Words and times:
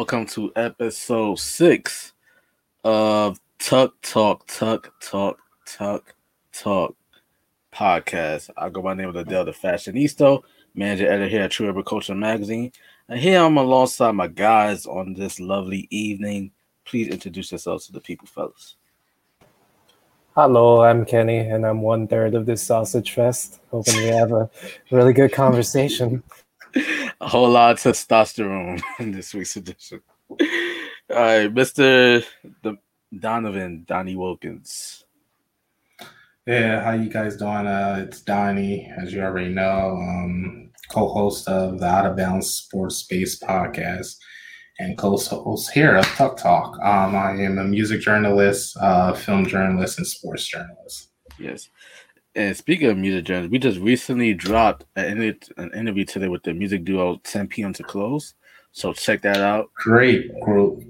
welcome 0.00 0.24
to 0.24 0.50
episode 0.56 1.38
six 1.38 2.14
of 2.84 3.38
TUC 3.58 3.92
Talk, 4.00 4.46
TUC 4.46 4.90
Talk, 4.98 5.38
TUC 5.66 6.14
Talk 6.54 6.96
podcast. 7.70 8.48
I 8.56 8.70
go 8.70 8.80
by 8.80 8.94
the 8.94 9.02
name 9.02 9.14
of 9.14 9.14
Ladale 9.14 9.44
the 9.44 9.50
Fashionista, 9.50 10.42
manager 10.74 11.06
editor 11.06 11.28
here 11.28 11.42
at 11.42 11.50
True 11.50 11.68
Urban 11.68 11.84
Culture 11.84 12.14
Magazine. 12.14 12.72
And 13.10 13.20
here 13.20 13.42
I'm 13.42 13.58
alongside 13.58 14.12
my 14.12 14.26
guys 14.26 14.86
on 14.86 15.12
this 15.12 15.38
lovely 15.38 15.86
evening. 15.90 16.52
Please 16.86 17.08
introduce 17.08 17.52
yourselves 17.52 17.84
to 17.84 17.92
the 17.92 18.00
people, 18.00 18.26
fellas. 18.26 18.76
Hello, 20.34 20.80
I'm 20.80 21.04
Kenny, 21.04 21.40
and 21.40 21.66
I'm 21.66 21.82
one 21.82 22.08
third 22.08 22.34
of 22.34 22.46
this 22.46 22.62
sausage 22.62 23.12
fest. 23.12 23.60
Hoping 23.70 23.98
we 23.98 24.06
have 24.06 24.32
a 24.32 24.48
really 24.90 25.12
good 25.12 25.34
conversation. 25.34 26.22
A 27.20 27.28
whole 27.28 27.50
lot 27.50 27.72
of 27.72 27.78
testosterone 27.78 28.82
in 28.98 29.12
this 29.12 29.34
week's 29.34 29.56
edition. 29.56 30.00
All 30.28 30.36
right, 31.08 31.52
Mr. 31.52 32.24
The 32.62 32.76
Donovan, 33.18 33.84
Donnie 33.86 34.16
Wilkins. 34.16 35.04
Yeah, 36.46 36.82
how 36.82 36.92
you 36.92 37.10
guys 37.10 37.36
doing? 37.36 37.66
Uh, 37.66 38.04
it's 38.06 38.22
Donnie, 38.22 38.90
as 38.98 39.12
you 39.12 39.22
already 39.22 39.50
know, 39.50 39.96
um, 39.96 40.70
co-host 40.90 41.48
of 41.48 41.80
the 41.80 41.86
Out 41.86 42.06
of 42.06 42.16
Bounds 42.16 42.50
Sports 42.50 42.96
Space 42.96 43.38
podcast 43.38 44.16
and 44.78 44.96
co-host 44.96 45.70
here 45.72 45.96
at 45.96 46.04
TUC 46.16 46.36
Talk. 46.38 46.78
Um, 46.80 47.14
I 47.14 47.32
am 47.32 47.58
a 47.58 47.64
music 47.64 48.00
journalist, 48.00 48.76
uh, 48.80 49.12
film 49.12 49.46
journalist, 49.46 49.98
and 49.98 50.06
sports 50.06 50.46
journalist. 50.46 51.10
Yes. 51.38 51.68
And 52.36 52.56
speaking 52.56 52.88
of 52.88 52.96
music 52.96 53.24
journalists, 53.24 53.50
we 53.50 53.58
just 53.58 53.80
recently 53.80 54.34
dropped 54.34 54.84
an, 54.94 55.36
an 55.56 55.72
interview 55.74 56.04
today 56.04 56.28
with 56.28 56.44
the 56.44 56.54
music 56.54 56.84
duo 56.84 57.20
10 57.24 57.48
p.m. 57.48 57.72
to 57.72 57.82
close. 57.82 58.34
So 58.72 58.92
check 58.92 59.22
that 59.22 59.38
out. 59.38 59.70
Great 59.74 60.38
group. 60.40 60.84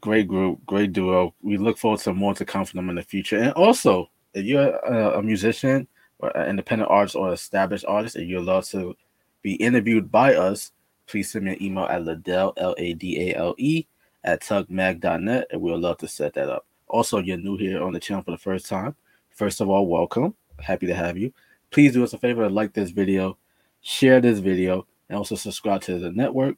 Great 0.00 0.26
group, 0.26 0.64
great 0.64 0.94
duo. 0.94 1.34
We 1.42 1.58
look 1.58 1.76
forward 1.76 2.00
to 2.00 2.14
more 2.14 2.34
to 2.34 2.46
come 2.46 2.64
from 2.64 2.78
them 2.78 2.88
in 2.88 2.96
the 2.96 3.02
future. 3.02 3.36
And 3.36 3.52
also, 3.52 4.08
if 4.32 4.46
you're 4.46 4.76
a, 4.76 5.18
a 5.18 5.22
musician 5.22 5.86
or 6.18 6.34
an 6.34 6.48
independent 6.48 6.90
artist 6.90 7.16
or 7.16 7.32
established 7.34 7.84
artist 7.86 8.16
and 8.16 8.26
you'd 8.26 8.44
love 8.44 8.66
to 8.68 8.96
be 9.42 9.56
interviewed 9.56 10.10
by 10.10 10.34
us, 10.34 10.72
please 11.06 11.30
send 11.30 11.44
me 11.44 11.52
an 11.52 11.62
email 11.62 11.84
at 11.84 12.02
Ladale, 12.02 12.54
L 12.56 12.74
A 12.78 12.94
D 12.94 13.30
A 13.30 13.36
L 13.36 13.54
E, 13.58 13.86
at 14.24 14.40
tucmag.net, 14.40 15.48
and 15.50 15.60
we'll 15.60 15.78
love 15.78 15.98
to 15.98 16.08
set 16.08 16.32
that 16.34 16.48
up. 16.48 16.64
Also, 16.88 17.18
you're 17.18 17.36
new 17.36 17.58
here 17.58 17.82
on 17.82 17.92
the 17.92 18.00
channel 18.00 18.22
for 18.22 18.30
the 18.30 18.38
first 18.38 18.66
time. 18.66 18.94
First 19.30 19.60
of 19.60 19.68
all, 19.68 19.86
welcome. 19.86 20.34
Happy 20.62 20.86
to 20.86 20.94
have 20.94 21.18
you. 21.18 21.32
Please 21.70 21.92
do 21.92 22.04
us 22.04 22.12
a 22.12 22.18
favor, 22.18 22.48
like 22.48 22.72
this 22.72 22.90
video, 22.90 23.36
share 23.80 24.20
this 24.20 24.38
video, 24.38 24.86
and 25.08 25.18
also 25.18 25.34
subscribe 25.34 25.82
to 25.82 25.98
the 25.98 26.12
network 26.12 26.56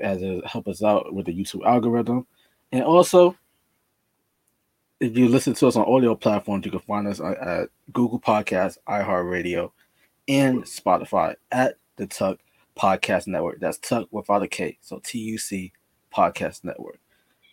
as 0.00 0.20
it 0.22 0.46
help 0.46 0.66
us 0.68 0.82
out 0.82 1.14
with 1.14 1.26
the 1.26 1.34
YouTube 1.34 1.64
algorithm. 1.64 2.26
And 2.72 2.82
also, 2.82 3.36
if 5.00 5.16
you 5.16 5.28
listen 5.28 5.54
to 5.54 5.66
us 5.66 5.76
on 5.76 5.84
audio 5.86 6.14
platforms, 6.14 6.64
you 6.64 6.70
can 6.70 6.80
find 6.80 7.06
us 7.06 7.20
at 7.20 7.68
Google 7.92 8.18
Podcasts, 8.18 8.78
iHeartRadio, 8.88 9.70
and 10.28 10.64
Spotify 10.64 11.36
at 11.52 11.76
the 11.96 12.06
TUC 12.06 12.40
Podcast 12.76 13.26
Network. 13.26 13.60
That's 13.60 13.78
TUC 13.78 14.08
without 14.10 14.42
a 14.42 14.48
K. 14.48 14.78
So 14.80 15.00
T 15.04 15.18
U 15.18 15.38
C 15.38 15.72
Podcast 16.14 16.64
Network. 16.64 16.98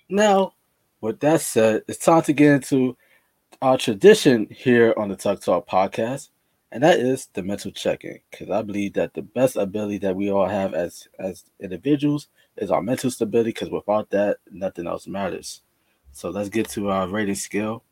Now, 0.09 0.53
with 1.01 1.19
that 1.19 1.41
said, 1.41 1.83
it's 1.87 2.03
time 2.03 2.23
to 2.23 2.33
get 2.33 2.53
into 2.53 2.97
our 3.63 3.77
tradition 3.77 4.45
here 4.51 4.93
on 4.97 5.07
the 5.07 5.15
TUC 5.15 5.39
Talk 5.39 5.69
podcast, 5.69 6.31
and 6.73 6.83
that 6.83 6.99
is 6.99 7.29
the 7.31 7.41
mental 7.41 7.71
check-in. 7.71 8.19
Because 8.29 8.49
I 8.49 8.61
believe 8.61 8.91
that 8.95 9.13
the 9.13 9.21
best 9.21 9.55
ability 9.55 9.99
that 9.99 10.17
we 10.17 10.29
all 10.29 10.49
have 10.49 10.73
as 10.73 11.07
as 11.17 11.45
individuals 11.61 12.27
is 12.57 12.71
our 12.71 12.81
mental 12.81 13.09
stability. 13.09 13.51
Because 13.51 13.69
without 13.69 14.09
that, 14.09 14.39
nothing 14.51 14.85
else 14.85 15.07
matters. 15.07 15.61
So 16.11 16.29
let's 16.29 16.49
get 16.49 16.67
to 16.71 16.89
our 16.89 17.07
rating 17.07 17.35
scale. 17.35 17.85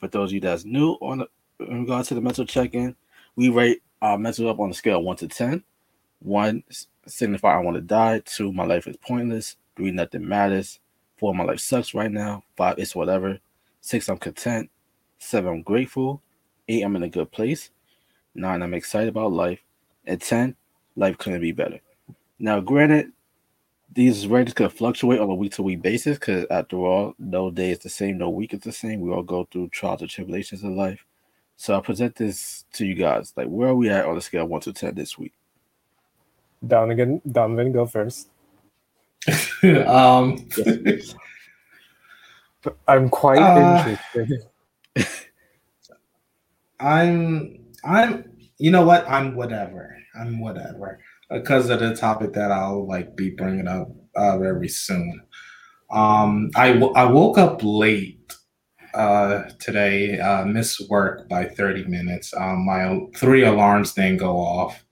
For 0.00 0.08
those 0.08 0.30
of 0.30 0.34
you 0.34 0.40
that's 0.40 0.64
new 0.64 0.94
on 0.94 1.18
the, 1.18 1.28
in 1.60 1.82
regards 1.82 2.08
to 2.08 2.14
the 2.14 2.20
mental 2.20 2.44
check-in, 2.44 2.96
we 3.36 3.48
rate 3.48 3.82
our 4.02 4.18
mental 4.18 4.48
up 4.48 4.58
on 4.58 4.70
a 4.70 4.74
scale 4.74 5.04
one 5.04 5.16
to 5.18 5.28
ten. 5.28 5.62
One 6.18 6.64
signify 7.06 7.54
I 7.54 7.60
want 7.60 7.76
to 7.76 7.80
die. 7.80 8.22
Two, 8.24 8.52
my 8.52 8.64
life 8.64 8.88
is 8.88 8.96
pointless. 8.96 9.54
Three, 9.76 9.92
nothing 9.92 10.26
matters. 10.26 10.80
Four, 11.16 11.32
my 11.32 11.44
life 11.44 11.60
sucks 11.60 11.94
right 11.94 12.10
now. 12.10 12.42
Five, 12.56 12.80
it's 12.80 12.96
whatever. 12.96 13.38
Six, 13.82 14.08
I'm 14.08 14.18
content. 14.18 14.68
Seven, 15.26 15.54
I'm 15.54 15.62
grateful. 15.62 16.22
Eight, 16.68 16.84
I'm 16.84 16.94
in 16.94 17.02
a 17.02 17.08
good 17.08 17.32
place. 17.32 17.70
Nine, 18.36 18.62
I'm 18.62 18.74
excited 18.74 19.08
about 19.08 19.32
life. 19.32 19.58
And 20.04 20.20
10, 20.20 20.54
life 20.94 21.18
couldn't 21.18 21.40
be 21.40 21.50
better. 21.50 21.80
Now, 22.38 22.60
granted, 22.60 23.10
these 23.92 24.28
ratings 24.28 24.54
could 24.54 24.72
fluctuate 24.72 25.18
on 25.18 25.28
a 25.28 25.34
week 25.34 25.54
to 25.54 25.64
week 25.64 25.82
basis 25.82 26.16
because, 26.16 26.46
after 26.48 26.76
all, 26.76 27.16
no 27.18 27.50
day 27.50 27.72
is 27.72 27.80
the 27.80 27.88
same, 27.88 28.18
no 28.18 28.30
week 28.30 28.54
is 28.54 28.60
the 28.60 28.70
same. 28.70 29.00
We 29.00 29.10
all 29.10 29.24
go 29.24 29.48
through 29.50 29.70
trials 29.70 30.02
and 30.02 30.08
tribulations 30.08 30.62
in 30.62 30.76
life. 30.76 31.04
So 31.56 31.74
I'll 31.74 31.82
present 31.82 32.14
this 32.14 32.64
to 32.74 32.86
you 32.86 32.94
guys. 32.94 33.32
Like, 33.36 33.48
where 33.48 33.70
are 33.70 33.74
we 33.74 33.90
at 33.90 34.06
on 34.06 34.14
the 34.14 34.20
scale 34.20 34.44
of 34.44 34.50
1 34.50 34.60
to 34.60 34.72
10 34.72 34.94
this 34.94 35.18
week? 35.18 35.32
Donovan, 36.64 37.20
Donovan, 37.28 37.72
go 37.72 37.84
first. 37.84 38.28
um, 39.88 40.48
I'm 42.86 43.10
quite 43.10 43.38
uh, 43.38 43.96
interested. 44.14 44.46
I'm 46.80 47.58
I'm 47.84 48.36
you 48.58 48.70
know 48.70 48.84
what 48.84 49.08
I'm 49.08 49.34
whatever 49.34 49.96
I'm 50.18 50.40
whatever 50.40 51.00
because 51.30 51.70
of 51.70 51.80
the 51.80 51.94
topic 51.94 52.32
that 52.34 52.50
I'll 52.50 52.86
like 52.86 53.16
be 53.16 53.30
bringing 53.30 53.68
up 53.68 53.88
uh, 54.14 54.38
very 54.38 54.68
soon. 54.68 55.22
Um, 55.90 56.50
I, 56.56 56.72
w- 56.72 56.92
I 56.94 57.04
woke 57.04 57.38
up 57.38 57.60
late 57.62 58.34
uh, 58.94 59.44
today, 59.58 60.18
uh, 60.18 60.44
missed 60.44 60.88
work 60.88 61.28
by 61.28 61.44
30 61.44 61.84
minutes. 61.84 62.32
Um, 62.34 62.64
my 62.64 63.00
three 63.16 63.44
alarms 63.44 63.92
didn't 63.92 64.18
go 64.18 64.36
off. 64.36 64.84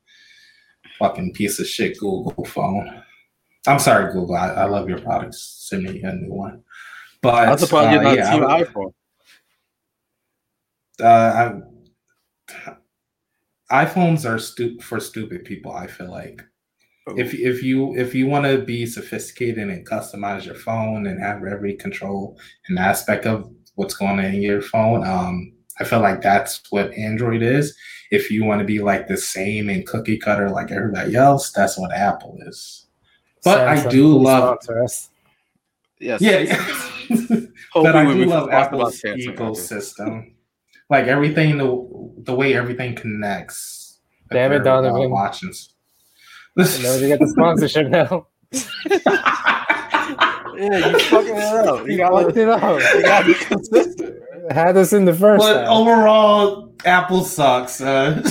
Fucking 0.99 1.33
piece 1.33 1.59
of 1.59 1.67
shit 1.67 1.99
Google 1.99 2.45
phone. 2.45 3.03
I'm 3.67 3.79
sorry, 3.79 4.13
Google. 4.13 4.37
I, 4.37 4.51
I 4.51 4.65
love 4.67 4.89
your 4.89 4.99
products. 5.01 5.67
Send 5.69 5.85
me 5.85 6.03
a 6.03 6.13
new 6.13 6.33
one. 6.33 6.63
But 7.23 7.49
I'm 7.49 7.59
surprised 7.59 7.93
you're 7.93 8.03
not 8.03 8.17
yeah, 8.17 8.31
team 8.31 8.45
iPhone. 11.01 11.63
Uh, 12.67 12.75
iPhones 13.71 14.29
are 14.29 14.39
stu- 14.39 14.79
for 14.81 15.01
stupid 15.01 15.45
people. 15.45 15.73
I 15.73 15.87
feel 15.87 16.11
like 16.11 16.43
oh. 17.09 17.15
if 17.17 17.35
if 17.35 17.63
you 17.63 17.97
if 17.97 18.15
you 18.15 18.27
want 18.27 18.45
to 18.45 18.59
be 18.59 18.87
sophisticated 18.87 19.69
and 19.69 19.87
customize 19.87 20.45
your 20.45 20.55
phone 20.55 21.07
and 21.07 21.21
have 21.21 21.45
every 21.45 21.75
control 21.75 22.39
and 22.69 22.79
aspect 22.79 23.27
of 23.27 23.51
what's 23.75 23.95
going 23.95 24.19
on 24.19 24.25
in 24.25 24.43
your 24.43 24.63
phone, 24.63 25.07
um, 25.07 25.53
I 25.81 25.85
feel 25.85 26.01
like 26.01 26.23
that's 26.23 26.63
what 26.71 26.93
Android 26.93 27.43
is. 27.43 27.77
If 28.11 28.31
you 28.31 28.45
want 28.45 28.61
to 28.61 28.65
be 28.65 28.81
like 28.81 29.09
the 29.09 29.17
same 29.17 29.69
and 29.69 29.87
cookie 29.87 30.19
cutter 30.19 30.51
like 30.51 30.71
everybody 30.71 31.17
else, 31.17 31.51
that's 31.51 31.79
what 31.79 31.93
Apple 31.93 32.39
is. 32.47 32.87
But 33.43 33.59
Samsung 33.59 33.87
I 33.87 33.91
do 33.91 34.19
love. 34.19 34.59
Yes. 34.69 36.21
Yeah. 36.21 36.39
yeah. 36.39 36.81
but 37.75 37.97
I 37.97 38.13
do 38.13 38.25
love 38.27 38.51
Apple's 38.51 39.01
ecosystem 39.01 40.34
like 40.91 41.07
everything 41.07 41.59
the 41.59 42.23
the 42.23 42.35
way 42.35 42.55
everything 42.55 42.95
connects. 42.95 43.99
Damn 44.31 44.53
it, 44.53 44.61
Donovan! 44.61 45.11
Watching. 45.11 45.53
know 46.57 46.65
you 46.97 47.09
get 47.09 47.19
the 47.19 47.29
sponsorship 47.29 47.89
now. 47.89 48.27
yeah, 50.57 50.91
you 50.91 50.99
fucking 51.01 51.37
it 51.37 51.43
up. 51.43 51.87
You 51.89 51.97
got 51.97 52.37
it 52.37 52.49
up. 52.49 52.81
You 52.95 53.03
got 53.03 53.23
to 53.23 53.27
be 53.27 53.35
consistent. 53.35 54.23
Had 54.51 54.77
us 54.77 54.93
in 54.93 55.05
the 55.05 55.15
first. 55.15 55.41
But 55.41 55.65
time. 55.65 55.69
overall, 55.69 56.73
Apple 56.85 57.25
sucks. 57.25 57.81
Uh. 57.81 58.23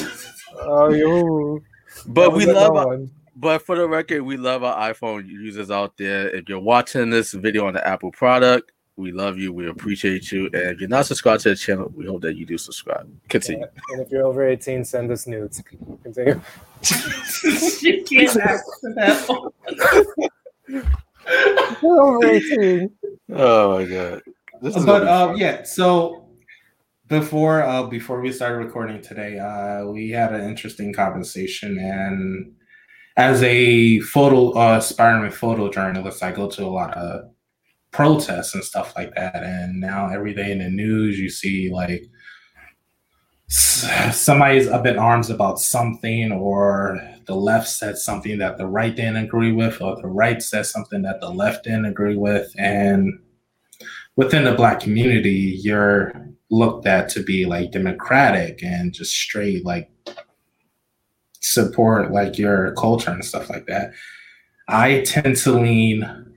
oh, 0.60 0.94
you. 0.94 1.64
But 2.08 2.34
we 2.34 2.46
love. 2.46 2.76
Our, 2.76 3.00
but 3.36 3.66
for 3.66 3.76
the 3.76 3.88
record, 3.88 4.22
we 4.22 4.38
love 4.38 4.64
our 4.64 4.94
iPhone 4.94 5.28
users 5.28 5.72
out 5.72 5.98
there. 5.98 6.30
If 6.30 6.48
you're 6.48 6.60
watching 6.60 7.10
this 7.10 7.34
video 7.34 7.68
on 7.68 7.74
the 7.74 7.86
Apple 7.86 8.12
product, 8.12 8.72
we 8.95 9.12
love 9.12 9.38
you. 9.38 9.51
We 9.51 9.69
appreciate 9.69 10.31
you. 10.31 10.45
And 10.45 10.72
if 10.72 10.80
you're 10.80 10.90
not 10.90 11.06
subscribed 11.06 11.44
to 11.44 11.50
the 11.50 11.56
channel, 11.56 11.92
we 11.95 12.06
hope 12.06 12.22
that 12.22 12.36
you 12.36 12.45
do 12.45 12.57
subscribe. 12.57 13.10
Continue. 13.30 13.62
Yeah. 13.66 13.81
And 13.90 14.01
if 14.01 14.12
you're 14.12 14.25
over 14.25 14.48
18, 14.48 14.86
send 14.86 15.12
us 15.12 15.25
nudes. 15.28 15.63
Continue. 16.04 16.42
you 17.81 18.04
can't 18.04 18.38
ask 18.38 18.66
that. 18.95 20.30
over 21.84 22.25
18. 22.25 22.92
Oh 23.31 23.80
my 23.80 23.86
god. 23.86 24.22
but 24.86 25.07
uh, 25.07 25.34
yeah, 25.36 25.63
so 25.63 26.28
before 27.07 27.63
uh, 27.63 27.84
before 27.84 28.22
we 28.22 28.31
started 28.31 28.57
recording 28.57 29.01
today, 29.01 29.39
uh, 29.39 29.86
we 29.86 30.10
had 30.10 30.34
an 30.34 30.48
interesting 30.48 30.94
conversation 30.94 31.80
and 31.80 32.54
as 33.16 33.44
a 33.44 34.00
photo 34.00 34.51
uh, 34.57 34.78
aspiring 34.78 35.31
photojournalist, 35.31 36.24
I 36.24 36.31
go 36.31 36.50
to 36.50 36.63
a 36.63 36.68
lot 36.68 36.96
of 36.96 37.30
protests 37.94 38.54
and 38.54 38.63
stuff 38.63 38.94
like 38.95 39.16
that. 39.16 39.44
And 39.44 39.80
now 39.80 40.10
every 40.10 40.34
day 40.34 40.51
in 40.51 40.60
the 40.60 40.69
news, 40.69 41.18
you 41.18 41.30
see 41.30 41.72
like 41.72 42.10
somebody's 43.48 44.68
up 44.68 44.86
in 44.86 44.98
arms 44.98 45.30
about 45.30 45.60
something 45.60 46.31
or 46.31 47.00
the 47.25 47.36
left 47.36 47.68
said 47.68 47.98
something 47.98 48.40
that 48.40 48.57
the 48.57 48.66
right 48.66 48.95
didn't 48.95 49.18
agree 49.18 49.51
with 49.51 49.80
or 49.81 49.95
the 49.95 50.07
right 50.07 50.42
said 50.42 50.66
something 50.66 51.04
that 51.04 51.22
the 51.22 51.30
left 51.30 51.63
didn't 51.63 51.86
agree 51.86 52.16
with 52.16 52.51
and 52.57 53.19
within 54.16 54.44
the 54.44 54.56
black 54.56 54.80
community 54.80 55.60
you're 55.62 56.13
looked 56.50 56.88
at 56.88 57.10
to 57.10 57.22
be 57.22 57.46
like 57.46 57.72
democratic 57.72 58.63
and 58.63 58.94
just 58.94 59.13
straight 59.13 59.63
like 59.63 59.89
support 61.42 62.12
like 62.12 62.38
your 62.38 62.74
culture 62.74 63.12
and 63.12 63.24
stuff 63.24 63.50
like 63.50 63.68
that 63.68 63.92
i 64.68 65.01
tend 65.01 65.36
to 65.36 65.51
lean 65.51 66.33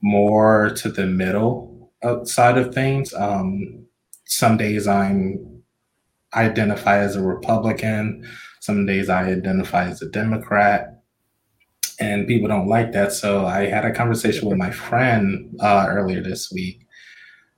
more 0.00 0.70
to 0.70 0.90
the 0.90 1.06
middle 1.06 1.90
side 2.24 2.56
of 2.56 2.72
things 2.72 3.12
um 3.14 3.84
some 4.24 4.56
days 4.56 4.86
i'm 4.86 5.58
identify 6.34 6.98
as 6.98 7.16
a 7.16 7.22
Republican. 7.22 8.26
Some 8.60 8.86
days 8.86 9.08
I 9.08 9.28
identify 9.28 9.88
as 9.88 10.02
a 10.02 10.08
Democrat. 10.08 10.94
And 12.00 12.28
people 12.28 12.48
don't 12.48 12.68
like 12.68 12.92
that. 12.92 13.12
So 13.12 13.44
I 13.44 13.66
had 13.66 13.84
a 13.84 13.92
conversation 13.92 14.48
with 14.48 14.58
my 14.58 14.70
friend 14.70 15.56
uh, 15.60 15.86
earlier 15.88 16.22
this 16.22 16.52
week 16.52 16.86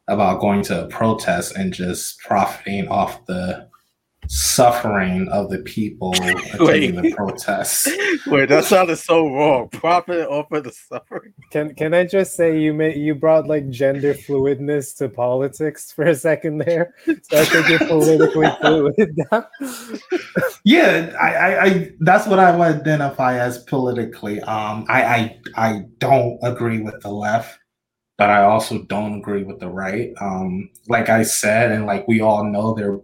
about 0.09 0.41
going 0.41 0.63
to 0.63 0.85
a 0.85 0.89
protest 0.89 1.57
and 1.57 1.75
just 1.75 2.19
profiting 2.21 2.89
off 2.89 3.25
the 3.27 3.69
suffering 4.29 5.29
of 5.29 5.51
the 5.51 5.59
people 5.59 6.13
attending 6.53 6.97
the 6.97 7.15
protests. 7.15 7.89
Wait, 8.27 8.49
that 8.49 8.65
sounded 8.65 8.97
so 8.97 9.29
wrong. 9.29 9.69
Profit 9.71 10.27
over 10.29 10.61
the 10.61 10.73
suffering. 10.73 11.33
Can 11.51 11.75
can 11.75 11.95
I 11.95 12.05
just 12.05 12.35
say 12.37 12.61
you 12.61 12.73
may 12.73 12.97
you 12.97 13.15
brought 13.15 13.47
like 13.47 13.69
gender 13.71 14.15
fluidness 14.15 14.97
to 14.99 15.09
politics 15.09 15.93
for 15.93 16.05
a 16.05 16.15
second 16.15 16.59
there? 16.59 16.95
So 17.07 17.41
I 17.41 17.45
think 17.45 17.69
you're 17.69 17.79
politically 17.81 18.49
fluid. 18.61 19.19
yeah, 20.65 21.17
I, 21.21 21.35
I, 21.35 21.65
I 21.65 21.91
that's 22.01 22.27
what 22.27 22.39
I 22.39 22.55
would 22.57 22.81
identify 22.81 23.39
as 23.39 23.59
politically. 23.65 24.41
Um, 24.43 24.85
I, 24.89 25.03
I 25.03 25.41
I 25.57 25.85
don't 25.99 26.39
agree 26.43 26.81
with 26.81 27.01
the 27.03 27.11
left 27.11 27.59
but 28.19 28.29
I 28.29 28.43
also 28.43 28.83
don't 28.83 29.15
agree 29.15 29.45
with 29.45 29.61
the 29.61 29.71
right. 29.71 30.13
Um, 30.21 30.69
like 30.89 31.09
I 31.09 31.23
said, 31.23 31.73
and 31.73 31.87
like 31.87 32.07
we 32.07 32.21
all 32.21 32.45
know, 32.45 32.75
there 32.75 32.99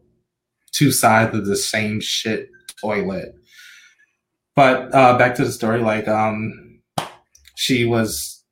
two 0.73 0.91
sides 0.93 1.37
of 1.37 1.47
the 1.47 1.57
same 1.57 2.01
shit 2.01 2.51
toilet. 2.81 3.35
But 4.55 4.95
uh, 4.95 5.19
back 5.19 5.35
to 5.37 5.45
the 5.45 5.53
story, 5.53 5.81
like 5.81 6.09
um, 6.09 6.81
she 7.57 7.85
was 7.85 8.45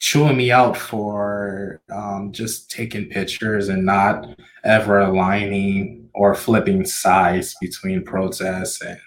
chewing 0.00 0.36
me 0.36 0.50
out 0.50 0.76
for 0.76 1.80
um, 1.92 2.32
just 2.32 2.70
taking 2.70 3.08
pictures 3.08 3.68
and 3.68 3.84
not 3.84 4.26
ever 4.64 5.00
aligning 5.00 6.08
or 6.14 6.34
flipping 6.34 6.84
sides 6.84 7.54
between 7.60 8.04
protests 8.04 8.80
and 8.82 8.98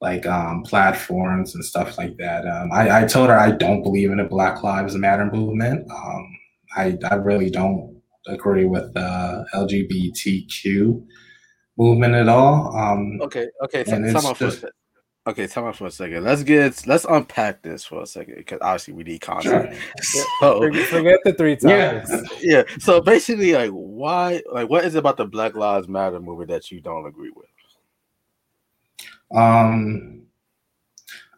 like 0.00 0.26
um, 0.26 0.62
platforms 0.62 1.54
and 1.54 1.64
stuff 1.64 1.96
like 1.96 2.16
that. 2.18 2.46
Um, 2.46 2.70
I, 2.72 3.02
I, 3.02 3.04
told 3.06 3.30
her 3.30 3.38
I 3.38 3.52
don't 3.52 3.82
believe 3.82 4.10
in 4.10 4.20
a 4.20 4.28
Black 4.28 4.62
Lives 4.62 4.94
Matter 4.94 5.30
movement. 5.32 5.90
Um, 5.90 6.38
I, 6.76 6.98
I 7.10 7.14
really 7.14 7.48
don't 7.48 7.93
agree 8.26 8.64
with 8.64 8.94
the 8.94 9.00
uh, 9.00 9.44
LGBTQ 9.54 11.06
movement 11.76 12.14
at 12.14 12.28
all. 12.28 12.76
Um, 12.76 13.20
okay, 13.22 13.48
okay, 13.64 13.84
time 13.84 14.16
off 14.16 14.38
just, 14.38 14.60
for 14.60 14.68
a 14.68 15.30
okay, 15.30 15.46
time 15.46 15.64
off 15.64 15.78
for 15.78 15.86
a 15.86 15.90
second. 15.90 16.24
Let's 16.24 16.42
get 16.42 16.86
let's 16.86 17.04
unpack 17.04 17.62
this 17.62 17.84
for 17.84 18.02
a 18.02 18.06
second 18.06 18.36
because 18.36 18.58
obviously 18.62 18.94
we 18.94 19.04
need 19.04 19.20
content. 19.20 19.74
Sure. 20.00 20.24
so, 20.40 20.60
forget 20.84 21.20
the 21.24 21.32
three 21.32 21.56
topics. 21.56 22.10
Yeah, 22.10 22.22
yeah. 22.40 22.62
So 22.78 23.00
basically, 23.00 23.52
like, 23.52 23.70
why, 23.70 24.42
like, 24.52 24.68
what 24.68 24.84
is 24.84 24.94
it 24.94 24.98
about 24.98 25.16
the 25.16 25.26
Black 25.26 25.54
Lives 25.54 25.88
Matter 25.88 26.20
movement 26.20 26.50
that 26.50 26.70
you 26.70 26.80
don't 26.80 27.06
agree 27.06 27.32
with? 27.34 27.46
Um, 29.34 30.22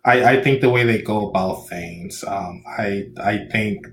I 0.04 0.24
I 0.24 0.42
think 0.42 0.60
the 0.60 0.70
way 0.70 0.84
they 0.84 1.02
go 1.02 1.28
about 1.28 1.68
things. 1.68 2.24
Um, 2.24 2.62
I 2.78 3.08
I 3.18 3.48
think 3.50 3.86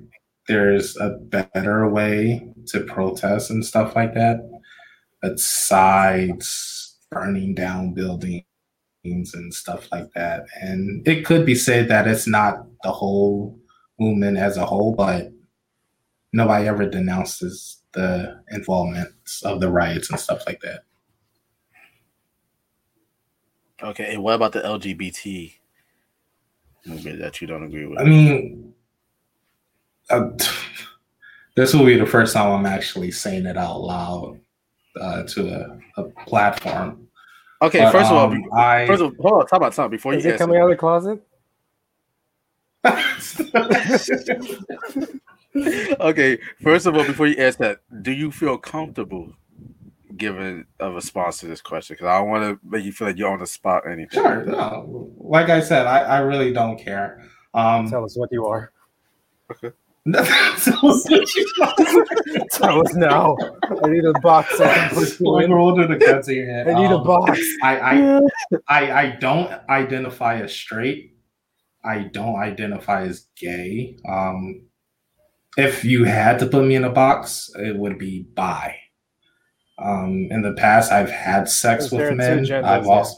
there's 0.47 0.97
a 0.97 1.09
better 1.09 1.87
way 1.89 2.47
to 2.67 2.81
protest 2.81 3.49
and 3.49 3.65
stuff 3.65 3.95
like 3.95 4.13
that 4.13 4.39
besides 5.21 6.97
burning 7.09 7.55
down 7.55 7.93
buildings 7.93 8.43
and 9.05 9.53
stuff 9.53 9.87
like 9.91 10.11
that. 10.13 10.45
And 10.61 11.07
it 11.07 11.25
could 11.25 11.45
be 11.45 11.55
said 11.55 11.87
that 11.87 12.07
it's 12.07 12.27
not 12.27 12.65
the 12.83 12.91
whole 12.91 13.57
movement 13.99 14.37
as 14.37 14.57
a 14.57 14.65
whole, 14.65 14.93
but 14.93 15.31
nobody 16.33 16.67
ever 16.67 16.89
denounces 16.89 17.81
the 17.93 18.43
involvement 18.51 19.09
of 19.45 19.61
the 19.61 19.69
riots 19.69 20.09
and 20.09 20.19
stuff 20.19 20.43
like 20.45 20.59
that. 20.61 20.81
Okay, 23.81 24.13
and 24.13 24.23
what 24.23 24.35
about 24.35 24.53
the 24.53 24.61
LGBT 24.61 25.53
movement 26.85 27.19
that 27.19 27.41
you 27.41 27.47
don't 27.47 27.63
agree 27.63 27.85
with? 27.85 27.99
I 27.99 28.03
mean, 28.03 28.72
uh, 30.13 30.29
this 31.55 31.73
will 31.73 31.85
be 31.85 31.97
the 31.97 32.05
first 32.05 32.33
time 32.33 32.51
I'm 32.51 32.65
actually 32.65 33.11
saying 33.11 33.45
it 33.45 33.57
out 33.57 33.81
loud 33.81 34.39
uh, 34.99 35.23
to 35.23 35.49
a, 35.49 35.79
a, 36.01 36.09
platform. 36.25 37.07
Okay, 37.61 37.79
but, 37.79 37.91
first 37.91 38.11
um, 38.11 38.17
of 38.17 38.17
all, 38.17 38.31
um, 38.31 38.43
I, 38.53 38.87
first 38.87 39.01
of 39.01 39.13
all, 39.19 39.29
hold 39.29 39.41
on, 39.41 39.47
talk 39.47 39.57
about 39.57 39.73
something 39.73 39.91
before 39.91 40.13
is 40.13 40.25
you 40.25 40.31
it 40.31 40.37
coming 40.37 40.57
out 40.57 40.63
of 40.63 40.69
the 40.69 40.77
closet. 40.77 41.21
okay, 45.99 46.37
first 46.61 46.85
of 46.85 46.95
all, 46.95 47.05
before 47.05 47.27
you 47.27 47.37
ask 47.37 47.57
that, 47.59 47.79
do 48.01 48.11
you 48.11 48.31
feel 48.31 48.57
comfortable 48.57 49.33
giving 50.17 50.65
a 50.79 50.91
response 50.91 51.37
to 51.37 51.47
this 51.47 51.61
question? 51.61 51.95
Because 51.95 52.07
I 52.07 52.19
don't 52.19 52.29
want 52.29 52.43
to 52.43 52.59
make 52.67 52.83
you 52.83 52.91
feel 52.91 53.07
like 53.07 53.17
you're 53.17 53.31
on 53.31 53.39
the 53.39 53.47
spot 53.47 53.83
or 53.85 53.91
anything. 53.91 54.21
Sure. 54.21 54.45
No. 54.45 55.11
Like 55.17 55.49
I 55.49 55.61
said, 55.61 55.87
I, 55.87 55.99
I 55.99 56.17
really 56.19 56.51
don't 56.51 56.77
care. 56.77 57.23
Um, 57.53 57.89
Tell 57.89 58.03
us 58.03 58.17
what 58.17 58.29
you 58.31 58.45
are. 58.45 58.73
Okay. 59.51 59.71
Tell 60.11 60.89
us 62.81 62.93
now. 62.93 63.37
I 63.83 63.87
need 63.87 64.03
a 64.03 64.13
box. 64.19 64.59
I 64.59 64.73
can 64.73 64.95
put 64.95 65.19
you 65.19 65.39
in. 65.39 65.51
Holding 65.51 65.89
the 65.89 65.97
guns 65.97 66.27
in 66.27 66.35
your 66.35 66.45
head. 66.45 66.67
I 66.67 66.73
need 66.73 66.91
um, 66.91 67.01
a 67.01 67.03
box. 67.05 67.39
I, 67.63 67.77
I, 67.79 68.19
I, 68.67 69.01
I 69.01 69.09
don't 69.15 69.49
identify 69.69 70.41
as 70.41 70.53
straight. 70.53 71.15
I 71.85 71.99
don't 71.99 72.35
identify 72.35 73.03
as 73.03 73.27
gay. 73.37 73.97
Um, 74.07 74.63
if 75.57 75.85
you 75.85 76.03
had 76.03 76.39
to 76.39 76.47
put 76.47 76.65
me 76.65 76.75
in 76.75 76.83
a 76.83 76.89
box, 76.89 77.49
it 77.55 77.75
would 77.77 77.97
be 77.97 78.23
bi. 78.33 78.77
Um, 79.77 80.27
in 80.31 80.41
the 80.41 80.53
past, 80.53 80.91
I've 80.91 81.09
had 81.11 81.47
sex 81.47 81.91
with 81.91 82.15
men. 82.15 82.51
I've 82.51 82.87
also, 82.87 83.17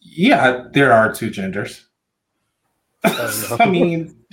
yeah, 0.00 0.64
there 0.72 0.92
are 0.92 1.12
two 1.12 1.30
genders. 1.30 1.86
I 3.04 3.66
mean, 3.68 4.23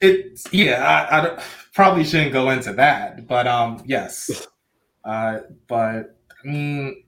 it 0.00 0.40
yeah, 0.52 0.84
I, 1.10 1.36
I 1.36 1.42
probably 1.74 2.04
shouldn't 2.04 2.32
go 2.32 2.50
into 2.50 2.72
that, 2.74 3.26
but 3.26 3.46
um, 3.46 3.82
yes, 3.86 4.46
uh, 5.04 5.40
but 5.68 6.18
I 6.44 6.48
mean, 6.48 7.04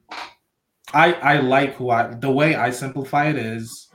I 0.93 1.13
I 1.15 1.41
like 1.41 1.75
who 1.75 1.91
I 1.91 2.15
the 2.15 2.31
way 2.31 2.55
I 2.55 2.71
simplify 2.71 3.29
it 3.29 3.37
is. 3.37 3.89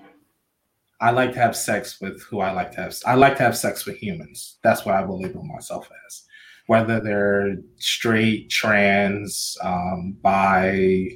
I 1.00 1.12
like 1.12 1.34
to 1.34 1.40
have 1.40 1.56
sex 1.56 2.02
with 2.02 2.24
who 2.24 2.40
I 2.40 2.52
like 2.52 2.72
to 2.72 2.82
have. 2.82 2.96
I 3.06 3.14
like 3.16 3.38
to 3.38 3.44
have 3.44 3.56
sex 3.56 3.86
with 3.86 3.98
humans. 3.98 4.58
That's 4.64 4.84
what 4.84 4.96
I 4.96 5.04
believe 5.06 5.36
in 5.36 5.48
myself 5.48 5.88
as. 6.08 6.24
Whether 6.66 7.00
they're 7.00 7.58
straight, 7.78 8.50
trans, 8.50 9.58
um, 9.64 10.18
bi, 10.22 11.10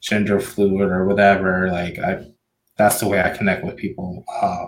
gender 0.00 0.40
fluid, 0.40 0.90
or 0.90 1.06
whatever, 1.06 1.70
like 1.70 1.98
I, 2.00 2.26
that's 2.76 2.98
the 3.00 3.08
way 3.08 3.22
I 3.22 3.30
connect 3.30 3.64
with 3.64 3.76
people. 3.76 4.24
Uh, 4.42 4.66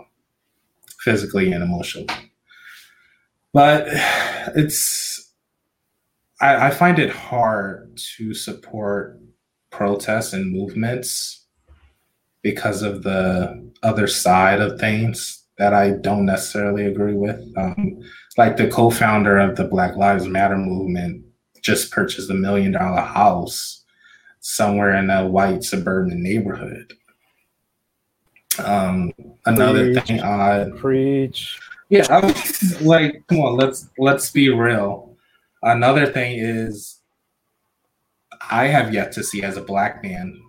physically 1.05 1.53
and 1.53 1.63
emotionally. 1.63 2.24
But 3.55 3.87
it's, 4.57 5.33
I, 6.41 6.67
I 6.67 6.71
find 6.71 6.99
it 6.99 7.11
hard 7.11 7.97
to 8.17 8.35
support 8.35 9.21
protests 9.71 10.33
and 10.33 10.53
movements 10.53 11.47
because 12.43 12.83
of 12.83 13.05
the 13.05 13.73
other 13.83 14.09
side 14.09 14.61
of 14.61 14.79
things 14.79 15.45
that 15.57 15.73
I 15.73 15.91
don't 15.91 16.27
necessarily 16.27 16.85
agree 16.85 17.15
with. 17.15 17.41
Um, 17.57 18.01
like 18.37 18.57
the 18.57 18.69
co-founder 18.69 19.39
of 19.39 19.55
the 19.55 19.65
Black 19.65 19.95
Lives 19.97 20.27
Matter 20.27 20.59
movement 20.59 21.25
just 21.63 21.93
purchased 21.93 22.31
a 22.31 22.35
million 22.35 22.73
dollar 22.73 23.03
house 23.03 23.85
somewhere 24.41 24.95
in 24.97 25.11
a 25.11 25.27
white 25.27 25.63
suburban 25.63 26.23
neighborhood. 26.23 26.95
Um, 28.59 29.13
another 29.47 29.93
preach, 29.93 30.05
thing 30.07 30.21
on 30.21 30.77
preach. 30.77 31.59
Yeah, 31.91 32.07
I 32.11 32.21
was 32.25 32.81
like, 32.83 33.23
come 33.29 33.41
on, 33.41 33.57
let's 33.57 33.89
let's 33.99 34.31
be 34.31 34.49
real. 34.49 35.17
Another 35.63 36.07
thing 36.07 36.39
is, 36.39 37.01
I 38.51 38.67
have 38.69 38.93
yet 38.93 39.13
to 39.13 39.23
see 39.23 39.43
as 39.43 39.57
a 39.57 39.63
black 39.63 40.03
man 40.03 40.41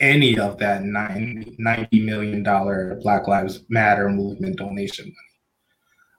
any 0.00 0.38
of 0.38 0.58
that 0.58 0.84
90 0.84 2.00
million 2.00 2.42
dollar 2.42 2.98
Black 3.02 3.26
Lives 3.26 3.64
Matter 3.68 4.08
movement 4.10 4.56
donation 4.56 5.06
money. 5.06 5.16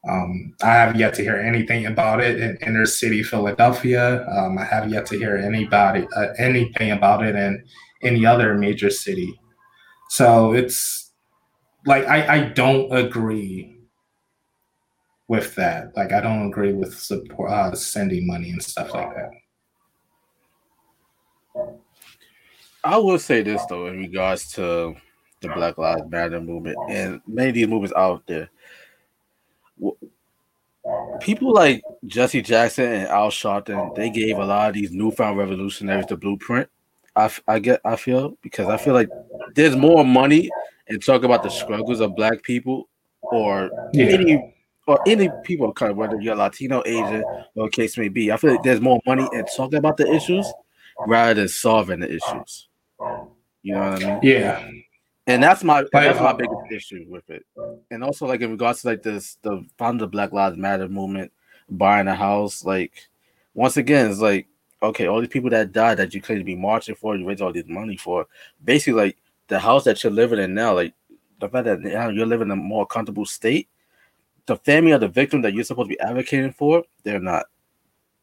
Um, 0.09 0.53
I 0.63 0.73
have 0.73 0.95
yet 0.95 1.13
to 1.15 1.23
hear 1.23 1.37
anything 1.37 1.85
about 1.85 2.21
it 2.21 2.39
in 2.39 2.57
inner 2.65 2.85
city 2.85 3.23
Philadelphia. 3.23 4.25
Um, 4.29 4.57
I 4.57 4.65
have 4.65 4.89
yet 4.89 5.05
to 5.07 5.17
hear 5.17 5.37
anybody 5.37 6.07
uh, 6.15 6.27
anything 6.37 6.91
about 6.91 7.25
it 7.25 7.35
in 7.35 7.63
any 8.03 8.25
other 8.25 8.55
major 8.55 8.89
city. 8.89 9.39
So 10.09 10.53
it's 10.53 11.11
like 11.85 12.05
I, 12.07 12.35
I 12.35 12.39
don't 12.49 12.95
agree 12.95 13.78
with 15.29 15.55
that. 15.55 15.95
Like 15.95 16.11
I 16.11 16.19
don't 16.19 16.47
agree 16.47 16.73
with 16.73 16.99
support 16.99 17.51
uh, 17.51 17.73
sending 17.75 18.27
money 18.27 18.49
and 18.49 18.61
stuff 18.61 18.93
like 18.93 19.15
that. 19.15 19.31
I 22.83 22.97
will 22.97 23.19
say 23.19 23.43
this 23.43 23.63
though, 23.69 23.87
in 23.87 23.99
regards 23.99 24.51
to 24.53 24.95
the 25.41 25.47
Black 25.49 25.77
Lives 25.77 26.09
Matter 26.09 26.41
movement 26.41 26.77
and 26.89 27.21
many 27.27 27.49
of 27.49 27.55
these 27.55 27.67
movements 27.67 27.95
out 27.95 28.25
there, 28.27 28.49
people 31.19 31.53
like 31.53 31.81
Jesse 32.07 32.41
Jackson 32.41 32.91
and 32.91 33.07
Al 33.07 33.29
Sharpton, 33.29 33.95
they 33.95 34.09
gave 34.09 34.37
a 34.37 34.45
lot 34.45 34.69
of 34.69 34.73
these 34.73 34.91
newfound 34.91 35.37
revolutionaries 35.37 36.07
the 36.07 36.17
blueprint. 36.17 36.67
I, 37.15 37.31
I 37.47 37.59
get 37.59 37.81
I 37.85 37.97
feel 37.97 38.35
because 38.41 38.67
I 38.67 38.77
feel 38.77 38.93
like 38.93 39.09
there's 39.53 39.75
more 39.75 40.03
money 40.03 40.49
and 40.87 41.03
talk 41.03 41.23
about 41.23 41.43
the 41.43 41.49
struggles 41.49 41.99
of 41.99 42.15
black 42.15 42.41
people 42.41 42.89
or 43.21 43.69
yeah. 43.93 44.05
any 44.05 44.55
or 44.89 44.99
any 45.07 45.29
people 45.43 45.69
of 45.69 45.75
color, 45.75 45.93
whether 45.93 46.19
you're 46.19 46.35
Latino, 46.35 46.81
Asian, 46.83 47.23
or 47.53 47.69
case 47.69 47.95
may 47.95 48.09
be. 48.09 48.31
I 48.31 48.37
feel 48.37 48.53
like 48.53 48.63
there's 48.63 48.81
more 48.81 48.99
money 49.05 49.29
in 49.33 49.45
talking 49.55 49.77
about 49.77 49.97
the 49.97 50.11
issues 50.11 50.51
rather 51.05 51.35
than 51.35 51.47
solving 51.47 51.99
the 51.99 52.07
issues. 52.07 52.67
You 53.61 53.75
know 53.75 53.91
what 53.91 54.03
I 54.03 54.07
mean? 54.07 54.19
Yeah. 54.23 54.67
And 55.27 55.43
that's 55.43 55.63
my 55.63 55.83
that's 55.91 56.19
my 56.19 56.31
uh, 56.31 56.33
biggest 56.33 56.71
issue 56.71 57.05
with 57.07 57.29
it. 57.29 57.45
And 57.91 58.03
also 58.03 58.25
like 58.25 58.41
in 58.41 58.49
regards 58.49 58.81
to 58.81 58.87
like 58.87 59.03
this 59.03 59.37
the 59.43 59.63
founder 59.77 60.05
of 60.05 60.11
Black 60.11 60.31
Lives 60.31 60.57
Matter 60.57 60.89
movement 60.89 61.31
buying 61.69 62.07
a 62.07 62.15
house, 62.15 62.65
like 62.65 63.07
once 63.53 63.77
again, 63.77 64.09
it's 64.09 64.19
like 64.19 64.47
okay, 64.81 65.05
all 65.05 65.19
these 65.19 65.29
people 65.29 65.51
that 65.51 65.71
died 65.71 65.97
that 65.97 66.15
you 66.15 66.21
claim 66.21 66.39
to 66.39 66.43
be 66.43 66.55
marching 66.55 66.95
for, 66.95 67.15
you 67.15 67.27
raise 67.27 67.41
all 67.41 67.53
this 67.53 67.67
money 67.67 67.95
for, 67.95 68.25
basically 68.63 68.93
like 68.93 69.17
the 69.49 69.59
house 69.59 69.83
that 69.83 70.03
you're 70.03 70.11
living 70.11 70.39
in 70.39 70.55
now, 70.55 70.73
like 70.73 70.93
the 71.39 71.47
fact 71.47 71.65
that 71.65 71.81
you're 72.15 72.25
living 72.25 72.47
in 72.47 72.51
a 72.51 72.55
more 72.55 72.87
comfortable 72.87 73.25
state, 73.25 73.69
the 74.49 74.57
family 74.57 74.91
of 74.91 75.01
the 75.01 75.07
victim 75.07 75.41
that 75.43 75.53
you're 75.53 75.63
supposed 75.63 75.89
to 75.89 75.95
be 75.95 75.99
advocating 76.01 76.51
for, 76.51 76.83
they're 77.03 77.19
not. 77.19 77.45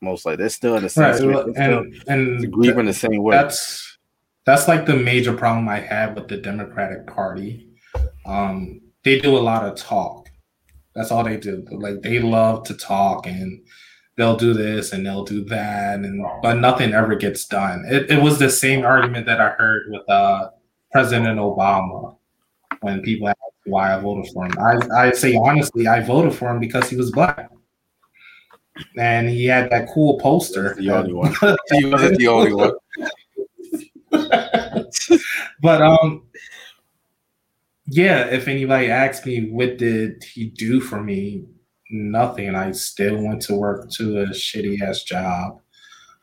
Most 0.02 0.26
likely, 0.26 0.42
they're 0.42 0.50
still 0.50 0.76
in 0.76 0.82
the 0.82 0.90
same 0.90 1.28
right. 1.28 1.46
and, 1.56 2.04
and 2.06 2.52
grieving 2.52 2.84
the 2.84 2.92
same 2.92 3.22
way. 3.22 3.34
That's 3.34 3.98
that's 4.44 4.68
like 4.68 4.84
the 4.84 4.94
major 4.94 5.32
problem 5.32 5.68
I 5.68 5.80
have 5.80 6.14
with 6.14 6.28
the 6.28 6.36
Democratic 6.36 7.06
Party. 7.06 7.70
Um, 8.26 8.82
they 9.04 9.18
do 9.18 9.36
a 9.36 9.40
lot 9.40 9.64
of 9.64 9.74
talk. 9.76 10.28
That's 10.94 11.10
all 11.10 11.24
they 11.24 11.38
do. 11.38 11.64
Like 11.70 12.02
they 12.02 12.18
love 12.18 12.64
to 12.64 12.74
talk 12.74 13.26
and 13.26 13.64
they'll 14.16 14.36
do 14.36 14.52
this 14.52 14.92
and 14.92 15.04
they'll 15.04 15.24
do 15.24 15.44
that, 15.44 16.00
and 16.00 16.24
but 16.42 16.54
nothing 16.54 16.92
ever 16.92 17.14
gets 17.14 17.46
done. 17.46 17.84
It, 17.88 18.10
it 18.10 18.22
was 18.22 18.38
the 18.38 18.50
same 18.50 18.84
argument 18.84 19.26
that 19.26 19.40
I 19.40 19.50
heard 19.50 19.86
with 19.88 20.08
uh, 20.08 20.50
President 20.92 21.38
Obama 21.38 22.16
when 22.80 23.02
people 23.02 23.28
why 23.66 23.94
I 23.94 24.00
voted 24.00 24.32
for 24.32 24.46
him. 24.46 24.52
I, 24.58 25.08
I 25.08 25.10
say 25.12 25.36
honestly, 25.36 25.86
I 25.86 26.00
voted 26.00 26.34
for 26.34 26.50
him 26.50 26.60
because 26.60 26.88
he 26.88 26.96
was 26.96 27.10
black. 27.10 27.50
And 28.98 29.28
he 29.28 29.46
had 29.46 29.70
that 29.70 29.88
cool 29.92 30.18
poster. 30.18 30.74
The 30.78 30.90
only 30.90 31.12
one. 31.14 31.34
he 31.70 31.86
wasn't 31.86 32.18
the 32.18 32.28
only 32.28 32.52
one. 32.52 32.72
but 35.60 35.82
um 35.82 36.22
yeah, 37.88 38.26
if 38.26 38.48
anybody 38.48 38.90
asks 38.90 39.24
me 39.24 39.50
what 39.50 39.78
did 39.78 40.24
he 40.24 40.46
do 40.46 40.80
for 40.80 41.02
me, 41.02 41.44
nothing. 41.90 42.54
I 42.54 42.72
still 42.72 43.22
went 43.22 43.42
to 43.42 43.54
work 43.54 43.90
to 43.92 44.22
a 44.22 44.26
shitty 44.28 44.80
ass 44.80 45.02
job. 45.02 45.60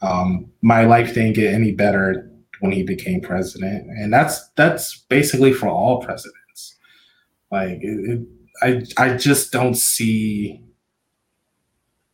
Um, 0.02 0.52
my 0.62 0.86
life 0.86 1.14
didn't 1.14 1.34
get 1.34 1.54
any 1.54 1.72
better 1.72 2.30
when 2.60 2.72
he 2.72 2.84
became 2.84 3.22
president, 3.22 3.88
and 3.90 4.12
that's 4.12 4.50
that's 4.56 5.06
basically 5.10 5.54
for 5.54 5.70
all 5.70 6.02
presidents. 6.02 6.38
Like, 7.54 7.84
it, 7.84 8.10
it, 8.10 8.28
I 8.98 9.04
I 9.06 9.16
just 9.16 9.52
don't 9.52 9.78
see 9.78 10.64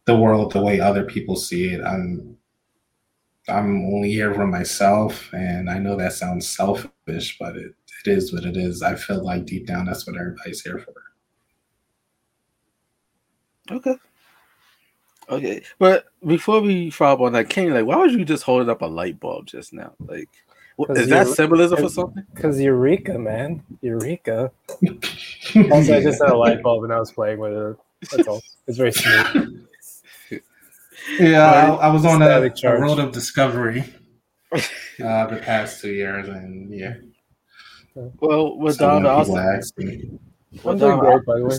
the 0.03 0.17
world 0.17 0.51
the 0.51 0.62
way 0.62 0.81
other 0.81 1.05
people 1.05 1.38
see 1.38 1.69
it. 1.74 1.81
I'm 1.81 2.36
I'm 3.48 3.86
only 3.86 4.12
here 4.12 4.34
for 4.34 4.46
myself, 4.46 5.29
and 5.31 5.69
I 5.69 5.79
know 5.79 5.96
that 5.96 6.12
sounds 6.12 6.46
selfish, 6.46 7.38
but 7.39 7.55
it, 7.55 7.74
it 8.05 8.12
is 8.12 8.34
what 8.34 8.43
it 8.43 8.58
is. 8.58 8.84
I 8.84 8.96
feel 8.96 9.24
like 9.24 9.46
deep 9.46 9.65
down 9.65 9.86
that's 9.86 10.05
what 10.05 10.17
everybody's 10.17 10.62
here 10.62 10.79
for. 10.79 10.93
Okay. 13.74 13.96
Okay, 15.29 15.62
but 15.77 16.08
before 16.25 16.60
we 16.60 16.89
follow 16.89 17.13
up 17.13 17.22
on 17.22 17.34
that, 17.34 17.50
King, 17.50 17.69
like, 17.72 17.86
why 17.86 17.96
was 17.96 18.13
you 18.13 18.25
just 18.25 18.43
holding 18.43 18.69
up 18.69 18.81
a 18.81 18.88
light 18.88 19.22
bulb 19.22 19.46
just 19.46 19.72
now? 19.72 19.93
Like, 20.00 20.27
is 20.89 21.09
that 21.09 21.27
symbolism 21.27 21.77
for 21.77 21.89
something? 21.89 22.24
Because 22.33 22.59
Eureka, 22.59 23.17
man, 23.17 23.63
Eureka. 23.81 24.51
also, 25.71 25.98
I 25.98 26.01
just 26.01 26.21
had 26.21 26.31
a 26.31 26.38
light 26.38 26.63
bulb 26.63 26.83
and 26.83 26.93
I 26.93 27.00
was 27.00 27.12
playing 27.12 27.39
with 27.39 27.53
it. 27.53 27.77
That's 28.12 28.27
all. 28.27 28.41
It's 28.67 28.77
very 28.77 28.91
smooth. 28.91 29.65
Yeah, 31.19 31.50
I, 31.50 31.88
I, 31.88 31.88
was 31.89 32.05
on 32.05 32.21
a, 32.21 32.51
a, 32.63 32.79
road 32.79 33.00
of 33.00 33.12
discovery 33.12 33.83
uh, 34.53 34.57
the 35.27 35.41
past 35.41 35.81
two 35.81 35.91
years, 35.91 36.27
and 36.27 36.71
yeah. 36.71 36.95
Well, 37.95 38.57
with 38.57 38.77
Don, 38.77 39.05
I 39.05 39.17
was, 39.17 39.29
I'm 39.29 40.77
great, 40.77 41.25
by 41.25 41.39
the 41.39 41.45
way. 41.45 41.57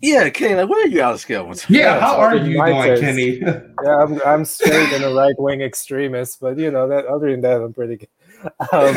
Yeah, 0.00 0.30
Kenny, 0.30 0.54
like, 0.54 0.68
where 0.68 0.84
are 0.84 0.88
you 0.88 1.02
out 1.02 1.14
of 1.14 1.20
scale? 1.20 1.52
Yeah, 1.68 1.78
yeah 1.78 2.00
how 2.00 2.16
are 2.16 2.36
you 2.36 2.54
doing, 2.54 3.00
Kenny? 3.00 3.38
yeah, 3.40 3.96
I'm 4.00 4.20
I'm 4.22 4.44
straight 4.44 4.92
and 4.92 5.02
a 5.02 5.12
right 5.12 5.34
wing 5.38 5.60
extremist, 5.60 6.40
but 6.40 6.56
you 6.56 6.70
know 6.70 6.86
that 6.88 7.06
other 7.06 7.30
than 7.30 7.40
that, 7.40 7.60
I'm 7.60 7.72
pretty 7.72 7.96
good. 7.96 8.08
Um, 8.72 8.94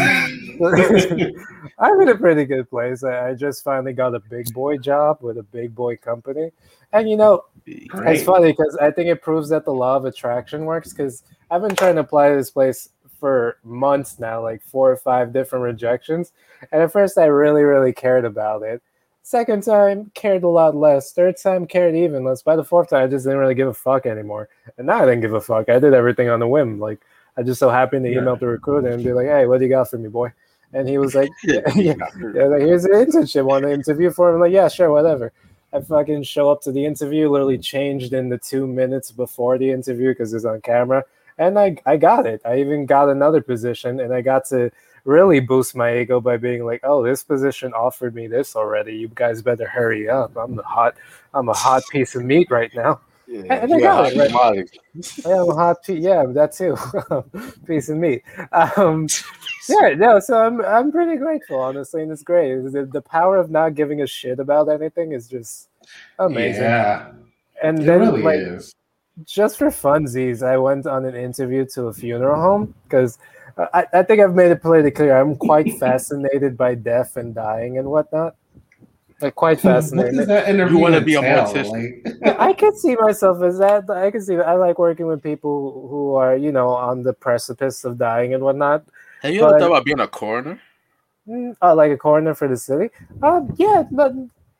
I'm 1.79 2.01
in 2.01 2.09
a 2.09 2.15
pretty 2.15 2.45
good 2.45 2.69
place. 2.69 3.03
I, 3.03 3.29
I, 3.29 3.33
just 3.33 3.63
finally 3.63 3.93
got 3.93 4.13
a 4.13 4.19
big 4.19 4.53
boy 4.53 4.77
job 4.77 5.19
with 5.21 5.37
a 5.39 5.43
big 5.43 5.73
boy 5.73 5.97
company, 5.97 6.51
and 6.93 7.09
you 7.09 7.17
know, 7.17 7.45
Great. 7.87 8.17
it's 8.17 8.23
funny 8.23 8.51
because 8.51 8.77
I 8.79 8.91
think 8.91 9.09
it 9.09 9.23
proves 9.23 9.49
that 9.49 9.65
the 9.65 9.73
law 9.73 9.95
of 9.95 10.05
attraction 10.05 10.65
works. 10.65 10.93
Because 10.93 11.23
I've 11.49 11.61
been 11.61 11.75
trying 11.75 11.95
to 11.95 12.01
apply 12.01 12.29
to 12.29 12.35
this 12.35 12.51
place 12.51 12.89
for 13.19 13.57
months 13.63 14.19
now, 14.19 14.43
like 14.43 14.61
four 14.61 14.91
or 14.91 14.97
five 14.97 15.33
different 15.33 15.63
rejections, 15.63 16.31
and 16.71 16.83
at 16.83 16.91
first 16.91 17.17
I 17.17 17.25
really, 17.25 17.63
really 17.63 17.93
cared 17.93 18.25
about 18.25 18.61
it 18.61 18.83
Second 19.23 19.63
time, 19.63 20.11
cared 20.15 20.43
a 20.43 20.47
lot 20.47 20.75
less. 20.75 21.11
Third 21.11 21.37
time, 21.37 21.67
cared 21.67 21.95
even 21.95 22.23
less. 22.23 22.41
By 22.41 22.55
the 22.55 22.63
fourth 22.63 22.89
time, 22.89 23.03
I 23.03 23.07
just 23.07 23.25
didn't 23.25 23.39
really 23.39 23.53
give 23.53 23.67
a 23.67 23.73
fuck 23.73 24.05
anymore. 24.05 24.49
And 24.77 24.87
now 24.87 25.03
I 25.03 25.05
didn't 25.05 25.21
give 25.21 25.33
a 25.33 25.41
fuck. 25.41 25.69
I 25.69 25.77
did 25.77 25.93
everything 25.93 26.29
on 26.29 26.39
the 26.39 26.47
whim. 26.47 26.79
Like, 26.79 26.99
I 27.37 27.43
just 27.43 27.59
so 27.59 27.69
happened 27.69 28.05
to 28.05 28.11
email 28.11 28.35
the 28.35 28.47
recruiter 28.47 28.89
and 28.89 29.03
be 29.03 29.13
like, 29.13 29.27
hey, 29.27 29.45
what 29.45 29.59
do 29.59 29.65
you 29.65 29.69
got 29.69 29.89
for 29.89 29.97
me, 29.97 30.09
boy? 30.09 30.33
And 30.73 30.87
he 30.87 30.97
was 30.97 31.15
like, 31.15 31.29
yeah, 31.43 31.61
yeah, 31.75 31.93
yeah 32.33 32.45
like, 32.45 32.61
here's 32.61 32.85
an 32.85 32.91
internship. 32.91 33.45
Want 33.45 33.63
to 33.63 33.71
interview 33.71 34.11
for 34.11 34.29
him? 34.29 34.35
I'm 34.35 34.41
like, 34.41 34.51
yeah, 34.51 34.67
sure, 34.67 34.91
whatever. 34.91 35.31
I 35.71 35.81
fucking 35.81 36.23
show 36.23 36.49
up 36.49 36.61
to 36.63 36.71
the 36.71 36.85
interview, 36.85 37.29
literally 37.29 37.59
changed 37.59 38.13
in 38.13 38.29
the 38.29 38.37
two 38.37 38.65
minutes 38.65 39.11
before 39.11 39.57
the 39.57 39.69
interview 39.69 40.09
because 40.09 40.33
it's 40.33 40.45
on 40.45 40.61
camera. 40.61 41.05
And 41.37 41.57
I, 41.59 41.77
I 41.85 41.97
got 41.97 42.25
it. 42.25 42.41
I 42.43 42.59
even 42.59 42.85
got 42.85 43.09
another 43.09 43.41
position 43.41 43.99
and 43.99 44.13
I 44.13 44.21
got 44.21 44.45
to 44.45 44.71
really 45.05 45.39
boost 45.39 45.75
my 45.75 45.99
ego 45.99 46.19
by 46.19 46.37
being 46.37 46.65
like, 46.65 46.81
"Oh, 46.83 47.03
this 47.03 47.23
position 47.23 47.73
offered 47.73 48.15
me 48.15 48.27
this 48.27 48.55
already. 48.55 48.95
You 48.95 49.09
guys 49.13 49.41
better 49.41 49.67
hurry 49.67 50.09
up. 50.09 50.35
I'm 50.37 50.55
the 50.55 50.63
hot, 50.63 50.95
I'm 51.33 51.49
a 51.49 51.53
hot 51.53 51.83
piece 51.91 52.15
of 52.15 52.23
meat 52.23 52.49
right 52.49 52.73
now." 52.75 53.01
Yeah, 53.29 53.61
and 53.61 53.73
I 53.75 53.79
got 53.79 54.11
it. 54.11 54.33
Right? 54.33 54.69
I 55.25 55.29
am 55.29 55.49
a 55.49 55.53
hot 55.53 55.83
piece. 55.83 56.03
Yeah, 56.03 56.25
that 56.29 56.51
too. 56.51 56.75
piece 57.67 57.89
of 57.89 57.97
meat. 57.97 58.23
Um, 58.51 59.07
yeah, 59.69 59.93
no. 59.95 60.19
So 60.19 60.41
I'm 60.41 60.61
I'm 60.65 60.91
pretty 60.91 61.15
grateful, 61.17 61.59
honestly, 61.59 62.01
and 62.01 62.11
it's 62.11 62.23
great. 62.23 62.55
The, 62.71 62.89
the 62.91 63.01
power 63.01 63.37
of 63.37 63.51
not 63.51 63.75
giving 63.75 64.01
a 64.01 64.07
shit 64.07 64.39
about 64.39 64.67
anything 64.67 65.11
is 65.11 65.27
just 65.27 65.69
amazing. 66.17 66.63
Yeah, 66.63 67.11
and 67.61 67.79
it 67.79 67.85
then 67.85 67.99
really 67.99 68.23
like. 68.23 68.39
Is. 68.39 68.73
Just 69.25 69.57
for 69.57 69.67
funsies, 69.67 70.41
I 70.41 70.57
went 70.57 70.87
on 70.87 71.03
an 71.03 71.13
interview 71.13 71.65
to 71.73 71.87
a 71.87 71.93
funeral 71.93 72.41
home 72.41 72.73
because 72.83 73.19
I, 73.57 73.85
I 73.93 74.03
think 74.03 74.21
I've 74.21 74.35
made 74.35 74.51
it 74.51 74.61
pretty 74.61 74.91
clear. 74.91 75.19
I'm 75.19 75.35
quite 75.35 75.79
fascinated 75.79 76.57
by 76.57 76.75
death 76.75 77.17
and 77.17 77.33
dying 77.33 77.77
and 77.77 77.89
whatnot. 77.89 78.35
Like 79.21 79.35
quite 79.35 79.59
fascinated. 79.59 80.15
What 80.15 80.27
that 80.27 80.47
interview 80.47 80.77
you 80.77 80.81
want 80.81 80.95
to 80.95 81.01
be 81.01 81.15
a 81.15 81.21
mortician? 81.21 82.21
Like... 82.21 82.39
I 82.39 82.53
can 82.53 82.75
see 82.77 82.95
myself 82.95 83.41
as 83.43 83.57
that. 83.59 83.89
I 83.89 84.11
can 84.11 84.21
see. 84.21 84.35
I 84.37 84.55
like 84.55 84.79
working 84.79 85.07
with 85.07 85.21
people 85.21 85.87
who 85.89 86.15
are, 86.15 86.37
you 86.37 86.51
know, 86.51 86.69
on 86.69 87.03
the 87.03 87.13
precipice 87.13 87.83
of 87.83 87.97
dying 87.97 88.33
and 88.33 88.43
whatnot. 88.43 88.85
Have 89.21 89.33
you 89.33 89.41
but, 89.41 89.49
ever 89.49 89.59
thought 89.59 89.67
about 89.67 89.85
being 89.85 89.99
a 89.99 90.07
coroner? 90.07 90.61
Uh, 91.61 91.75
like 91.75 91.91
a 91.91 91.97
coroner 91.97 92.33
for 92.33 92.47
the 92.47 92.57
city? 92.57 92.89
Um, 93.21 93.53
yeah, 93.57 93.83
but 93.91 94.13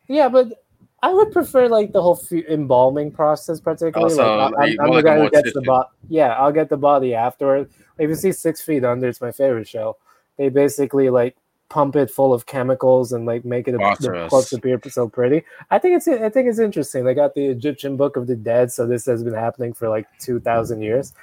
yeah, 0.08 0.27
but 0.27 0.63
I 1.01 1.13
would 1.13 1.31
prefer 1.31 1.67
like 1.67 1.93
the 1.93 2.01
whole 2.01 2.19
embalming 2.49 3.11
process, 3.11 3.59
particularly. 3.59 4.13
Oh, 4.19 4.49
like, 4.57 4.79
I'm, 4.79 4.87
I'm 4.87 4.95
the 4.95 5.01
guy 5.01 5.19
who 5.19 5.29
gets 5.29 5.53
the 5.53 5.61
body. 5.61 5.87
Yeah, 6.09 6.29
I'll 6.33 6.51
get 6.51 6.69
the 6.69 6.77
body 6.77 7.15
afterward 7.15 7.69
if 7.99 8.09
you 8.09 8.15
see 8.15 8.31
Six 8.31 8.61
Feet 8.61 8.83
Under, 8.83 9.07
it's 9.07 9.21
my 9.21 9.31
favorite 9.31 9.67
show. 9.67 9.97
They 10.37 10.49
basically 10.49 11.09
like 11.09 11.35
pump 11.67 11.95
it 11.95 12.09
full 12.09 12.33
of 12.33 12.47
chemicals 12.47 13.11
and 13.11 13.25
like 13.25 13.45
make 13.45 13.67
it 13.67 13.75
a, 13.75 13.77
the 13.99 14.27
corpse 14.29 14.53
appear 14.53 14.79
so 14.89 15.07
pretty. 15.07 15.43
I 15.69 15.77
think 15.77 15.97
it's 15.97 16.07
I 16.07 16.29
think 16.29 16.47
it's 16.47 16.59
interesting. 16.59 17.03
They 17.03 17.13
got 17.13 17.35
the 17.35 17.45
Egyptian 17.45 17.97
Book 17.97 18.15
of 18.15 18.25
the 18.25 18.35
Dead, 18.35 18.71
so 18.71 18.87
this 18.87 19.05
has 19.05 19.23
been 19.23 19.33
happening 19.33 19.73
for 19.73 19.89
like 19.89 20.07
two 20.19 20.39
thousand 20.39 20.81
years. 20.81 21.13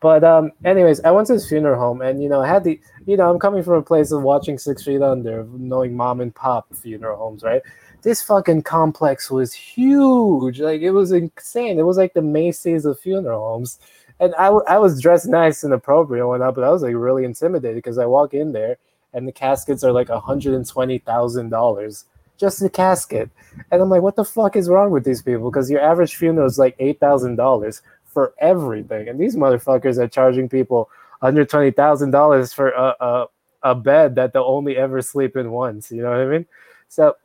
But 0.00 0.22
um, 0.22 0.52
anyways, 0.64 1.00
I 1.00 1.10
went 1.10 1.26
to 1.28 1.32
his 1.32 1.48
funeral 1.48 1.80
home, 1.80 2.02
and 2.02 2.22
you 2.22 2.28
know, 2.28 2.42
I 2.42 2.46
had 2.46 2.64
the 2.64 2.78
you 3.06 3.16
know, 3.16 3.30
I'm 3.30 3.38
coming 3.38 3.62
from 3.62 3.74
a 3.74 3.82
place 3.82 4.12
of 4.12 4.22
watching 4.22 4.58
Six 4.58 4.84
Feet 4.84 5.00
Under, 5.00 5.44
knowing 5.52 5.96
mom 5.96 6.20
and 6.20 6.34
pop 6.34 6.72
funeral 6.74 7.16
homes, 7.16 7.42
right? 7.42 7.62
This 8.02 8.22
fucking 8.22 8.62
complex 8.62 9.30
was 9.30 9.52
huge, 9.52 10.60
like 10.60 10.80
it 10.80 10.92
was 10.92 11.12
insane. 11.12 11.78
It 11.78 11.86
was 11.86 11.96
like 11.96 12.14
the 12.14 12.22
Macy's 12.22 12.84
of 12.84 13.00
funeral 13.00 13.48
homes, 13.48 13.80
and 14.20 14.34
I, 14.36 14.50
was 14.78 15.00
dressed 15.02 15.26
nice 15.26 15.64
and 15.64 15.72
appropriate 15.74 16.22
and 16.22 16.28
whatnot, 16.28 16.54
but 16.54 16.64
I 16.64 16.70
was 16.70 16.82
like 16.82 16.94
really 16.94 17.24
intimidated 17.24 17.76
because 17.76 17.98
I 17.98 18.06
walk 18.06 18.32
in 18.32 18.52
there 18.52 18.78
and 19.12 19.26
the 19.26 19.32
caskets 19.32 19.82
are 19.82 19.92
like 19.92 20.08
hundred 20.08 20.54
and 20.54 20.68
twenty 20.68 20.98
thousand 20.98 21.50
dollars 21.50 22.04
just 22.38 22.60
the 22.60 22.70
casket, 22.70 23.30
and 23.70 23.82
I'm 23.82 23.88
like, 23.88 24.02
what 24.02 24.14
the 24.14 24.24
fuck 24.24 24.56
is 24.56 24.68
wrong 24.68 24.90
with 24.90 25.04
these 25.04 25.22
people? 25.22 25.50
Because 25.50 25.70
your 25.70 25.80
average 25.80 26.16
funeral 26.16 26.46
is 26.46 26.58
like 26.58 26.76
eight 26.78 27.00
thousand 27.00 27.36
dollars 27.36 27.82
for 28.04 28.34
everything, 28.38 29.08
and 29.08 29.18
these 29.18 29.36
motherfuckers 29.36 29.98
are 29.98 30.06
charging 30.08 30.48
people 30.48 30.90
under 31.22 31.44
twenty 31.44 31.72
thousand 31.72 32.12
dollars 32.12 32.52
for 32.52 32.70
a, 32.70 32.94
a 33.00 33.26
a 33.62 33.74
bed 33.74 34.14
that 34.14 34.32
they'll 34.32 34.44
only 34.44 34.76
ever 34.76 35.02
sleep 35.02 35.36
in 35.36 35.50
once. 35.50 35.90
You 35.90 36.02
know 36.02 36.10
what 36.10 36.20
I 36.20 36.26
mean? 36.26 36.46
So. 36.88 37.16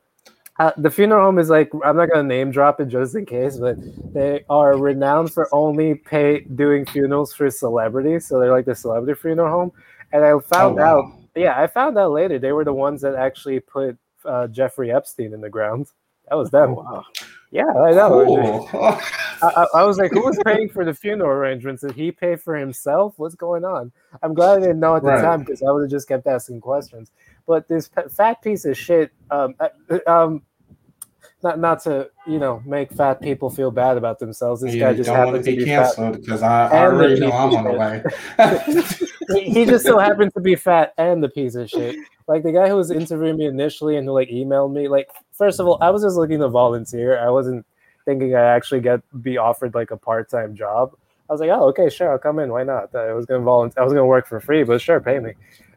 Uh, 0.58 0.70
the 0.76 0.90
funeral 0.90 1.24
home 1.24 1.38
is 1.38 1.48
like 1.48 1.70
I'm 1.84 1.96
not 1.96 2.10
gonna 2.10 2.22
name 2.28 2.50
drop 2.50 2.78
it 2.80 2.86
just 2.88 3.14
in 3.14 3.24
case, 3.24 3.56
but 3.56 3.76
they 4.12 4.44
are 4.50 4.76
renowned 4.76 5.32
for 5.32 5.48
only 5.54 5.94
pay 5.94 6.40
doing 6.40 6.84
funerals 6.84 7.32
for 7.32 7.48
celebrities. 7.50 8.26
So 8.28 8.38
they're 8.38 8.52
like 8.52 8.66
the 8.66 8.74
celebrity 8.74 9.18
funeral 9.18 9.50
home. 9.50 9.72
And 10.12 10.22
I 10.24 10.38
found 10.40 10.78
Oh, 10.78 10.82
wow. 10.82 10.98
out, 11.00 11.04
yeah, 11.34 11.58
I 11.60 11.66
found 11.66 11.96
out 11.96 12.12
later 12.12 12.38
they 12.38 12.52
were 12.52 12.64
the 12.64 12.72
ones 12.74 13.00
that 13.00 13.14
actually 13.14 13.60
put 13.60 13.96
uh, 14.26 14.46
Jeffrey 14.48 14.92
Epstein 14.92 15.32
in 15.32 15.40
the 15.40 15.48
ground. 15.48 15.88
That 16.28 16.36
was 16.36 16.50
them. 16.50 16.74
wow. 16.74 17.04
Yeah, 17.50 17.64
I 17.64 17.90
know. 17.92 18.24
Cool. 18.26 18.70
I, 19.42 19.46
I, 19.46 19.66
I 19.80 19.84
was 19.84 19.98
like, 19.98 20.12
who 20.12 20.24
was 20.24 20.38
paying 20.46 20.68
for 20.68 20.84
the 20.84 20.94
funeral 20.94 21.30
arrangements? 21.30 21.82
Did 21.82 21.92
he 21.92 22.10
pay 22.12 22.36
for 22.36 22.56
himself? 22.56 23.14
What's 23.18 23.34
going 23.34 23.64
on? 23.64 23.92
I'm 24.22 24.32
glad 24.34 24.58
I 24.58 24.60
didn't 24.60 24.80
know 24.80 24.96
at 24.96 25.02
the 25.02 25.08
Right. 25.08 25.22
time 25.22 25.40
because 25.40 25.62
I 25.62 25.70
would 25.70 25.82
have 25.82 25.90
just 25.90 26.08
kept 26.08 26.26
asking 26.26 26.60
questions. 26.60 27.10
But 27.46 27.68
this 27.68 27.90
fat 28.10 28.40
piece 28.40 28.64
of 28.64 28.78
shit, 28.78 29.10
um, 29.30 29.54
uh, 29.60 29.98
um, 30.06 30.42
not 31.42 31.58
not 31.58 31.82
to 31.82 32.08
you 32.26 32.38
know 32.38 32.62
make 32.64 32.92
fat 32.92 33.20
people 33.20 33.50
feel 33.50 33.70
bad 33.70 33.96
about 33.96 34.18
themselves. 34.18 34.62
This 34.62 34.74
you 34.74 34.80
guy 34.80 34.94
just 34.94 35.10
happened 35.10 35.44
to 35.44 35.50
to 35.50 35.56
be 35.56 35.64
canceled 35.64 36.20
because 36.20 36.42
I, 36.42 36.68
I 36.68 36.78
already 36.82 37.20
know 37.20 37.32
I'm 37.32 37.54
on 37.54 37.64
the 37.64 37.72
way. 37.72 38.02
he 39.34 39.64
just 39.64 39.84
so 39.84 39.98
happened 39.98 40.32
to 40.34 40.40
be 40.40 40.54
fat 40.54 40.94
and 40.98 41.22
the 41.22 41.28
piece 41.28 41.54
of 41.54 41.68
shit. 41.68 41.96
Like 42.28 42.42
the 42.42 42.52
guy 42.52 42.68
who 42.68 42.76
was 42.76 42.90
interviewing 42.90 43.36
me 43.36 43.46
initially 43.46 43.96
and 43.96 44.06
who 44.06 44.12
like 44.12 44.28
emailed 44.28 44.72
me. 44.72 44.88
Like 44.88 45.10
first 45.32 45.60
of 45.60 45.66
all, 45.66 45.78
I 45.80 45.90
was 45.90 46.02
just 46.02 46.16
looking 46.16 46.38
to 46.40 46.48
volunteer. 46.48 47.18
I 47.18 47.30
wasn't 47.30 47.66
thinking 48.04 48.34
I 48.34 48.42
actually 48.42 48.80
get 48.80 49.00
be 49.22 49.38
offered 49.38 49.74
like 49.74 49.90
a 49.90 49.96
part 49.96 50.30
time 50.30 50.54
job. 50.54 50.92
I 51.28 51.32
was 51.32 51.40
like, 51.40 51.50
oh 51.50 51.68
okay, 51.68 51.88
sure, 51.88 52.10
I'll 52.10 52.18
come 52.18 52.38
in. 52.38 52.50
Why 52.50 52.62
not? 52.62 52.94
I 52.94 53.12
was 53.12 53.26
gonna 53.26 53.44
volunteer. 53.44 53.82
I 53.82 53.84
was 53.84 53.92
gonna 53.92 54.06
work 54.06 54.26
for 54.26 54.40
free, 54.40 54.62
but 54.64 54.80
sure, 54.80 55.00
pay 55.00 55.18
me. 55.18 55.32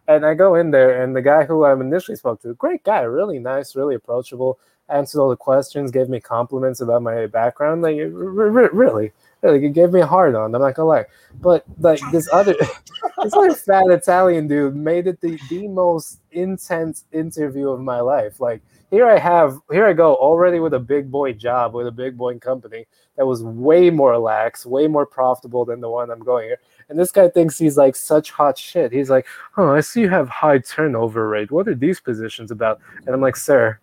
And 0.08 0.26
I 0.26 0.36
go 0.36 0.56
in 0.56 0.70
there, 0.70 1.02
and 1.02 1.16
the 1.16 1.22
guy 1.22 1.46
who 1.46 1.64
I 1.64 1.74
initially 1.74 2.16
spoke 2.16 2.42
to, 2.42 2.54
great 2.54 2.84
guy, 2.84 3.02
really 3.02 3.40
nice, 3.40 3.76
really 3.76 3.96
approachable, 3.96 4.60
answered 4.88 5.20
all 5.20 5.30
the 5.30 5.36
questions, 5.36 5.90
gave 5.90 6.10
me 6.10 6.20
compliments 6.20 6.80
about 6.80 7.02
my 7.02 7.26
background. 7.26 7.82
Like, 7.82 7.98
r- 7.98 8.04
r- 8.04 8.70
really, 8.72 9.12
really, 9.46 9.66
it 9.66 9.74
gave 9.74 9.92
me 9.92 10.02
a 10.02 10.06
hard 10.06 10.36
on. 10.36 10.54
I'm 10.54 10.62
not 10.62 10.76
gonna 10.76 10.88
lie, 10.88 11.06
but 11.42 11.64
like 11.80 12.00
this 12.12 12.28
other, 12.32 12.54
this 13.24 13.34
other 13.34 13.54
fat 13.54 13.90
Italian 13.90 14.48
dude 14.48 14.76
made 14.76 15.08
it 15.08 15.22
the 15.22 15.40
the 15.50 15.68
most 15.68 16.20
intense 16.32 17.06
interview 17.12 17.70
of 17.70 17.80
my 17.80 18.00
life. 18.00 18.40
Like, 18.40 18.62
here 18.92 19.08
I 19.08 19.18
have, 19.18 19.60
here 19.72 19.86
I 19.86 19.94
go, 19.94 20.16
already 20.16 20.60
with 20.60 20.74
a 20.74 20.80
big 20.80 21.12
boy 21.12 21.34
job 21.34 21.74
with 21.74 21.88
a 21.88 21.92
big 21.92 22.18
boy 22.18 22.38
company 22.40 22.86
that 23.18 23.26
was 23.26 23.44
way 23.44 23.90
more 23.90 24.18
lax, 24.18 24.66
way 24.66 24.88
more 24.88 25.06
profitable 25.06 25.66
than 25.66 25.82
the 25.82 25.90
one 25.90 26.12
I'm 26.12 26.20
going 26.20 26.48
here. 26.48 26.60
And 26.90 27.00
this 27.00 27.12
guy 27.12 27.30
thinks 27.30 27.58
he's 27.58 27.78
like 27.78 27.96
such 27.96 28.32
hot 28.32 28.58
shit. 28.58 28.92
He's 28.92 29.10
like, 29.10 29.26
oh, 29.58 29.70
I 29.70 29.82
see 29.82 30.02
you 30.02 30.10
have 30.10 30.30
high 30.30 30.60
turnover 30.60 31.28
rate. 31.28 31.52
What 31.52 31.68
are 31.68 31.76
these 31.76 32.00
positions 32.00 32.52
about? 32.52 32.80
And 33.06 33.10
I'm 33.10 33.22
like, 33.22 33.36
sir, 33.36 33.80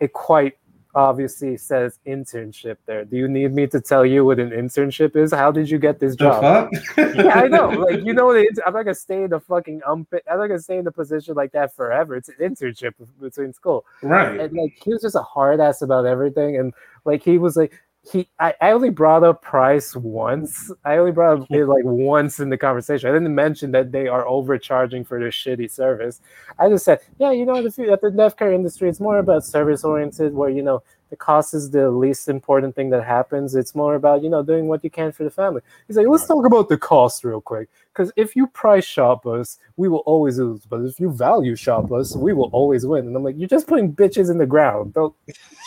it 0.00 0.12
quite 0.12 0.56
obviously 0.94 1.56
says 1.56 1.98
internship 2.06 2.76
there. 2.86 3.04
Do 3.04 3.16
you 3.16 3.28
need 3.28 3.52
me 3.52 3.66
to 3.68 3.80
tell 3.80 4.04
you 4.06 4.24
what 4.24 4.38
an 4.38 4.50
internship 4.50 5.16
is? 5.16 5.32
How 5.32 5.50
did 5.50 5.68
you 5.68 5.78
get 5.78 5.98
this 6.00 6.16
job? 6.16 6.70
yeah, 6.96 7.32
I 7.34 7.48
know. 7.48 7.64
Like, 7.84 8.04
you 8.04 8.14
know 8.14 8.26
what 8.26 8.36
it 8.36 8.48
is? 8.50 8.60
I'm 8.66 8.72
not 8.72 8.84
gonna 8.84 8.94
stay 8.94 9.24
in 9.24 9.30
the 9.30 9.40
fucking 9.40 9.82
um. 9.86 10.06
I'm 10.30 10.38
not 10.38 10.46
gonna 10.46 10.58
stay 10.58 10.78
in 10.78 10.84
the 10.84 10.92
position 10.92 11.34
like 11.34 11.52
that 11.52 11.74
forever. 11.74 12.16
It's 12.16 12.28
an 12.28 12.36
internship 12.40 12.92
between 13.20 13.52
school 13.52 13.84
right. 14.02 14.40
and 14.40 14.56
like 14.56 14.78
he 14.82 14.92
was 14.92 15.02
just 15.02 15.16
a 15.16 15.22
hard 15.22 15.60
ass 15.60 15.82
about 15.82 16.06
everything 16.06 16.56
and 16.56 16.72
like 17.04 17.22
he 17.22 17.36
was 17.36 17.56
like 17.56 17.72
he 18.10 18.28
I, 18.38 18.54
I 18.60 18.70
only 18.72 18.90
brought 18.90 19.24
up 19.24 19.42
price 19.42 19.96
once 19.96 20.70
i 20.84 20.96
only 20.96 21.12
brought 21.12 21.42
up 21.42 21.46
it 21.50 21.66
like 21.66 21.84
once 21.84 22.38
in 22.38 22.50
the 22.50 22.58
conversation 22.58 23.08
i 23.08 23.12
didn't 23.12 23.34
mention 23.34 23.70
that 23.72 23.92
they 23.92 24.08
are 24.08 24.26
overcharging 24.26 25.04
for 25.04 25.18
their 25.18 25.30
shitty 25.30 25.70
service 25.70 26.20
i 26.58 26.68
just 26.68 26.84
said 26.84 27.00
yeah 27.18 27.30
you 27.30 27.46
know 27.46 27.62
the 27.62 27.90
at 27.90 28.00
the 28.00 28.10
deaf 28.10 28.36
care 28.36 28.52
industry 28.52 28.88
it's 28.88 29.00
more 29.00 29.18
about 29.18 29.44
service 29.44 29.84
oriented 29.84 30.34
where 30.34 30.50
you 30.50 30.62
know 30.62 30.82
the 31.10 31.16
cost 31.16 31.54
is 31.54 31.70
the 31.70 31.90
least 31.90 32.28
important 32.28 32.74
thing 32.74 32.90
that 32.90 33.04
happens 33.04 33.54
it's 33.54 33.74
more 33.74 33.94
about 33.94 34.22
you 34.22 34.28
know 34.28 34.42
doing 34.42 34.68
what 34.68 34.84
you 34.84 34.90
can 34.90 35.10
for 35.10 35.24
the 35.24 35.30
family 35.30 35.62
he's 35.86 35.96
like 35.96 36.06
let's 36.06 36.26
talk 36.26 36.44
about 36.44 36.68
the 36.68 36.78
cost 36.78 37.24
real 37.24 37.40
quick 37.40 37.68
because 37.94 38.12
if 38.16 38.34
you 38.34 38.48
price 38.48 38.84
shop 38.84 39.24
us, 39.24 39.58
we 39.76 39.88
will 39.88 39.98
always 39.98 40.38
lose. 40.38 40.66
But 40.66 40.80
if 40.80 40.98
you 40.98 41.12
value 41.12 41.54
shop 41.54 41.92
us, 41.92 42.16
we 42.16 42.32
will 42.32 42.50
always 42.52 42.84
win. 42.84 43.06
And 43.06 43.14
I'm 43.14 43.22
like, 43.22 43.36
you're 43.38 43.48
just 43.48 43.68
putting 43.68 43.94
bitches 43.94 44.30
in 44.30 44.38
the 44.38 44.46
ground. 44.46 44.94
Don't 44.94 45.14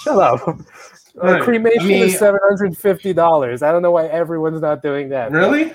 shut 0.03 0.17
up. 0.17 0.59
Uh, 1.21 1.25
Right. 1.33 1.41
cremation 1.43 1.81
I 1.81 1.85
mean- 1.85 2.03
is 2.03 2.19
seven 2.19 2.39
hundred 2.47 2.77
fifty 2.77 3.13
dollars. 3.13 3.63
I 3.63 3.71
don't 3.71 3.81
know 3.81 3.91
why 3.91 4.05
everyone's 4.07 4.61
not 4.61 4.81
doing 4.83 5.09
that. 5.09 5.31
Really? 5.31 5.73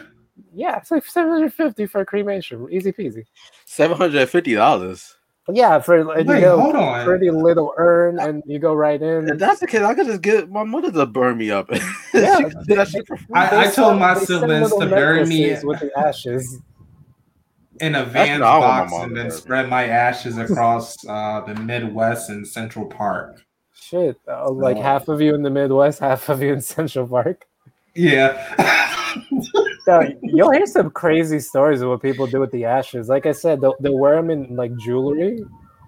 Yeah, 0.54 0.76
it's 0.76 0.90
like 0.90 1.04
seven 1.06 1.32
hundred 1.32 1.52
fifty 1.54 1.86
for 1.86 2.00
a 2.02 2.06
cremation. 2.06 2.66
Easy 2.70 2.92
peasy. 2.92 3.24
Seven 3.64 3.96
hundred 3.96 4.20
and 4.20 4.30
fifty 4.30 4.54
dollars. 4.54 5.16
Yeah, 5.48 5.80
for 5.80 6.04
like, 6.04 6.18
you 6.24 6.30
Wait, 6.30 6.40
go 6.42 6.60
hold 6.60 6.76
on. 6.76 7.04
pretty 7.04 7.28
little 7.30 7.74
urn 7.76 8.20
and 8.20 8.44
you 8.46 8.60
go 8.60 8.72
right 8.74 9.02
in. 9.02 9.28
If 9.28 9.38
that's 9.38 9.58
the 9.58 9.66
case, 9.66 9.80
I 9.82 9.92
could 9.94 10.06
just 10.06 10.22
get 10.22 10.48
my 10.48 10.62
mother 10.62 10.92
to 10.92 11.04
burn 11.06 11.36
me 11.38 11.50
up. 11.50 11.68
Yeah, 12.14 12.36
She 12.36 12.44
could 12.44 12.66
do 12.68 12.74
that 12.76 12.88
shit 12.88 13.06
for 13.08 13.16
free. 13.16 13.26
I- 13.34 13.64
I 13.64 13.70
told 13.70 13.98
my 13.98 14.14
siblings 14.14 14.70
to 14.72 14.86
bury 14.86 15.26
me- 15.26 15.56
with 15.64 15.80
the 15.80 15.90
ashes. 15.98 16.60
In 17.80 17.94
a 17.96 18.00
That's 18.04 18.12
Vans 18.12 18.40
not 18.40 18.60
what 18.60 18.68
my 18.68 18.80
box 18.82 18.92
and 19.04 19.16
then 19.16 19.30
spread 19.32 19.68
my 19.68 19.84
ashes 19.88 20.38
across 20.38 20.94
uh, 21.08 21.40
the 21.40 21.54
Midwest 21.56 22.30
and 22.30 22.46
Central 22.46 22.86
Park. 22.86 23.42
Shit, 23.92 24.18
uh, 24.26 24.50
like 24.50 24.76
No. 24.76 24.82
half 24.82 25.08
of 25.08 25.20
you 25.20 25.34
in 25.34 25.42
the 25.42 25.50
Midwest, 25.50 25.98
half 26.00 26.30
of 26.30 26.40
you 26.42 26.54
in 26.54 26.60
Central 26.74 27.06
Park. 27.06 27.46
Yeah. 27.94 28.88
So 29.84 30.00
you'll 30.22 30.52
hear 30.52 30.64
some 30.64 30.90
crazy 30.90 31.40
stories 31.40 31.82
of 31.82 31.90
what 31.90 32.00
people 32.00 32.26
do 32.28 32.38
with 32.40 32.52
the 32.52 32.64
ashes. 32.64 33.08
Like 33.08 33.26
I 33.26 33.32
said, 33.32 33.60
they'll, 33.60 33.74
they'll 33.80 33.98
wear 33.98 34.14
them 34.14 34.30
in 34.30 34.54
like 34.54 34.74
jewelry, 34.76 35.44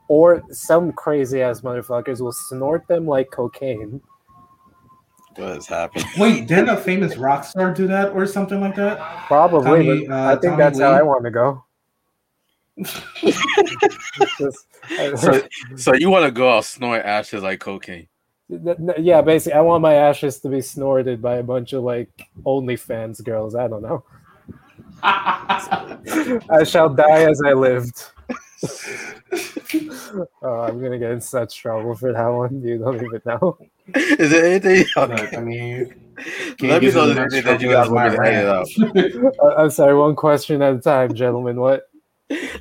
or 0.08 0.42
some 0.50 0.90
crazy 0.92 1.40
ass 1.40 1.60
motherfuckers 1.60 2.20
will 2.20 2.32
snort 2.32 2.86
them 2.88 3.06
like 3.06 3.30
cocaine. 3.30 4.02
What 5.36 5.56
is 5.58 5.66
happening? 5.68 6.04
Wait, 6.18 6.48
didn't 6.48 6.70
a 6.70 6.76
famous 6.76 7.16
rock 7.16 7.44
star 7.44 7.72
do 7.72 7.86
that 7.86 8.10
or 8.10 8.26
something 8.26 8.60
like 8.60 8.74
that? 8.74 8.98
Probably, 9.28 10.04
Tommy, 10.04 10.08
uh, 10.08 10.32
I 10.32 10.32
think 10.32 10.42
Tommy 10.42 10.56
that's 10.56 10.80
how 10.80 10.90
I 10.90 11.02
want 11.02 11.24
to 11.24 11.30
go. 11.30 11.64
Just- 14.38 14.66
So, 15.16 15.42
so 15.76 15.94
you 15.94 16.10
want 16.10 16.24
to 16.24 16.30
go 16.30 16.50
out 16.56 16.64
snorting 16.64 17.06
ashes 17.06 17.42
like 17.42 17.60
cocaine? 17.60 18.08
yeah, 18.98 19.22
basically, 19.22 19.54
I 19.54 19.60
want 19.60 19.82
my 19.82 19.94
ashes 19.94 20.40
to 20.40 20.48
be 20.48 20.60
snorted 20.60 21.22
by 21.22 21.36
a 21.36 21.42
bunch 21.42 21.72
of 21.72 21.82
like 21.82 22.10
OnlyFans 22.44 23.24
girls. 23.24 23.54
I 23.54 23.68
don't 23.68 23.82
know. 23.82 24.04
I 25.02 26.64
shall 26.64 26.90
die 26.90 27.30
as 27.30 27.40
I 27.44 27.52
lived. 27.52 28.04
oh, 30.42 30.60
I'm 30.60 30.80
gonna 30.80 30.98
get 30.98 31.10
in 31.10 31.20
such 31.20 31.56
trouble 31.56 31.94
for 31.94 32.12
that 32.12 32.28
one. 32.28 32.62
You 32.62 32.78
don't 32.78 32.96
even 32.96 33.20
know. 33.26 33.58
Is 33.94 34.30
there 34.30 34.44
anything? 34.46 34.86
Look, 34.96 35.34
I 35.34 35.40
mean, 35.40 35.94
Let 36.16 36.60
me 36.60 36.80
give 36.80 36.94
know 36.94 37.06
you 37.06 37.14
the 37.14 37.20
much 37.20 37.32
anything 37.32 37.44
that 37.44 37.60
you 37.60 37.70
guys 37.70 37.86
as 37.86 37.90
want 37.90 38.10
me 38.10 38.16
to 38.16 38.22
my 38.22 38.28
edit 38.28 38.48
out. 38.48 39.34
Uh, 39.42 39.54
I'm 39.56 39.70
sorry, 39.70 39.96
one 39.96 40.16
question 40.16 40.62
at 40.62 40.74
a 40.74 40.78
time, 40.78 41.14
gentlemen. 41.14 41.56
What? 41.56 41.88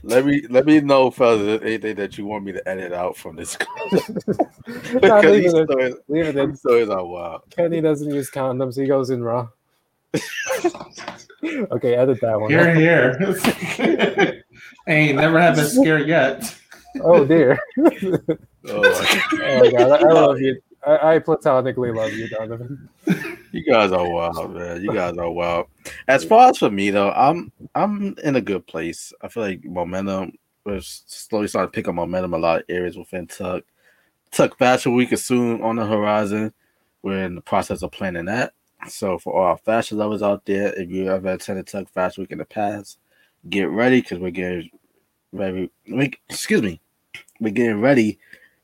Let 0.04 0.26
me 0.26 0.44
let 0.50 0.66
me 0.66 0.80
know, 0.82 1.12
fellas, 1.12 1.62
anything 1.64 1.96
that 1.96 2.18
you 2.18 2.26
want 2.26 2.44
me 2.44 2.52
to 2.54 2.68
edit 2.68 2.92
out 2.94 3.16
from 3.18 3.36
this. 3.36 3.58
no, 3.92 4.04
because 5.00 5.24
leave 5.26 5.44
these 5.44 5.54
it 5.54 5.58
in. 5.60 5.68
stories, 5.68 5.96
Leave 6.08 6.26
it 6.26 6.36
in. 6.38 6.56
stories 6.56 6.90
are 6.90 7.06
wild. 7.06 7.42
Kenny 7.52 7.82
doesn't 7.82 8.14
use 8.14 8.30
condoms. 8.32 8.80
He 8.80 8.88
goes 8.88 9.10
in 9.10 9.24
raw. 9.24 9.48
okay, 11.72 11.96
edit 11.96 12.20
that 12.22 12.40
one. 12.40 12.50
Here, 12.52 12.74
here. 12.76 14.44
Ain't 14.88 15.18
never 15.18 15.40
had 15.40 15.56
been 15.56 15.66
scared 15.66 16.08
yet. 16.08 16.56
Oh 17.02 17.26
dear. 17.26 17.58
Oh, 17.78 18.82
my- 18.82 19.22
Oh 19.42 19.60
my 19.60 19.72
god, 19.72 19.92
I, 19.92 19.98
I 20.08 20.12
love 20.14 20.40
you. 20.40 20.62
I, 20.86 21.16
I 21.16 21.20
platonically 21.20 21.92
love 21.92 22.14
you, 22.14 22.28
Donovan. 22.30 22.90
You 23.54 23.64
guys 23.64 23.92
are 23.92 24.10
wild, 24.10 24.56
man. 24.56 24.82
You 24.82 24.92
guys 24.92 25.16
are 25.16 25.30
wild. 25.30 25.68
As 26.08 26.26
far 26.26 26.50
as 26.50 26.58
for 26.58 26.72
me 26.72 26.90
though, 26.90 27.12
I'm 27.12 27.52
I'm 27.76 28.16
in 28.24 28.36
a 28.36 28.42
good 28.42 28.66
place. 28.66 29.14
I 29.22 29.28
feel 29.28 29.44
like 29.44 29.64
momentum 29.64 30.34
we're 30.66 30.82
slowly 30.82 31.48
starting 31.48 31.72
to 31.72 31.76
pick 31.76 31.88
up 31.88 31.94
momentum. 31.94 32.34
A 32.34 32.38
lot 32.38 32.60
of 32.62 32.66
areas 32.68 32.98
within 32.98 33.28
TUC. 33.28 33.64
TUC 34.32 34.58
Fashion 34.58 34.96
Week 34.96 35.14
is 35.14 35.24
soon 35.24 35.62
on 35.62 35.76
the 35.76 35.86
horizon. 35.86 36.52
We're 37.04 37.26
in 37.26 37.36
the 37.36 37.42
process 37.42 37.84
of 37.84 37.92
planning 37.92 38.26
that. 38.26 38.54
So 38.88 39.20
for 39.20 39.34
all 39.34 39.46
our 39.46 39.58
fashion 39.58 40.00
lovers 40.00 40.24
out 40.24 40.46
there, 40.46 40.74
if 40.74 40.90
you 40.90 41.12
ever 41.12 41.34
attended 41.34 41.68
TUC 41.68 41.90
Fashion 41.90 42.24
Week 42.24 42.32
in 42.32 42.40
the 42.40 42.46
past, 42.46 42.98
get 43.50 43.70
ready 43.70 44.02
because 44.02 44.18
we're 44.18 44.32
getting 44.32 44.72
ready. 45.32 45.70
Excuse 46.28 46.64
me, 46.64 46.82
we're 47.40 47.52
getting 47.52 47.82
ready 47.82 48.18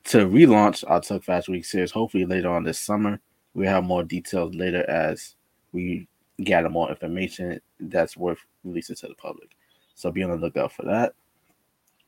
to 0.06 0.26
relaunch 0.26 0.84
our 0.88 1.00
TUC 1.00 1.24
Fashion 1.24 1.54
Week 1.54 1.66
series. 1.66 1.92
Hopefully 1.92 2.26
later 2.26 2.50
on 2.50 2.64
this 2.64 2.80
summer. 2.80 3.20
We 3.54 3.66
have 3.66 3.84
more 3.84 4.04
details 4.04 4.56
later 4.56 4.90
as 4.90 5.36
we 5.72 6.08
gather 6.44 6.70
more 6.70 6.90
information 6.90 7.60
that's 7.80 8.16
worth 8.16 8.40
releasing 8.64 8.96
to 8.98 9.08
the 9.08 9.16
public. 9.16 9.50
So 9.96 10.12
be 10.12 10.24
on 10.24 10.32
the 10.32 10.38
lookout 10.38 10.72
for 10.72 10.84
that. 10.84 11.14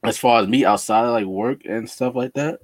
As 0.03 0.17
far 0.17 0.41
as 0.41 0.47
me 0.47 0.65
outside 0.65 1.05
of 1.05 1.11
like 1.11 1.25
work 1.25 1.65
and 1.65 1.89
stuff 1.89 2.15
like 2.15 2.33
that, 2.33 2.59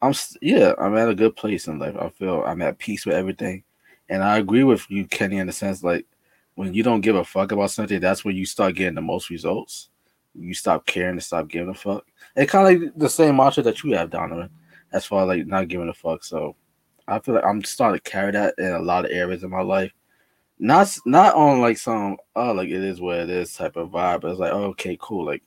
I'm 0.00 0.14
yeah, 0.40 0.72
I'm 0.78 0.96
at 0.96 1.08
a 1.08 1.14
good 1.14 1.36
place 1.36 1.68
in 1.68 1.78
life. 1.78 1.96
I 1.98 2.08
feel 2.10 2.42
I'm 2.46 2.62
at 2.62 2.78
peace 2.78 3.06
with 3.06 3.14
everything. 3.14 3.62
And 4.08 4.22
I 4.22 4.38
agree 4.38 4.64
with 4.64 4.84
you, 4.90 5.06
Kenny, 5.06 5.38
in 5.38 5.46
the 5.46 5.52
sense 5.52 5.82
like 5.82 6.06
when 6.54 6.74
you 6.74 6.82
don't 6.82 7.00
give 7.00 7.16
a 7.16 7.24
fuck 7.24 7.52
about 7.52 7.70
something, 7.70 8.00
that's 8.00 8.24
when 8.24 8.36
you 8.36 8.44
start 8.44 8.74
getting 8.74 8.94
the 8.94 9.00
most 9.00 9.30
results. 9.30 9.88
You 10.34 10.54
stop 10.54 10.86
caring 10.86 11.12
and 11.12 11.22
stop 11.22 11.48
giving 11.48 11.68
a 11.68 11.74
fuck. 11.74 12.06
It 12.36 12.48
kind 12.48 12.76
of 12.76 12.82
like 12.82 12.92
the 12.96 13.08
same 13.08 13.36
mantra 13.36 13.62
that 13.64 13.82
you 13.82 13.96
have, 13.96 14.10
Donovan, 14.10 14.50
as 14.92 15.04
far 15.04 15.22
as 15.22 15.28
like 15.28 15.46
not 15.46 15.68
giving 15.68 15.88
a 15.88 15.94
fuck. 15.94 16.24
So 16.24 16.56
I 17.08 17.18
feel 17.18 17.34
like 17.34 17.44
I'm 17.44 17.62
starting 17.64 18.00
to 18.00 18.10
carry 18.10 18.32
that 18.32 18.54
in 18.58 18.72
a 18.72 18.78
lot 18.78 19.04
of 19.04 19.10
areas 19.10 19.42
of 19.42 19.50
my 19.50 19.62
life. 19.62 19.92
Not 20.58 20.96
not 21.04 21.34
on 21.34 21.60
like 21.60 21.78
some 21.78 22.16
oh 22.36 22.52
like 22.52 22.68
it 22.68 22.82
is 22.82 23.00
what 23.00 23.18
it 23.18 23.30
is 23.30 23.54
type 23.54 23.76
of 23.76 23.90
vibe. 23.90 24.20
But 24.20 24.30
it's 24.30 24.40
like 24.40 24.52
oh, 24.52 24.64
okay, 24.66 24.96
cool. 25.00 25.24
Like 25.24 25.42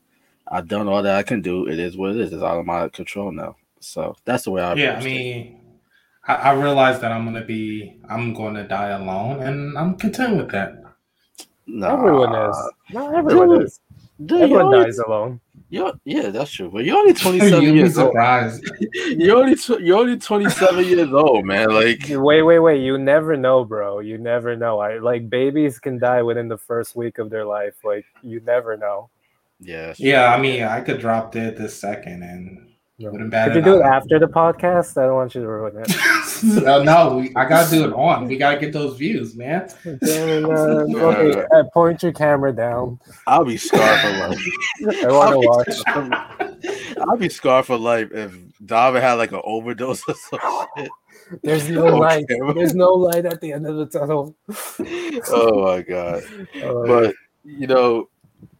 I've 0.47 0.67
done 0.67 0.87
all 0.87 1.01
that 1.01 1.15
I 1.15 1.23
can 1.23 1.41
do. 1.41 1.67
It 1.67 1.79
is 1.79 1.97
what 1.97 2.11
it 2.11 2.17
is. 2.17 2.33
It's 2.33 2.43
out 2.43 2.59
of 2.59 2.65
my 2.65 2.89
control 2.89 3.31
now. 3.31 3.55
So 3.79 4.15
that's 4.25 4.43
the 4.43 4.51
way 4.51 4.61
I. 4.61 4.73
Yeah, 4.73 4.97
I 4.99 5.03
mean, 5.03 5.61
I, 6.27 6.35
I 6.35 6.53
realize 6.53 6.99
that 7.01 7.11
I'm 7.11 7.23
gonna 7.23 7.45
be 7.45 7.99
I'm 8.09 8.33
going 8.33 8.55
to 8.55 8.63
die 8.63 8.89
alone, 8.89 9.41
and 9.41 9.77
I'm 9.77 9.95
content 9.95 10.37
with 10.37 10.51
that. 10.51 10.81
Nah, 11.67 11.93
everyone 11.93 12.49
is. 12.49 12.71
Not 12.91 13.15
everyone 13.15 13.49
dude, 13.49 13.63
is. 13.63 13.79
Dude, 14.25 14.41
everyone 14.41 14.71
dies 14.71 14.99
alone. 14.99 15.39
You're, 15.75 15.91
yeah, 16.05 16.29
that's 16.29 16.51
true. 16.51 16.71
But 16.71 16.85
you're 16.85 16.95
only 16.95 17.13
27 17.25 17.75
years 17.75 17.97
old. 17.97 18.13
you're 18.93 19.35
only 19.35 19.55
tw- 19.55 19.81
you're 19.81 19.97
only 19.97 20.17
27 20.17 20.85
years 20.85 21.11
old, 21.11 21.45
man. 21.45 21.69
Like 21.69 22.05
wait, 22.09 22.43
wait, 22.43 22.59
wait. 22.59 22.81
You 22.81 22.97
never 22.97 23.35
know, 23.35 23.65
bro. 23.65 23.99
You 23.99 24.17
never 24.17 24.55
know. 24.55 24.79
I 24.79 24.99
like 24.99 25.29
babies 25.29 25.77
can 25.77 25.99
die 25.99 26.21
within 26.21 26.47
the 26.47 26.57
first 26.57 26.95
week 26.95 27.17
of 27.17 27.29
their 27.29 27.43
life. 27.43 27.75
Like 27.83 28.05
you 28.21 28.39
never 28.45 28.77
know. 28.77 29.09
Yeah. 29.59 29.93
Yeah, 29.97 30.33
I 30.33 30.39
mean, 30.39 30.63
I 30.63 30.79
could 30.79 31.01
drop 31.01 31.33
dead 31.33 31.57
this 31.57 31.77
second 31.77 32.23
and 32.23 32.64
wouldn't 32.99 33.29
bad. 33.29 33.47
Could 33.47 33.57
you 33.57 33.61
do 33.61 33.79
it 33.79 33.83
after 33.83 34.19
the 34.19 34.27
podcast? 34.27 34.97
I 35.01 35.07
don't 35.07 35.15
want 35.15 35.35
you 35.35 35.41
to 35.41 35.47
ruin 35.47 35.73
it. 35.77 36.63
uh, 36.65 36.83
no, 36.83 37.17
we, 37.17 37.35
I 37.35 37.47
gotta 37.47 37.69
do 37.69 37.85
it 37.85 37.93
on. 37.93 38.27
We 38.27 38.37
gotta 38.37 38.57
get 38.57 38.71
those 38.71 38.97
views, 38.97 39.35
man. 39.35 39.69
Damn, 39.83 40.45
uh, 40.45 40.49
okay, 40.95 41.43
uh, 41.53 41.63
point 41.73 42.03
your 42.03 42.13
camera 42.13 42.53
down. 42.53 42.99
I'll 43.27 43.43
be 43.43 43.57
scarred 43.57 43.99
for 43.99 44.29
life. 44.29 45.05
I 45.05 45.11
want 45.11 45.31
to 45.33 45.39
watch. 45.39 46.97
I'll 46.97 47.17
be 47.17 47.29
scarred 47.29 47.65
for 47.65 47.77
life 47.77 48.11
if 48.13 48.33
David 48.65 49.01
had 49.01 49.13
like 49.13 49.33
an 49.33 49.41
overdose 49.43 50.01
or 50.07 50.15
some 50.15 50.67
shit. 50.77 50.89
There's 51.43 51.69
no 51.69 51.87
okay. 51.87 51.97
light. 51.97 52.25
There's 52.29 52.75
no 52.75 52.93
light 52.93 53.25
at 53.25 53.41
the 53.41 53.51
end 53.51 53.67
of 53.67 53.75
the 53.75 53.85
tunnel. 53.87 54.35
oh 55.29 55.63
my 55.63 55.81
god! 55.81 56.23
Uh, 56.63 56.87
but 56.87 57.15
you 57.43 57.67
know, 57.67 58.09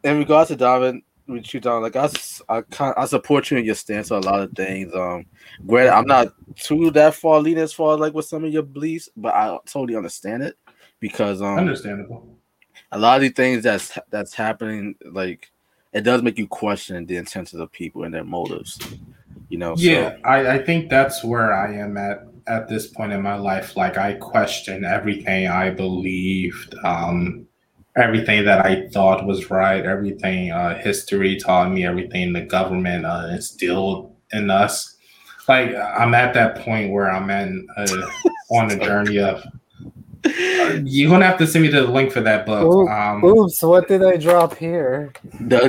in 0.04 0.18
regards 0.18 0.50
to 0.50 0.58
David, 0.58 1.02
with 1.28 1.54
you 1.54 1.60
down. 1.60 1.82
Like 1.82 1.96
I, 1.96 2.10
I, 2.50 2.64
I 2.98 3.06
support 3.06 3.50
you 3.52 3.58
in 3.58 3.66
your 3.66 3.76
stance 3.76 4.12
on 4.12 4.24
a 4.24 4.26
lot 4.26 4.42
of 4.42 4.52
things. 4.52 4.94
Um, 4.94 5.26
granted, 5.66 5.94
I'm 5.94 6.06
not 6.06 6.34
too 6.56 6.92
that 6.92 7.16
far 7.16 7.40
leaning 7.40 7.64
as 7.64 7.74
far 7.74 7.98
like 7.98 8.14
with 8.14 8.26
some 8.26 8.44
of 8.44 8.52
your 8.52 8.64
beliefs, 8.64 9.10
but 9.16 9.34
I 9.34 9.58
totally 9.66 9.96
understand 9.96 10.44
it 10.44 10.58
because 11.00 11.42
um, 11.42 11.58
understandable. 11.58 12.38
A 12.92 13.00
lot 13.00 13.18
of 13.18 13.22
the 13.22 13.30
things 13.30 13.64
that's 13.64 13.98
that's 14.10 14.34
happening, 14.34 14.96
like 15.12 15.52
it 15.94 16.02
does 16.02 16.22
make 16.22 16.38
you 16.38 16.48
question 16.48 17.06
the 17.06 17.18
intentions 17.18 17.60
of 17.60 17.72
people 17.72 18.04
and 18.04 18.14
their 18.14 18.24
motives. 18.24 18.80
You 19.50 19.58
know. 19.58 19.76
Yeah, 19.78 20.12
so. 20.12 20.22
I, 20.26 20.56
I 20.56 20.64
think 20.64 20.90
that's 20.90 21.24
where 21.24 21.54
I 21.54 21.74
am 21.76 21.98
at 21.98 22.28
at 22.48 22.68
this 22.68 22.88
point 22.88 23.12
in 23.12 23.22
my 23.22 23.36
life. 23.36 23.76
Like 23.76 23.98
I 23.98 24.14
question 24.14 24.84
everything 24.84 25.48
I 25.48 25.70
believed. 25.72 26.76
Um, 26.84 27.48
everything 27.96 28.46
that 28.46 28.66
I 28.66 28.88
thought 28.90 29.26
was 29.26 29.50
right, 29.50 29.86
everything 29.86 30.52
uh, 30.52 30.78
history 30.78 31.38
taught 31.38 31.72
me, 31.72 31.86
everything 31.86 32.34
the 32.34 32.42
government 32.42 33.06
uh, 33.06 33.28
instilled 33.32 34.16
in 34.34 34.50
us. 34.50 34.98
Like 35.48 35.76
I'm 35.76 36.14
at 36.14 36.34
that 36.34 36.58
point 36.58 36.92
where 36.92 37.10
I'm 37.10 37.30
in, 37.30 37.68
uh, 37.78 37.88
on 38.52 38.72
a 38.72 38.80
journey 38.80 39.20
of. 39.20 39.44
You're 40.84 41.12
gonna 41.12 41.26
have 41.26 41.38
to 41.38 41.46
send 41.46 41.64
me 41.66 41.70
the 41.70 41.84
link 41.84 42.12
for 42.12 42.22
that 42.22 42.48
book. 42.48 42.64
Oops, 42.64 42.92
um, 42.92 43.24
oops 43.24 43.62
what 43.62 43.88
did 43.88 44.04
I 44.04 44.18
drop 44.18 44.58
here? 44.58 45.14
The 45.40 45.66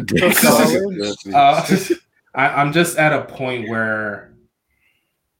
uh, 1.35 1.95
I, 2.35 2.61
I'm 2.61 2.73
just 2.73 2.97
at 2.97 3.13
a 3.13 3.27
point 3.27 3.69
where 3.69 4.35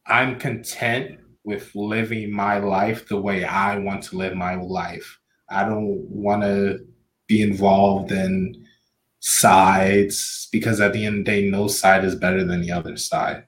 I'm 0.07 0.39
content 0.39 1.19
with 1.45 1.75
living 1.75 2.31
my 2.31 2.59
life 2.59 3.09
the 3.09 3.17
way 3.17 3.45
I 3.45 3.79
want 3.79 4.03
to 4.05 4.19
live 4.19 4.35
my 4.35 4.57
life. 4.57 5.19
I 5.49 5.65
don't 5.65 6.01
want 6.11 6.43
to 6.43 6.87
be 7.27 7.43
involved 7.43 8.13
in 8.13 8.67
sides 9.21 10.49
because 10.53 10.81
at 10.81 10.93
the 10.93 11.05
end 11.05 11.21
of 11.21 11.25
the 11.25 11.31
day, 11.31 11.51
no 11.51 11.69
side 11.69 12.05
is 12.05 12.15
better 12.15 12.45
than 12.45 12.61
the 12.61 12.73
other 12.73 12.97
side. 12.97 13.45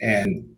And 0.00 0.56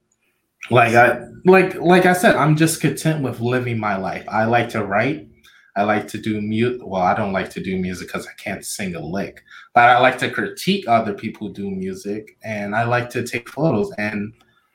like 0.71 0.95
I 0.95 1.21
like 1.45 1.75
like 1.77 2.07
I 2.07 2.13
said, 2.15 2.37
I'm 2.37 2.57
just 2.57 2.81
content 2.81 3.23
with 3.23 3.41
living 3.41 3.79
my 3.79 3.97
life. 3.97 4.25
I 4.29 4.45
like 4.45 4.69
to 4.71 4.85
write. 4.85 5.29
I 5.77 5.83
like 5.83 6.07
to 6.09 6.19
do 6.19 6.41
mute. 6.41 6.87
Well, 6.87 7.03
I 7.03 7.15
don't 7.15 7.33
like 7.33 7.51
to 7.51 7.63
do 7.63 7.77
music 7.77 8.09
because 8.09 8.27
I 8.27 8.33
can't 8.39 8.65
sing 8.65 8.95
a 8.95 9.01
lick. 9.01 9.43
But 9.75 9.91
I 9.91 9.99
like 9.99 10.19
to 10.19 10.31
critique 10.31 10.87
other 10.87 11.13
people 11.13 11.49
do 11.49 11.71
music, 11.71 12.37
and 12.45 12.77
I 12.77 12.85
like 12.85 13.11
to 13.11 13.27
take 13.27 13.49
photos, 13.49 13.93
and 13.99 14.33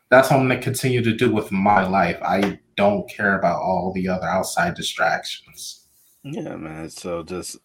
that's 0.10 0.30
what 0.30 0.40
I'm 0.40 0.50
to 0.50 0.60
continue 0.60 1.02
to 1.02 1.16
do 1.16 1.32
with 1.32 1.52
my 1.52 1.88
life. 1.88 2.20
I 2.22 2.60
don't 2.76 3.10
care 3.10 3.38
about 3.38 3.62
all 3.62 3.94
the 3.94 4.10
other 4.10 4.28
outside 4.28 4.76
distractions. 4.76 5.79
Yeah, 6.24 6.56
man. 6.56 6.90
So 6.90 7.24
just, 7.24 7.58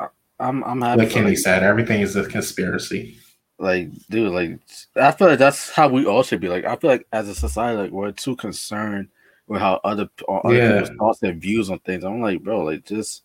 I, 0.00 0.08
I'm 0.40 0.64
I'm 0.64 0.80
happy. 0.80 1.02
Like 1.02 1.10
Kenny 1.10 1.30
like, 1.30 1.38
said, 1.38 1.62
everything 1.62 2.00
is 2.00 2.16
a 2.16 2.26
conspiracy. 2.26 3.18
Like, 3.58 3.90
dude, 4.08 4.32
like 4.32 4.60
I 4.96 5.10
feel 5.12 5.28
like 5.28 5.38
that's 5.38 5.70
how 5.70 5.88
we 5.88 6.06
all 6.06 6.22
should 6.22 6.40
be. 6.40 6.48
Like, 6.48 6.64
I 6.64 6.76
feel 6.76 6.90
like 6.90 7.06
as 7.12 7.28
a 7.28 7.34
society, 7.34 7.76
like 7.76 7.90
we're 7.90 8.12
too 8.12 8.36
concerned 8.36 9.08
with 9.46 9.60
how 9.60 9.80
other, 9.82 10.08
other 10.28 10.54
yeah. 10.54 10.80
people's 10.80 10.96
thoughts 10.96 11.22
and 11.22 11.40
views 11.40 11.70
on 11.70 11.78
things. 11.80 12.04
I'm 12.04 12.20
like, 12.20 12.42
bro, 12.42 12.64
like 12.64 12.84
just 12.84 13.24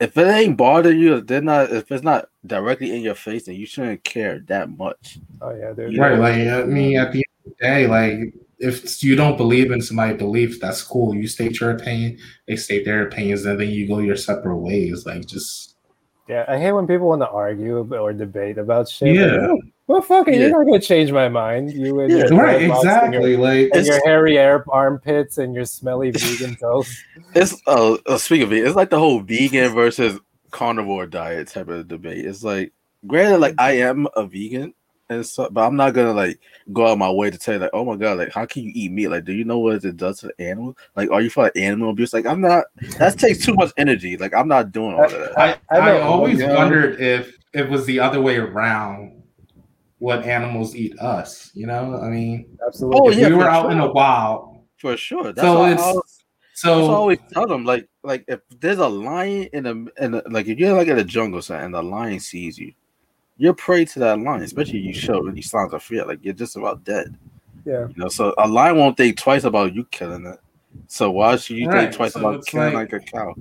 if 0.00 0.16
it 0.16 0.26
ain't 0.26 0.56
bothering 0.56 0.98
you, 0.98 1.20
they're 1.20 1.42
not. 1.42 1.70
If 1.70 1.92
it's 1.92 2.02
not 2.02 2.30
directly 2.46 2.96
in 2.96 3.02
your 3.02 3.14
face, 3.14 3.44
then 3.44 3.56
you 3.56 3.66
shouldn't 3.66 4.02
care 4.02 4.40
that 4.46 4.70
much. 4.70 5.18
Oh 5.42 5.54
yeah, 5.54 5.72
dude. 5.74 5.98
Right. 5.98 6.18
Like 6.18 6.48
I 6.48 6.64
mean, 6.64 6.96
at 6.96 7.12
the 7.12 7.18
end 7.18 7.24
of 7.44 7.52
the 7.52 7.56
day, 7.60 7.86
like 7.86 8.34
if 8.60 9.02
you 9.02 9.16
don't 9.16 9.36
believe 9.36 9.70
in 9.70 9.80
somebody's 9.80 10.18
beliefs, 10.18 10.58
that's 10.60 10.82
cool. 10.82 11.14
You 11.14 11.26
state 11.26 11.58
your 11.60 11.70
opinion, 11.70 12.18
they 12.46 12.56
state 12.56 12.84
their 12.84 13.06
opinions, 13.06 13.44
and 13.46 13.58
then 13.58 13.70
you 13.70 13.88
go 13.88 13.98
your 13.98 14.16
separate 14.16 14.58
ways. 14.58 15.06
Like 15.06 15.26
just 15.26 15.76
yeah, 16.28 16.44
I 16.46 16.58
hate 16.58 16.70
when 16.70 16.86
people 16.86 17.08
want 17.08 17.22
to 17.22 17.28
argue 17.28 17.92
or 17.92 18.12
debate 18.12 18.58
about 18.58 18.88
shit. 18.88 19.16
Yeah. 19.16 19.48
Like, 19.48 19.60
well, 19.88 20.00
fuck 20.00 20.28
it, 20.28 20.34
yeah. 20.34 20.40
you're 20.42 20.50
not 20.50 20.64
gonna 20.64 20.80
change 20.80 21.10
my 21.10 21.28
mind. 21.28 21.72
You 21.72 21.98
and 21.98 22.12
yeah, 22.12 22.18
your 22.18 22.28
right, 22.38 22.62
exactly. 22.62 23.16
And 23.16 23.24
your, 23.24 23.38
like 23.38 23.70
and 23.74 23.84
your 23.84 24.00
hairy 24.06 24.38
air 24.38 24.64
armpits 24.68 25.38
and 25.38 25.52
your 25.52 25.64
smelly 25.64 26.12
vegan 26.12 26.54
toast. 26.60 26.96
It's 27.34 27.60
oh, 27.66 27.98
uh, 28.06 28.16
speaking 28.16 28.46
of 28.46 28.52
it, 28.52 28.64
it's 28.64 28.76
like 28.76 28.90
the 28.90 29.00
whole 29.00 29.18
vegan 29.18 29.72
versus 29.74 30.20
carnivore 30.52 31.06
diet 31.06 31.48
type 31.48 31.66
of 31.66 31.88
debate. 31.88 32.24
It's 32.24 32.44
like, 32.44 32.72
granted, 33.08 33.38
like 33.38 33.56
I 33.58 33.78
am 33.78 34.06
a 34.14 34.24
vegan, 34.24 34.74
and 35.10 35.26
so, 35.26 35.48
but 35.50 35.66
I'm 35.66 35.76
not 35.76 35.92
gonna 35.92 36.12
like 36.12 36.40
go 36.72 36.86
out 36.86 36.96
my 36.96 37.10
way 37.10 37.30
to 37.30 37.36
tell 37.36 37.54
you 37.54 37.60
like, 37.60 37.70
oh 37.72 37.84
my 37.84 37.96
god, 37.96 38.16
like 38.18 38.32
how 38.32 38.46
can 38.46 38.62
you 38.62 38.72
eat 38.74 38.92
meat? 38.92 39.08
Like, 39.08 39.24
do 39.24 39.32
you 39.32 39.44
know 39.44 39.58
what 39.58 39.84
it 39.84 39.96
does 39.96 40.20
to 40.20 40.28
the 40.28 40.44
animal? 40.44 40.78
Like, 40.96 41.10
are 41.10 41.20
you 41.20 41.28
for 41.28 41.50
animal 41.56 41.90
abuse? 41.90 42.14
Like, 42.14 42.26
I'm 42.26 42.40
not. 42.40 42.64
That 42.98 43.18
takes 43.18 43.44
too 43.44 43.54
much 43.54 43.72
energy. 43.76 44.16
Like, 44.16 44.32
I'm 44.32 44.48
not 44.48 44.72
doing 44.72 44.94
all 44.94 45.04
of 45.04 45.10
that. 45.10 45.38
I, 45.38 45.58
I, 45.70 45.78
I 45.78 46.00
always 46.00 46.42
wondered 46.42 47.00
if 47.00 47.36
it 47.52 47.68
was 47.68 47.84
the 47.84 48.00
other 48.00 48.20
way 48.20 48.36
around. 48.36 49.16
What 49.98 50.24
animals 50.24 50.74
eat 50.74 50.98
us? 50.98 51.50
You 51.52 51.66
know, 51.66 52.00
I 52.00 52.08
mean, 52.08 52.56
absolutely. 52.66 53.00
Oh, 53.00 53.10
yeah, 53.10 53.28
we 53.28 53.34
were 53.34 53.44
out 53.44 53.64
sure. 53.64 53.70
in 53.72 53.78
the 53.80 53.92
wild, 53.92 54.64
for 54.78 54.96
sure. 54.96 55.34
That's 55.34 55.42
so 55.42 55.66
it's. 55.66 55.82
I 55.82 55.94
so 56.60 56.86
I 56.86 56.94
always 56.94 57.18
tell 57.32 57.46
them 57.46 57.64
like 57.64 57.88
like 58.02 58.24
if 58.28 58.40
there's 58.60 58.78
a 58.78 58.88
lion 58.88 59.48
in 59.52 59.66
a 59.66 60.04
in 60.04 60.14
a, 60.14 60.22
like 60.28 60.46
if 60.46 60.58
you're 60.58 60.76
like 60.76 60.88
in 60.88 60.98
a 60.98 61.04
jungle 61.04 61.42
and 61.50 61.74
the 61.74 61.82
lion 61.82 62.20
sees 62.20 62.58
you, 62.58 62.72
you're 63.40 63.54
prey 63.54 63.86
to 63.86 63.98
that 63.98 64.20
line, 64.20 64.42
especially 64.42 64.80
you 64.80 64.92
show 64.92 65.26
any 65.26 65.40
signs 65.40 65.72
of 65.72 65.82
fear. 65.82 66.04
Like 66.04 66.18
you're 66.22 66.34
just 66.34 66.56
about 66.56 66.84
dead. 66.84 67.16
Yeah. 67.64 67.88
You 67.88 67.94
know, 67.96 68.08
so 68.08 68.34
a 68.36 68.46
lion 68.46 68.76
won't 68.76 68.98
think 68.98 69.16
twice 69.16 69.44
about 69.44 69.74
you 69.74 69.86
killing 69.86 70.26
it. 70.26 70.38
So 70.88 71.10
why 71.10 71.36
should 71.36 71.56
you 71.56 71.66
right. 71.68 71.84
think 71.84 71.94
twice 71.94 72.12
so 72.12 72.20
about 72.20 72.44
killing 72.44 72.74
like, 72.74 72.92
like, 72.92 73.02
a 73.02 73.10
cow? 73.10 73.34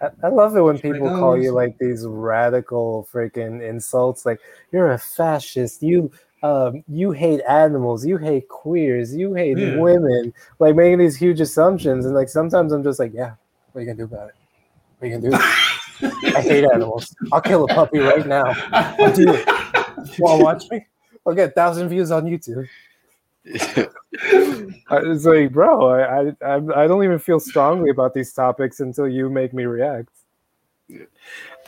I, 0.00 0.10
I 0.22 0.28
love 0.28 0.56
it 0.56 0.60
when 0.60 0.78
people 0.78 1.08
call 1.08 1.36
you 1.36 1.50
like 1.50 1.76
these 1.78 2.06
radical 2.06 3.08
freaking 3.12 3.60
insults, 3.60 4.24
like 4.24 4.38
you're 4.70 4.92
a 4.92 4.98
fascist. 4.98 5.82
You 5.82 6.12
um, 6.44 6.84
you 6.86 7.10
hate 7.10 7.40
animals, 7.48 8.06
you 8.06 8.18
hate 8.18 8.48
queers, 8.48 9.12
you 9.16 9.34
hate 9.34 9.58
yeah. 9.58 9.78
women, 9.78 10.32
like 10.60 10.76
making 10.76 11.00
these 11.00 11.16
huge 11.16 11.40
assumptions. 11.40 12.06
And 12.06 12.14
like 12.14 12.28
sometimes 12.28 12.70
I'm 12.70 12.84
just 12.84 13.00
like, 13.00 13.12
yeah, 13.12 13.32
what 13.72 13.80
are 13.80 13.84
you 13.84 13.86
gonna 13.86 13.98
do 13.98 14.04
about 14.04 14.28
it? 14.28 14.34
What 14.98 15.08
are 15.08 15.10
you 15.10 15.18
gonna 15.18 15.36
do? 15.36 15.44
I 16.02 16.40
hate 16.40 16.64
animals. 16.64 17.14
I'll 17.32 17.40
kill 17.40 17.64
a 17.64 17.68
puppy 17.68 17.98
right 17.98 18.26
now. 18.26 18.54
I'll 18.72 19.12
do 19.12 19.32
it. 19.32 19.46
Want 20.18 20.38
to 20.38 20.44
watch 20.44 20.64
me? 20.70 20.86
I'll 21.26 21.34
get 21.34 21.50
a 21.50 21.52
thousand 21.52 21.88
views 21.88 22.10
on 22.10 22.24
YouTube. 22.24 22.68
it's 23.44 25.24
like, 25.24 25.52
bro, 25.52 25.90
I, 25.90 26.34
I 26.44 26.54
I 26.56 26.86
don't 26.86 27.02
even 27.04 27.18
feel 27.18 27.40
strongly 27.40 27.90
about 27.90 28.12
these 28.12 28.32
topics 28.32 28.80
until 28.80 29.08
you 29.08 29.30
make 29.30 29.54
me 29.54 29.64
react. 29.64 30.10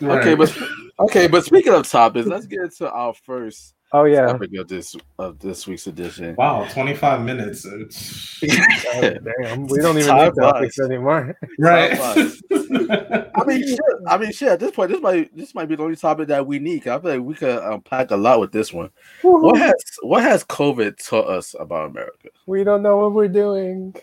Okay, 0.02 0.34
but 0.34 0.56
okay, 0.98 1.26
but 1.26 1.44
speaking 1.44 1.72
of 1.72 1.88
topics, 1.88 2.26
let's 2.26 2.46
get 2.46 2.60
into 2.60 2.90
our 2.90 3.14
first 3.14 3.74
Oh 3.92 4.04
yeah, 4.04 4.26
topic 4.26 4.54
of 4.56 4.68
this 4.68 4.94
of 5.18 5.40
this 5.40 5.66
week's 5.66 5.88
edition. 5.88 6.36
Wow, 6.38 6.64
twenty 6.70 6.94
five 6.94 7.22
minutes. 7.22 7.66
oh, 7.66 9.00
damn, 9.00 9.66
we 9.66 9.78
don't 9.78 9.98
even 9.98 10.16
need 10.16 10.34
topics 10.34 10.78
anymore. 10.78 11.36
Right. 11.58 11.98
I 12.00 13.44
mean, 13.46 13.66
shit. 13.66 13.80
I 14.06 14.16
mean, 14.16 14.30
shit. 14.30 14.48
At 14.48 14.60
this 14.60 14.70
point, 14.70 14.92
this 14.92 15.00
might 15.00 15.36
this 15.36 15.56
might 15.56 15.68
be 15.68 15.74
the 15.74 15.82
only 15.82 15.96
topic 15.96 16.28
that 16.28 16.46
we 16.46 16.60
need. 16.60 16.86
I 16.86 17.00
feel 17.00 17.10
like 17.10 17.20
we 17.20 17.34
could 17.34 17.58
unpack 17.58 18.12
a 18.12 18.16
lot 18.16 18.38
with 18.38 18.52
this 18.52 18.72
one. 18.72 18.90
Woo-hoo. 19.24 19.42
What 19.42 19.58
has 19.58 19.74
what 20.02 20.22
has 20.22 20.44
COVID 20.44 21.04
taught 21.04 21.28
us 21.28 21.56
about 21.58 21.90
America? 21.90 22.28
We 22.46 22.62
don't 22.62 22.82
know 22.82 22.96
what 22.98 23.12
we're 23.12 23.26
doing. 23.26 23.94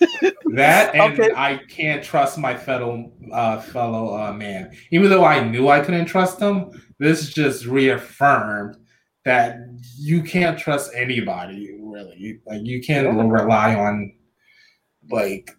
that 0.54 0.94
and 0.94 1.18
okay. 1.18 1.32
I 1.34 1.56
can't 1.68 2.02
trust 2.04 2.38
my 2.38 2.56
fellow 2.56 3.10
uh, 3.32 3.60
fellow 3.60 4.16
uh, 4.16 4.32
man. 4.32 4.70
Even 4.92 5.10
though 5.10 5.24
I 5.24 5.42
knew 5.42 5.68
I 5.68 5.80
couldn't 5.80 6.06
trust 6.06 6.38
him, 6.38 6.70
this 6.98 7.30
just 7.30 7.66
reaffirmed 7.66 8.76
that 9.24 9.58
you 9.98 10.22
can't 10.22 10.58
trust 10.58 10.90
anybody 10.94 11.78
really. 11.80 12.40
Like 12.46 12.62
you 12.64 12.80
can't 12.82 13.16
rely 13.30 13.74
on 13.74 14.12
like 15.10 15.50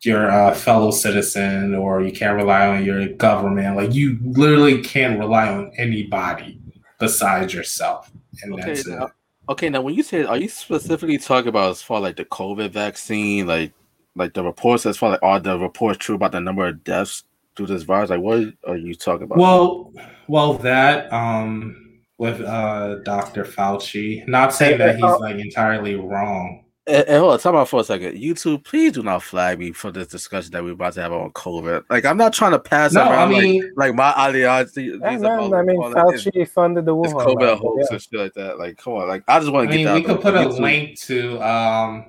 your 0.00 0.30
uh, 0.30 0.54
fellow 0.54 0.90
citizen 0.90 1.74
or 1.74 2.02
you 2.02 2.12
can't 2.12 2.36
rely 2.36 2.66
on 2.66 2.84
your 2.84 3.06
government. 3.08 3.76
Like 3.76 3.94
you 3.94 4.18
literally 4.22 4.82
can't 4.82 5.18
rely 5.18 5.48
on 5.48 5.72
anybody 5.76 6.60
besides 6.98 7.54
yourself. 7.54 8.10
And 8.42 8.54
okay, 8.54 8.62
that's 8.62 8.86
now, 8.86 9.06
it. 9.06 9.12
Okay, 9.50 9.68
now 9.68 9.82
when 9.82 9.94
you 9.94 10.02
say, 10.02 10.24
are 10.24 10.36
you 10.36 10.48
specifically 10.48 11.18
talking 11.18 11.48
about 11.48 11.70
as 11.70 11.82
far 11.82 12.00
like 12.00 12.16
the 12.16 12.24
COVID 12.24 12.70
vaccine, 12.70 13.46
like 13.46 13.72
like 14.14 14.34
the 14.34 14.42
reports 14.42 14.84
as 14.86 14.96
far 14.96 15.10
like 15.10 15.22
are 15.22 15.40
the 15.40 15.58
reports 15.58 15.98
true 15.98 16.16
about 16.16 16.32
the 16.32 16.40
number 16.40 16.66
of 16.66 16.82
deaths 16.84 17.24
through 17.56 17.66
this 17.66 17.82
virus? 17.82 18.10
Like 18.10 18.20
what 18.20 18.52
are 18.66 18.76
you 18.76 18.94
talking 18.94 19.24
about? 19.24 19.38
Well, 19.38 19.92
well 20.26 20.54
that 20.54 21.12
um 21.12 21.81
with 22.22 22.40
uh, 22.40 23.00
Dr. 23.02 23.42
Fauci. 23.42 24.26
Not 24.28 24.54
saying 24.54 24.78
that 24.78 24.94
he's 24.94 25.20
like 25.20 25.40
entirely 25.40 25.96
wrong. 25.96 26.64
And, 26.86 27.04
and 27.08 27.18
hold 27.18 27.32
on, 27.32 27.38
talk 27.40 27.50
about 27.50 27.68
for 27.68 27.80
a 27.80 27.84
second. 27.84 28.16
YouTube, 28.16 28.62
please 28.62 28.92
do 28.92 29.02
not 29.02 29.24
flag 29.24 29.58
me 29.58 29.72
for 29.72 29.90
this 29.90 30.06
discussion 30.06 30.52
that 30.52 30.62
we're 30.62 30.70
about 30.70 30.92
to 30.92 31.02
have 31.02 31.12
on 31.12 31.32
COVID. 31.32 31.82
Like, 31.90 32.04
I'm 32.04 32.16
not 32.16 32.32
trying 32.32 32.52
to 32.52 32.60
pass 32.60 32.92
no, 32.92 33.00
around 33.00 33.34
I 33.34 33.40
mean, 33.40 33.62
like, 33.74 33.88
like 33.88 33.94
my 33.96 34.12
ideology. 34.16 34.84
Yeah, 34.84 35.16
man, 35.18 35.52
I 35.52 35.62
mean, 35.62 35.80
Fauci 35.80 36.48
funded 36.48 36.84
the 36.84 36.94
Wuhan. 36.94 37.26
COVID 37.26 37.58
hoax 37.58 37.86
yeah. 37.90 37.94
and 37.94 38.02
shit 38.02 38.20
like 38.20 38.34
that. 38.34 38.56
Like, 38.56 38.76
come 38.76 38.92
on. 38.92 39.08
Like, 39.08 39.24
I 39.26 39.40
just 39.40 39.50
want 39.50 39.68
to 39.68 39.76
get 39.76 39.84
mean, 39.84 39.94
We 39.94 40.02
could 40.04 40.20
put 40.20 40.34
a 40.34 40.38
YouTube. 40.38 40.60
link 40.60 41.00
to, 41.00 41.40
um, 41.42 42.04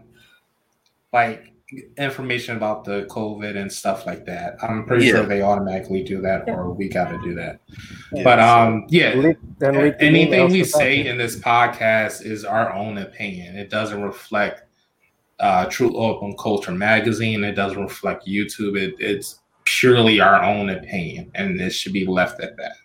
like, 1.12 1.53
information 1.98 2.58
about 2.58 2.84
the 2.84 3.06
COVID 3.10 3.56
and 3.56 3.72
stuff 3.72 4.06
like 4.06 4.26
that. 4.26 4.58
I'm 4.62 4.86
pretty 4.86 5.06
yeah. 5.06 5.12
sure 5.12 5.26
they 5.26 5.42
automatically 5.42 6.04
do 6.04 6.22
that, 6.22 6.48
or 6.48 6.72
we 6.72 6.90
got 6.90 7.10
to 7.10 7.18
do 7.22 7.34
that. 7.36 7.60
Yeah, 8.12 8.24
but 8.24 8.40
um, 8.40 8.86
yeah, 8.90 9.14
leak, 9.16 9.38
leak 9.60 9.96
anything 10.00 10.52
we 10.52 10.64
say 10.64 11.06
in 11.06 11.18
this 11.18 11.38
podcast 11.38 12.26
is 12.26 12.46
our 12.46 12.74
own 12.74 12.98
opinion. 12.98 13.56
It 13.56 13.70
doesn't 13.70 14.02
reflect 14.02 14.64
uh, 15.40 15.66
True 15.66 15.90
Urban 15.90 16.36
Culture 16.38 16.72
magazine. 16.72 17.44
It 17.44 17.54
doesn't 17.54 17.82
reflect 17.82 18.28
YouTube. 18.28 18.78
It, 18.78 18.96
it's 19.00 19.40
purely 19.66 20.20
our 20.20 20.44
own 20.44 20.70
opinion, 20.70 21.32
and 21.36 21.60
it 21.60 21.72
should 21.72 21.94
be 21.94 22.06
left 22.06 22.42
at 22.42 22.58
that. 22.58 22.76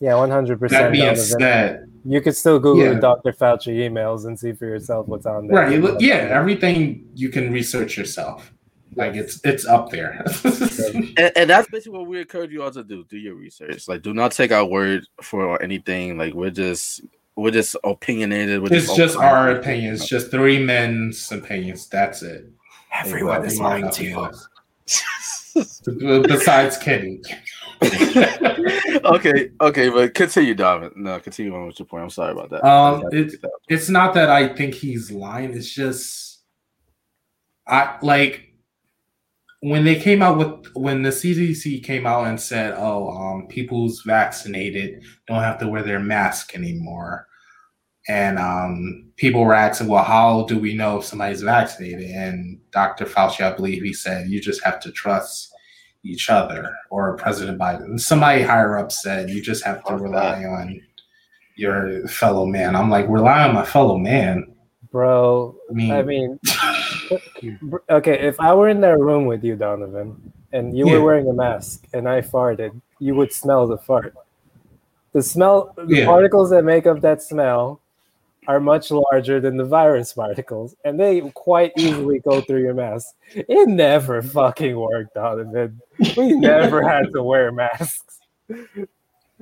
Yeah, 0.00 0.16
one 0.16 0.30
hundred 0.30 0.58
percent. 0.58 0.82
That 0.82 0.92
being 0.92 1.16
said, 1.16 1.91
you 2.04 2.20
could 2.20 2.36
still 2.36 2.58
Google 2.58 2.94
yeah. 2.94 3.00
Dr. 3.00 3.32
Fauci 3.32 3.78
emails 3.78 4.26
and 4.26 4.38
see 4.38 4.52
for 4.52 4.66
yourself 4.66 5.06
what's 5.08 5.26
on 5.26 5.46
there. 5.46 5.80
Right. 5.80 6.00
Yeah, 6.00 6.28
everything 6.30 7.08
you 7.14 7.28
can 7.28 7.52
research 7.52 7.96
yourself. 7.96 8.52
Like 8.94 9.14
it's 9.14 9.40
it's 9.44 9.66
up 9.66 9.90
there. 9.90 10.22
and, 10.44 11.32
and, 11.34 11.50
that's 11.50 11.68
basically 11.70 11.98
what 11.98 12.06
we 12.08 12.20
encourage 12.20 12.50
you 12.50 12.62
all 12.62 12.70
to 12.70 12.84
do. 12.84 13.04
Do 13.04 13.16
your 13.16 13.34
research. 13.34 13.88
Like 13.88 14.02
do 14.02 14.12
not 14.12 14.32
take 14.32 14.52
our 14.52 14.66
word 14.66 15.06
for 15.22 15.62
anything. 15.62 16.18
Like 16.18 16.34
we're 16.34 16.50
just 16.50 17.00
we're 17.34 17.52
just 17.52 17.74
opinionated. 17.84 18.60
We're 18.60 18.74
it's 18.74 18.86
just, 18.86 18.96
just 18.96 19.16
our 19.16 19.52
opinions. 19.52 20.06
Just 20.06 20.30
three 20.30 20.62
men's 20.62 21.32
opinions. 21.32 21.88
That's 21.88 22.22
it. 22.22 22.50
Everyone 22.94 23.44
is 23.46 23.58
lying 23.58 23.90
to 23.90 24.04
you. 24.04 24.30
Besides 26.22 26.76
Kenny. 26.76 27.22
okay, 29.04 29.50
okay, 29.60 29.88
but 29.88 30.14
continue, 30.14 30.54
David. 30.54 30.92
No, 30.96 31.18
continue 31.20 31.54
on 31.54 31.66
with 31.66 31.78
your 31.78 31.86
point. 31.86 32.04
I'm 32.04 32.10
sorry 32.10 32.32
about 32.32 32.50
that. 32.50 32.64
Um, 32.64 33.04
it's 33.10 33.36
it's 33.68 33.88
not 33.88 34.14
that 34.14 34.30
I 34.30 34.48
think 34.54 34.74
he's 34.74 35.10
lying. 35.10 35.52
It's 35.52 35.72
just 35.72 36.42
I 37.66 37.98
like 38.02 38.52
when 39.60 39.84
they 39.84 39.94
came 39.94 40.22
out 40.22 40.38
with 40.38 40.74
when 40.74 41.02
the 41.02 41.10
CDC 41.10 41.84
came 41.84 42.06
out 42.06 42.26
and 42.26 42.40
said, 42.40 42.74
"Oh, 42.76 43.08
um, 43.10 43.46
people 43.48 43.78
who's 43.78 44.02
vaccinated 44.02 45.02
don't 45.26 45.42
have 45.42 45.58
to 45.60 45.68
wear 45.68 45.82
their 45.82 46.00
mask 46.00 46.54
anymore," 46.54 47.26
and 48.08 48.38
um, 48.38 49.12
people 49.16 49.44
were 49.44 49.54
asking, 49.54 49.88
"Well, 49.88 50.04
how 50.04 50.44
do 50.46 50.58
we 50.58 50.74
know 50.74 50.98
if 50.98 51.04
somebody's 51.04 51.42
vaccinated?" 51.42 52.10
And 52.10 52.58
Dr. 52.72 53.06
Fauci, 53.06 53.40
I 53.40 53.54
believe, 53.54 53.82
he 53.82 53.92
said, 53.92 54.28
"You 54.28 54.40
just 54.40 54.62
have 54.64 54.80
to 54.80 54.92
trust." 54.92 55.51
Each 56.04 56.30
other 56.30 56.74
or 56.90 57.16
President 57.16 57.58
Biden. 57.58 58.00
Somebody 58.00 58.42
higher 58.42 58.76
up 58.76 58.92
said 58.92 59.30
you 59.30 59.42
just 59.42 59.64
have 59.64 59.84
to 59.84 59.96
rely 59.96 60.44
on 60.44 60.80
your 61.56 62.06
fellow 62.08 62.46
man. 62.46 62.74
I'm 62.74 62.90
like, 62.90 63.08
rely 63.08 63.46
on 63.46 63.54
my 63.54 63.64
fellow 63.64 63.98
man. 63.98 64.54
Bro, 64.90 65.56
I 65.70 65.72
mean, 65.72 65.92
I 65.92 66.02
mean 66.02 66.38
okay, 67.90 68.18
if 68.20 68.38
I 68.38 68.52
were 68.54 68.68
in 68.68 68.80
that 68.82 68.98
room 68.98 69.26
with 69.26 69.42
you, 69.42 69.56
Donovan, 69.56 70.32
and 70.52 70.76
you 70.76 70.86
yeah. 70.86 70.94
were 70.94 71.04
wearing 71.04 71.28
a 71.28 71.32
mask 71.32 71.86
and 71.94 72.08
I 72.08 72.20
farted, 72.20 72.78
you 72.98 73.14
would 73.14 73.32
smell 73.32 73.66
the 73.66 73.78
fart. 73.78 74.14
The 75.12 75.22
smell, 75.22 75.74
the 75.76 75.96
yeah. 75.96 76.06
particles 76.06 76.50
that 76.50 76.64
make 76.64 76.86
up 76.86 77.00
that 77.00 77.22
smell 77.22 77.81
are 78.48 78.60
much 78.60 78.90
larger 78.90 79.40
than 79.40 79.56
the 79.56 79.64
virus 79.64 80.12
particles, 80.12 80.74
and 80.84 80.98
they 80.98 81.20
quite 81.34 81.72
easily 81.76 82.18
go 82.18 82.40
through 82.40 82.62
your 82.62 82.74
mask. 82.74 83.08
It 83.34 83.68
never 83.68 84.22
fucking 84.22 84.76
worked, 84.76 85.14
Donovan. 85.14 85.80
We 86.16 86.32
never 86.38 86.86
had 86.86 87.12
to 87.12 87.22
wear 87.22 87.52
masks. 87.52 88.18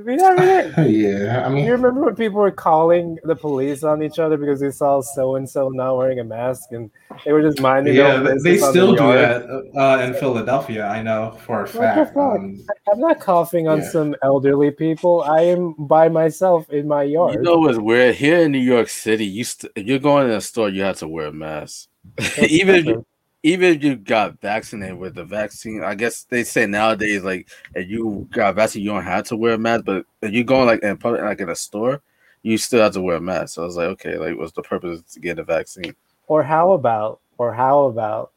We 0.04 0.16
never 0.16 0.40
did. 0.40 0.90
Yeah, 0.90 1.44
I 1.44 1.48
mean, 1.48 1.64
you 1.64 1.72
remember 1.72 2.02
when 2.02 2.16
people 2.16 2.40
were 2.40 2.50
calling 2.50 3.18
the 3.24 3.36
police 3.36 3.82
on 3.82 4.02
each 4.02 4.18
other 4.18 4.36
because 4.36 4.60
they 4.60 4.70
saw 4.70 5.00
so 5.00 5.36
and 5.36 5.48
so 5.48 5.68
not 5.68 5.96
wearing 5.96 6.20
a 6.20 6.24
mask, 6.24 6.72
and 6.72 6.90
they 7.24 7.32
were 7.32 7.42
just 7.42 7.60
minding. 7.60 7.94
Yeah, 7.94 8.34
they 8.42 8.56
still 8.56 8.92
the 8.92 8.96
do 8.96 9.12
that 9.12 9.46
uh, 9.76 10.02
in 10.02 10.14
Philadelphia. 10.14 10.86
I 10.86 11.02
know 11.02 11.36
for 11.44 11.64
a 11.64 11.68
fact. 11.68 12.16
Um, 12.16 12.64
I'm 12.90 13.00
not 13.00 13.20
coughing 13.20 13.68
on 13.68 13.80
yeah. 13.80 13.90
some 13.90 14.14
elderly 14.22 14.70
people. 14.70 15.22
I 15.22 15.42
am 15.42 15.74
by 15.74 16.08
myself 16.08 16.70
in 16.70 16.88
my 16.88 17.02
yard. 17.02 17.34
You 17.34 17.42
know 17.42 17.58
what's 17.58 17.78
weird? 17.78 18.14
Here 18.14 18.40
in 18.42 18.52
New 18.52 18.58
York 18.58 18.88
City, 18.88 19.26
you 19.26 19.44
st- 19.44 19.72
if 19.76 19.86
you're 19.86 19.98
going 19.98 20.28
to 20.28 20.36
a 20.36 20.40
store, 20.40 20.68
you 20.68 20.82
have 20.82 20.98
to 20.98 21.08
wear 21.08 21.26
a 21.26 21.32
mask. 21.32 21.88
even 22.48 22.74
if 22.74 22.86
you, 22.86 23.06
even 23.42 23.74
if 23.74 23.82
you 23.82 23.96
got 23.96 24.40
vaccinated 24.40 24.98
with 24.98 25.14
the 25.14 25.24
vaccine, 25.24 25.82
I 25.82 25.94
guess 25.94 26.24
they 26.24 26.44
say 26.44 26.66
nowadays, 26.66 27.22
like 27.22 27.48
if 27.74 27.88
you 27.88 28.28
got 28.32 28.54
vaccinated, 28.54 28.84
you 28.84 28.90
don't 28.90 29.04
have 29.04 29.26
to 29.28 29.36
wear 29.36 29.54
a 29.54 29.58
mask. 29.58 29.84
But 29.84 30.04
if 30.20 30.32
you 30.32 30.44
going 30.44 30.66
like 30.66 30.82
in 30.82 30.96
public, 30.98 31.22
like 31.22 31.40
in 31.40 31.48
a 31.48 31.56
store, 31.56 32.02
you 32.42 32.58
still 32.58 32.82
have 32.82 32.92
to 32.94 33.00
wear 33.00 33.16
a 33.16 33.20
mask. 33.20 33.54
So 33.54 33.62
I 33.62 33.66
was 33.66 33.76
like, 33.76 33.88
okay, 33.88 34.18
like 34.18 34.36
what's 34.36 34.52
the 34.52 34.62
purpose 34.62 35.02
to 35.12 35.20
get 35.20 35.38
a 35.38 35.44
vaccine? 35.44 35.94
Or 36.26 36.42
how 36.42 36.72
about, 36.72 37.20
or 37.38 37.54
how 37.54 37.84
about 37.84 38.32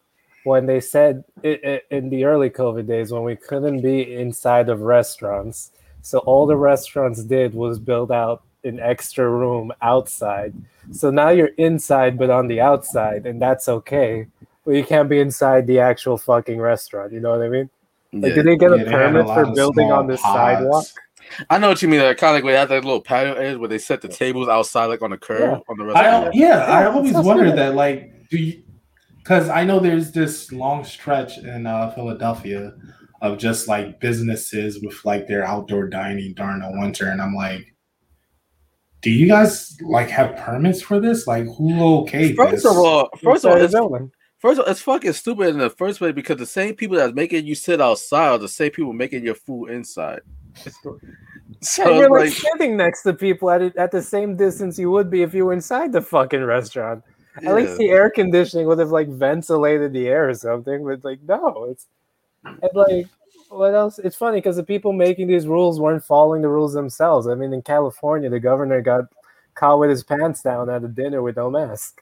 when 0.46 0.66
they 0.66 0.80
said 0.80 1.24
it, 1.42 1.64
it, 1.64 1.86
in 1.92 2.10
the 2.10 2.24
early 2.24 2.50
COVID 2.50 2.88
days 2.88 3.12
when 3.12 3.24
we 3.24 3.36
couldn't 3.36 3.82
be 3.82 4.16
inside 4.16 4.70
of 4.70 4.82
restaurants, 4.82 5.72
so 6.02 6.20
all 6.20 6.46
the 6.46 6.58
restaurants 6.58 7.24
did 7.24 7.54
was 7.54 7.80
build 7.80 8.12
out 8.12 8.44
an 8.66 8.80
extra 8.80 9.30
room 9.30 9.72
outside. 9.82 10.54
So 10.92 11.12
now 11.12 11.30
you're 11.30 11.52
inside, 11.58 12.18
but 12.18 12.30
on 12.30 12.48
the 12.48 12.62
outside, 12.62 13.26
and 13.26 13.42
that's 13.42 13.70
okay 13.70 14.28
but 14.66 14.72
you 14.72 14.84
can't 14.84 15.10
be 15.10 15.20
inside 15.20 15.68
the 15.68 15.80
actual 15.80 16.18
fucking 16.18 16.60
restaurant. 16.60 17.12
You 17.14 17.20
know 17.20 17.32
what 17.32 17.42
I 17.42 17.50
mean? 17.50 17.70
Like, 18.14 18.30
yeah. 18.30 18.36
did 18.36 18.46
they 18.46 18.58
get 18.58 18.72
yeah, 18.78 18.84
a 18.84 18.90
permit 18.90 19.26
a 19.30 19.34
for 19.34 19.54
building 19.54 19.92
on 19.92 20.08
the 20.08 20.18
sidewalk? 20.18 20.86
I 21.50 21.58
know 21.58 21.70
what 21.70 21.82
you 21.82 21.88
mean. 21.88 22.02
Like, 22.02 22.18
kind 22.18 22.32
of 22.32 22.36
like 22.36 22.44
we 22.44 22.52
have 22.52 22.70
that 22.70 22.84
little 22.84 23.02
patio 23.02 23.34
edge 23.34 23.58
where 23.58 23.70
they 23.70 23.78
set 23.78 24.02
the 24.02 24.08
tables 24.08 24.48
outside, 24.48 24.86
like 24.86 25.02
on 25.02 25.12
the 25.12 25.18
curb 25.18 25.40
yeah. 25.40 25.60
on 25.68 25.78
the 25.78 25.86
restaurant. 25.86 26.28
I, 26.28 26.32
yeah, 26.34 26.58
I 26.66 26.86
always 26.86 27.14
wondered 27.14 27.58
that. 27.58 27.76
Like, 27.76 28.30
do 28.30 28.38
you? 28.38 28.64
Because 29.18 29.50
I 29.50 29.64
know 29.64 29.80
there's 29.80 30.12
this 30.12 30.52
long 30.52 30.84
stretch 30.84 31.38
in 31.38 31.66
uh, 31.66 31.92
Philadelphia 31.92 32.74
of 33.22 33.38
just 33.38 33.70
like 33.70 34.02
businesses 34.02 34.82
with 34.84 35.04
like 35.06 35.28
their 35.28 35.46
outdoor 35.46 35.88
dining 35.88 36.34
during 36.34 36.60
the 36.60 36.72
winter, 36.74 37.08
and 37.08 37.22
I'm 37.22 37.34
like, 37.34 37.74
do 39.02 39.10
you 39.10 39.28
guys 39.28 39.78
like 39.82 40.10
have 40.10 40.36
permits 40.36 40.82
for 40.82 41.00
this? 41.00 41.26
Like, 41.26 41.46
who 41.46 42.02
okay? 42.02 42.34
First 42.34 42.52
this? 42.52 42.66
of 42.66 42.78
all, 42.78 43.10
first 43.24 43.46
of 43.46 43.52
all, 43.52 43.62
it's, 43.62 43.74
building. 43.74 44.12
First 44.44 44.60
of 44.60 44.66
all, 44.66 44.72
it's 44.72 44.82
fucking 44.82 45.14
stupid 45.14 45.48
in 45.48 45.58
the 45.58 45.70
first 45.70 46.00
place 46.00 46.14
because 46.14 46.36
the 46.36 46.46
same 46.46 46.76
people 46.76 46.98
that's 46.98 47.14
making 47.14 47.46
you 47.46 47.56
sit 47.56 47.80
outside 47.80 48.28
are 48.28 48.38
the 48.38 48.50
same 48.50 48.72
people 48.72 48.92
making 48.92 49.24
your 49.24 49.36
food 49.36 49.70
inside. 49.70 50.20
So 51.62 51.90
Yeah, 51.90 51.98
you're 51.98 52.10
like, 52.10 52.26
like, 52.26 52.34
sitting 52.34 52.76
next 52.76 53.04
to 53.04 53.14
people 53.14 53.50
at 53.50 53.62
it, 53.62 53.78
at 53.78 53.92
the 53.92 54.02
same 54.02 54.36
distance 54.36 54.78
you 54.78 54.92
would 54.92 55.10
be 55.10 55.22
if 55.22 55.34
you 55.34 55.46
were 55.46 55.54
inside 55.54 55.94
the 55.94 56.02
fucking 56.02 56.44
restaurant. 56.44 57.04
At 57.38 57.56
least 57.56 57.78
the 57.78 57.90
air 57.90 58.10
conditioning 58.10 58.68
would 58.68 58.80
have 58.80 58.92
like 58.92 59.08
ventilated 59.08 59.94
the 59.94 60.08
air 60.10 60.28
or 60.30 60.34
something. 60.34 60.86
But 60.86 61.06
like, 61.06 61.22
no, 61.24 61.68
it's 61.70 61.88
and 62.62 62.72
like 62.74 63.08
what 63.50 63.74
else? 63.74 63.98
It's 63.98 64.16
funny 64.16 64.38
because 64.38 64.58
the 64.58 64.64
people 64.64 64.92
making 64.92 65.28
these 65.28 65.48
rules 65.48 65.80
weren't 65.80 66.04
following 66.04 66.42
the 66.42 66.50
rules 66.50 66.74
themselves. 66.74 67.28
I 67.28 67.36
mean, 67.36 67.54
in 67.54 67.62
California, 67.62 68.30
the 68.30 68.42
governor 68.42 68.82
got 68.82 69.06
caught 69.56 69.80
with 69.80 69.90
his 69.90 70.04
pants 70.04 70.42
down 70.42 70.70
at 70.70 70.84
a 70.84 70.88
dinner 70.90 71.22
with 71.22 71.38
no 71.38 71.50
mask. 71.50 72.02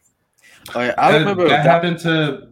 Like, 0.75 0.93
I 0.97 1.11
That- 1.11 1.19
remember 1.19 1.43
that 1.47 1.63
that- 1.63 1.65
happened 1.65 1.99
to 1.99 2.47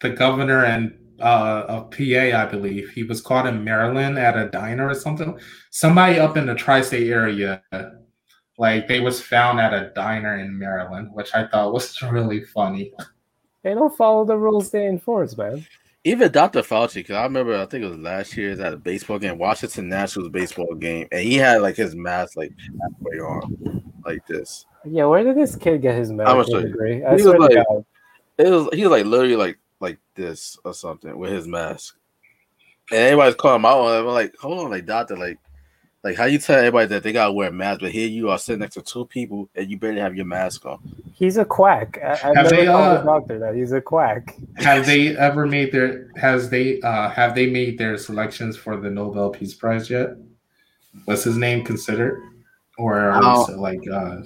the 0.00 0.10
governor 0.10 0.64
and 0.64 0.98
uh, 1.20 1.64
of 1.68 1.90
PA, 1.92 2.32
I 2.42 2.46
believe. 2.46 2.88
He 2.90 3.04
was 3.04 3.20
caught 3.20 3.46
in 3.46 3.62
Maryland 3.62 4.18
at 4.18 4.36
a 4.36 4.48
diner 4.48 4.88
or 4.88 4.94
something. 4.94 5.38
Somebody 5.70 6.18
up 6.18 6.36
in 6.36 6.46
the 6.46 6.54
tri-state 6.56 7.08
area, 7.08 7.62
like 8.58 8.88
they 8.88 8.98
was 9.00 9.20
found 9.22 9.60
at 9.60 9.72
a 9.72 9.92
diner 9.94 10.38
in 10.38 10.58
Maryland, 10.58 11.10
which 11.12 11.32
I 11.34 11.46
thought 11.46 11.72
was 11.72 12.00
really 12.10 12.42
funny. 12.42 12.92
They 13.62 13.74
don't 13.74 13.96
follow 13.96 14.24
the 14.24 14.36
rules 14.36 14.70
they 14.72 14.86
enforce, 14.88 15.36
man. 15.36 15.64
even 16.02 16.32
Dr. 16.32 16.62
Fauci, 16.62 16.94
because 16.96 17.14
I 17.14 17.22
remember 17.22 17.54
I 17.56 17.66
think 17.66 17.84
it 17.84 17.88
was 17.88 17.98
last 17.98 18.36
year 18.36 18.60
at 18.60 18.72
a 18.72 18.76
baseball 18.76 19.20
game, 19.20 19.38
Washington 19.38 19.88
Nationals 19.88 20.30
baseball 20.30 20.74
game, 20.74 21.06
and 21.12 21.20
he 21.22 21.34
had 21.36 21.62
like 21.62 21.76
his 21.76 21.94
mask 21.94 22.36
like 22.36 22.50
halfway 22.80 23.18
on, 23.20 23.82
like 24.04 24.26
this. 24.26 24.66
Yeah, 24.84 25.04
where 25.06 25.22
did 25.24 25.36
this 25.36 25.56
kid 25.56 25.82
get 25.82 25.94
his 25.96 26.10
I'ma 26.10 26.24
medical 26.24 26.44
show 26.44 26.58
you. 26.58 26.66
degree? 26.68 27.04
I 27.04 27.14
He 27.16 27.22
swear 27.22 27.38
was 27.38 27.48
to 27.48 27.54
like- 27.56 27.66
God. 27.68 27.84
It 28.38 28.50
was 28.50 28.68
he 28.72 28.82
was 28.82 28.90
like 28.90 29.06
literally 29.06 29.36
like 29.36 29.58
like 29.80 29.98
this 30.14 30.56
or 30.64 30.72
something 30.74 31.16
with 31.16 31.30
his 31.30 31.46
mask, 31.46 31.96
and 32.90 32.98
everybody's 32.98 33.34
calling 33.34 33.56
him 33.60 33.66
out. 33.66 33.86
I'm 33.86 34.06
like, 34.06 34.34
hold 34.38 34.58
on, 34.64 34.70
like 34.70 34.86
doctor, 34.86 35.16
like 35.16 35.38
like 36.02 36.16
how 36.16 36.24
you 36.24 36.38
tell 36.38 36.58
everybody 36.58 36.86
that 36.88 37.02
they 37.04 37.12
gotta 37.12 37.32
wear 37.32 37.48
a 37.50 37.52
mask, 37.52 37.80
but 37.82 37.92
here 37.92 38.08
you 38.08 38.30
are 38.30 38.38
sitting 38.38 38.60
next 38.60 38.74
to 38.74 38.82
two 38.82 39.04
people 39.04 39.48
and 39.54 39.70
you 39.70 39.78
barely 39.78 40.00
have 40.00 40.16
your 40.16 40.24
mask 40.24 40.64
on. 40.66 40.78
He's 41.12 41.36
a 41.36 41.44
quack. 41.44 41.98
I, 42.02 42.18
I've 42.24 42.34
never 42.34 42.48
they, 42.48 42.64
told 42.64 42.80
uh, 42.80 43.00
a 43.00 43.04
doctor 43.04 43.38
that 43.38 43.54
he's 43.54 43.70
a 43.72 43.80
quack. 43.80 44.34
Have 44.56 44.86
they 44.86 45.16
ever 45.16 45.46
made 45.46 45.70
their 45.70 46.08
has 46.16 46.48
they 46.50 46.80
uh 46.80 47.10
have 47.10 47.34
they 47.36 47.48
made 47.50 47.78
their 47.78 47.96
selections 47.98 48.56
for 48.56 48.76
the 48.78 48.90
Nobel 48.90 49.30
Peace 49.30 49.54
Prize 49.54 49.88
yet? 49.90 50.16
What's 51.04 51.22
his 51.22 51.36
name 51.36 51.64
considered? 51.64 52.20
Or 52.78 52.98
are 52.98 53.46
we 53.48 53.54
like 53.54 53.82
uh 53.92 54.22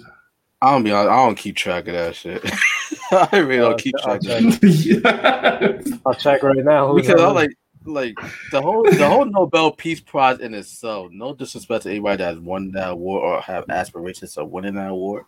I 0.62 0.72
don't 0.72 0.84
be 0.84 0.90
honest, 0.90 1.10
I 1.10 1.26
don't 1.26 1.34
keep 1.36 1.56
track 1.56 1.86
of 1.88 1.94
that 1.94 2.14
shit. 2.14 2.42
I 3.12 3.38
really 3.38 3.58
don't 3.58 3.80
keep 3.80 3.94
I'll 4.04 4.18
track 4.18 4.42
of 4.42 4.60
check. 4.60 6.00
I'll 6.06 6.14
check 6.14 6.42
right 6.42 6.64
now. 6.64 6.94
Because 6.94 7.20
I 7.20 7.30
like 7.30 7.50
like 7.86 8.14
the 8.50 8.60
whole 8.60 8.82
the 8.84 9.08
whole 9.08 9.24
Nobel 9.24 9.70
Peace 9.72 10.00
Prize 10.00 10.40
in 10.40 10.54
itself. 10.54 11.10
No 11.12 11.34
disrespect 11.34 11.84
to 11.84 11.90
anybody 11.90 12.18
that 12.18 12.34
has 12.34 12.38
won 12.38 12.70
that 12.72 12.90
award 12.90 13.22
or 13.22 13.40
have 13.40 13.68
aspirations 13.68 14.36
of 14.36 14.50
winning 14.50 14.74
that 14.74 14.90
award, 14.90 15.24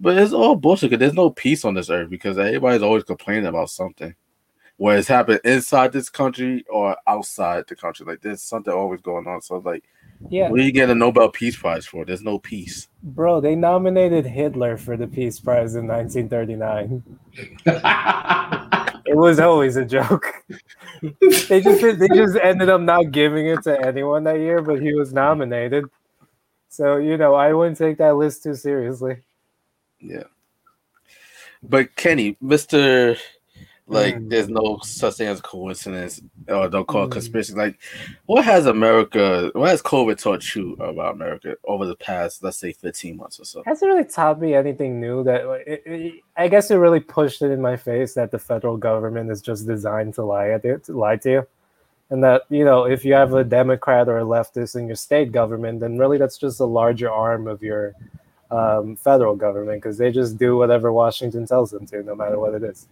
but 0.00 0.16
it's 0.16 0.32
all 0.32 0.56
bullshit. 0.56 0.90
Because 0.90 1.00
there's 1.00 1.14
no 1.14 1.30
peace 1.30 1.64
on 1.64 1.74
this 1.74 1.90
earth 1.90 2.10
because 2.10 2.38
everybody's 2.38 2.82
always 2.82 3.04
complaining 3.04 3.46
about 3.46 3.70
something, 3.70 4.14
whether 4.76 4.98
it's 4.98 5.08
happened 5.08 5.40
inside 5.44 5.92
this 5.92 6.08
country 6.08 6.64
or 6.70 6.96
outside 7.06 7.64
the 7.68 7.76
country. 7.76 8.06
Like 8.06 8.20
there's 8.20 8.42
something 8.42 8.72
always 8.72 9.00
going 9.00 9.26
on. 9.26 9.42
So 9.42 9.58
like, 9.58 9.84
yeah, 10.28 10.48
what 10.48 10.60
are 10.60 10.62
you 10.62 10.72
getting 10.72 10.90
a 10.90 10.94
Nobel 10.94 11.30
Peace 11.30 11.56
Prize 11.56 11.86
for? 11.86 12.04
There's 12.04 12.22
no 12.22 12.38
peace. 12.38 12.88
bro, 13.02 13.40
they 13.40 13.54
nominated 13.54 14.26
Hitler 14.26 14.76
for 14.76 14.96
the 14.96 15.06
Peace 15.06 15.38
Prize 15.38 15.74
in 15.74 15.86
1939. 15.86 17.02
It 19.08 19.16
was 19.16 19.40
always 19.40 19.76
a 19.76 19.86
joke. 19.86 20.26
they 21.48 21.62
just 21.62 21.98
they 21.98 22.08
just 22.08 22.36
ended 22.42 22.68
up 22.68 22.82
not 22.82 23.10
giving 23.10 23.46
it 23.46 23.62
to 23.62 23.80
anyone 23.86 24.24
that 24.24 24.38
year, 24.38 24.60
but 24.60 24.82
he 24.82 24.92
was 24.92 25.14
nominated. 25.14 25.86
So 26.68 26.98
you 26.98 27.16
know, 27.16 27.34
I 27.34 27.54
wouldn't 27.54 27.78
take 27.78 27.96
that 27.98 28.16
list 28.16 28.42
too 28.42 28.54
seriously. 28.54 29.22
Yeah. 29.98 30.24
But 31.62 31.96
Kenny, 31.96 32.36
Mister, 32.42 33.16
like, 33.88 34.16
Mm. 34.16 34.28
there's 34.30 34.48
no 34.48 34.78
such 34.82 35.14
thing 35.14 35.28
as 35.28 35.40
coincidence, 35.40 36.20
or 36.48 36.68
don't 36.68 36.86
call 36.86 37.04
it 37.04 37.08
Mm. 37.08 37.12
conspiracy. 37.12 37.54
Like, 37.54 37.78
what 38.26 38.44
has 38.44 38.66
America, 38.66 39.50
what 39.54 39.70
has 39.70 39.80
COVID 39.82 40.18
taught 40.22 40.54
you 40.54 40.74
about 40.74 41.14
America 41.14 41.56
over 41.64 41.86
the 41.86 41.96
past, 41.96 42.42
let's 42.44 42.58
say, 42.58 42.72
15 42.72 43.16
months 43.16 43.40
or 43.40 43.44
so? 43.44 43.62
hasn't 43.66 43.90
really 43.90 44.04
taught 44.04 44.40
me 44.40 44.54
anything 44.54 45.00
new 45.00 45.24
that 45.24 45.46
like, 45.46 45.64
it, 45.66 45.82
it, 45.86 46.14
i 46.36 46.46
guess 46.48 46.70
it 46.70 46.76
really 46.76 47.00
pushed 47.00 47.42
it 47.42 47.50
in 47.50 47.60
my 47.60 47.76
face 47.76 48.14
that 48.14 48.30
the 48.30 48.38
federal 48.38 48.76
government 48.76 49.30
is 49.30 49.40
just 49.42 49.66
designed 49.66 50.12
to 50.14 50.22
lie 50.22 50.50
at 50.50 50.64
it 50.64 50.84
to 50.84 50.92
lie 50.96 51.16
to 51.16 51.30
you 51.30 51.46
and 52.10 52.22
that 52.22 52.42
you 52.50 52.64
know 52.64 52.84
if 52.84 53.04
you 53.04 53.12
have 53.14 53.32
a 53.34 53.42
democrat 53.44 54.08
or 54.08 54.18
a 54.18 54.24
leftist 54.24 54.76
in 54.76 54.86
your 54.86 54.96
state 54.96 55.32
government 55.32 55.80
then 55.80 55.98
really 55.98 56.18
that's 56.18 56.38
just 56.38 56.60
a 56.60 56.64
larger 56.64 57.10
arm 57.10 57.46
of 57.48 57.62
your 57.62 57.94
um, 58.50 58.96
federal 58.96 59.36
government 59.36 59.82
because 59.82 59.98
they 59.98 60.10
just 60.10 60.38
do 60.38 60.56
whatever 60.56 60.92
washington 60.92 61.46
tells 61.46 61.70
them 61.70 61.86
to 61.86 62.02
no 62.02 62.14
matter 62.14 62.38
what 62.38 62.54
it 62.54 62.62
is 62.62 62.86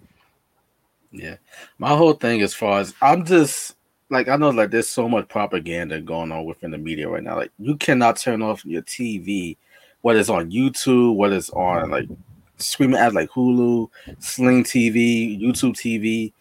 Yeah. 1.11 1.37
My 1.79 1.97
whole 1.97 2.15
thing, 2.15 2.43
as 2.43 2.55
far 2.55 2.81
as 2.81 2.95
I'm 3.01 3.25
just 3.25 3.77
like, 4.11 4.29
I 4.29 4.37
know 4.37 4.51
like 4.51 4.71
there's 4.71 4.89
so 4.89 5.09
much 5.09 5.29
propaganda 5.29 6.01
going 6.01 6.33
on 6.33 6.45
within 6.45 6.71
the 6.71 6.79
media 6.79 7.09
right 7.09 7.23
now. 7.23 7.37
Like, 7.37 7.53
you 7.59 7.77
cannot 7.77 8.17
turn 8.17 8.43
off 8.43 8.65
your 8.65 8.83
TV, 8.83 9.57
whether 10.03 10.19
it's 10.19 10.29
on 10.29 10.51
YouTube, 10.51 11.17
whether 11.17 11.37
it's 11.37 11.51
on 11.51 11.91
like 11.91 12.09
streaming 12.59 12.99
ads 12.99 13.15
like 13.15 13.31
Hulu, 13.31 13.89
Sling 14.19 14.65
TV, 14.65 15.41
YouTube 15.41 15.75
TV, 15.75 16.33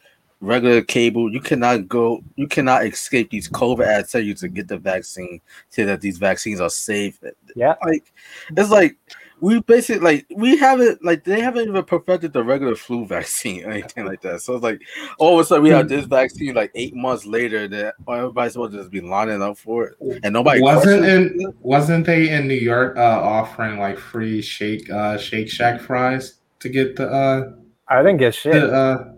regular 0.42 0.82
cable. 0.82 1.32
You 1.32 1.42
cannot 1.42 1.88
go, 1.88 2.24
you 2.36 2.48
cannot 2.48 2.86
escape 2.86 3.30
these 3.30 3.50
COVID 3.50 3.86
ads 3.86 4.12
tell 4.12 4.22
you 4.22 4.34
to 4.36 4.48
get 4.48 4.68
the 4.68 4.78
vaccine, 4.78 5.42
say 5.70 5.84
that 5.84 6.02
these 6.02 6.18
vaccines 6.18 6.62
are 6.62 6.70
safe. 6.70 7.20
yeah 7.56 7.76
Like, 7.84 8.12
it's 8.56 8.70
like 8.70 8.98
we 9.42 9.60
basically 9.62 10.02
like 10.02 10.26
we 10.36 10.58
haven't 10.58 11.04
like 11.04 11.24
they 11.24 11.42
haven't 11.42 11.68
even 11.68 11.84
perfected 11.84 12.34
the 12.34 12.44
regular 12.44 12.76
flu 12.76 13.06
vaccine 13.08 13.64
or 13.66 13.72
anything 13.72 14.06
like 14.06 14.22
that. 14.22 14.42
So 14.42 14.54
it's 14.56 14.64
like 14.64 14.82
all 15.20 15.40
of 15.40 15.46
a 15.46 15.48
sudden 15.48 15.64
we 15.64 15.70
have 15.70 15.90
this 15.90 16.06
vaccine 16.06 16.54
like 16.56 16.72
eight 16.76 16.96
months 16.96 17.26
later 17.26 17.68
that 17.68 17.96
everybody's 18.10 18.54
supposed 18.54 18.72
to 18.74 18.78
just 18.80 18.92
be 18.92 19.02
lining 19.02 19.42
up 19.42 19.58
for 19.58 19.88
it, 19.88 19.96
and 20.24 20.34
nobody 20.34 20.62
wasn't 20.62 21.00
questions 21.02 21.42
in 21.44 21.54
wasn't 21.62 22.06
they 22.06 22.30
in 22.30 22.48
New 22.48 22.54
York 22.56 22.98
uh 22.98 23.02
offering 23.22 23.78
like 23.80 23.98
free 23.98 24.42
shake 24.42 24.90
uh 24.90 25.18
shake 25.18 25.50
shack 25.50 25.82
fries 25.82 26.36
to 26.60 26.70
get 26.70 26.96
the 26.96 27.08
uh 27.08 27.52
i 27.90 27.98
didn't 28.02 28.18
get 28.18 28.34
shit. 28.34 28.54
the 28.54 28.72
uh 28.74 29.12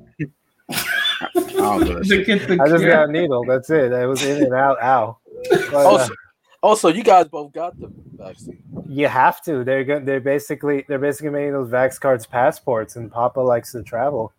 I 0.69 1.43
don't 1.53 1.85
do 1.85 1.93
that 1.93 1.99
to 2.03 2.05
shit. 2.05 2.25
get 2.25 2.47
the 2.47 2.61
i 2.61 2.67
just 2.67 2.83
got 2.83 3.09
a 3.09 3.11
needle 3.11 3.45
that's 3.45 3.69
it. 3.69 3.93
I 3.93 4.05
was 4.05 4.23
in 4.25 4.43
and 4.43 4.53
out 4.53 4.81
ow. 4.81 5.17
But, 5.49 5.73
uh, 5.73 5.77
Also, 5.77 6.13
also, 6.67 6.89
you 6.89 7.03
guys 7.03 7.27
both 7.27 7.53
got 7.53 7.79
the 7.79 7.89
vaccine. 8.17 8.61
You 8.89 9.07
have 9.07 9.41
to. 9.43 9.63
They're 9.63 9.85
go- 9.85 9.99
they're 10.01 10.19
basically 10.19 10.85
they're 10.87 10.99
basically 10.99 11.29
making 11.31 11.53
those 11.53 11.69
Vax 11.69 11.99
cards 11.99 12.25
passports, 12.25 12.97
and 12.97 13.11
Papa 13.11 13.39
likes 13.39 13.71
to 13.71 13.83
travel. 13.83 14.33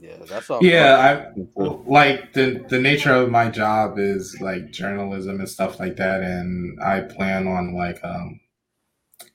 Yeah, 0.00 0.16
that's 0.28 0.50
all. 0.50 0.62
Yeah, 0.62 1.32
I 1.36 1.62
like 1.86 2.34
the 2.34 2.64
the 2.68 2.78
nature 2.78 3.12
of 3.12 3.30
my 3.30 3.48
job 3.48 3.98
is 3.98 4.38
like 4.40 4.70
journalism 4.70 5.40
and 5.40 5.48
stuff 5.48 5.80
like 5.80 5.96
that, 5.96 6.22
and 6.22 6.78
I 6.82 7.00
plan 7.00 7.46
on 7.46 7.74
like 7.74 8.04
um 8.04 8.40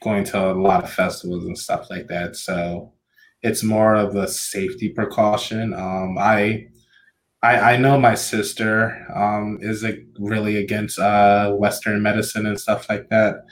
going 0.02 0.24
to 0.26 0.52
a 0.52 0.54
lot 0.54 0.84
of 0.84 0.92
festivals 0.92 1.46
and 1.46 1.58
stuff 1.58 1.90
like 1.90 2.08
that. 2.08 2.36
So 2.36 2.94
it's 3.42 3.64
more 3.64 3.96
of 3.96 4.16
a 4.16 4.28
safety 4.28 4.90
precaution. 4.90 5.74
Um, 5.74 6.18
I 6.20 6.68
I, 7.42 7.74
I 7.74 7.78
know 7.78 8.00
my 8.00 8.16
sister 8.16 9.08
um, 9.16 9.60
is 9.62 9.84
like 9.84 10.06
really 10.18 10.58
against 10.58 11.00
uh, 11.00 11.54
Western 11.54 12.02
medicine 12.02 12.46
and 12.46 12.60
stuff 12.60 12.90
like 12.90 13.10
that. 13.10 13.46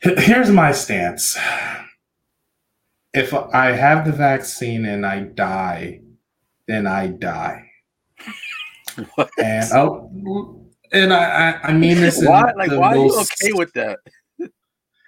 Here's 0.00 0.50
my 0.50 0.72
stance. 0.72 1.38
If 3.14 3.32
I 3.32 3.70
have 3.70 4.04
the 4.04 4.12
vaccine 4.12 4.84
and 4.84 5.06
I 5.06 5.20
die, 5.20 6.00
then 6.66 6.86
I 6.86 7.06
die. 7.06 7.70
What? 9.14 9.30
And 9.42 9.72
oh, 9.72 10.64
and 10.92 11.12
I, 11.12 11.58
I, 11.62 11.72
mean 11.72 11.96
this 11.96 12.22
why? 12.24 12.52
Like, 12.56 12.70
why 12.72 12.88
are 12.88 12.96
you 12.96 13.20
okay 13.20 13.52
with 13.52 13.72
that? 13.72 13.98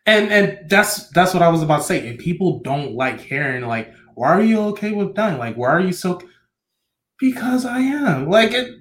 and 0.06 0.32
and 0.32 0.58
that's 0.68 1.08
that's 1.10 1.34
what 1.34 1.42
I 1.42 1.48
was 1.48 1.62
about 1.62 1.78
to 1.78 1.84
say. 1.84 2.08
And 2.08 2.18
people 2.18 2.60
don't 2.60 2.94
like 2.94 3.20
hearing 3.20 3.66
like, 3.66 3.92
why 4.14 4.28
are 4.28 4.42
you 4.42 4.60
okay 4.60 4.92
with 4.92 5.14
dying? 5.14 5.38
Like, 5.38 5.56
why 5.56 5.68
are 5.68 5.80
you 5.80 5.92
so? 5.92 6.20
Because 7.18 7.64
I 7.64 7.78
am. 7.80 8.28
Like 8.28 8.52
it. 8.52 8.74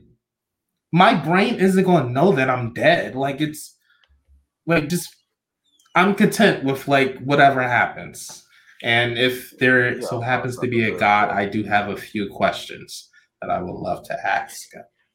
My 0.91 1.13
brain 1.13 1.55
isn't 1.55 1.83
going 1.83 2.05
to 2.07 2.11
know 2.11 2.31
that 2.33 2.49
I'm 2.49 2.73
dead. 2.73 3.15
Like 3.15 3.41
it's 3.41 3.75
like 4.65 4.87
just 4.89 5.13
I'm 5.95 6.15
content 6.15 6.63
with 6.63 6.87
like 6.87 7.17
whatever 7.19 7.61
happens. 7.61 8.43
And 8.83 9.17
if 9.17 9.57
there 9.57 9.95
Yeah, 9.95 10.07
so 10.07 10.19
happens 10.21 10.57
to 10.59 10.67
be 10.67 10.83
a 10.83 10.97
God, 10.97 11.29
I 11.29 11.45
do 11.47 11.63
have 11.63 11.89
a 11.89 11.97
few 11.97 12.29
questions 12.29 13.09
that 13.41 13.49
I 13.49 13.61
would 13.61 13.73
love 13.75 14.03
to 14.07 14.13
ask. 14.27 14.67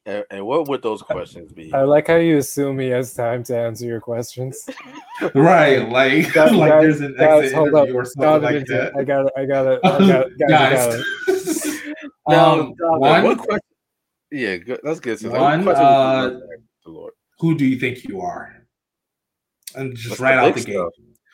And, 0.07 0.23
and 0.31 0.45
what 0.45 0.67
would 0.67 0.81
those 0.81 1.03
questions 1.03 1.51
be? 1.53 1.71
I 1.73 1.83
like 1.83 2.07
how 2.07 2.15
you 2.15 2.37
assume 2.37 2.79
he 2.79 2.87
has 2.89 3.13
time 3.13 3.43
to 3.43 3.55
answer 3.57 3.85
your 3.85 4.01
questions. 4.01 4.67
right, 5.35 5.87
like 5.89 6.33
Guys, 6.33 6.51
like 6.55 6.71
there's 6.81 7.01
an 7.01 7.15
guys, 7.17 7.43
exit 7.43 7.57
hold 7.57 7.75
up. 7.75 7.87
or 7.93 8.03
something 8.05 8.21
Donovan, 8.23 8.55
like 8.55 8.65
that. 8.65 8.93
I 8.97 9.03
got 9.03 9.27
it. 9.27 9.33
I 9.37 9.45
got 9.45 9.67
it. 9.67 9.79
I 9.83 9.89
got 9.99 10.27
it. 10.27 10.37
Guys, 10.39 10.51
I 10.51 10.89
got 10.89 10.99
it. 10.99 11.67
Now, 12.27 12.59
um, 12.59 12.75
one, 12.77 13.37
question? 13.37 13.59
Yeah, 14.31 14.57
good. 14.57 14.79
That's 14.83 14.99
good. 14.99 15.19
So, 15.19 15.29
like, 15.29 15.39
what 15.39 15.41
One, 15.41 15.63
question 15.63 15.85
uh, 15.85 16.29
to 16.29 16.35
ask 16.35 16.45
the 16.85 16.91
Lord? 16.91 17.13
who 17.39 17.57
do 17.57 17.65
you 17.65 17.79
think 17.79 18.03
you 18.03 18.21
are? 18.21 18.53
And 19.75 19.95
just 19.95 20.19
right 20.19 20.35
the 20.35 20.41
out 20.41 20.55
the 20.55 20.61
gate. 20.61 20.87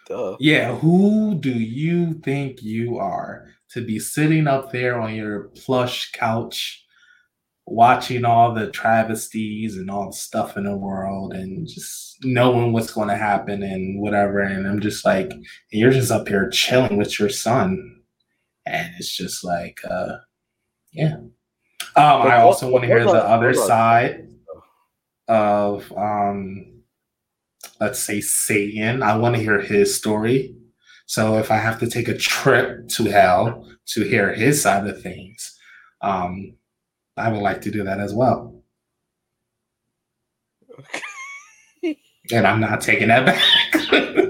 Duh. 0.07 0.37
Yeah, 0.39 0.75
who 0.75 1.35
do 1.35 1.51
you 1.51 2.13
think 2.13 2.61
you 2.61 2.97
are 2.97 3.49
to 3.71 3.85
be 3.85 3.99
sitting 3.99 4.47
up 4.47 4.71
there 4.71 4.99
on 4.99 5.13
your 5.13 5.49
plush 5.49 6.11
couch 6.13 6.85
watching 7.65 8.23
all 8.23 8.53
the 8.53 8.71
travesties 8.71 9.75
and 9.75 9.91
all 9.91 10.07
the 10.07 10.15
stuff 10.15 10.55
in 10.55 10.63
the 10.63 10.75
world 10.75 11.33
and 11.33 11.67
just 11.67 12.15
knowing 12.23 12.71
what's 12.71 12.93
going 12.93 13.09
to 13.09 13.17
happen 13.17 13.61
and 13.61 13.99
whatever 13.99 14.39
and 14.39 14.65
I'm 14.65 14.79
just 14.79 15.03
like 15.03 15.33
you're 15.69 15.91
just 15.91 16.09
up 16.09 16.29
here 16.29 16.49
chilling 16.49 16.95
with 16.95 17.19
your 17.19 17.27
son 17.27 17.99
and 18.65 18.93
it's 18.97 19.13
just 19.13 19.43
like 19.43 19.81
uh 19.83 20.15
yeah. 20.91 21.15
Um 21.95 22.21
I 22.21 22.37
also 22.37 22.69
want 22.69 22.83
to 22.83 22.87
hear 22.87 23.03
the 23.03 23.11
other 23.27 23.53
side 23.53 24.27
of 25.27 25.91
um 25.93 26.77
let's 27.79 27.99
say 27.99 28.21
Satan. 28.21 29.03
I 29.03 29.17
want 29.17 29.35
to 29.35 29.41
hear 29.41 29.59
his 29.61 29.95
story. 29.95 30.55
So 31.05 31.37
if 31.37 31.51
I 31.51 31.57
have 31.57 31.79
to 31.79 31.89
take 31.89 32.07
a 32.07 32.17
trip 32.17 32.89
to 32.89 33.05
hell 33.05 33.67
to 33.87 34.03
hear 34.03 34.33
his 34.33 34.61
side 34.61 34.87
of 34.87 35.01
things, 35.01 35.57
um, 36.01 36.55
I 37.15 37.29
would 37.31 37.41
like 37.41 37.61
to 37.61 37.71
do 37.71 37.83
that 37.83 37.99
as 37.99 38.13
well. 38.13 38.61
And 42.31 42.45
I'm 42.45 42.59
not 42.59 42.81
taking 42.81 43.07
that 43.07 43.25
back. 43.25 43.41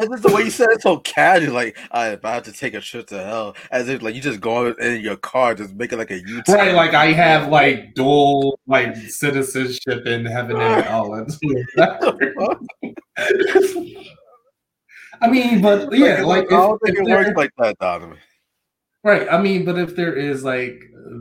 And 0.00 0.10
just 0.10 0.22
the 0.22 0.34
way 0.34 0.42
you 0.42 0.50
said 0.50 0.70
it 0.70 0.80
so 0.80 0.98
casual, 0.98 1.52
like 1.52 1.76
I'm 1.90 2.14
about 2.14 2.44
to 2.44 2.52
take 2.52 2.72
a 2.72 2.80
trip 2.80 3.08
to 3.08 3.22
hell, 3.22 3.56
as 3.70 3.90
if 3.90 4.00
like 4.00 4.14
you 4.14 4.22
just 4.22 4.40
go 4.40 4.68
in 4.72 5.02
your 5.02 5.16
car, 5.16 5.54
just 5.54 5.74
making 5.74 5.98
like 5.98 6.10
a 6.10 6.18
U 6.18 6.42
turn. 6.42 6.56
right, 6.56 6.74
like 6.74 6.94
I 6.94 7.12
have 7.12 7.48
like 7.50 7.94
dual 7.94 8.58
like 8.66 8.96
citizenship 8.96 10.06
in 10.06 10.24
heaven 10.24 10.56
and 10.58 10.84
hell. 10.84 11.12
I 15.20 15.28
mean, 15.28 15.60
but 15.60 15.92
yeah, 15.92 16.22
like 16.22 16.46
I 16.46 16.56
don't 16.56 16.80
if, 16.82 16.94
think 16.96 17.08
it 17.08 17.12
works 17.12 17.36
like 17.36 17.50
that, 17.58 17.78
Donovan. 17.78 18.18
Right. 19.04 19.28
I 19.30 19.40
mean, 19.40 19.64
but 19.64 19.78
if 19.78 19.94
there 19.94 20.14
is 20.14 20.42
like 20.42 20.80
uh, 20.96 21.18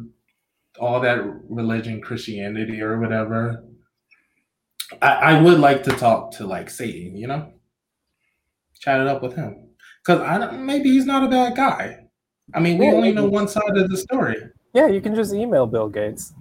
all 0.79 0.99
that 1.01 1.19
religion, 1.49 2.01
Christianity, 2.01 2.81
or 2.81 2.99
whatever, 2.99 3.63
I, 5.01 5.11
I 5.11 5.41
would 5.41 5.59
like 5.59 5.83
to 5.83 5.91
talk 5.91 6.31
to 6.33 6.45
like 6.45 6.69
Satan. 6.69 7.17
You 7.17 7.27
know, 7.27 7.53
chat 8.81 8.99
it 8.99 9.07
up 9.07 9.21
with 9.21 9.35
him 9.35 9.69
because 10.03 10.21
I 10.21 10.37
don't. 10.37 10.65
Maybe 10.65 10.91
he's 10.91 11.05
not 11.05 11.23
a 11.23 11.27
bad 11.27 11.55
guy. 11.55 12.05
I 12.53 12.59
mean, 12.59 12.77
we 12.77 12.87
Yeah, 12.87 12.93
only 12.93 13.11
know 13.13 13.25
one 13.25 13.47
side 13.47 13.77
of 13.77 13.89
the 13.89 13.97
story. 13.97 14.37
Yeah, 14.73 14.87
you 14.87 14.99
can 15.01 15.15
just 15.15 15.33
email 15.33 15.65
Bill 15.65 15.87
Gates. 15.87 16.33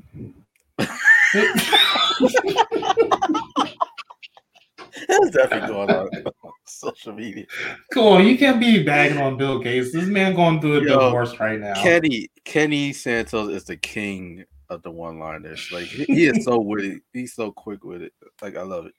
That's 5.09 5.31
definitely 5.31 5.69
going 5.69 5.91
on 5.91 6.09
on 6.43 6.53
social 6.65 7.13
media. 7.13 7.47
Come 7.93 8.05
on, 8.05 8.27
you 8.27 8.39
can't 8.39 8.61
be 8.61 8.83
bagging 8.83 9.19
on 9.19 9.37
Bill 9.37 9.59
Gates. 9.59 9.93
This 9.93 10.07
man 10.07 10.35
going 10.35 10.61
through 10.61 10.79
a 10.79 10.83
Yo, 10.83 10.99
divorce 10.99 11.39
right 11.39 11.61
now. 11.61 11.75
Kenny 11.83 12.29
Kenny 12.45 12.93
Santos 12.93 13.51
is 13.51 13.65
the 13.65 13.77
king 13.77 14.45
of 14.69 14.83
the 14.83 14.91
one 14.91 15.19
liners. 15.19 15.69
Like 15.73 15.87
he, 15.87 16.05
he 16.05 16.27
is 16.27 16.45
so 16.45 16.59
witty. 16.59 17.01
He's 17.13 17.35
so 17.35 17.53
quick 17.53 17.85
with 17.85 18.03
it. 18.03 18.13
Like 18.41 18.57
I 18.57 18.63
love 18.63 18.87
it. 18.87 18.95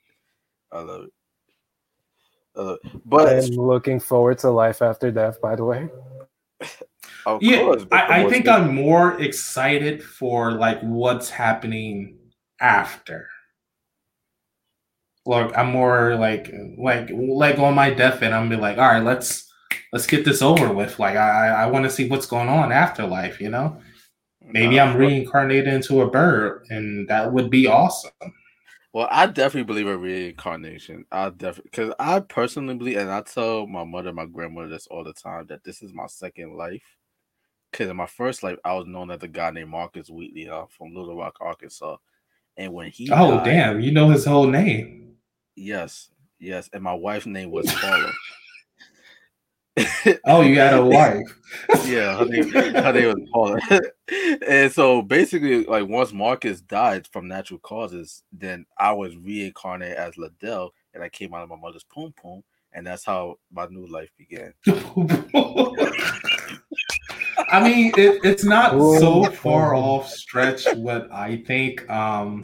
I 0.70 0.80
love 0.80 1.04
it. 1.04 1.12
Uh, 2.54 2.76
but 3.06 3.28
I'm 3.28 3.50
looking 3.56 3.98
forward 4.00 4.38
to 4.40 4.50
life 4.50 4.82
after 4.82 5.10
death. 5.10 5.40
By 5.40 5.56
the 5.56 5.64
way, 5.64 5.88
of 7.26 7.42
yeah, 7.42 7.58
course, 7.60 7.86
I, 7.92 8.22
I 8.22 8.28
think 8.28 8.46
things- 8.46 8.48
I'm 8.48 8.74
more 8.74 9.20
excited 9.20 10.02
for 10.02 10.52
like 10.52 10.80
what's 10.80 11.30
happening 11.30 12.18
after. 12.60 13.28
Look, 15.24 15.56
I'm 15.56 15.70
more 15.70 16.16
like 16.16 16.52
like 16.78 17.10
like 17.12 17.58
on 17.58 17.74
my 17.74 17.90
deathbed. 17.90 18.32
I'm 18.32 18.48
be 18.48 18.56
like, 18.56 18.78
all 18.78 18.88
right, 18.88 19.02
let's 19.04 19.50
let's 19.92 20.06
get 20.06 20.24
this 20.24 20.42
over 20.42 20.72
with. 20.72 20.98
Like 20.98 21.16
I 21.16 21.48
I 21.48 21.66
want 21.66 21.84
to 21.84 21.90
see 21.90 22.08
what's 22.08 22.26
going 22.26 22.48
on 22.48 22.72
after 22.72 23.06
life. 23.06 23.40
You 23.40 23.50
know, 23.50 23.80
maybe 24.42 24.76
Nah, 24.76 24.84
I'm 24.84 24.96
reincarnated 24.96 25.72
into 25.72 26.02
a 26.02 26.10
bird, 26.10 26.66
and 26.70 27.08
that 27.08 27.32
would 27.32 27.50
be 27.50 27.66
awesome. 27.68 28.10
Well, 28.92 29.08
I 29.10 29.26
definitely 29.26 29.64
believe 29.64 29.86
in 29.86 30.00
reincarnation. 30.00 31.06
I 31.10 31.30
definitely 31.30 31.70
because 31.72 31.94
I 31.98 32.20
personally 32.20 32.74
believe, 32.74 32.98
and 32.98 33.10
I 33.10 33.22
tell 33.22 33.66
my 33.66 33.84
mother, 33.84 34.12
my 34.12 34.26
grandmother 34.26 34.68
this 34.68 34.86
all 34.88 35.02
the 35.02 35.14
time 35.14 35.46
that 35.46 35.64
this 35.64 35.82
is 35.82 35.94
my 35.94 36.06
second 36.06 36.56
life. 36.56 36.82
Because 37.70 37.88
in 37.88 37.96
my 37.96 38.04
first 38.06 38.42
life, 38.42 38.58
I 38.66 38.74
was 38.74 38.86
known 38.86 39.10
as 39.10 39.22
a 39.22 39.28
guy 39.28 39.50
named 39.50 39.70
Marcus 39.70 40.10
Wheatley 40.10 40.46
uh, 40.50 40.66
from 40.76 40.94
Little 40.94 41.16
Rock, 41.16 41.38
Arkansas. 41.40 41.96
And 42.58 42.74
when 42.74 42.90
he 42.90 43.10
Oh 43.10 43.36
died- 43.36 43.44
damn, 43.46 43.80
you 43.80 43.92
know 43.92 44.10
his 44.10 44.26
whole 44.26 44.46
name. 44.46 45.14
yes, 45.56 46.10
yes, 46.38 46.68
and 46.74 46.82
my 46.82 46.92
wife's 46.92 47.24
name 47.24 47.50
was 47.50 47.72
Paula. 47.72 48.12
Oh, 50.26 50.42
you 50.42 50.58
had 50.58 50.74
a 50.74 50.84
wife. 50.84 51.38
yeah, 51.86 52.18
her 52.18 52.26
name, 52.26 52.50
her 52.50 52.92
name 52.92 53.08
was 53.08 53.28
Paula. 53.32 53.58
and 54.46 54.70
so 54.72 55.02
basically, 55.02 55.64
like 55.64 55.88
once 55.88 56.12
Marcus 56.12 56.60
died 56.60 57.06
from 57.06 57.28
natural 57.28 57.60
causes, 57.60 58.22
then 58.32 58.66
I 58.78 58.92
was 58.92 59.16
reincarnated 59.16 59.96
as 59.96 60.14
Ladale, 60.16 60.70
and 60.94 61.02
I 61.02 61.08
came 61.08 61.32
out 61.34 61.42
of 61.42 61.48
my 61.48 61.56
mother's 61.56 61.84
pom 61.84 62.12
pom, 62.20 62.42
and 62.72 62.86
that's 62.86 63.04
how 63.04 63.38
my 63.50 63.66
new 63.66 63.86
life 63.86 64.10
began. 64.18 64.52
I 67.50 67.62
mean, 67.62 67.92
it, 67.96 68.20
it's 68.24 68.44
not 68.44 68.74
Ooh. 68.74 68.98
so 68.98 69.24
far 69.24 69.74
off 69.74 70.08
stretch 70.08 70.64
what 70.74 71.10
I 71.12 71.42
think. 71.46 71.88
Um, 71.90 72.42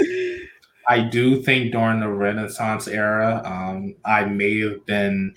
I 0.86 1.00
do 1.00 1.42
think 1.42 1.72
during 1.72 2.00
the 2.00 2.08
Renaissance 2.08 2.88
era, 2.88 3.42
um, 3.44 3.94
I 4.04 4.24
may 4.24 4.60
have 4.60 4.84
been 4.86 5.34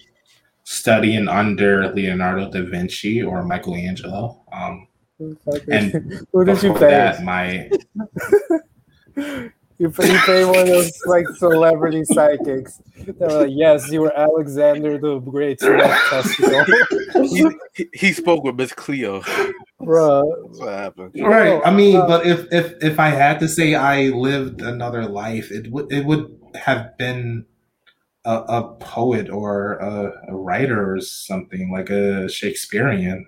studying 0.71 1.27
under 1.27 1.93
Leonardo 1.93 2.49
da 2.49 2.63
Vinci 2.63 3.21
or 3.21 3.43
Michelangelo. 3.43 4.41
Um, 4.53 4.87
who, 5.17 5.29
the 5.29 5.51
fuck 5.51 5.61
And 5.69 6.11
is- 6.11 6.25
who 6.31 6.45
did 6.45 6.63
you 6.63 6.73
before 6.73 6.79
pay? 6.87 6.89
that, 6.95 7.23
my 7.23 7.69
You 9.77 9.89
pay, 9.89 10.11
you 10.13 10.19
pay 10.19 10.45
one 10.45 10.59
of 10.59 10.67
those 10.67 10.91
like 11.07 11.27
celebrity 11.37 12.03
psychics. 12.05 12.79
They 13.03 13.11
were 13.25 13.41
like, 13.45 13.49
"Yes, 13.51 13.91
you 13.91 14.01
were 14.01 14.15
Alexander 14.15 14.99
the 14.99 15.17
Great." 15.17 15.59
he, 15.59 17.47
he, 17.73 17.89
he 17.91 18.13
spoke 18.13 18.43
with 18.43 18.55
Miss 18.57 18.73
Cleo. 18.73 19.23
bro." 19.79 20.21
That's 20.45 20.59
what 20.59 20.69
happened. 20.69 21.11
right. 21.19 21.59
I 21.65 21.71
mean, 21.71 21.95
uh, 21.97 22.05
but 22.05 22.27
if 22.27 22.45
if 22.53 22.73
if 22.83 22.99
I 22.99 23.09
had 23.09 23.39
to 23.39 23.47
say 23.47 23.73
I 23.73 24.09
lived 24.09 24.61
another 24.61 25.05
life, 25.07 25.51
it 25.51 25.71
would 25.71 25.91
it 25.91 26.05
would 26.05 26.27
have 26.53 26.95
been 26.99 27.45
a, 28.25 28.35
a 28.35 28.63
poet 28.79 29.29
or 29.29 29.75
a, 29.75 30.13
a 30.29 30.35
writer 30.35 30.93
or 30.93 31.01
something 31.01 31.71
like 31.71 31.89
a 31.89 32.29
Shakespearean. 32.29 33.25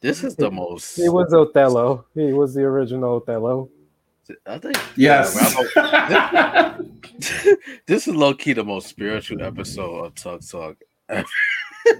This 0.00 0.22
is 0.22 0.36
the 0.36 0.50
most. 0.50 0.96
He 0.96 1.08
was 1.08 1.32
Othello. 1.32 2.06
He 2.14 2.32
was 2.32 2.54
the 2.54 2.62
original 2.62 3.16
Othello. 3.16 3.68
I 4.46 4.58
think. 4.58 4.78
Yes. 4.96 5.36
Yeah, 5.74 6.76
Rambo- 6.76 6.92
this 7.86 8.06
is 8.06 8.14
low 8.14 8.34
key 8.34 8.52
the 8.52 8.64
most 8.64 8.88
spiritual 8.88 9.42
episode 9.42 10.04
of 10.04 10.14
TUC 10.14 10.40
Talk. 10.50 10.76
like, 11.08 11.26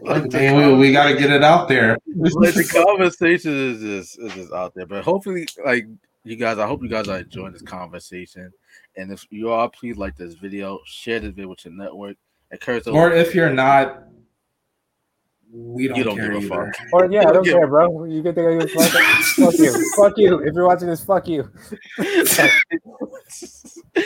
oh, 0.05 0.26
Damn, 0.26 0.72
we, 0.72 0.89
we 0.89 0.93
got 0.93 1.09
to 1.09 1.16
get 1.16 1.30
it 1.30 1.43
out 1.43 1.68
there. 1.68 1.97
like 2.14 2.55
the 2.55 2.64
conversation 2.86 3.53
is 3.53 3.80
just 3.80 4.18
is 4.18 4.34
just 4.34 4.53
out 4.53 4.74
there. 4.74 4.86
But 4.86 5.05
hopefully, 5.05 5.47
like 5.64 5.86
you 6.24 6.36
guys, 6.36 6.59
I 6.59 6.66
hope 6.66 6.82
you 6.82 6.89
guys 6.89 7.09
are 7.09 7.18
enjoying 7.18 7.53
this 7.53 7.62
conversation. 7.62 8.53
And 8.99 9.12
if 9.12 9.24
you 9.30 9.51
all 9.51 9.68
please 9.68 9.96
like 9.96 10.16
this 10.16 10.34
video, 10.34 10.80
share 10.84 11.20
this 11.20 11.30
video 11.30 11.49
with 11.49 11.64
your 11.64 11.72
network. 11.72 12.16
Encourage 12.51 12.84
those. 12.84 12.94
Or 12.96 13.12
if 13.12 13.32
you're 13.32 13.53
not, 13.53 14.03
we 15.53 15.86
don't, 15.86 15.96
You 15.96 16.05
don't 16.05 16.16
care 16.16 16.32
give 16.32 16.51
a 16.51 16.55
either. 16.55 16.74
Or 16.92 17.11
yeah, 17.11 17.28
I 17.28 17.32
don't 17.32 17.44
care, 17.44 17.66
bro. 17.68 18.05
You 18.05 18.22
can 18.22 18.34
think 18.34 18.49
I 18.49 18.59
give 18.59 18.70
fuck. 18.72 18.90
fuck 19.36 19.55
you, 19.55 19.92
fuck 19.96 20.18
you. 20.18 20.38
If 20.40 20.53
you're 20.55 20.66
watching 20.66 20.88
this, 20.88 21.05
fuck 21.05 21.28
you. 21.28 21.49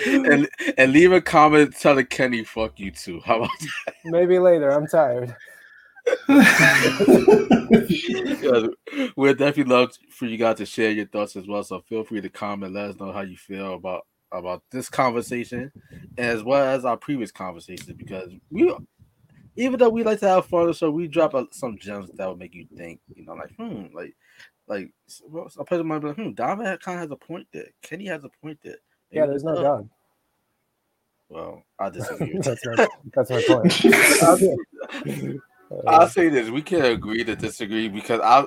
and 0.07 0.49
and 0.77 0.93
leave 0.93 1.13
a 1.13 1.21
comment 1.21 1.75
telling 1.81 2.07
Kenny 2.07 2.45
fuck 2.45 2.79
you 2.79 2.91
too. 2.91 3.21
How 3.25 3.39
about 3.39 3.51
that? 3.61 3.95
Maybe 4.05 4.39
later. 4.39 4.71
I'm 4.71 4.87
tired. 4.87 5.35
that? 8.43 8.75
We'd 9.17 9.39
definitely 9.39 9.73
love 9.73 9.93
for 10.11 10.27
you 10.27 10.37
guys 10.37 10.59
to 10.59 10.67
share 10.67 10.91
your 10.91 11.07
thoughts 11.07 11.35
as 11.37 11.47
well. 11.49 11.65
So 11.65 11.81
feel 11.81 12.05
free 12.05 12.21
to 12.21 12.29
comment, 12.29 12.75
let 12.75 12.91
us 12.91 13.01
know 13.01 13.11
how 13.11 13.23
you 13.23 13.37
feel 13.37 13.75
about 13.75 14.07
about 14.33 14.63
this 14.71 14.89
conversation 14.89 15.71
as 16.19 16.43
well 16.43 16.65
as 16.65 16.85
our 16.85 16.97
previous 16.97 17.31
conversations 17.31 17.93
because 17.93 18.31
we 18.51 18.75
even 19.57 19.79
though 19.79 19.91
we 19.91 20.03
like 20.03 20.21
to 20.21 20.29
have 20.29 20.47
fun, 20.47 20.73
so 20.73 20.91
we 20.91 21.07
drop 21.07 21.35
a, 21.35 21.47
some 21.51 21.77
gems 21.79 22.11
that 22.15 22.27
will 22.27 22.37
make 22.37 22.55
you 22.55 22.67
think. 22.77 23.01
You 23.15 23.27
know, 23.27 23.35
like 23.35 23.55
hmm, 23.57 23.95
like 23.95 24.15
like 24.67 24.91
well, 25.27 25.51
a 25.59 25.65
person 25.65 25.87
might 25.87 25.99
be 25.99 26.09
like, 26.09 26.17
hmm, 26.17 26.33
Donovan 26.33 26.79
kind 26.79 26.97
of 26.97 27.03
has 27.03 27.11
a 27.11 27.17
point 27.17 27.47
there. 27.53 27.67
Kenny 27.83 28.07
has 28.07 28.25
a 28.25 28.31
point 28.43 28.59
there. 28.63 28.77
Maybe 29.11 29.21
Yeah, 29.21 29.27
there's 29.27 29.45
no 29.45 29.57
uh, 29.57 29.63
God. 29.63 29.89
Well, 31.29 31.63
I 31.79 31.91
disagree. 31.91 32.39
that's, 32.43 32.63
that. 32.63 32.77
my, 32.77 32.89
that's 33.15 33.31
my 33.31 33.43
point. 33.47 35.41
I'll 35.87 36.09
say 36.09 36.29
this: 36.29 36.51
we 36.51 36.63
can 36.63 36.85
agree 36.85 37.25
to 37.25 37.37
disagree 37.37 37.89
because 37.89 38.21
I 38.21 38.47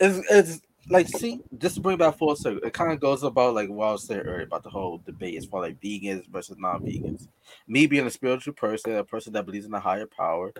it's 0.00 0.30
it's 0.30 0.60
like 0.88 1.08
see 1.08 1.40
just 1.58 1.76
to 1.76 1.80
bring 1.80 1.98
back 1.98 2.16
full 2.16 2.34
circle. 2.36 2.60
It 2.66 2.72
kind 2.72 2.92
of 2.92 3.00
goes 3.00 3.22
about 3.22 3.54
like 3.54 3.68
what 3.68 3.88
I 3.88 3.92
was 3.92 4.04
saying 4.04 4.20
earlier 4.20 4.42
about 4.42 4.62
the 4.62 4.70
whole 4.70 4.98
debate 4.98 5.36
as 5.36 5.46
far 5.46 5.60
like 5.60 5.80
vegans 5.80 6.26
versus 6.28 6.56
non-vegans. 6.58 7.28
Me 7.68 7.86
being 7.86 8.06
a 8.06 8.10
spiritual 8.10 8.54
person, 8.54 8.96
a 8.96 9.04
person 9.04 9.32
that 9.34 9.46
believes 9.46 9.66
in 9.66 9.74
a 9.74 9.80
higher 9.80 10.06
power, 10.06 10.52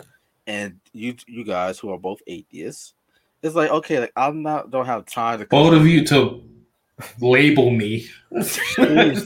and 0.47 0.79
you 0.93 1.15
you 1.27 1.45
guys 1.45 1.79
who 1.79 1.91
are 1.91 1.99
both 1.99 2.21
atheists, 2.27 2.95
it's 3.43 3.55
like 3.55 3.71
okay, 3.71 4.01
like 4.01 4.13
I'm 4.17 4.43
not 4.43 4.71
don't 4.71 4.87
have 4.87 5.07
time 5.07 5.39
to 5.39 5.47
Both 5.47 5.75
of 5.75 5.87
you 5.87 6.05
to 6.07 6.43
label 7.21 7.71
me. 7.71 8.09
I 8.79 9.19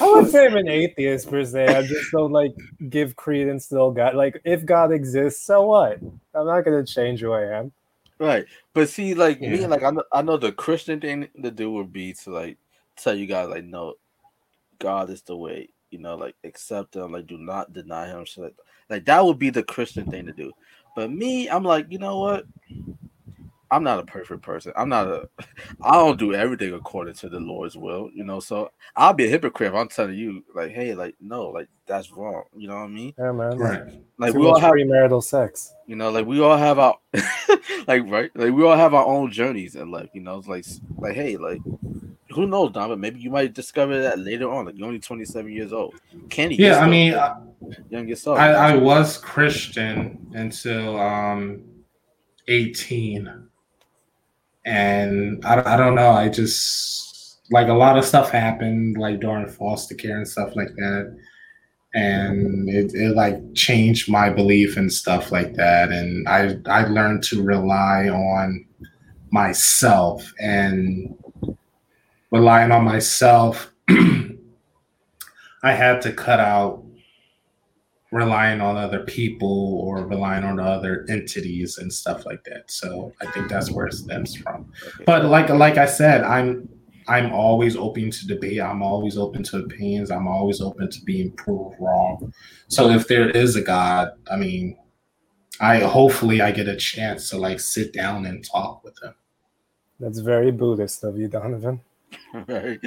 wouldn't 0.00 0.30
say 0.30 0.46
I'm 0.46 0.56
an 0.56 0.68
atheist 0.68 1.30
per 1.30 1.44
se. 1.44 1.66
I 1.66 1.82
just 1.82 2.10
don't 2.12 2.32
like 2.32 2.52
give 2.88 3.16
credence 3.16 3.68
to 3.68 3.78
all 3.78 3.92
God. 3.92 4.14
Like, 4.14 4.40
if 4.44 4.64
God 4.64 4.92
exists, 4.92 5.44
so 5.44 5.66
what? 5.66 6.00
I'm 6.34 6.46
not 6.46 6.62
gonna 6.62 6.84
change 6.84 7.20
who 7.20 7.32
I 7.32 7.58
am. 7.58 7.72
Right. 8.18 8.46
But 8.72 8.88
see, 8.88 9.14
like 9.14 9.40
me, 9.40 9.66
like 9.66 9.82
I 9.82 9.90
know, 9.90 10.04
I 10.12 10.22
know 10.22 10.36
the 10.36 10.52
Christian 10.52 11.00
thing 11.00 11.28
to 11.42 11.50
do 11.50 11.70
would 11.72 11.92
be 11.92 12.14
to 12.24 12.30
like 12.30 12.58
tell 12.96 13.14
you 13.14 13.26
guys, 13.26 13.48
like, 13.48 13.64
no, 13.64 13.94
God 14.78 15.10
is 15.10 15.22
the 15.22 15.36
way. 15.36 15.68
You 15.90 15.98
know, 15.98 16.16
like 16.16 16.34
accept 16.44 16.96
him, 16.96 17.12
like 17.12 17.26
do 17.26 17.38
not 17.38 17.72
deny 17.72 18.06
him. 18.06 18.26
So 18.26 18.42
like, 18.42 18.56
like 18.88 19.04
that 19.04 19.24
would 19.24 19.38
be 19.38 19.50
the 19.50 19.62
Christian 19.62 20.10
thing 20.10 20.26
to 20.26 20.32
do. 20.32 20.52
But 20.94 21.10
me, 21.10 21.48
I'm 21.48 21.62
like, 21.62 21.86
you 21.90 21.98
know 21.98 22.18
what? 22.18 22.46
I'm 23.70 23.82
not 23.82 23.98
a 23.98 24.04
perfect 24.04 24.42
person. 24.42 24.72
I'm 24.76 24.88
not 24.88 25.06
a. 25.06 25.28
I 25.82 25.92
don't 25.92 26.18
do 26.18 26.34
everything 26.34 26.72
according 26.72 27.14
to 27.14 27.28
the 27.28 27.40
Lord's 27.40 27.76
will. 27.76 28.10
You 28.14 28.24
know, 28.24 28.40
so 28.40 28.70
I'll 28.94 29.12
be 29.12 29.26
a 29.26 29.28
hypocrite 29.28 29.70
if 29.70 29.74
I'm 29.74 29.88
telling 29.88 30.14
you, 30.14 30.44
like, 30.54 30.70
hey, 30.70 30.94
like, 30.94 31.16
no, 31.20 31.48
like 31.48 31.68
that's 31.86 32.12
wrong. 32.12 32.44
You 32.56 32.68
know 32.68 32.76
what 32.76 32.82
I 32.82 32.88
mean? 32.88 33.14
Yeah, 33.18 33.32
man. 33.32 33.58
right. 33.58 33.82
Like 34.18 34.32
Too 34.32 34.40
we 34.40 34.46
all 34.46 34.52
much 34.52 34.62
have 34.62 34.72
premarital 34.72 35.22
sex. 35.22 35.74
you 35.86 35.96
know, 35.96 36.10
like 36.10 36.26
we 36.26 36.40
all 36.40 36.56
have 36.56 36.78
our 36.78 36.96
like 37.86 38.08
right, 38.08 38.30
like 38.34 38.52
we 38.52 38.64
all 38.64 38.76
have 38.76 38.94
our 38.94 39.04
own 39.06 39.30
journeys 39.30 39.74
in 39.74 39.90
life. 39.90 40.08
You 40.14 40.22
know, 40.22 40.38
it's 40.38 40.48
like 40.48 40.64
like 40.98 41.14
hey, 41.14 41.36
like 41.36 41.60
who 42.30 42.46
knows, 42.46 42.72
Don? 42.72 42.88
But 42.88 42.98
maybe 42.98 43.20
you 43.20 43.30
might 43.30 43.54
discover 43.54 44.00
that 44.02 44.18
later 44.18 44.50
on. 44.50 44.66
Like 44.66 44.76
you're 44.76 44.86
only 44.86 44.98
27 45.00 45.52
years 45.52 45.72
old. 45.72 45.94
Kenny, 46.28 46.56
you're 46.56 46.68
Yeah, 46.68 46.76
I 46.76 46.78
still 46.80 46.90
mean, 46.90 47.14
I, 47.14 47.36
young 47.90 48.08
yourself. 48.08 48.38
I, 48.38 48.52
I 48.52 48.76
was 48.76 49.18
Christian 49.18 50.26
until 50.34 50.98
um 51.00 51.62
18. 52.48 53.48
And 54.66 55.44
I, 55.44 55.74
I 55.74 55.76
don't 55.76 55.94
know, 55.94 56.10
I 56.10 56.28
just 56.28 57.40
like 57.50 57.68
a 57.68 57.74
lot 57.74 57.96
of 57.96 58.04
stuff 58.04 58.30
happened 58.30 58.98
like 58.98 59.20
during 59.20 59.48
foster 59.48 59.94
care 59.94 60.16
and 60.16 60.28
stuff 60.28 60.56
like 60.56 60.74
that. 60.76 61.16
And 61.94 62.68
it, 62.68 62.92
it 62.94 63.14
like 63.14 63.38
changed 63.54 64.10
my 64.10 64.28
belief 64.28 64.76
and 64.76 64.92
stuff 64.92 65.32
like 65.32 65.54
that. 65.54 65.90
And 65.90 66.28
I 66.28 66.58
I 66.66 66.84
learned 66.86 67.22
to 67.24 67.42
rely 67.42 68.08
on 68.08 68.66
myself 69.30 70.30
and 70.40 71.14
relying 72.30 72.72
on 72.72 72.84
myself 72.84 73.72
I 73.88 75.72
had 75.72 76.02
to 76.02 76.12
cut 76.12 76.40
out 76.40 76.85
relying 78.16 78.60
on 78.60 78.76
other 78.76 79.00
people 79.04 79.80
or 79.84 80.06
relying 80.06 80.44
on 80.44 80.58
other 80.58 81.04
entities 81.08 81.78
and 81.78 81.92
stuff 81.92 82.24
like 82.24 82.42
that. 82.44 82.70
So 82.70 83.12
I 83.20 83.26
think 83.32 83.48
that's 83.48 83.70
where 83.70 83.86
it 83.86 83.94
stems 83.94 84.34
from. 84.34 84.72
But 85.04 85.26
like 85.26 85.48
like 85.50 85.76
I 85.76 85.86
said, 85.86 86.22
I'm 86.24 86.68
I'm 87.08 87.32
always 87.32 87.76
open 87.76 88.10
to 88.10 88.26
debate. 88.26 88.60
I'm 88.60 88.82
always 88.82 89.16
open 89.16 89.42
to 89.44 89.58
opinions. 89.58 90.10
I'm 90.10 90.26
always 90.26 90.60
open 90.60 90.90
to 90.90 91.04
being 91.04 91.30
proved 91.32 91.76
wrong. 91.78 92.32
So 92.68 92.90
if 92.90 93.06
there 93.06 93.30
is 93.30 93.54
a 93.54 93.62
God, 93.62 94.10
I 94.30 94.36
mean, 94.36 94.76
I 95.60 95.78
hopefully 95.80 96.40
I 96.40 96.50
get 96.50 96.68
a 96.68 96.76
chance 96.76 97.30
to 97.30 97.36
like 97.38 97.60
sit 97.60 97.92
down 97.92 98.26
and 98.26 98.44
talk 98.44 98.82
with 98.82 98.96
him. 99.02 99.14
That's 100.00 100.18
very 100.18 100.50
Buddhist 100.50 101.04
of 101.04 101.16
you, 101.16 101.28
Donovan. 101.28 101.80
right, 102.48 102.78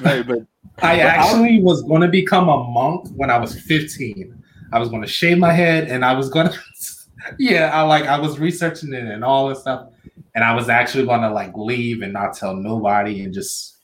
right, 0.00 0.26
But 0.26 0.46
I- 0.82 1.00
actually 1.00 1.60
was 1.62 1.82
going 1.82 2.02
to 2.02 2.08
become 2.08 2.48
a 2.48 2.64
monk 2.64 3.08
when 3.14 3.30
I 3.30 3.38
was 3.38 3.58
15. 3.60 4.42
I 4.72 4.78
was 4.78 4.88
going 4.88 5.02
to 5.02 5.08
shave 5.08 5.38
my 5.38 5.52
head 5.52 5.88
and 5.88 6.04
I 6.04 6.14
was 6.14 6.28
going 6.28 6.48
to, 6.50 6.58
yeah, 7.38 7.70
I 7.72 7.82
like, 7.82 8.04
I 8.04 8.18
was 8.18 8.38
researching 8.38 8.92
it 8.92 9.04
and 9.04 9.24
all 9.24 9.48
this 9.48 9.60
stuff. 9.60 9.88
And 10.34 10.44
I 10.44 10.54
was 10.54 10.68
actually 10.68 11.06
going 11.06 11.22
to 11.22 11.30
like 11.30 11.56
leave 11.56 12.02
and 12.02 12.12
not 12.12 12.34
tell 12.34 12.54
nobody 12.54 13.22
and 13.22 13.32
just 13.32 13.76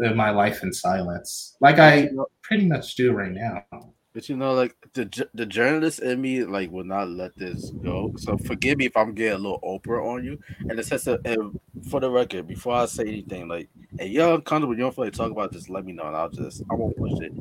live 0.00 0.16
my 0.16 0.30
life 0.30 0.62
in 0.62 0.72
silence, 0.72 1.56
like 1.60 1.78
I 1.78 2.10
pretty 2.42 2.66
much 2.66 2.94
do 2.94 3.12
right 3.12 3.32
now. 3.32 3.64
But 4.14 4.28
you 4.28 4.36
know, 4.36 4.52
like 4.54 4.74
the 4.94 5.28
the 5.34 5.46
journalist 5.46 6.00
in 6.00 6.20
me, 6.20 6.42
like 6.44 6.70
will 6.70 6.84
not 6.84 7.08
let 7.08 7.36
this 7.36 7.70
go. 7.70 8.12
So 8.16 8.36
forgive 8.38 8.78
me 8.78 8.86
if 8.86 8.96
I'm 8.96 9.14
getting 9.14 9.34
a 9.34 9.38
little 9.38 9.60
Oprah 9.60 10.04
on 10.04 10.24
you. 10.24 10.38
And 10.68 10.78
it 10.78 10.86
says 10.86 11.06
and 11.06 11.60
for 11.88 12.00
the 12.00 12.10
record, 12.10 12.46
before 12.48 12.74
I 12.74 12.86
say 12.86 13.02
anything, 13.04 13.48
like, 13.48 13.68
hey, 13.98 14.06
you're 14.06 14.34
uncomfortable, 14.34 14.74
you 14.74 14.80
don't 14.80 14.94
feel 14.94 15.04
like 15.04 15.12
talk 15.14 15.30
about 15.30 15.52
this, 15.52 15.68
let 15.68 15.84
me 15.84 15.92
know, 15.92 16.06
and 16.06 16.16
I'll 16.16 16.30
just 16.30 16.62
I 16.70 16.74
won't 16.74 16.96
push 16.96 17.20
it. 17.20 17.32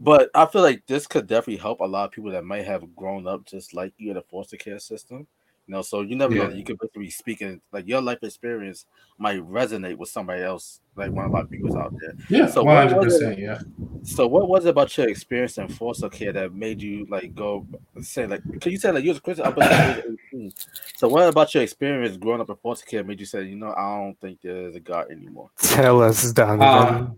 But 0.00 0.30
I 0.34 0.46
feel 0.46 0.62
like 0.62 0.86
this 0.86 1.06
could 1.06 1.26
definitely 1.26 1.56
help 1.60 1.80
a 1.80 1.84
lot 1.84 2.04
of 2.04 2.10
people 2.12 2.30
that 2.32 2.44
might 2.44 2.66
have 2.66 2.94
grown 2.94 3.26
up 3.26 3.44
just 3.46 3.74
like 3.74 3.92
you 3.96 4.10
in 4.10 4.16
a 4.16 4.22
foster 4.22 4.56
care 4.56 4.78
system. 4.78 5.26
You 5.70 5.76
know, 5.76 5.82
so 5.82 6.00
you 6.00 6.16
never 6.16 6.34
know. 6.34 6.48
You 6.48 6.64
could 6.64 6.80
basically 6.80 7.04
be 7.04 7.10
speaking 7.10 7.60
like 7.70 7.86
your 7.86 8.02
life 8.02 8.18
experience 8.24 8.86
might 9.18 9.38
resonate 9.48 9.98
with 9.98 10.08
somebody 10.08 10.42
else, 10.42 10.80
like 10.96 11.12
one 11.12 11.26
of 11.26 11.32
our 11.36 11.44
viewers 11.44 11.76
out 11.76 11.94
there. 12.00 12.12
Yeah, 12.28 12.46
So 12.46 12.64
what 12.64 12.92
was 12.92 13.22
100%. 13.22 13.38
Yeah. 13.38 13.60
So 14.02 14.26
what 14.26 14.48
was 14.48 14.64
it 14.64 14.70
about 14.70 14.98
your 14.98 15.08
experience 15.08 15.58
in 15.58 15.68
foster 15.68 16.08
care 16.08 16.32
that 16.32 16.52
made 16.52 16.82
you 16.82 17.06
like 17.08 17.36
go 17.36 17.68
say 18.02 18.26
like 18.26 18.42
can 18.60 18.72
you 18.72 18.78
say 18.78 18.90
like 18.90 19.04
you 19.04 19.10
was 19.10 19.18
a 19.18 19.20
Christian 19.20 19.46
up 19.46 19.58
until 19.58 20.16
18? 20.32 20.52
So 20.96 21.06
what 21.06 21.28
about 21.28 21.54
your 21.54 21.62
experience 21.62 22.16
growing 22.16 22.40
up 22.40 22.50
in 22.50 22.56
foster 22.56 22.86
care 22.86 23.04
made 23.04 23.20
you 23.20 23.26
say, 23.26 23.44
you 23.44 23.54
know, 23.54 23.72
I 23.72 23.96
don't 23.96 24.20
think 24.20 24.40
there's 24.42 24.74
a 24.74 24.80
God 24.80 25.12
anymore? 25.12 25.50
Tell 25.58 26.02
us, 26.02 26.32
Donovan. 26.32 27.16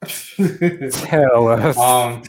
Um, 0.00 0.08
Tell 0.90 1.48
us. 1.48 1.76
um 1.76 2.22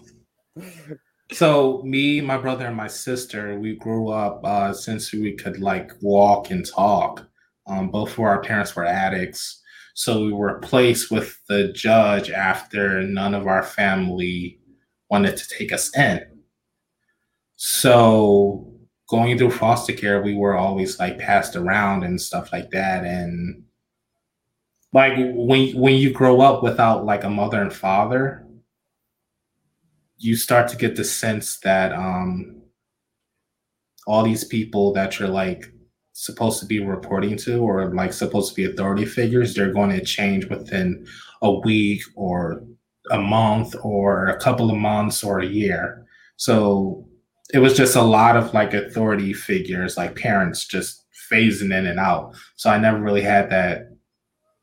so 1.32 1.82
me 1.84 2.21
my 2.21 2.38
brother 2.38 2.67
and 2.67 2.76
my 2.76 2.88
sister 2.88 3.57
we 3.59 3.76
grew 3.76 4.09
up 4.09 4.41
uh 4.43 4.73
since 4.73 5.11
we 5.11 5.34
could 5.36 5.59
like 5.59 5.91
walk 6.01 6.51
and 6.51 6.65
talk. 6.65 7.28
Um 7.67 7.89
both 7.89 8.13
of 8.13 8.19
our 8.19 8.41
parents 8.41 8.76
were 8.76 8.86
addicts. 8.86 9.61
So 9.95 10.26
we 10.26 10.34
were 10.34 10.59
placed 10.59 11.09
with 11.09 11.38
the 11.47 11.71
judge 11.71 12.30
after 12.30 13.01
none 13.03 13.34
of 13.34 13.47
our 13.47 13.63
family 13.63 14.59
wanted 15.09 15.38
to 15.38 15.47
take 15.47 15.71
us 15.71 15.95
in. 15.97 16.21
So 17.55 18.71
going 19.09 19.38
through 19.38 19.51
foster 19.51 19.93
care 19.93 20.21
we 20.21 20.36
were 20.36 20.55
always 20.55 20.99
like 20.99 21.17
passed 21.19 21.55
around 21.55 22.03
and 22.03 22.21
stuff 22.21 22.51
like 22.51 22.69
that. 22.71 23.03
And 23.03 23.63
like 24.93 25.13
when 25.17 25.76
when 25.76 25.95
you 25.95 26.11
grow 26.11 26.41
up 26.41 26.61
without 26.61 27.05
like 27.05 27.23
a 27.23 27.30
mother 27.30 27.61
and 27.61 27.73
father 27.73 28.45
you 30.18 30.36
start 30.36 30.68
to 30.70 30.78
get 30.78 30.95
the 30.95 31.03
sense 31.03 31.59
that 31.59 31.91
um 31.93 32.61
all 34.07 34.24
these 34.24 34.43
people 34.43 34.93
that 34.93 35.20
you're 35.20 35.28
like 35.28 35.72
supposed 36.13 36.59
to 36.59 36.66
be 36.66 36.80
reporting 36.80 37.36
to 37.36 37.57
or 37.57 37.93
like 37.93 38.13
supposed 38.13 38.49
to 38.49 38.55
be 38.55 38.66
authority 38.66 39.05
figures 39.05 39.53
they're 39.53 39.74
going 39.74 39.89
to 39.89 40.03
change 40.03 40.45
within 40.45 41.05
a 41.41 41.51
week 41.51 42.01
or 42.16 42.63
a 43.11 43.20
month 43.20 43.76
or 43.84 44.28
a 44.28 44.39
couple 44.39 44.70
of 44.70 44.78
months 44.78 45.24
or 45.24 45.39
a 45.39 45.45
year. 45.45 46.05
So 46.38 47.05
it 47.53 47.59
was 47.59 47.76
just 47.76 47.95
a 47.95 48.01
lot 48.01 48.38
of 48.38 48.53
like 48.53 48.74
authority 48.74 49.34
figures 49.34 49.97
like 49.97 50.16
parents 50.16 50.66
just 50.66 51.03
phasing 51.32 51.78
in 51.78 51.86
and 51.86 51.99
out. 51.99 52.36
So 52.55 52.70
i 52.70 52.78
never 52.78 52.99
really 52.99 53.22
had 53.22 53.49
that 53.49 53.89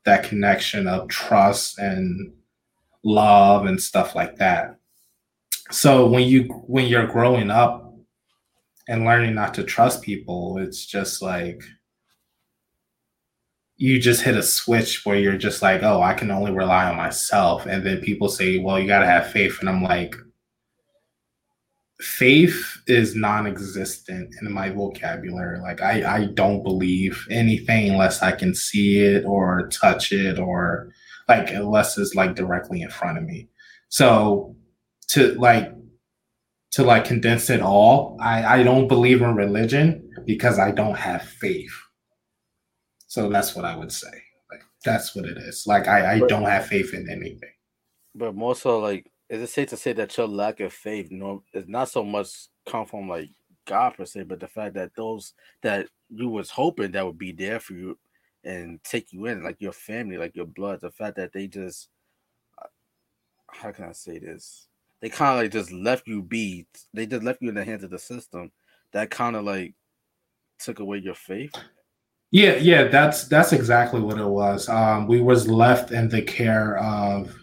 that 0.05 0.23
connection 0.23 0.87
of 0.87 1.07
trust 1.07 1.79
and 1.79 2.33
love 3.03 3.65
and 3.65 3.81
stuff 3.81 4.15
like 4.15 4.37
that 4.37 4.77
so 5.73 6.07
when 6.07 6.23
you 6.23 6.43
when 6.67 6.85
you're 6.85 7.07
growing 7.07 7.49
up 7.49 7.95
and 8.87 9.05
learning 9.05 9.33
not 9.33 9.53
to 9.53 9.63
trust 9.63 10.01
people 10.01 10.57
it's 10.57 10.85
just 10.85 11.21
like 11.21 11.63
you 13.77 13.99
just 13.99 14.21
hit 14.21 14.37
a 14.37 14.43
switch 14.43 15.05
where 15.05 15.17
you're 15.17 15.37
just 15.37 15.61
like 15.61 15.81
oh 15.83 16.01
i 16.01 16.13
can 16.13 16.31
only 16.31 16.51
rely 16.51 16.85
on 16.85 16.95
myself. 16.95 17.65
And 17.65 17.85
then 17.85 18.01
people 18.01 18.29
say 18.29 18.57
well 18.59 18.79
you 18.79 18.87
got 18.87 18.99
to 18.99 19.05
have 19.05 19.31
faith. 19.31 19.57
And 19.59 19.69
i'm 19.69 19.83
like 19.83 20.15
faith 21.99 22.81
is 22.87 23.15
non-existent 23.15 24.35
in 24.41 24.51
my 24.51 24.69
vocabulary. 24.69 25.59
Like 25.59 25.81
i 25.81 26.17
i 26.17 26.25
don't 26.25 26.63
believe 26.63 27.25
anything 27.29 27.91
unless 27.91 28.21
i 28.21 28.31
can 28.31 28.53
see 28.53 28.99
it 28.99 29.25
or 29.25 29.69
touch 29.69 30.11
it 30.11 30.39
or 30.39 30.91
like 31.27 31.49
unless 31.51 31.97
it's 31.97 32.15
like 32.15 32.35
directly 32.35 32.81
in 32.81 32.89
front 32.89 33.17
of 33.17 33.23
me. 33.23 33.49
So 33.89 34.55
to 35.13 35.33
like 35.35 35.71
to 36.71 36.83
like 36.83 37.05
condense 37.05 37.51
it 37.51 37.61
all, 37.61 38.17
I, 38.19 38.59
I 38.59 38.63
don't 38.63 38.87
believe 38.87 39.21
in 39.21 39.35
religion 39.35 40.09
because 40.25 40.57
I 40.57 40.71
don't 40.71 40.95
have 40.95 41.21
faith. 41.21 41.71
So 43.05 43.29
that's 43.29 43.55
what 43.55 43.63
I 43.63 43.75
would 43.75 43.91
say. 43.91 44.11
Like 44.49 44.63
that's 44.83 45.15
what 45.15 45.25
it 45.25 45.37
is. 45.37 45.65
Like 45.67 45.87
I, 45.87 46.15
I 46.15 46.19
but, 46.19 46.29
don't 46.29 46.45
have 46.45 46.65
faith 46.65 46.95
in 46.95 47.07
anything. 47.11 47.53
But 48.15 48.33
more 48.33 48.55
so 48.55 48.79
like 48.79 49.11
is 49.29 49.41
it 49.41 49.49
safe 49.49 49.69
to 49.69 49.77
say 49.77 49.93
that 49.93 50.17
your 50.17 50.27
lack 50.27 50.59
of 50.61 50.73
faith 50.73 51.09
no 51.11 51.43
is 51.53 51.67
not 51.67 51.89
so 51.89 52.03
much 52.03 52.47
come 52.67 52.87
from 52.87 53.07
like 53.07 53.29
God 53.65 53.91
per 53.91 54.05
se, 54.05 54.23
but 54.23 54.39
the 54.39 54.47
fact 54.47 54.73
that 54.73 54.95
those 54.95 55.35
that 55.61 55.87
you 56.09 56.27
was 56.27 56.49
hoping 56.49 56.91
that 56.91 57.05
would 57.05 57.19
be 57.19 57.31
there 57.31 57.59
for 57.59 57.73
you 57.73 57.99
and 58.43 58.83
take 58.83 59.13
you 59.13 59.27
in, 59.27 59.43
like 59.43 59.61
your 59.61 59.71
family, 59.73 60.17
like 60.17 60.35
your 60.35 60.47
blood, 60.47 60.81
the 60.81 60.91
fact 60.91 61.17
that 61.17 61.33
they 61.33 61.45
just 61.45 61.89
uh, 62.59 62.65
how 63.51 63.71
can 63.71 63.85
I 63.85 63.91
say 63.91 64.17
this? 64.17 64.69
They 65.03 65.09
kind 65.09 65.37
of 65.37 65.43
like 65.43 65.51
just 65.51 65.69
left 65.73 66.07
you 66.07 66.21
be. 66.21 66.65
They 66.93 67.05
just 67.05 67.23
left 67.23 67.41
you 67.41 67.49
in 67.49 67.55
the 67.55 67.65
hands 67.65 67.83
of 67.83 67.89
the 67.89 67.99
system. 67.99 68.53
That 68.93 69.09
kind 69.09 69.35
of 69.35 69.43
like 69.43 69.73
took 70.59 70.79
away 70.79 70.99
your 70.99 71.13
faith. 71.13 71.51
Yeah, 72.31 72.55
yeah, 72.55 72.85
that's 72.85 73.27
that's 73.27 73.51
exactly 73.51 73.99
what 73.99 74.17
it 74.17 74.25
was. 74.25 74.69
Um, 74.69 75.05
we 75.07 75.19
was 75.19 75.45
left 75.45 75.91
in 75.91 76.07
the 76.07 76.21
care 76.21 76.77
of 76.77 77.35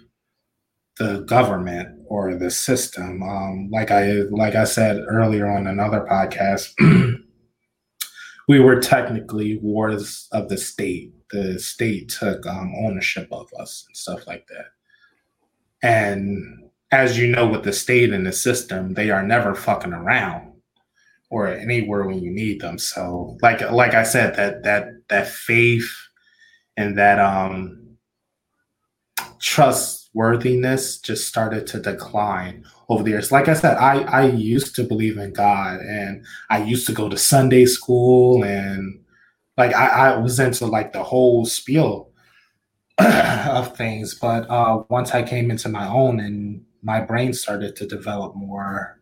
the 0.96 1.20
government 1.28 2.00
or 2.06 2.34
the 2.34 2.50
system. 2.50 3.22
Um, 3.22 3.68
like 3.70 3.90
I 3.90 4.22
like 4.30 4.54
I 4.54 4.64
said 4.64 5.04
earlier 5.06 5.46
on 5.46 5.66
another 5.66 6.06
podcast, 6.11 6.72
we 8.48 8.58
were 8.58 8.80
technically 8.80 9.58
wards 9.58 10.28
of 10.32 10.48
the 10.48 10.56
state. 10.56 11.12
The 11.30 11.58
state 11.58 12.08
took 12.08 12.46
um, 12.46 12.72
ownership 12.78 13.28
of 13.30 13.50
us 13.58 13.84
and 13.86 13.94
stuff 13.94 14.26
like 14.26 14.46
that. 14.46 14.66
And 15.82 16.69
as 16.93 17.18
you 17.18 17.28
know, 17.28 17.47
with 17.47 17.62
the 17.62 17.72
state 17.72 18.12
and 18.12 18.26
the 18.26 18.32
system, 18.32 18.95
they 18.95 19.11
are 19.11 19.22
never 19.22 19.55
fucking 19.55 19.93
around 19.93 20.53
or 21.30 21.47
anywhere 21.47 22.05
when 22.05 22.20
you 22.20 22.30
need 22.30 22.61
them. 22.61 22.78
So, 22.78 23.38
like 23.43 23.61
like 23.70 23.95
I 23.95 24.03
said, 24.03 24.34
that 24.36 24.64
that 24.64 24.88
that 25.09 25.28
faith 25.28 25.91
and 26.76 26.99
that 26.99 27.18
um 27.20 27.97
trustworthiness 29.38 30.99
just 30.99 31.26
started 31.26 31.66
to 31.68 31.80
decline 31.80 32.64
over 32.88 33.03
the 33.03 33.11
years. 33.11 33.32
Like 33.32 33.49
I 33.49 33.55
said, 33.55 33.76
I 33.76 34.03
I 34.03 34.26
used 34.26 34.74
to 34.76 34.84
believe 34.84 35.16
in 35.16 35.32
God 35.32 35.80
and 35.80 36.24
I 36.51 36.62
used 36.62 36.86
to 36.88 36.93
go 36.93 37.09
to 37.09 37.16
Sunday 37.16 37.66
school 37.66 38.45
and 38.45 39.01
like 39.57 39.74
I, 39.74 39.86
I 39.86 40.16
was 40.18 40.41
into 40.41 40.66
like 40.66 40.93
the 40.93 41.05
whole 41.05 41.45
spiel 41.47 42.11
of 42.99 43.76
things. 43.76 44.16
But 44.16 44.51
uh 44.51 44.82
once 44.88 45.12
I 45.12 45.22
came 45.22 45.53
into 45.53 45.68
my 45.68 45.86
own 45.86 46.18
and 46.18 46.64
my 46.83 47.01
brain 47.01 47.33
started 47.33 47.76
to 47.76 47.87
develop 47.87 48.35
more 48.37 49.01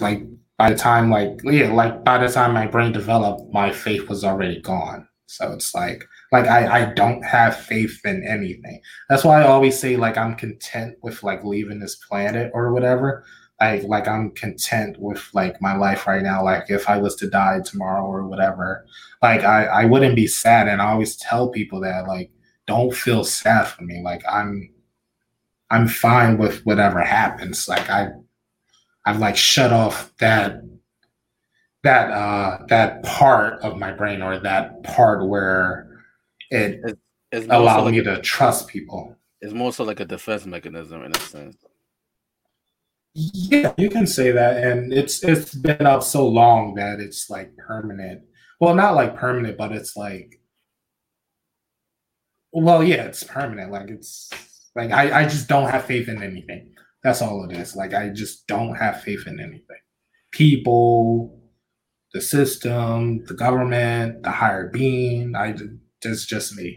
like 0.00 0.22
by 0.58 0.70
the 0.70 0.76
time 0.76 1.10
like 1.10 1.40
yeah, 1.44 1.72
like 1.72 2.04
by 2.04 2.18
the 2.18 2.32
time 2.32 2.54
my 2.54 2.66
brain 2.66 2.92
developed, 2.92 3.52
my 3.52 3.72
faith 3.72 4.08
was 4.08 4.24
already 4.24 4.60
gone. 4.60 5.06
So 5.26 5.52
it's 5.52 5.74
like 5.74 6.04
like 6.32 6.46
I, 6.46 6.82
I 6.82 6.94
don't 6.94 7.22
have 7.24 7.56
faith 7.58 8.00
in 8.04 8.24
anything. 8.26 8.80
That's 9.08 9.24
why 9.24 9.42
I 9.42 9.46
always 9.46 9.78
say 9.78 9.96
like 9.96 10.16
I'm 10.16 10.34
content 10.36 10.96
with 11.02 11.22
like 11.22 11.44
leaving 11.44 11.80
this 11.80 11.96
planet 11.96 12.50
or 12.54 12.72
whatever. 12.72 13.24
Like 13.60 13.82
like 13.84 14.08
I'm 14.08 14.30
content 14.32 14.96
with 14.98 15.28
like 15.34 15.60
my 15.60 15.76
life 15.76 16.06
right 16.06 16.22
now. 16.22 16.44
Like 16.44 16.70
if 16.70 16.88
I 16.88 16.98
was 16.98 17.16
to 17.16 17.28
die 17.28 17.60
tomorrow 17.64 18.04
or 18.04 18.26
whatever, 18.26 18.86
like 19.22 19.44
I, 19.44 19.64
I 19.66 19.84
wouldn't 19.86 20.16
be 20.16 20.26
sad. 20.26 20.68
And 20.68 20.80
I 20.80 20.90
always 20.92 21.16
tell 21.16 21.48
people 21.50 21.80
that 21.80 22.06
like 22.06 22.30
don't 22.66 22.94
feel 22.94 23.24
sad 23.24 23.64
for 23.64 23.82
me. 23.82 24.00
Like 24.02 24.22
I'm 24.30 24.70
I'm 25.70 25.88
fine 25.88 26.38
with 26.38 26.62
whatever 26.64 27.00
happens. 27.02 27.68
Like 27.68 27.90
I 27.90 28.10
I've 29.04 29.18
like 29.18 29.36
shut 29.36 29.72
off 29.72 30.12
that 30.18 30.62
that 31.84 32.10
uh 32.10 32.58
that 32.68 33.02
part 33.04 33.60
of 33.62 33.78
my 33.78 33.92
brain 33.92 34.22
or 34.22 34.38
that 34.40 34.82
part 34.82 35.26
where 35.28 36.02
it 36.50 36.80
it's, 36.84 37.00
it's 37.32 37.46
allowed 37.50 37.84
like 37.84 37.92
me 37.92 37.98
a, 38.00 38.04
to 38.04 38.20
trust 38.20 38.68
people. 38.68 39.16
It's 39.40 39.52
more 39.52 39.72
so 39.72 39.84
like 39.84 40.00
a 40.00 40.04
defense 40.04 40.46
mechanism 40.46 41.02
in 41.04 41.12
a 41.14 41.20
sense. 41.20 41.56
Yeah, 43.14 43.72
you 43.78 43.88
can 43.88 44.06
say 44.06 44.30
that, 44.32 44.62
and 44.62 44.92
it's 44.92 45.24
it's 45.24 45.54
been 45.54 45.86
up 45.86 46.02
so 46.02 46.28
long 46.28 46.74
that 46.74 47.00
it's 47.00 47.30
like 47.30 47.56
permanent. 47.56 48.22
Well, 48.60 48.74
not 48.74 48.94
like 48.94 49.16
permanent, 49.16 49.56
but 49.56 49.72
it's 49.72 49.96
like, 49.96 50.40
well, 52.52 52.84
yeah, 52.84 53.04
it's 53.04 53.24
permanent. 53.24 53.72
Like 53.72 53.88
it's 53.90 54.30
like 54.76 54.92
I 54.92 55.22
I 55.22 55.24
just 55.24 55.48
don't 55.48 55.70
have 55.70 55.86
faith 55.86 56.08
in 56.08 56.22
anything. 56.22 56.74
That's 57.02 57.22
all 57.22 57.48
it 57.48 57.56
is. 57.56 57.74
Like 57.74 57.94
I 57.94 58.10
just 58.10 58.46
don't 58.46 58.74
have 58.74 59.02
faith 59.02 59.26
in 59.26 59.40
anything. 59.40 59.80
People, 60.32 61.40
the 62.12 62.20
system, 62.20 63.24
the 63.24 63.34
government, 63.34 64.22
the 64.22 64.30
higher 64.30 64.68
being. 64.68 65.34
I 65.34 65.54
it's 66.04 66.26
just 66.26 66.54
me. 66.56 66.76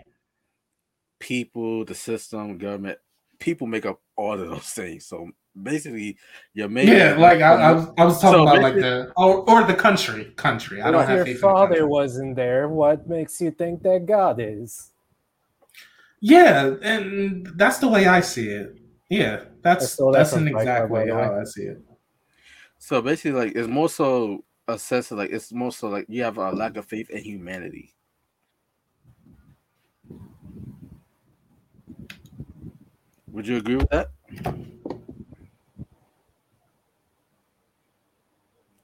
People, 1.19 1.83
the 1.83 1.93
system, 1.93 2.57
government, 2.57 2.97
people 3.39 3.67
make 3.67 3.85
up 3.85 4.01
all 4.15 4.39
of 4.39 4.49
those 4.49 4.69
things. 4.79 5.05
So 5.05 5.29
basically, 5.61 6.17
you're 6.53 6.69
making. 6.69 6.93
Yeah, 6.93 7.15
like 7.17 7.41
I, 7.41 7.53
I, 7.53 7.71
was, 7.73 7.87
I 7.97 8.05
was 8.05 8.21
talking 8.21 8.39
so 8.39 8.43
about 8.43 8.61
like 8.61 8.75
the 8.75 9.11
or, 9.17 9.49
or 9.49 9.63
the 9.63 9.75
country, 9.75 10.25
country. 10.37 10.81
I 10.81 10.89
don't 10.89 11.05
have 11.05 11.25
faith. 11.25 11.41
your 11.41 11.51
father 11.51 11.85
wasn't 11.85 12.37
there. 12.37 12.69
What 12.69 13.09
makes 13.09 13.41
you 13.41 13.51
think 13.51 13.83
that 13.83 14.05
God 14.05 14.39
is? 14.39 14.88
Yeah, 16.21 16.75
and 16.81 17.47
that's 17.55 17.77
the 17.79 17.87
way 17.87 18.07
I 18.07 18.21
see 18.21 18.49
it. 18.49 18.77
Yeah, 19.09 19.45
that's 19.61 19.95
that's, 19.95 20.11
that's 20.13 20.33
an 20.33 20.47
exact 20.47 20.89
way 20.89 21.09
how 21.09 21.39
I 21.39 21.43
see 21.43 21.63
it. 21.63 21.81
So 22.77 23.01
basically, 23.01 23.31
like 23.31 23.55
it's 23.55 23.67
more 23.67 23.89
so 23.89 24.43
a 24.67 24.77
sense 24.77 25.11
of 25.11 25.17
like 25.17 25.31
it's 25.31 25.51
more 25.51 25.71
so 25.71 25.89
like 25.89 26.05
you 26.09 26.23
have 26.23 26.37
a 26.37 26.51
lack 26.51 26.77
of 26.77 26.85
faith 26.85 27.09
in 27.09 27.23
humanity. 27.23 27.95
Would 33.31 33.47
you 33.47 33.57
agree 33.57 33.75
with 33.75 33.89
that? 33.89 34.11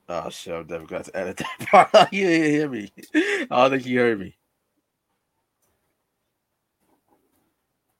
Oh 0.07 0.29
shit, 0.29 0.53
I'm 0.53 0.67
never 0.67 0.85
going 0.85 1.03
to 1.03 1.17
edit 1.17 1.37
that 1.37 1.91
part. 1.91 2.13
you 2.13 2.27
didn't 2.27 2.51
hear 2.51 2.69
me. 2.69 2.91
I 3.15 3.45
don't 3.49 3.71
think 3.71 3.85
you 3.85 3.99
heard 3.99 4.19
me. 4.19 4.35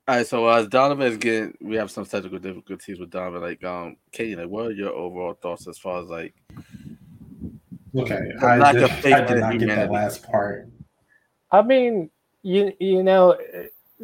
All 0.08 0.18
right, 0.18 0.28
so 0.28 0.48
as 0.48 0.68
Donovan 0.68 1.08
is 1.08 1.18
getting, 1.18 1.58
we 1.62 1.76
have 1.78 1.90
some 1.90 2.06
technical 2.06 2.38
difficulties 2.38 3.00
with 3.00 3.10
Donovan. 3.10 3.42
Like, 3.42 3.64
um, 3.64 3.98
Katie, 4.12 4.36
like, 4.36 4.48
what 4.48 4.68
are 4.68 4.72
your 4.72 4.92
overall 4.92 5.34
thoughts 5.34 5.68
as 5.68 5.80
far 5.80 6.04
as 6.04 6.10
like? 6.10 6.36
Okay, 7.98 8.20
I 8.40 8.72
did, 8.72 8.92
I 9.06 9.22
did 9.22 9.40
not 9.40 9.58
get 9.58 9.68
that 9.68 9.92
last 9.92 10.22
part. 10.22 10.70
I 11.52 11.64
mean, 11.64 12.12
you 12.44 12.72
you 12.80 13.02
know, 13.02 13.36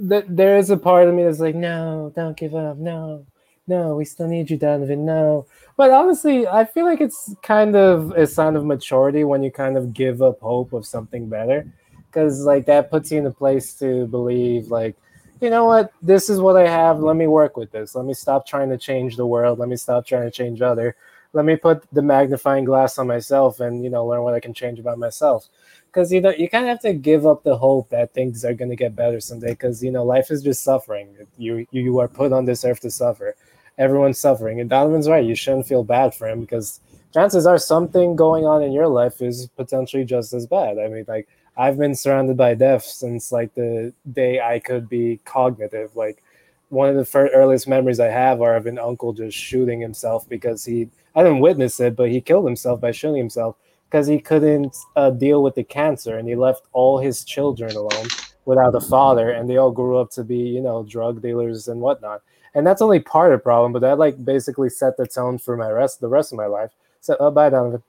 th- 0.10 0.26
there 0.28 0.58
is 0.58 0.72
a 0.72 0.78
part 0.78 1.08
of 1.08 1.14
me 1.14 1.24
that's 1.24 1.40
like, 1.40 1.54
no, 1.54 2.12
don't 2.16 2.36
give 2.36 2.56
up, 2.56 2.78
no, 2.78 3.28
no, 3.68 3.96
we 3.96 4.06
still 4.06 4.28
need 4.28 4.50
you, 4.50 4.58
Donovan, 4.58 5.06
no. 5.06 5.46
But 5.78 5.92
honestly, 5.92 6.48
I 6.48 6.66
feel 6.66 6.86
like 6.86 7.02
it's 7.02 7.36
kind 7.44 7.76
of 7.76 8.10
a 8.12 8.26
sign 8.26 8.56
of 8.56 8.66
maturity 8.66 9.24
when 9.24 9.44
you 9.44 9.52
kind 9.52 9.78
of 9.78 9.94
give 9.94 10.24
up 10.24 10.40
hope 10.40 10.74
of 10.74 10.84
something 10.88 11.30
better, 11.30 11.72
because 12.08 12.42
like 12.42 12.66
that 12.66 12.90
puts 12.90 13.12
you 13.12 13.20
in 13.20 13.28
a 13.28 13.32
place 13.32 13.76
to 13.76 14.08
believe, 14.08 14.72
like, 14.72 14.96
you 15.42 15.50
know 15.50 15.66
what, 15.66 15.92
this 16.02 16.30
is 16.30 16.40
what 16.40 16.56
I 16.56 16.68
have. 16.68 17.00
Let 17.00 17.16
me 17.16 17.28
work 17.28 17.58
with 17.58 17.72
this. 17.72 17.96
Let 17.96 18.06
me 18.06 18.14
stop 18.14 18.48
trying 18.48 18.70
to 18.70 18.78
change 18.78 19.16
the 19.16 19.26
world. 19.26 19.60
Let 19.60 19.70
me 19.70 19.76
stop 19.76 20.06
trying 20.06 20.24
to 20.24 20.32
change 20.32 20.62
other. 20.62 20.96
Let 21.34 21.46
me 21.46 21.56
put 21.56 21.84
the 21.92 22.02
magnifying 22.02 22.66
glass 22.66 22.98
on 22.98 23.08
myself 23.08 23.60
and 23.60 23.84
you 23.84 23.90
know 23.90 24.06
learn 24.06 24.22
what 24.24 24.34
I 24.34 24.40
can 24.40 24.54
change 24.54 24.80
about 24.80 25.00
myself 25.00 25.48
because 25.92 26.12
you 26.12 26.22
know 26.22 26.30
you 26.30 26.50
kind 26.50 26.66
of 26.66 26.70
have 26.70 26.82
to 26.82 26.94
give 26.94 27.26
up 27.26 27.44
the 27.44 27.58
hope 27.58 27.90
that 27.90 28.14
things 28.14 28.46
are 28.46 28.54
going 28.54 28.70
to 28.70 28.76
get 28.76 28.96
better 28.96 29.20
someday 29.20 29.52
because 29.52 29.84
you 29.84 29.92
know 29.92 30.04
life 30.04 30.32
is 30.32 30.42
just 30.42 30.64
suffering 30.64 31.10
you 31.38 31.68
you 31.72 32.00
are 32.00 32.08
put 32.08 32.32
on 32.32 32.46
this 32.46 32.64
earth 32.64 32.80
to 32.80 32.90
suffer 32.90 33.36
everyone's 33.78 34.20
suffering 34.20 34.60
and 34.60 34.70
donovan's 34.70 35.10
right 35.10 35.26
you 35.26 35.36
shouldn't 35.36 35.68
feel 35.68 35.84
bad 35.84 36.14
for 36.14 36.28
him 36.28 36.42
because 36.42 36.80
chances 37.14 37.46
are 37.46 37.58
something 37.58 38.16
going 38.16 38.46
on 38.46 38.64
in 38.64 38.72
your 38.72 38.88
life 38.88 39.22
is 39.22 39.48
potentially 39.58 40.06
just 40.06 40.34
as 40.34 40.46
bad 40.46 40.78
i 40.80 40.88
mean 40.88 41.06
like 41.08 41.28
i've 41.58 41.78
been 41.78 41.96
surrounded 41.96 42.38
by 42.38 42.54
death 42.54 42.84
since 42.84 43.32
like 43.32 43.54
the 43.56 43.94
day 44.14 44.40
i 44.40 44.60
could 44.60 44.88
be 44.90 45.20
cognitive. 45.26 45.96
Like 45.96 46.24
one 46.70 46.90
of 46.90 46.96
the 46.96 47.06
first 47.06 47.34
earliest 47.36 47.68
memories 47.68 48.00
i 48.00 48.08
have 48.08 48.42
are 48.42 48.56
of 48.56 48.66
an 48.66 48.80
uncle 48.80 49.14
just 49.14 49.38
shooting 49.38 49.80
himself 49.82 50.28
because 50.30 50.64
he 50.64 50.90
i 51.16 51.24
didn't 51.24 51.40
witness 51.40 51.80
it 51.80 51.96
but 51.96 52.10
he 52.10 52.22
killed 52.22 52.46
himself 52.46 52.80
by 52.80 52.92
shooting 52.92 53.18
himself 53.18 53.58
because 53.92 54.08
he 54.08 54.20
couldn't 54.20 54.78
uh, 54.96 55.10
deal 55.10 55.44
with 55.44 55.54
the 55.56 55.64
cancer 55.64 56.18
and 56.18 56.28
he 56.28 56.36
left 56.36 56.66
all 56.72 56.98
his 56.98 57.26
children 57.26 57.76
alone 57.76 58.08
without 58.46 58.74
a 58.74 58.80
father 58.82 59.32
and 59.32 59.50
they 59.50 59.58
all 59.58 59.72
grew 59.72 59.98
up 59.98 60.10
to 60.10 60.24
be 60.24 60.38
you 60.38 60.62
know 60.62 60.84
drug 60.84 61.22
dealers 61.22 61.68
and 61.68 61.80
whatnot. 61.80 62.22
And 62.54 62.68
that's 62.68 62.82
only 62.82 63.00
part 63.00 63.34
of 63.34 63.40
the 63.40 63.44
problem 63.44 63.74
but 63.74 63.80
that 63.80 64.00
like 64.00 64.24
basically 64.24 64.70
set 64.70 64.98
the 64.98 65.06
tone 65.06 65.38
for 65.38 65.58
my 65.58 65.70
rest 65.70 66.00
the 66.00 66.08
rest 66.08 66.32
of 66.32 66.38
my 66.38 66.46
life. 66.46 66.72
So 67.02 67.18
oh 67.20 67.32
bye 67.32 67.50
donovan 67.50 67.84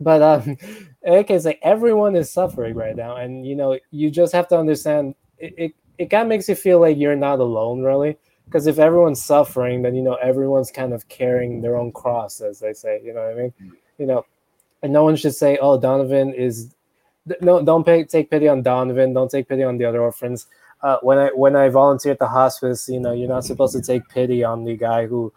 but 0.00 0.22
um 0.22 0.56
okay 1.06 1.34
it's 1.34 1.44
like 1.44 1.60
everyone 1.62 2.16
is 2.16 2.30
suffering 2.30 2.74
right 2.74 2.96
now 2.96 3.16
and 3.16 3.46
you 3.46 3.54
know 3.54 3.78
you 3.90 4.10
just 4.10 4.32
have 4.32 4.48
to 4.48 4.58
understand 4.58 5.14
it, 5.38 5.54
it, 5.56 5.72
it 5.98 6.10
kind 6.10 6.22
of 6.22 6.28
makes 6.28 6.48
you 6.48 6.54
feel 6.54 6.80
like 6.80 6.96
you're 6.96 7.16
not 7.16 7.38
alone 7.38 7.82
really 7.82 8.16
because 8.46 8.66
if 8.66 8.78
everyone's 8.78 9.22
suffering 9.22 9.82
then 9.82 9.94
you 9.94 10.02
know 10.02 10.14
everyone's 10.14 10.70
kind 10.70 10.92
of 10.92 11.08
carrying 11.08 11.60
their 11.60 11.76
own 11.76 11.92
cross 11.92 12.40
as 12.40 12.58
they 12.58 12.72
say 12.72 13.00
you 13.04 13.12
know 13.14 13.20
what 13.20 13.30
i 13.30 13.34
mean 13.34 13.52
mm. 13.62 13.70
you 13.98 14.06
know 14.06 14.24
and 14.82 14.92
no 14.92 15.04
one 15.04 15.16
should 15.16 15.34
say 15.34 15.58
oh 15.60 15.78
donovan 15.78 16.32
is 16.34 16.74
no 17.42 17.62
don't 17.62 17.84
pay, 17.84 18.04
take 18.04 18.30
pity 18.30 18.48
on 18.48 18.62
donovan 18.62 19.12
don't 19.12 19.30
take 19.30 19.48
pity 19.48 19.62
on 19.62 19.76
the 19.78 19.84
other 19.84 20.00
orphans 20.00 20.46
uh, 20.82 20.96
when 21.02 21.18
i 21.18 21.28
when 21.28 21.54
i 21.54 21.68
volunteer 21.68 22.12
at 22.12 22.18
the 22.18 22.26
hospice 22.26 22.88
you 22.88 22.98
know 22.98 23.12
you're 23.12 23.28
not 23.28 23.44
supposed 23.44 23.74
to 23.74 23.82
take 23.82 24.06
pity 24.08 24.42
on 24.42 24.64
the 24.64 24.76
guy 24.76 25.06
who 25.06 25.32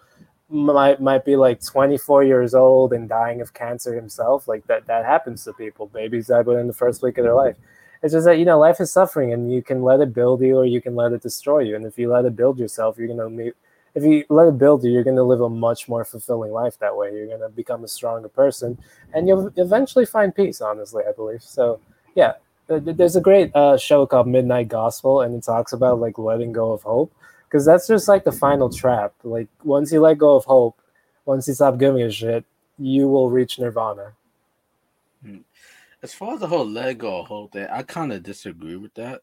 might 0.54 1.02
might 1.02 1.26
be 1.26 1.36
like 1.36 1.64
24 1.64 2.24
years 2.24 2.54
old 2.54 2.94
and 2.94 3.10
dying 3.10 3.42
of 3.42 3.54
cancer 3.54 3.96
himself 3.96 4.48
like 4.48 4.66
that 4.68 4.86
that 4.86 5.04
happens 5.04 5.44
to 5.44 5.54
people. 5.54 5.88
Babies 5.88 6.28
die 6.28 6.42
within 6.42 6.68
the 6.68 6.74
first 6.74 7.02
week 7.02 7.18
of 7.18 7.24
their 7.24 7.34
life. 7.34 7.56
It's 8.04 8.14
just 8.14 8.26
that 8.26 8.38
you 8.38 8.46
know 8.46 8.60
life 8.60 8.80
is 8.80 8.92
suffering 8.92 9.34
and 9.34 9.52
you 9.52 9.64
can 9.64 9.82
let 9.82 10.00
it 10.00 10.14
build 10.14 10.42
you 10.42 10.58
or 10.58 10.66
you 10.66 10.80
can 10.82 10.96
let 10.96 11.12
it 11.12 11.24
destroy 11.24 11.60
you. 11.60 11.76
And 11.76 11.86
if 11.86 11.98
you 11.98 12.12
let 12.12 12.26
it 12.26 12.36
build 12.36 12.60
yourself 12.60 12.98
you're 12.98 13.08
gonna 13.08 13.30
meet 13.30 13.54
if 13.96 14.04
you 14.04 14.24
let 14.30 14.48
it 14.48 14.58
build 14.58 14.84
you 14.84 14.92
you're 14.92 15.04
gonna 15.04 15.24
live 15.24 15.42
a 15.42 15.50
much 15.50 15.90
more 15.90 16.06
fulfilling 16.06 16.52
life 16.52 16.78
that 16.80 16.96
way. 16.96 17.12
You're 17.14 17.28
gonna 17.28 17.50
become 17.50 17.84
a 17.84 17.88
stronger 17.88 18.30
person 18.30 18.78
and 19.14 19.28
you'll 19.28 19.52
eventually 19.58 20.06
find 20.06 20.36
peace 20.36 20.62
honestly 20.62 21.04
i 21.08 21.12
believe. 21.12 21.42
So 21.42 21.80
yeah 22.16 22.34
there's 22.68 23.16
a 23.16 23.22
great 23.22 23.54
uh, 23.56 23.78
show 23.78 24.06
called 24.06 24.28
midnight 24.28 24.68
gospel 24.70 25.22
and 25.22 25.36
it 25.36 25.44
talks 25.44 25.74
about 25.74 26.00
like 26.00 26.18
letting 26.18 26.54
go 26.54 26.72
of 26.72 26.84
hope 26.84 27.12
because 27.54 27.66
that's 27.66 27.88
just 27.88 28.08
like 28.08 28.24
the 28.24 28.32
final 28.32 28.68
trap. 28.68 29.14
Like 29.24 29.48
once 29.64 29.92
you 29.92 30.02
let 30.02 30.18
go 30.18 30.36
of 30.36 30.44
hope, 30.44 30.82
once 31.24 31.48
you 31.48 31.54
stop 31.54 31.78
giving 31.78 32.02
a 32.02 32.10
shit, 32.10 32.44
you 32.80 33.08
will 33.08 33.30
reach 33.30 33.60
nirvana. 33.60 34.14
Hmm. 35.24 35.38
As 36.02 36.16
far 36.16 36.34
as 36.34 36.40
the 36.40 36.48
whole 36.48 36.68
let 36.68 36.98
go 36.98 37.20
of 37.20 37.28
hope 37.28 37.54
thing, 37.54 37.68
I 37.72 37.84
kind 37.84 38.12
of 38.12 38.24
disagree 38.24 38.76
with 38.76 38.96
that. 38.96 39.22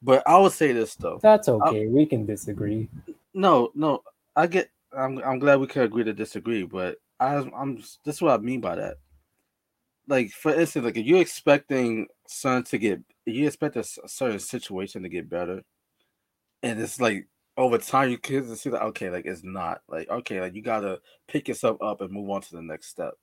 But 0.00 0.22
I 0.26 0.38
would 0.38 0.52
say 0.52 0.72
this 0.72 0.94
though. 0.94 1.20
That's 1.22 1.46
okay. 1.46 1.84
I, 1.84 1.88
we 1.88 2.06
can 2.06 2.24
disagree. 2.24 2.88
No, 3.34 3.70
no, 3.74 4.02
I 4.34 4.46
get. 4.46 4.70
I'm 4.96 5.18
I'm 5.18 5.38
glad 5.38 5.60
we 5.60 5.66
can 5.66 5.82
agree 5.82 6.04
to 6.04 6.14
disagree, 6.14 6.62
but 6.62 6.96
I, 7.20 7.34
I'm. 7.54 7.76
This 7.76 8.16
is 8.16 8.22
what 8.22 8.40
I 8.40 8.42
mean 8.42 8.62
by 8.62 8.76
that. 8.76 8.96
Like 10.08 10.30
for 10.30 10.54
instance, 10.54 10.86
like 10.86 10.96
if 10.96 11.04
you're 11.04 11.20
expecting 11.20 12.08
something 12.26 12.64
to 12.64 12.78
get, 12.78 13.00
you 13.26 13.46
expect 13.46 13.76
a 13.76 13.84
certain 13.84 14.38
situation 14.38 15.02
to 15.02 15.10
get 15.10 15.28
better, 15.28 15.62
and 16.62 16.80
it's 16.80 16.98
like 16.98 17.28
over 17.56 17.78
time 17.78 18.10
you 18.10 18.18
can 18.18 18.54
see 18.56 18.70
that 18.70 18.82
okay, 18.82 19.10
like 19.10 19.26
it's 19.26 19.44
not 19.44 19.82
like 19.88 20.08
okay, 20.08 20.40
like 20.40 20.54
you 20.54 20.62
gotta 20.62 21.00
pick 21.28 21.48
yourself 21.48 21.80
up 21.82 22.00
and 22.00 22.10
move 22.10 22.30
on 22.30 22.40
to 22.42 22.56
the 22.56 22.62
next 22.62 22.88
step. 22.88 23.14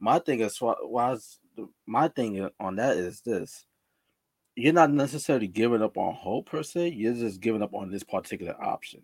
My 0.00 0.18
thing 0.18 0.40
is 0.40 0.60
why 0.60 0.74
my 1.86 2.08
thing 2.08 2.48
on 2.60 2.76
that 2.76 2.96
is 2.96 3.20
this: 3.22 3.64
you're 4.54 4.72
not 4.72 4.90
necessarily 4.90 5.48
giving 5.48 5.82
up 5.82 5.96
on 5.96 6.14
hope 6.14 6.50
per 6.50 6.62
se. 6.62 6.88
You're 6.90 7.14
just 7.14 7.40
giving 7.40 7.62
up 7.62 7.74
on 7.74 7.90
this 7.90 8.04
particular 8.04 8.54
option. 8.62 9.02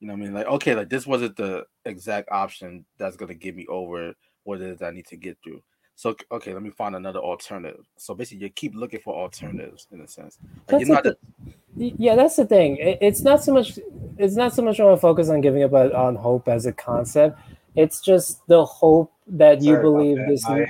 You 0.00 0.08
know 0.08 0.14
what 0.14 0.22
I 0.22 0.24
mean? 0.24 0.34
Like 0.34 0.46
okay, 0.46 0.74
like 0.74 0.88
this 0.88 1.06
wasn't 1.06 1.36
the 1.36 1.64
exact 1.84 2.30
option 2.30 2.86
that's 2.98 3.16
gonna 3.16 3.34
get 3.34 3.56
me 3.56 3.66
over 3.68 4.14
what 4.44 4.60
it 4.60 4.68
is 4.68 4.82
I 4.82 4.92
need 4.92 5.06
to 5.08 5.16
get 5.16 5.36
through. 5.44 5.62
So 5.96 6.14
okay, 6.30 6.52
let 6.52 6.62
me 6.62 6.68
find 6.68 6.94
another 6.94 7.20
alternative. 7.20 7.86
So 7.96 8.14
basically, 8.14 8.44
you 8.44 8.50
keep 8.50 8.74
looking 8.74 9.00
for 9.00 9.14
alternatives 9.14 9.88
in 9.90 10.02
a 10.02 10.06
sense. 10.06 10.38
Like 10.70 10.86
that's 10.86 11.02
the, 11.02 11.16
yeah, 11.74 12.14
that's 12.14 12.36
the 12.36 12.44
thing. 12.44 12.76
It, 12.76 12.98
it's 13.00 13.22
not 13.22 13.42
so 13.42 13.54
much. 13.54 13.78
It's 14.18 14.36
not 14.36 14.54
so 14.54 14.62
much 14.62 14.78
on 14.78 14.92
a 14.92 14.96
focus 14.98 15.30
on 15.30 15.40
giving 15.40 15.64
up 15.64 15.72
on 15.72 16.16
hope 16.16 16.48
as 16.48 16.66
a 16.66 16.72
concept. 16.72 17.40
It's 17.76 18.02
just 18.02 18.46
the 18.46 18.64
hope 18.66 19.10
that 19.26 19.62
sorry 19.62 19.76
you 19.76 19.80
believe 19.80 20.16
that. 20.18 20.28
this. 20.28 20.46
My, 20.46 20.66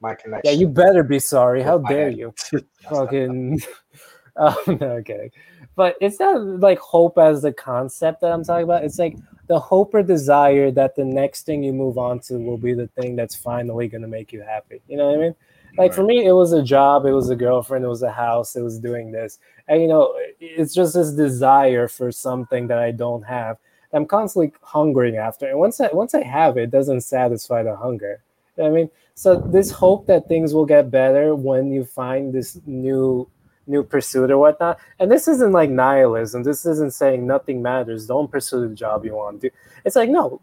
my 0.00 0.14
connection. 0.16 0.52
Yeah, 0.52 0.58
you 0.58 0.66
better 0.66 1.04
be 1.04 1.20
sorry. 1.20 1.62
How 1.62 1.78
dare 1.78 2.10
you? 2.10 2.34
Fucking. 2.90 3.60
oh 4.36 4.62
no, 4.66 4.86
okay. 4.98 5.30
But 5.76 5.94
it's 6.00 6.18
not 6.18 6.40
like 6.60 6.80
hope 6.80 7.16
as 7.16 7.42
the 7.42 7.52
concept 7.52 8.22
that 8.22 8.32
I'm 8.32 8.42
talking 8.42 8.64
about. 8.64 8.84
It's 8.84 8.98
like 8.98 9.16
the 9.46 9.58
hope 9.58 9.94
or 9.94 10.02
desire 10.02 10.70
that 10.70 10.96
the 10.96 11.04
next 11.04 11.44
thing 11.46 11.62
you 11.62 11.72
move 11.72 11.98
on 11.98 12.20
to 12.20 12.38
will 12.38 12.56
be 12.56 12.74
the 12.74 12.86
thing 12.88 13.16
that's 13.16 13.34
finally 13.34 13.88
going 13.88 14.02
to 14.02 14.08
make 14.08 14.32
you 14.32 14.42
happy. 14.42 14.80
You 14.88 14.96
know 14.96 15.08
what 15.08 15.18
I 15.18 15.22
mean? 15.22 15.34
Like 15.76 15.90
right. 15.90 15.94
for 15.94 16.04
me, 16.04 16.24
it 16.24 16.32
was 16.32 16.52
a 16.52 16.62
job, 16.62 17.04
it 17.04 17.12
was 17.12 17.30
a 17.30 17.36
girlfriend, 17.36 17.84
it 17.84 17.88
was 17.88 18.02
a 18.02 18.12
house, 18.12 18.54
it 18.54 18.62
was 18.62 18.78
doing 18.78 19.10
this. 19.10 19.38
And 19.66 19.82
you 19.82 19.88
know, 19.88 20.14
it's 20.40 20.72
just 20.72 20.94
this 20.94 21.12
desire 21.12 21.88
for 21.88 22.12
something 22.12 22.68
that 22.68 22.78
I 22.78 22.92
don't 22.92 23.22
have. 23.22 23.58
I'm 23.92 24.06
constantly 24.06 24.52
hungering 24.62 25.16
after. 25.16 25.46
And 25.46 25.58
once 25.58 25.80
I 25.80 25.88
once 25.92 26.14
I 26.14 26.22
have 26.22 26.56
it, 26.56 26.64
it 26.64 26.70
doesn't 26.70 27.02
satisfy 27.02 27.62
the 27.62 27.76
hunger. 27.76 28.22
You 28.56 28.64
know 28.64 28.70
I 28.70 28.72
mean? 28.72 28.90
So 29.14 29.36
this 29.36 29.70
hope 29.70 30.06
that 30.06 30.28
things 30.28 30.54
will 30.54 30.66
get 30.66 30.90
better 30.90 31.34
when 31.34 31.70
you 31.72 31.84
find 31.84 32.32
this 32.32 32.60
new 32.66 33.28
new 33.66 33.82
pursuit 33.82 34.30
or 34.30 34.38
whatnot. 34.38 34.78
And 34.98 35.10
this 35.10 35.28
isn't 35.28 35.52
like 35.52 35.70
nihilism. 35.70 36.42
This 36.42 36.66
isn't 36.66 36.92
saying 36.92 37.26
nothing 37.26 37.62
matters. 37.62 38.06
Don't 38.06 38.30
pursue 38.30 38.68
the 38.68 38.74
job 38.74 39.04
you 39.04 39.14
want 39.14 39.40
to. 39.40 39.48
do. 39.48 39.54
It's 39.84 39.96
like 39.96 40.10
no, 40.10 40.40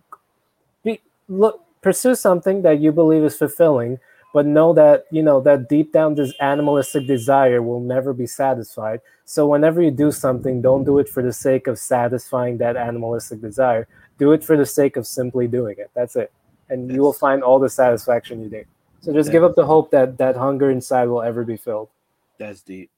be, 0.83 1.01
look, 1.27 1.63
pursue 1.81 2.15
something 2.15 2.61
that 2.61 2.79
you 2.79 2.91
believe 2.91 3.23
is 3.23 3.37
fulfilling, 3.37 3.99
but 4.33 4.45
know 4.45 4.73
that 4.73 5.05
you 5.11 5.23
know 5.23 5.39
that 5.41 5.69
deep 5.69 5.91
down 5.91 6.15
this 6.15 6.33
animalistic 6.39 7.07
desire 7.07 7.61
will 7.61 7.79
never 7.81 8.13
be 8.13 8.27
satisfied. 8.27 9.01
So 9.25 9.47
whenever 9.47 9.81
you 9.81 9.91
do 9.91 10.11
something, 10.11 10.61
don't 10.61 10.83
do 10.83 10.99
it 10.99 11.07
for 11.07 11.23
the 11.23 11.33
sake 11.33 11.67
of 11.67 11.79
satisfying 11.79 12.57
that 12.57 12.75
animalistic 12.75 13.41
desire. 13.41 13.87
Do 14.17 14.33
it 14.33 14.43
for 14.43 14.57
the 14.57 14.65
sake 14.65 14.97
of 14.97 15.07
simply 15.07 15.47
doing 15.47 15.75
it. 15.77 15.89
That's 15.93 16.15
it, 16.15 16.31
and 16.69 16.87
yes. 16.87 16.95
you 16.95 17.01
will 17.01 17.13
find 17.13 17.43
all 17.43 17.59
the 17.59 17.69
satisfaction 17.69 18.41
you 18.41 18.49
need. 18.49 18.65
So 19.01 19.11
just 19.13 19.31
give 19.31 19.43
up 19.43 19.55
the 19.55 19.65
hope 19.65 19.89
that 19.91 20.19
that 20.19 20.35
hunger 20.35 20.69
inside 20.69 21.05
will 21.05 21.23
ever 21.23 21.43
be 21.43 21.57
filled. 21.57 21.89
That's 22.37 22.61
deep. 22.61 22.91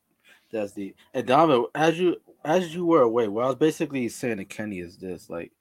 That's 0.53 0.71
the 0.71 0.93
and 1.15 1.25
Donovan, 1.25 1.65
as 1.73 1.99
you 1.99 2.17
as 2.45 2.75
you 2.75 2.85
were 2.85 3.01
away, 3.01 3.27
what 3.27 3.43
I 3.43 3.47
was 3.47 3.55
basically 3.55 4.07
saying 4.07 4.37
to 4.37 4.45
Kenny 4.45 4.79
is 4.79 4.97
this: 4.97 5.27
like, 5.27 5.51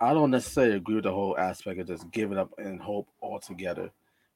I 0.00 0.14
don't 0.14 0.30
necessarily 0.30 0.76
agree 0.76 0.94
with 0.94 1.04
the 1.04 1.12
whole 1.12 1.36
aspect 1.36 1.80
of 1.80 1.88
just 1.88 2.08
giving 2.12 2.38
up 2.38 2.54
and 2.56 2.80
hope 2.80 3.08
altogether. 3.20 3.90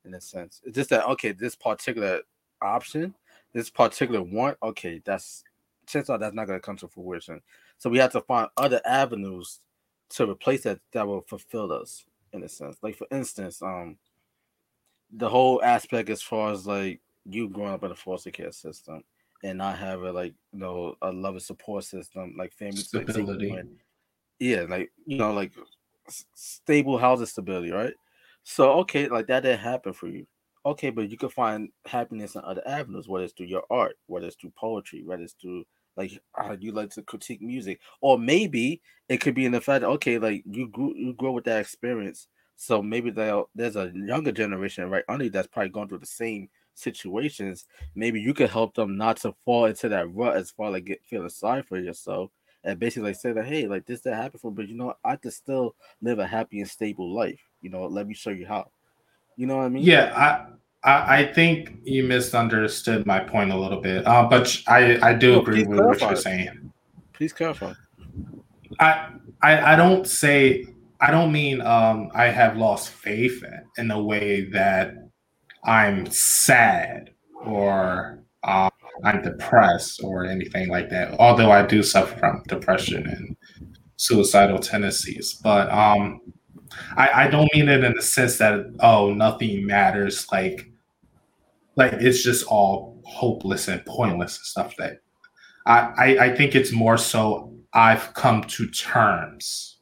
In 0.04 0.14
a 0.14 0.20
sense, 0.20 0.62
it's 0.64 0.74
just 0.74 0.90
that 0.90 1.06
okay, 1.06 1.30
this 1.30 1.54
particular 1.54 2.22
option, 2.60 3.14
this 3.52 3.70
particular 3.70 4.20
want, 4.20 4.58
okay, 4.62 5.00
that's 5.04 5.44
chances 5.86 6.10
are 6.10 6.18
that's 6.18 6.34
not 6.34 6.48
going 6.48 6.58
to 6.58 6.64
come 6.64 6.76
to 6.78 6.88
fruition. 6.88 7.40
So 7.78 7.88
we 7.88 7.98
have 7.98 8.12
to 8.12 8.20
find 8.20 8.48
other 8.56 8.80
avenues 8.84 9.60
to 10.10 10.28
replace 10.28 10.64
that 10.64 10.80
that 10.92 11.06
will 11.06 11.20
fulfill 11.20 11.72
us 11.72 12.04
in 12.32 12.42
a 12.42 12.48
sense. 12.48 12.78
Like 12.82 12.96
for 12.96 13.06
instance, 13.12 13.62
um, 13.62 13.96
the 15.12 15.28
whole 15.28 15.62
aspect 15.62 16.10
as 16.10 16.20
far 16.20 16.50
as 16.50 16.66
like 16.66 17.00
you 17.26 17.48
growing 17.48 17.74
up 17.74 17.84
in 17.84 17.92
a 17.92 17.94
foster 17.94 18.32
care 18.32 18.50
system 18.50 19.04
and 19.42 19.58
not 19.58 19.78
have 19.78 20.02
a 20.02 20.12
like 20.12 20.34
you 20.52 20.58
know 20.58 20.94
a 21.02 21.12
loving 21.12 21.40
support 21.40 21.84
system 21.84 22.34
like 22.36 22.52
family 22.52 22.76
stability. 22.76 23.50
Like, 23.50 23.66
yeah, 24.38 24.62
like 24.68 24.90
you 25.06 25.18
know, 25.18 25.32
like 25.32 25.52
stable 26.34 26.98
housing 26.98 27.26
stability, 27.26 27.70
right? 27.70 27.94
So 28.42 28.72
okay, 28.80 29.08
like 29.08 29.26
that 29.28 29.40
didn't 29.40 29.60
happen 29.60 29.92
for 29.92 30.08
you. 30.08 30.26
Okay, 30.66 30.90
but 30.90 31.10
you 31.10 31.16
can 31.16 31.30
find 31.30 31.70
happiness 31.86 32.34
in 32.34 32.42
other 32.44 32.62
avenues, 32.66 33.08
whether 33.08 33.24
it's 33.24 33.34
through 33.34 33.46
your 33.46 33.64
art, 33.70 33.96
whether 34.06 34.26
it's 34.26 34.36
through 34.36 34.52
poetry, 34.58 35.02
whether 35.04 35.22
it's 35.22 35.34
through 35.34 35.64
like 35.96 36.12
how 36.34 36.52
you 36.52 36.72
like 36.72 36.90
to 36.90 37.02
critique 37.02 37.42
music, 37.42 37.80
or 38.00 38.18
maybe 38.18 38.80
it 39.08 39.18
could 39.18 39.34
be 39.34 39.46
in 39.46 39.52
the 39.52 39.60
fact 39.60 39.82
that 39.82 39.88
okay, 39.88 40.18
like 40.18 40.42
you 40.46 40.68
grew 40.68 40.94
you 40.96 41.14
grow 41.14 41.32
with 41.32 41.44
that 41.44 41.60
experience. 41.60 42.28
So 42.56 42.82
maybe 42.82 43.10
there's 43.10 43.76
a 43.76 43.90
younger 43.94 44.32
generation 44.32 44.90
right 44.90 45.04
under 45.08 45.24
you 45.24 45.30
that's 45.30 45.48
probably 45.48 45.70
going 45.70 45.88
through 45.88 46.00
the 46.00 46.06
same 46.06 46.50
situations, 46.80 47.66
maybe 47.94 48.20
you 48.20 48.34
could 48.34 48.50
help 48.50 48.74
them 48.74 48.96
not 48.96 49.18
to 49.18 49.34
fall 49.44 49.66
into 49.66 49.88
that 49.88 50.12
rut 50.14 50.36
as 50.36 50.50
far 50.50 50.68
as 50.68 50.72
like 50.74 50.84
get 50.84 51.04
feeling 51.04 51.28
sorry 51.28 51.62
for 51.62 51.78
yourself 51.78 52.30
and 52.64 52.78
basically 52.78 53.10
like 53.10 53.16
say 53.16 53.32
that 53.32 53.46
hey, 53.46 53.66
like 53.66 53.86
this 53.86 54.00
that 54.02 54.14
happened 54.14 54.40
for, 54.40 54.50
but 54.50 54.68
you 54.68 54.76
know 54.76 54.94
I 55.04 55.16
could 55.16 55.32
still 55.32 55.74
live 56.02 56.18
a 56.18 56.26
happy 56.26 56.60
and 56.60 56.68
stable 56.68 57.12
life. 57.14 57.40
You 57.62 57.70
know, 57.70 57.86
let 57.86 58.06
me 58.06 58.14
show 58.14 58.30
you 58.30 58.46
how. 58.46 58.70
You 59.36 59.46
know 59.46 59.56
what 59.56 59.64
I 59.64 59.68
mean? 59.68 59.84
Yeah, 59.84 60.12
I. 60.16 60.54
I, 60.82 61.24
think 61.24 61.76
you 61.84 62.04
misunderstood 62.04 63.04
my 63.04 63.20
point 63.20 63.52
a 63.52 63.54
little 63.54 63.82
bit, 63.82 64.06
uh, 64.06 64.26
but 64.30 64.62
I, 64.66 64.98
I 65.10 65.12
do 65.12 65.32
no, 65.32 65.42
agree 65.42 65.62
with 65.62 65.78
what 65.78 66.00
you're 66.00 66.16
saying. 66.16 66.72
Please 67.12 67.34
clarify. 67.34 67.74
I, 68.78 69.10
I 69.42 69.74
I 69.74 69.76
don't 69.76 70.06
say 70.06 70.64
I 70.98 71.10
don't 71.10 71.32
mean 71.32 71.60
um, 71.60 72.10
I 72.14 72.26
have 72.26 72.56
lost 72.56 72.90
faith 72.90 73.44
in 73.76 73.88
the 73.88 74.02
way 74.02 74.46
that 74.52 74.99
I'm 75.64 76.06
sad 76.10 77.10
or 77.44 78.22
um, 78.44 78.70
I'm 79.04 79.22
depressed 79.22 80.02
or 80.02 80.24
anything 80.24 80.68
like 80.68 80.90
that. 80.90 81.18
Although 81.18 81.50
I 81.50 81.66
do 81.66 81.82
suffer 81.82 82.16
from 82.18 82.42
depression 82.48 83.06
and 83.06 83.36
suicidal 83.96 84.58
tendencies, 84.58 85.34
but 85.42 85.70
um, 85.70 86.20
I, 86.96 87.24
I 87.24 87.28
don't 87.28 87.48
mean 87.54 87.68
it 87.68 87.84
in 87.84 87.94
the 87.94 88.02
sense 88.02 88.38
that 88.38 88.74
oh 88.80 89.12
nothing 89.12 89.66
matters, 89.66 90.26
like 90.32 90.70
like 91.76 91.92
it's 91.94 92.22
just 92.22 92.46
all 92.46 93.00
hopeless 93.04 93.68
and 93.68 93.84
pointless 93.86 94.38
and 94.38 94.46
stuff. 94.46 94.76
That 94.76 95.00
I, 95.66 95.78
I, 95.96 96.24
I 96.26 96.36
think 96.36 96.54
it's 96.54 96.72
more 96.72 96.96
so 96.96 97.54
I've 97.72 98.12
come 98.14 98.44
to 98.44 98.68
terms 98.70 99.78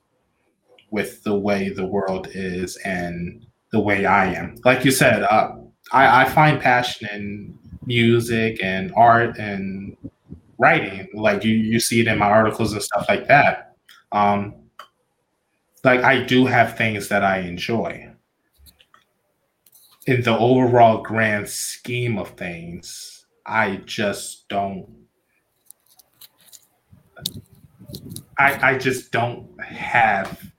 with 0.90 1.22
the 1.22 1.34
way 1.34 1.68
the 1.68 1.86
world 1.86 2.28
is 2.32 2.76
and 2.78 3.46
the 3.72 3.80
way 3.80 4.06
I 4.06 4.32
am. 4.32 4.56
Like 4.64 4.84
you 4.84 4.90
said, 4.90 5.22
uh, 5.22 5.50
I, 5.92 6.22
I 6.22 6.28
find 6.28 6.60
passion 6.60 7.08
in 7.12 7.58
music 7.86 8.62
and 8.62 8.92
art 8.96 9.38
and 9.38 9.96
writing. 10.58 11.08
Like 11.14 11.44
you, 11.44 11.52
you 11.52 11.80
see 11.80 12.00
it 12.00 12.06
in 12.08 12.18
my 12.18 12.28
articles 12.28 12.72
and 12.72 12.82
stuff 12.82 13.06
like 13.08 13.26
that. 13.28 13.76
Um, 14.12 14.54
like 15.84 16.02
I 16.02 16.22
do 16.22 16.46
have 16.46 16.76
things 16.76 17.08
that 17.08 17.24
I 17.24 17.40
enjoy. 17.40 18.10
In 20.06 20.22
the 20.22 20.36
overall 20.36 21.02
grand 21.02 21.48
scheme 21.48 22.18
of 22.18 22.30
things, 22.30 23.26
I 23.46 23.76
just 23.84 24.48
don't. 24.48 24.88
I 28.38 28.72
I 28.72 28.78
just 28.78 29.12
don't 29.12 29.48
have 29.62 30.50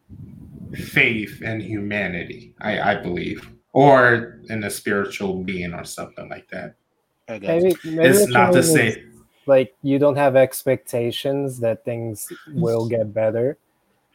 faith 0.74 1.42
in 1.42 1.62
humanity. 1.62 2.54
I 2.62 2.92
I 2.92 2.96
believe, 2.96 3.50
or 3.74 4.40
in 4.50 4.64
a 4.64 4.70
spiritual 4.70 5.44
being, 5.44 5.74
or 5.74 5.84
something 5.84 6.28
like 6.30 6.48
that. 6.50 6.76
Maybe, 7.28 7.76
maybe 7.86 8.08
it's 8.08 8.28
not 8.28 8.54
to 8.54 8.64
say 8.64 9.04
like 9.46 9.76
you 9.84 10.00
don't 10.00 10.16
have 10.16 10.36
expectations 10.36 11.60
that 11.60 11.86
things 11.86 12.32
will 12.54 12.88
get 12.88 13.14
better 13.14 13.58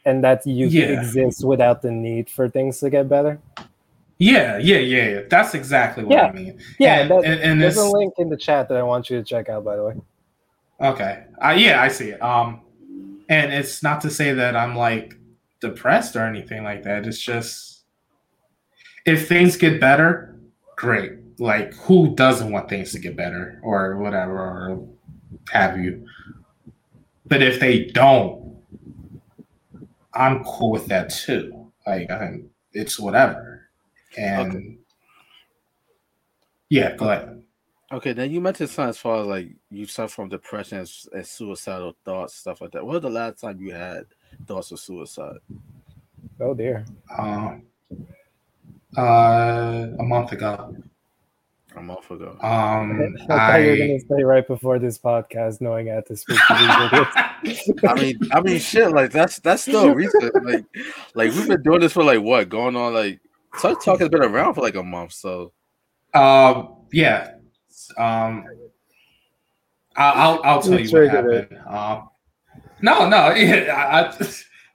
and 0.04 0.22
that 0.24 0.46
you 0.46 0.66
Yeah. 0.66 1.00
exist 1.00 1.44
without 1.44 1.82
the 1.82 1.90
need 1.90 2.28
for 2.28 2.48
things 2.48 2.78
to 2.80 2.90
get 2.90 3.08
better. 3.08 3.40
Yeah, 4.18 4.58
yeah, 4.58 4.78
yeah, 4.78 5.08
yeah. 5.08 5.20
That's 5.28 5.54
exactly 5.54 6.04
what 6.04 6.12
Yeah. 6.14 6.26
I 6.26 6.32
mean. 6.32 6.58
Yeah, 6.78 7.00
and, 7.00 7.10
that- 7.10 7.24
and, 7.24 7.40
and 7.40 7.60
There's 7.60 7.76
a 7.76 7.86
link 7.88 8.14
in 8.18 8.28
the 8.28 8.36
chat 8.36 8.68
that 8.68 8.78
I 8.78 8.82
want 8.82 9.10
you 9.10 9.18
to 9.18 9.24
check 9.24 9.48
out, 9.48 9.64
by 9.64 9.76
the 9.76 9.84
way. 9.84 9.94
okay. 10.80 11.24
Uh, 11.44 11.54
yeah, 11.56 11.80
I 11.82 11.88
see 11.88 12.10
it. 12.10 12.22
Um, 12.22 12.60
and 13.28 13.52
it's 13.52 13.82
not 13.82 14.00
to 14.02 14.10
say 14.10 14.32
that 14.34 14.54
I'm 14.56 14.76
like 14.76 15.16
depressed 15.60 16.14
or 16.16 16.26
anything 16.26 16.62
like 16.62 16.82
that. 16.84 17.06
It's 17.06 17.18
just 17.18 17.73
if 19.04 19.28
things 19.28 19.56
get 19.56 19.80
better, 19.80 20.36
great. 20.76 21.12
Like 21.38 21.74
who 21.74 22.14
doesn't 22.14 22.50
want 22.50 22.68
things 22.68 22.92
to 22.92 22.98
get 22.98 23.16
better 23.16 23.60
or 23.62 23.96
whatever 23.96 24.38
or 24.38 24.88
have 25.50 25.78
you? 25.78 26.06
But 27.26 27.42
if 27.42 27.58
they 27.58 27.86
don't, 27.86 28.56
I'm 30.12 30.44
cool 30.44 30.70
with 30.70 30.86
that 30.86 31.10
too. 31.10 31.72
Like 31.86 32.10
I, 32.10 32.40
it's 32.72 32.98
whatever. 33.00 33.68
And 34.16 34.54
Okay. 34.54 34.78
yeah, 36.68 36.96
go 36.96 37.10
ahead. 37.10 37.42
Okay, 37.92 38.12
then 38.12 38.30
you 38.30 38.40
mentioned 38.40 38.70
something 38.70 38.90
as 38.90 38.98
far 38.98 39.20
as 39.20 39.26
like 39.26 39.50
you 39.70 39.86
suffer 39.86 40.12
from 40.14 40.28
depression 40.28 40.78
and, 40.78 40.90
and 41.12 41.26
suicidal 41.26 41.96
thoughts, 42.04 42.34
stuff 42.34 42.60
like 42.60 42.72
that. 42.72 42.84
What 42.84 42.94
was 42.94 43.02
the 43.02 43.10
last 43.10 43.40
time 43.40 43.60
you 43.60 43.72
had 43.72 44.06
thoughts 44.46 44.72
of 44.72 44.80
suicide? 44.80 45.38
Oh 46.40 46.54
dear. 46.54 46.84
Um, 47.18 47.62
uh, 48.96 49.88
a 49.98 50.02
month 50.02 50.32
ago. 50.32 50.76
A 51.76 51.82
month 51.82 52.10
ago. 52.10 52.36
Um, 52.40 53.16
I 53.22 53.26
thought 53.26 53.56
you 53.56 53.70
were 53.70 53.76
gonna 53.76 54.00
say 54.00 54.22
right 54.22 54.46
before 54.46 54.78
this 54.78 54.96
podcast, 54.98 55.60
knowing 55.60 55.90
I 55.90 55.94
had 55.94 56.06
to 56.06 56.16
speak 56.16 56.38
to 56.46 56.54
these 56.54 57.50
idiots. 57.50 57.84
I 57.88 57.94
mean, 57.94 58.18
I 58.32 58.40
mean, 58.40 58.58
shit. 58.60 58.92
Like 58.92 59.10
that's 59.10 59.40
that's 59.40 59.62
still 59.62 59.92
recent. 59.94 60.34
Like, 60.44 60.64
like 61.14 61.32
we've 61.32 61.48
been 61.48 61.62
doing 61.62 61.80
this 61.80 61.92
for 61.92 62.04
like 62.04 62.20
what 62.20 62.48
going 62.48 62.76
on? 62.76 62.94
Like, 62.94 63.20
TUC 63.60 63.82
Talk 63.82 64.00
has 64.00 64.08
been 64.08 64.22
around 64.22 64.54
for 64.54 64.60
like 64.60 64.76
a 64.76 64.82
month. 64.84 65.14
So 65.14 65.52
um, 66.14 66.76
yeah. 66.92 67.32
Um, 67.98 68.44
I'll 69.96 70.14
I'll, 70.14 70.40
I'll 70.44 70.62
tell 70.62 70.78
You 70.78 70.86
you 70.86 70.98
what 70.98 71.08
happened. 71.10 71.58
Um, 71.66 72.08
no, 72.82 73.08
no. 73.08 73.34
Yeah, 73.34 73.74
I, 73.74 74.08
I, 74.08 74.16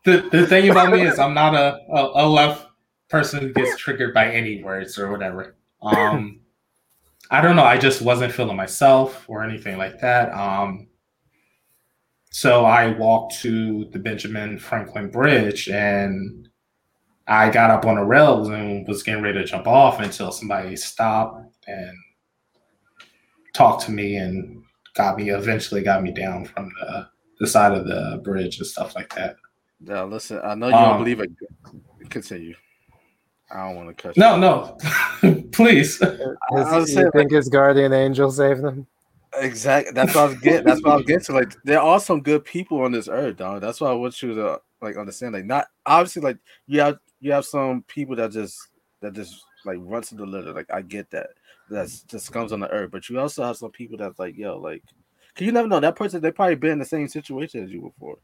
the 0.05 0.29
the 0.31 0.47
thing 0.47 0.69
about 0.69 0.91
me 0.91 1.01
is 1.01 1.17
I'm 1.17 1.33
not 1.33 1.55
a, 1.55 1.79
a 1.91 2.25
a 2.25 2.27
left 2.27 2.67
person 3.09 3.51
gets 3.53 3.77
triggered 3.77 4.13
by 4.13 4.29
any 4.31 4.63
words 4.63 4.97
or 4.99 5.11
whatever. 5.11 5.55
Um, 5.81 6.41
I 7.31 7.41
don't 7.41 7.55
know. 7.55 7.63
I 7.63 7.77
just 7.77 8.01
wasn't 8.01 8.33
feeling 8.33 8.55
myself 8.57 9.25
or 9.27 9.43
anything 9.43 9.77
like 9.77 9.99
that. 10.01 10.31
Um, 10.33 10.87
so 12.31 12.65
I 12.65 12.91
walked 12.91 13.35
to 13.41 13.85
the 13.91 13.99
Benjamin 13.99 14.59
Franklin 14.59 15.09
Bridge 15.09 15.67
and 15.69 16.47
I 17.27 17.49
got 17.49 17.69
up 17.71 17.85
on 17.85 17.95
the 17.95 18.03
rails 18.03 18.49
and 18.49 18.87
was 18.87 19.03
getting 19.03 19.23
ready 19.23 19.39
to 19.39 19.45
jump 19.45 19.67
off 19.67 19.99
until 19.99 20.31
somebody 20.31 20.75
stopped 20.75 21.55
and 21.67 21.95
talked 23.53 23.85
to 23.85 23.91
me 23.91 24.15
and 24.17 24.63
got 24.95 25.17
me 25.17 25.29
eventually 25.29 25.81
got 25.81 26.01
me 26.03 26.11
down 26.11 26.45
from 26.45 26.71
the, 26.79 27.07
the 27.39 27.47
side 27.47 27.71
of 27.77 27.85
the 27.87 28.19
bridge 28.23 28.57
and 28.57 28.67
stuff 28.67 28.95
like 28.95 29.13
that. 29.15 29.35
now 29.79 30.05
listen. 30.05 30.39
I 30.43 30.55
know 30.55 30.67
you 30.69 30.73
Um, 30.75 30.89
don't 30.89 30.97
believe 30.99 31.19
it. 31.19 31.31
Continue. 32.09 32.55
I 33.51 33.65
don't 33.67 33.75
want 33.75 33.89
to 33.89 33.93
cut. 34.01 34.15
you. 34.15 34.21
No, 34.21 34.37
no, 34.37 34.77
please. 35.51 35.97
His- 35.99 36.19
was 36.51 36.89
you 36.89 36.95
saying, 36.95 37.11
think 37.11 37.31
his 37.31 37.49
guardian 37.49 37.93
angel 37.93 38.31
saved 38.31 38.61
him? 38.63 38.85
Exactly. 39.35 39.91
That's 39.93 40.15
what 40.15 40.21
I 40.21 40.25
was 40.27 40.39
getting. 40.39 40.65
That's 40.65 40.81
what 40.83 40.91
I 40.93 40.95
was 40.97 41.05
getting 41.05 41.25
to. 41.25 41.33
Like, 41.33 41.53
there 41.63 41.81
are 41.81 41.99
some 41.99 42.21
good 42.21 42.43
people 42.45 42.81
on 42.81 42.91
this 42.91 43.07
earth, 43.07 43.37
dog. 43.37 43.61
That's 43.61 43.79
why 43.79 43.89
I 43.89 43.93
want 43.93 44.21
you 44.21 44.33
to 44.35 44.59
like 44.81 44.97
understand. 44.97 45.33
Like, 45.33 45.45
not 45.45 45.67
obviously 45.85 46.21
like 46.21 46.37
you 46.67 46.79
have 46.81 46.99
you 47.19 47.31
have 47.31 47.45
some 47.45 47.83
people 47.83 48.15
that 48.15 48.31
just 48.31 48.57
that 49.01 49.13
just 49.13 49.43
like 49.65 49.77
run 49.81 50.01
to 50.03 50.15
the 50.15 50.25
litter. 50.25 50.51
Like, 50.53 50.71
I 50.73 50.81
get 50.81 51.09
that. 51.11 51.27
That's 51.69 52.01
just 52.01 52.31
comes 52.31 52.51
on 52.51 52.59
the 52.59 52.69
earth. 52.71 52.89
But 52.91 53.07
you 53.09 53.19
also 53.19 53.43
have 53.43 53.57
some 53.57 53.71
people 53.71 53.97
that's 53.97 54.17
like, 54.17 54.35
yo, 54.35 54.57
like, 54.57 54.81
cause 55.35 55.45
you 55.45 55.51
never 55.51 55.67
know 55.67 55.79
that 55.79 55.95
person. 55.95 56.21
They 56.21 56.31
probably 56.31 56.55
been 56.55 56.71
in 56.71 56.79
the 56.79 56.85
same 56.85 57.07
situation 57.07 57.63
as 57.63 57.69
you 57.69 57.81
before, 57.81 58.17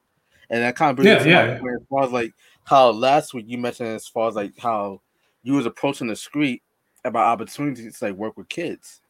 and 0.50 0.64
that 0.64 0.76
kind 0.76 0.90
of 0.90 0.96
brings 0.96 1.20
Yeah, 1.20 1.24
me 1.24 1.32
yeah, 1.32 1.46
yeah. 1.46 1.60
point 1.60 1.76
as 1.82 1.88
far 1.88 2.04
as 2.04 2.12
like 2.12 2.32
how 2.64 2.90
last 2.90 3.34
week 3.36 3.46
you 3.48 3.60
mentioned 3.60 3.90
as 3.90 4.08
far 4.08 4.28
as 4.30 4.34
like 4.36 4.54
how 4.58 5.02
you 5.46 5.54
was 5.54 5.68
approaching 5.68 6.08
the 6.08 6.16
street 6.16 6.64
about 7.06 7.28
opportunities 7.28 8.00
to 8.00 8.06
like 8.06 8.16
work 8.16 8.36
with 8.36 8.50
kids. 8.50 9.02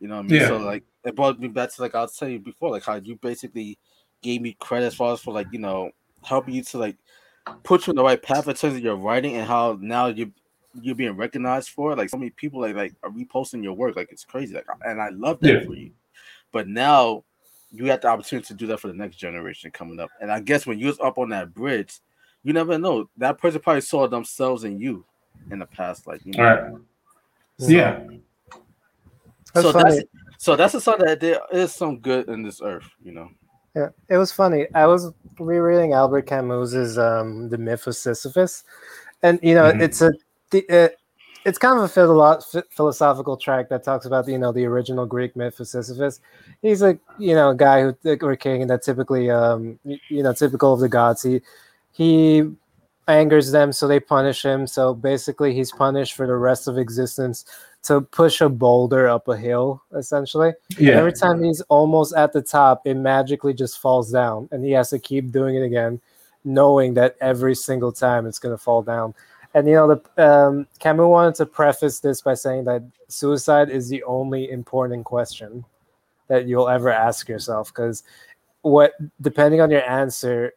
You 0.00 0.08
know 0.08 0.16
what 0.16 0.24
I 0.24 0.28
mean? 0.28 0.40
Yeah. 0.40 0.48
So 0.48 0.58
like 0.58 0.82
it 1.04 1.14
brought 1.14 1.38
me 1.38 1.46
back 1.46 1.72
to 1.72 1.80
like 1.80 1.94
I 1.94 2.02
was 2.02 2.16
telling 2.16 2.34
you 2.34 2.40
before, 2.40 2.70
like 2.70 2.82
how 2.82 2.96
you 2.96 3.14
basically 3.16 3.78
gave 4.20 4.42
me 4.42 4.56
credit 4.58 4.86
as 4.86 4.96
far 4.96 5.12
as 5.12 5.20
for 5.20 5.32
like, 5.32 5.46
you 5.52 5.60
know, 5.60 5.92
helping 6.24 6.54
you 6.54 6.64
to 6.64 6.78
like 6.78 6.96
put 7.62 7.86
you 7.86 7.92
in 7.92 7.96
the 7.96 8.02
right 8.02 8.20
path 8.20 8.48
in 8.48 8.54
terms 8.54 8.74
of 8.74 8.82
your 8.82 8.96
writing 8.96 9.36
and 9.36 9.46
how 9.46 9.78
now 9.80 10.08
you 10.08 10.32
you're 10.82 10.96
being 10.96 11.16
recognized 11.16 11.70
for 11.70 11.92
it. 11.92 11.98
Like 11.98 12.10
so 12.10 12.16
many 12.16 12.30
people 12.30 12.60
like 12.60 12.74
like 12.74 12.94
are 13.04 13.10
reposting 13.10 13.62
your 13.62 13.74
work. 13.74 13.94
Like 13.94 14.10
it's 14.10 14.24
crazy. 14.24 14.54
Like 14.54 14.66
and 14.84 15.00
I 15.00 15.10
love 15.10 15.38
that 15.40 15.52
Yeah. 15.52 15.64
for 15.66 15.74
you. 15.74 15.92
But 16.50 16.66
now 16.66 17.22
you 17.70 17.84
have 17.86 18.00
the 18.00 18.08
opportunity 18.08 18.48
to 18.48 18.54
do 18.54 18.66
that 18.66 18.80
for 18.80 18.88
the 18.88 18.94
next 18.94 19.18
generation 19.18 19.70
coming 19.70 20.00
up. 20.00 20.10
And 20.20 20.32
I 20.32 20.40
guess 20.40 20.66
when 20.66 20.80
you 20.80 20.88
was 20.88 20.98
up 20.98 21.16
on 21.16 21.28
that 21.28 21.54
bridge, 21.54 22.00
you 22.42 22.52
never 22.52 22.76
know. 22.76 23.08
That 23.18 23.38
person 23.38 23.60
probably 23.60 23.82
saw 23.82 24.08
themselves 24.08 24.64
in 24.64 24.80
you 24.80 25.04
in 25.50 25.58
the 25.58 25.66
past. 25.66 26.06
Like 26.06 26.24
you 26.24 26.32
know, 26.32 26.44
All 26.44 26.54
right. 26.54 26.72
Yeah. 27.58 28.02
That's 29.54 29.66
so 29.66 29.72
funny. 29.72 29.96
that's 29.96 30.08
so 30.38 30.56
that's 30.56 30.74
a 30.74 30.80
sign 30.80 30.98
that 30.98 31.20
there 31.20 31.40
is 31.52 31.72
some 31.74 31.98
good 32.00 32.28
in 32.28 32.42
this 32.42 32.60
earth, 32.62 32.88
you 33.02 33.12
know. 33.12 33.28
Yeah, 33.74 33.88
it 34.08 34.16
was 34.16 34.32
funny. 34.32 34.66
I 34.74 34.86
was 34.86 35.12
rereading 35.38 35.92
Albert 35.92 36.26
Camus's 36.26 36.98
um, 36.98 37.48
"The 37.48 37.58
Myth 37.58 37.86
of 37.86 37.96
Sisyphus," 37.96 38.64
and 39.22 39.38
you 39.42 39.54
know, 39.54 39.72
Mhm. 39.72 39.82
it's 39.82 40.00
a 40.02 40.12
the- 40.50 40.68
uh, 40.68 40.88
it's 41.44 41.58
kind 41.58 41.78
of 41.78 41.84
a 41.84 41.88
philo- 41.88 42.40
philosophical 42.70 43.36
track 43.36 43.68
that 43.68 43.84
talks 43.84 44.04
about 44.04 44.26
you 44.28 44.38
know 44.38 44.50
the 44.52 44.64
original 44.64 45.06
Greek 45.06 45.36
myth 45.36 45.60
of 45.60 45.68
Sisyphus. 45.68 46.20
He's 46.60 46.82
a 46.82 46.98
you 47.18 47.34
know 47.34 47.50
a 47.50 47.54
guy 47.54 47.82
who 47.82 48.18
or 48.22 48.36
king 48.36 48.66
that 48.66 48.82
typically 48.82 49.30
um 49.30 49.78
you 49.84 50.22
know 50.22 50.32
typical 50.32 50.74
of 50.74 50.80
the 50.80 50.88
gods. 50.88 51.22
He 51.22 51.40
he 51.92 52.50
angers 53.08 53.50
them, 53.52 53.72
so 53.72 53.86
they 53.86 54.00
punish 54.00 54.44
him. 54.44 54.66
So 54.66 54.94
basically, 54.94 55.54
he's 55.54 55.72
punished 55.72 56.14
for 56.14 56.26
the 56.26 56.36
rest 56.36 56.68
of 56.68 56.78
existence 56.78 57.44
to 57.84 58.00
push 58.00 58.40
a 58.40 58.48
boulder 58.48 59.08
up 59.08 59.28
a 59.28 59.36
hill, 59.36 59.82
essentially. 59.94 60.52
Yeah. 60.76 60.94
Every 60.94 61.12
time 61.12 61.42
he's 61.42 61.60
almost 61.62 62.14
at 62.16 62.32
the 62.32 62.42
top, 62.42 62.82
it 62.84 62.94
magically 62.94 63.54
just 63.54 63.78
falls 63.78 64.10
down, 64.10 64.48
and 64.50 64.64
he 64.64 64.72
has 64.72 64.90
to 64.90 64.98
keep 64.98 65.30
doing 65.30 65.54
it 65.54 65.62
again, 65.62 66.00
knowing 66.44 66.94
that 66.94 67.16
every 67.20 67.54
single 67.54 67.92
time 67.92 68.26
it's 68.26 68.40
going 68.40 68.54
to 68.54 68.62
fall 68.62 68.82
down. 68.82 69.14
And 69.54 69.66
you 69.66 69.74
know, 69.74 69.94
the 69.94 70.22
um, 70.22 70.66
Camus 70.80 71.06
wanted 71.06 71.36
to 71.36 71.46
preface 71.46 72.00
this 72.00 72.20
by 72.20 72.34
saying 72.34 72.64
that 72.64 72.82
suicide 73.08 73.70
is 73.70 73.88
the 73.88 74.02
only 74.02 74.50
important 74.50 75.04
question 75.04 75.64
that 76.28 76.46
you'll 76.46 76.68
ever 76.68 76.90
ask 76.90 77.28
yourself, 77.28 77.68
because 77.68 78.02
what, 78.62 78.94
depending 79.20 79.60
on 79.60 79.70
your 79.70 79.88
answer, 79.88 80.52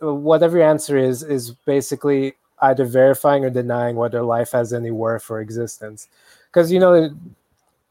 whatever 0.00 0.58
your 0.58 0.68
answer 0.68 0.96
is, 0.96 1.22
is 1.22 1.50
basically 1.66 2.34
either 2.62 2.84
verifying 2.84 3.44
or 3.44 3.50
denying 3.50 3.96
whether 3.96 4.22
life 4.22 4.52
has 4.52 4.72
any 4.72 4.90
worth 4.90 5.30
or 5.30 5.40
existence. 5.40 6.08
Because 6.46 6.70
you 6.70 6.78
know, 6.78 7.10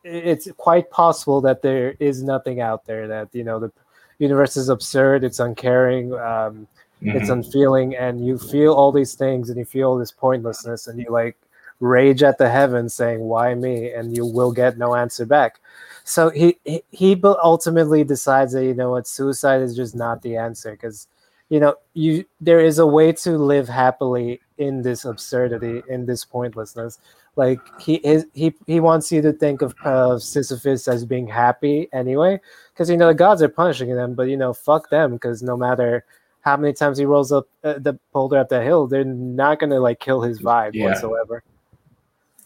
it's 0.03 0.49
quite 0.57 0.89
possible 0.89 1.41
that 1.41 1.61
there 1.61 1.95
is 1.99 2.23
nothing 2.23 2.59
out 2.59 2.85
there 2.85 3.07
that 3.07 3.29
you 3.33 3.43
know 3.43 3.59
the 3.59 3.71
universe 4.19 4.57
is 4.57 4.69
absurd 4.69 5.23
it's 5.23 5.39
uncaring 5.39 6.13
um, 6.15 6.67
it's 7.01 7.29
Mhm. 7.29 7.33
unfeeling 7.33 7.95
and 7.95 8.25
you 8.25 8.37
feel 8.37 8.73
all 8.73 8.91
these 8.91 9.13
things 9.15 9.49
and 9.49 9.57
you 9.57 9.65
feel 9.65 9.95
this 9.97 10.11
pointlessness 10.11 10.87
and 10.87 10.99
you 10.99 11.09
like 11.09 11.37
rage 11.79 12.21
at 12.23 12.37
the 12.37 12.49
heavens 12.49 12.93
saying 12.93 13.19
why 13.19 13.53
me 13.55 13.91
and 13.91 14.15
you 14.15 14.25
will 14.25 14.51
get 14.51 14.77
no 14.77 14.95
answer 14.95 15.25
back 15.25 15.59
so 16.03 16.29
he 16.29 16.57
he, 16.65 16.83
he 16.91 17.21
ultimately 17.43 18.03
decides 18.03 18.53
that 18.53 18.65
you 18.65 18.73
know 18.73 18.91
what 18.91 19.07
suicide 19.07 19.61
is 19.61 19.75
just 19.75 19.95
not 19.95 20.21
the 20.21 20.35
answer 20.35 20.71
because 20.71 21.07
you 21.51 21.59
know 21.59 21.75
you 21.93 22.25
there 22.39 22.59
is 22.59 22.79
a 22.79 22.87
way 22.87 23.11
to 23.11 23.37
live 23.37 23.67
happily 23.67 24.39
in 24.57 24.81
this 24.81 25.05
absurdity 25.05 25.83
in 25.87 26.05
this 26.07 26.25
pointlessness 26.25 26.97
like 27.35 27.59
he 27.79 27.95
is 27.97 28.25
he 28.33 28.53
he 28.65 28.79
wants 28.79 29.11
you 29.11 29.21
to 29.21 29.33
think 29.33 29.61
of 29.61 29.75
uh, 29.85 30.17
sisyphus 30.17 30.87
as 30.87 31.05
being 31.05 31.27
happy 31.27 31.87
anyway 31.93 32.39
because 32.73 32.89
you 32.89 32.97
know 32.97 33.07
the 33.07 33.13
gods 33.13 33.41
are 33.43 33.49
punishing 33.49 33.93
them 33.95 34.15
but 34.15 34.29
you 34.29 34.37
know 34.37 34.53
fuck 34.53 34.89
them 34.89 35.13
because 35.13 35.43
no 35.43 35.55
matter 35.55 36.03
how 36.41 36.57
many 36.57 36.73
times 36.73 36.97
he 36.97 37.05
rolls 37.05 37.31
up 37.31 37.47
uh, 37.63 37.77
the 37.77 37.97
boulder 38.11 38.37
up 38.37 38.49
the 38.49 38.61
hill, 38.61 38.87
they're 38.87 39.03
not 39.03 39.59
gonna 39.59 39.79
like 39.79 39.99
kill 39.99 40.21
his 40.21 40.41
vibe 40.41 40.73
Yeah. 40.73 40.85
whatsoever. 40.85 41.43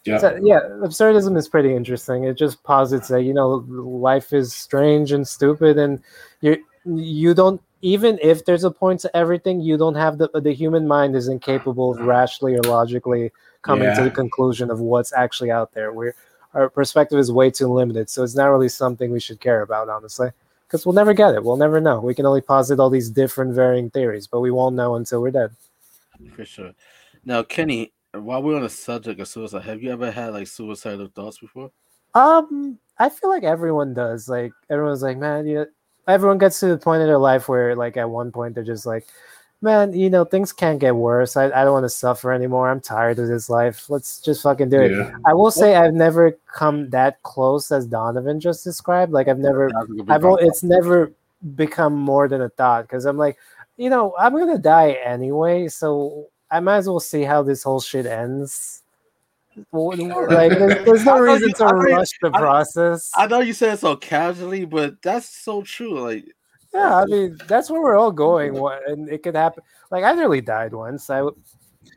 Yeah. 0.04 0.20
So, 0.20 0.38
yeah, 0.44 0.60
absurdism 0.84 1.36
is 1.36 1.48
pretty 1.48 1.76
interesting. 1.76 2.26
It 2.26 2.38
just 2.38 2.62
posits 2.64 3.08
that 3.08 3.24
you 3.24 3.34
know 3.34 3.66
life 3.68 4.34
is 4.34 4.54
strange 4.54 5.12
and 5.12 5.28
stupid, 5.28 5.78
and 5.78 6.02
you 6.42 6.58
you 6.86 7.34
don't 7.34 7.62
even 7.82 8.20
if 8.22 8.46
there's 8.46 8.64
a 8.64 8.72
point 8.72 9.00
to 9.02 9.16
everything, 9.16 9.62
you 9.62 9.78
don't 9.78 9.96
have 9.96 10.18
the 10.18 10.30
the 10.34 10.54
human 10.54 10.88
mind 10.88 11.16
is 11.16 11.28
incapable 11.28 11.92
of 11.92 12.00
rationally 12.06 12.56
or 12.56 12.62
logically 12.64 13.32
coming 13.62 13.94
to 13.96 14.04
the 14.04 14.12
conclusion 14.12 14.70
of 14.70 14.80
what's 14.80 15.14
actually 15.14 15.52
out 15.52 15.74
there. 15.74 15.92
We're 15.92 16.16
our 16.54 16.70
perspective 16.70 17.20
is 17.20 17.32
way 17.32 17.52
too 17.52 17.68
limited, 17.68 18.10
so 18.10 18.24
it's 18.24 18.36
not 18.36 18.48
really 18.48 18.70
something 18.70 19.12
we 19.12 19.20
should 19.20 19.42
care 19.42 19.62
about, 19.62 19.90
honestly, 19.90 20.30
because 20.66 20.86
we'll 20.86 20.94
never 20.94 21.14
get 21.14 21.36
it. 21.36 21.44
We'll 21.44 21.58
never 21.58 21.82
know. 21.82 22.00
We 22.00 22.16
can 22.16 22.26
only 22.26 22.42
posit 22.42 22.80
all 22.80 22.90
these 22.90 23.10
different 23.10 23.54
varying 23.54 23.90
theories, 23.90 24.26
but 24.26 24.40
we 24.40 24.52
won't 24.52 24.76
know 24.76 24.96
until 24.96 25.22
we're 25.22 25.32
dead. 25.32 25.52
For 26.34 26.46
sure. 26.46 26.72
Now, 27.26 27.44
Kenny, 27.44 27.92
while 28.14 28.42
we're 28.42 28.56
on 28.56 28.62
the 28.62 28.70
subject 28.70 29.20
of 29.20 29.28
suicide, 29.28 29.64
have 29.64 29.84
you 29.84 29.92
ever 29.92 30.12
had 30.12 30.34
like 30.34 30.48
suicidal 30.48 31.08
thoughts 31.08 31.40
before? 31.40 31.72
Um, 32.14 32.80
I 32.98 33.10
feel 33.10 33.30
like 33.30 33.44
everyone 33.44 33.94
does. 33.94 34.30
Like 34.30 34.54
everyone's 34.70 35.04
like, 35.04 35.18
man, 35.18 35.46
you. 35.46 35.66
Everyone 36.08 36.38
gets 36.38 36.60
to 36.60 36.68
the 36.68 36.78
point 36.78 37.02
in 37.02 37.08
their 37.08 37.18
life 37.18 37.50
where, 37.50 37.76
like, 37.76 37.98
at 37.98 38.10
one 38.10 38.32
point 38.32 38.56
they're 38.56 38.64
just 38.64 38.86
like, 38.86 39.08
man, 39.62 39.94
you 39.94 40.10
know, 40.10 40.24
things 40.24 40.54
can't 40.54 40.80
get 40.80 40.96
worse. 40.96 41.36
I, 41.36 41.46
I 41.46 41.64
don't 41.64 41.74
want 41.74 41.86
to 41.86 41.90
suffer 41.90 42.32
anymore. 42.32 42.70
I'm 42.70 42.82
tired 42.82 43.20
of 43.20 43.28
this 43.28 43.50
life. 43.50 43.90
Let's 43.90 44.22
just 44.22 44.44
fucking 44.44 44.70
do 44.70 44.82
it. 44.82 44.92
Yeah. 44.92 45.12
I 45.26 45.34
will 45.34 45.52
say 45.52 45.76
I've 45.76 45.94
never 45.94 46.38
come 46.54 46.90
that 46.92 47.22
close 47.24 47.72
as 47.72 47.88
Donovan 47.88 48.40
just 48.40 48.64
described. 48.64 49.12
Like 49.12 49.28
I've 49.28 49.40
never, 49.40 49.70
That 49.70 49.90
was 49.90 50.00
a 50.00 50.04
good 50.04 50.12
I've 50.12 50.48
it's 50.48 50.64
never 50.64 51.12
become 51.56 51.94
more 51.94 52.28
than 52.28 52.42
a 52.42 52.50
thought 52.50 52.84
because 52.84 53.06
I'm 53.06 53.18
like, 53.18 53.38
you 53.78 53.90
know, 53.90 54.16
I'm 54.18 54.34
gonna 54.34 54.58
die 54.58 54.92
anyway, 55.04 55.68
so 55.68 56.28
I 56.50 56.60
might 56.60 56.78
as 56.78 56.88
well 56.88 57.00
see 57.00 57.24
how 57.24 57.44
this 57.44 57.64
whole 57.64 57.82
shit 57.82 58.06
ends. 58.06 58.84
Like, 59.72 60.52
there's, 60.52 60.86
there's 60.86 61.06
no 61.06 61.20
reason 61.20 61.50
you- 61.50 61.54
to 61.56 61.66
I 61.66 61.72
rush 61.72 62.10
the 62.22 62.32
I- 62.34 62.40
process. 62.40 63.12
I 63.16 63.28
know 63.28 63.40
you 63.40 63.54
said 63.54 63.74
it 63.76 63.80
so 63.80 63.96
casually, 63.96 64.66
but 64.66 65.02
that's 65.02 65.30
so 65.44 65.62
true. 65.62 66.00
Like, 66.00 66.26
Yeah, 66.74 66.96
I 66.98 67.06
mean 67.06 67.38
that's 67.48 67.70
where 67.70 67.82
we're 67.82 67.98
all 67.98 68.12
going, 68.12 68.54
wha- 68.54 68.80
and 68.88 69.10
it 69.10 69.24
could 69.24 69.36
happen. 69.36 69.64
Like 69.92 70.04
I 70.04 70.14
nearly 70.14 70.42
died 70.42 70.74
once. 70.74 71.10
I 71.10 71.28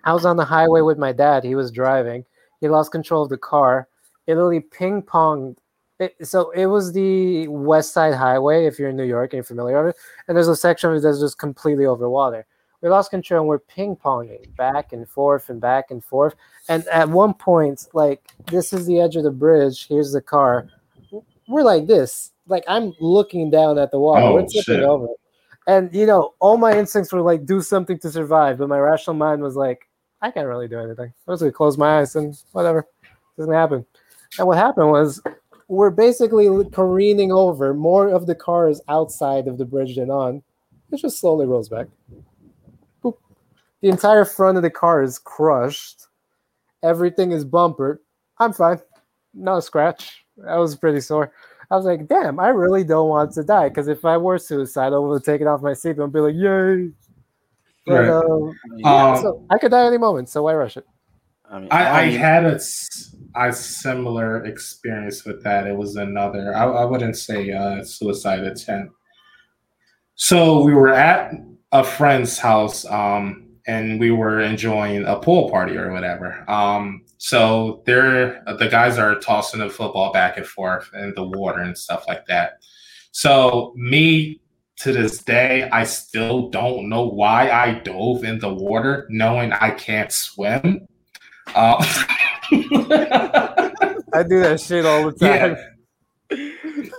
I 0.04 0.12
was 0.12 0.24
on 0.26 0.36
the 0.36 0.44
highway 0.44 0.82
with 0.82 0.98
my 0.98 1.12
dad. 1.12 1.44
He 1.44 1.54
was 1.54 1.70
driving. 1.70 2.24
He 2.60 2.68
lost 2.68 2.92
control 2.92 3.22
of 3.22 3.28
the 3.30 3.38
car. 3.38 3.88
It 4.26 4.34
literally 4.34 4.60
ping 4.60 5.02
ponged. 5.02 5.56
It, 5.98 6.14
so 6.28 6.50
it 6.50 6.66
was 6.66 6.92
the 6.92 7.48
West 7.48 7.92
Side 7.92 8.14
Highway. 8.14 8.66
If 8.66 8.78
you're 8.78 8.90
in 8.90 8.96
New 8.96 9.04
York 9.04 9.32
and 9.32 9.38
you're 9.38 9.44
familiar 9.44 9.84
with 9.84 9.96
it, 9.96 10.00
and 10.28 10.36
there's 10.36 10.46
a 10.48 10.54
section 10.54 10.90
of 10.90 10.96
it 10.96 11.00
that's 11.02 11.18
just 11.18 11.38
completely 11.38 11.86
over 11.86 12.08
water. 12.08 12.46
We 12.82 12.88
lost 12.88 13.10
control 13.10 13.40
and 13.40 13.48
we're 13.48 13.58
ping 13.58 13.96
ponging 13.96 14.54
back 14.54 14.92
and 14.92 15.08
forth 15.08 15.48
and 15.50 15.60
back 15.60 15.90
and 15.90 16.04
forth. 16.04 16.36
And 16.68 16.86
at 16.88 17.08
one 17.08 17.34
point, 17.34 17.86
like 17.94 18.22
this 18.46 18.72
is 18.72 18.86
the 18.86 19.00
edge 19.00 19.16
of 19.16 19.24
the 19.24 19.30
bridge. 19.30 19.86
Here's 19.88 20.12
the 20.12 20.20
car. 20.20 20.68
We're 21.48 21.62
like 21.62 21.86
this. 21.86 22.32
Like 22.46 22.64
I'm 22.68 22.94
looking 23.00 23.50
down 23.50 23.78
at 23.78 23.90
the 23.90 23.98
water. 23.98 24.22
Oh, 24.22 24.34
we're 24.34 24.42
tipping 24.42 24.62
shit. 24.62 24.82
over. 24.82 25.08
And 25.66 25.94
you 25.94 26.06
know, 26.06 26.34
all 26.40 26.56
my 26.56 26.76
instincts 26.76 27.12
were 27.12 27.22
like, 27.22 27.46
do 27.46 27.60
something 27.60 27.98
to 28.00 28.10
survive. 28.10 28.58
But 28.58 28.68
my 28.68 28.78
rational 28.78 29.16
mind 29.16 29.42
was 29.42 29.56
like, 29.56 29.88
I 30.20 30.30
can't 30.30 30.46
really 30.46 30.68
do 30.68 30.78
anything. 30.78 31.12
I'm 31.26 31.32
just 31.32 31.40
gonna 31.40 31.52
close 31.52 31.78
my 31.78 32.00
eyes 32.00 32.16
and 32.16 32.36
whatever. 32.52 32.86
Doesn't 33.36 33.54
happen. 33.54 33.86
And 34.38 34.46
what 34.46 34.58
happened 34.58 34.90
was 34.90 35.22
we're 35.68 35.90
basically 35.90 36.48
careening 36.70 37.30
over. 37.30 37.72
More 37.72 38.08
of 38.08 38.26
the 38.26 38.34
car 38.34 38.68
is 38.68 38.82
outside 38.88 39.46
of 39.46 39.58
the 39.58 39.64
bridge 39.64 39.96
than 39.96 40.10
on. 40.10 40.42
It 40.90 40.98
just 40.98 41.20
slowly 41.20 41.46
rolls 41.46 41.68
back. 41.68 41.86
Boop. 43.04 43.16
The 43.80 43.88
entire 43.88 44.24
front 44.24 44.56
of 44.56 44.62
the 44.62 44.70
car 44.70 45.02
is 45.02 45.18
crushed. 45.18 46.07
Everything 46.82 47.32
is 47.32 47.44
bumpered. 47.44 47.98
I'm 48.38 48.52
fine. 48.52 48.80
No 49.34 49.60
scratch. 49.60 50.24
I 50.48 50.56
was 50.58 50.76
pretty 50.76 51.00
sore. 51.00 51.32
I 51.70 51.76
was 51.76 51.84
like, 51.84 52.06
damn, 52.08 52.38
I 52.40 52.48
really 52.48 52.84
don't 52.84 53.08
want 53.08 53.32
to 53.32 53.44
die. 53.44 53.68
Because 53.68 53.88
if 53.88 54.04
I 54.04 54.16
were 54.16 54.38
suicidal, 54.38 55.04
I 55.04 55.08
would 55.08 55.24
take 55.24 55.40
it 55.40 55.46
off 55.46 55.60
my 55.60 55.72
seatbelt 55.72 56.04
and 56.04 56.12
be 56.12 56.20
like, 56.20 56.34
yay. 56.34 56.90
But, 57.86 57.92
Right. 57.92 58.08
um, 58.08 58.58
yeah, 58.76 59.12
Um, 59.14 59.22
so 59.22 59.46
I 59.50 59.58
could 59.58 59.70
die 59.70 59.86
any 59.86 59.98
moment, 59.98 60.28
so 60.28 60.42
why 60.44 60.54
rush 60.54 60.76
it? 60.76 60.86
I 61.50 61.58
mean, 61.58 61.68
I, 61.70 61.88
I 61.88 62.00
don't 62.00 62.08
even- 62.10 62.20
had 62.20 62.44
a, 62.44 62.54
s- 62.54 63.16
a 63.34 63.52
similar 63.52 64.44
experience 64.44 65.24
with 65.24 65.42
that. 65.44 65.66
It 65.66 65.74
was 65.76 65.96
another, 65.96 66.54
I, 66.54 66.64
I 66.64 66.84
wouldn't 66.84 67.16
say 67.16 67.50
uh, 67.52 67.82
suicide 67.82 68.40
attempt. 68.44 68.92
So 70.14 70.62
we 70.62 70.74
were 70.74 70.92
at 70.92 71.32
a 71.72 71.82
friend's 71.84 72.38
house 72.38 72.84
um, 72.86 73.47
and 73.68 74.00
we 74.00 74.10
were 74.10 74.40
enjoying 74.40 75.04
a 75.04 75.16
pool 75.16 75.50
party 75.50 75.76
or 75.76 75.92
whatever. 75.92 76.50
Um, 76.50 77.04
so 77.18 77.82
they're, 77.84 78.42
the 78.58 78.68
guys 78.68 78.96
are 78.96 79.14
tossing 79.20 79.60
the 79.60 79.68
football 79.68 80.10
back 80.10 80.38
and 80.38 80.46
forth 80.46 80.90
in 80.94 81.12
the 81.14 81.22
water 81.22 81.60
and 81.60 81.76
stuff 81.76 82.06
like 82.08 82.26
that. 82.26 82.62
So 83.12 83.74
me 83.76 84.40
to 84.78 84.92
this 84.92 85.22
day, 85.22 85.68
I 85.70 85.84
still 85.84 86.48
don't 86.48 86.88
know 86.88 87.06
why 87.06 87.50
I 87.50 87.74
dove 87.80 88.24
in 88.24 88.38
the 88.38 88.52
water 88.52 89.06
knowing 89.10 89.52
I 89.52 89.72
can't 89.72 90.10
swim. 90.10 90.86
Um, 91.54 91.76
I 94.14 94.22
do 94.26 94.40
that 94.40 94.60
shit 94.60 94.86
all 94.86 95.10
the 95.10 95.18
time. 95.18 95.56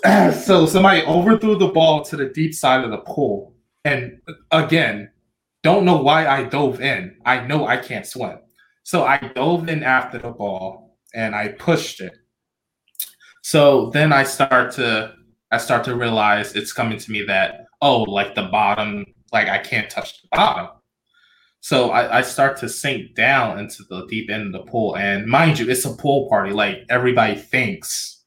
yeah. 0.03 0.31
so 0.39 0.67
somebody 0.67 1.01
overthrew 1.03 1.57
the 1.57 1.69
ball 1.69 2.03
to 2.05 2.15
the 2.15 2.25
deep 2.25 2.53
side 2.53 2.83
of 2.83 2.91
the 2.91 2.99
pool. 2.99 3.55
And 3.85 4.19
again, 4.51 5.09
don't 5.63 5.85
know 5.85 6.01
why 6.01 6.27
I 6.27 6.43
dove 6.43 6.81
in. 6.81 7.17
I 7.25 7.45
know 7.45 7.67
I 7.67 7.77
can't 7.77 8.05
swim. 8.05 8.39
So 8.83 9.05
I 9.05 9.17
dove 9.35 9.69
in 9.69 9.83
after 9.83 10.17
the 10.17 10.31
ball 10.31 10.97
and 11.13 11.35
I 11.35 11.49
pushed 11.49 12.01
it. 12.01 12.13
So 13.41 13.89
then 13.91 14.13
I 14.13 14.23
start 14.23 14.71
to 14.73 15.13
I 15.51 15.57
start 15.57 15.83
to 15.85 15.95
realize 15.95 16.55
it's 16.55 16.73
coming 16.73 16.99
to 16.99 17.11
me 17.11 17.23
that 17.23 17.65
oh 17.81 18.03
like 18.03 18.35
the 18.35 18.43
bottom 18.43 19.05
like 19.31 19.47
I 19.47 19.57
can't 19.57 19.89
touch 19.89 20.21
the 20.21 20.27
bottom. 20.31 20.69
So 21.61 21.91
I, 21.91 22.19
I 22.19 22.21
start 22.21 22.57
to 22.57 22.69
sink 22.69 23.15
down 23.15 23.59
into 23.59 23.83
the 23.89 24.05
deep 24.07 24.29
end 24.29 24.55
of 24.55 24.65
the 24.65 24.71
pool. 24.71 24.95
And 24.95 25.27
mind 25.27 25.59
you, 25.59 25.69
it's 25.69 25.85
a 25.85 25.93
pool 25.93 26.29
party. 26.29 26.53
Like 26.53 26.85
everybody 26.89 27.35
thinks 27.35 28.23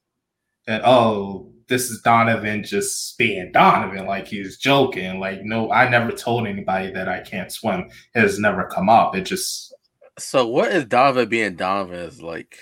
that, 0.67 0.83
oh, 0.85 1.53
this 1.69 1.91
is 1.91 2.01
Donovan 2.03 2.65
just 2.65 3.17
being 3.19 3.53
Donovan. 3.53 4.07
Like 4.07 4.27
he's 4.27 4.57
joking. 4.59 5.21
Like, 5.21 5.43
no, 5.43 5.71
I 5.73 5.89
never 5.89 6.13
told 6.13 6.47
anybody 6.47 6.91
that 6.93 7.09
I 7.09 7.21
can't 7.21 7.51
swim. 7.53 7.89
It 8.15 8.21
has 8.21 8.39
never 8.39 8.65
come 8.65 8.89
up. 8.89 9.15
It 9.17 9.23
just, 9.23 9.75
So, 10.19 10.47
what 10.47 10.71
is 10.73 10.85
Donovan 10.87 11.29
being 11.29 11.55
Donovan 11.57 11.99
is 12.01 12.21
like? 12.23 12.57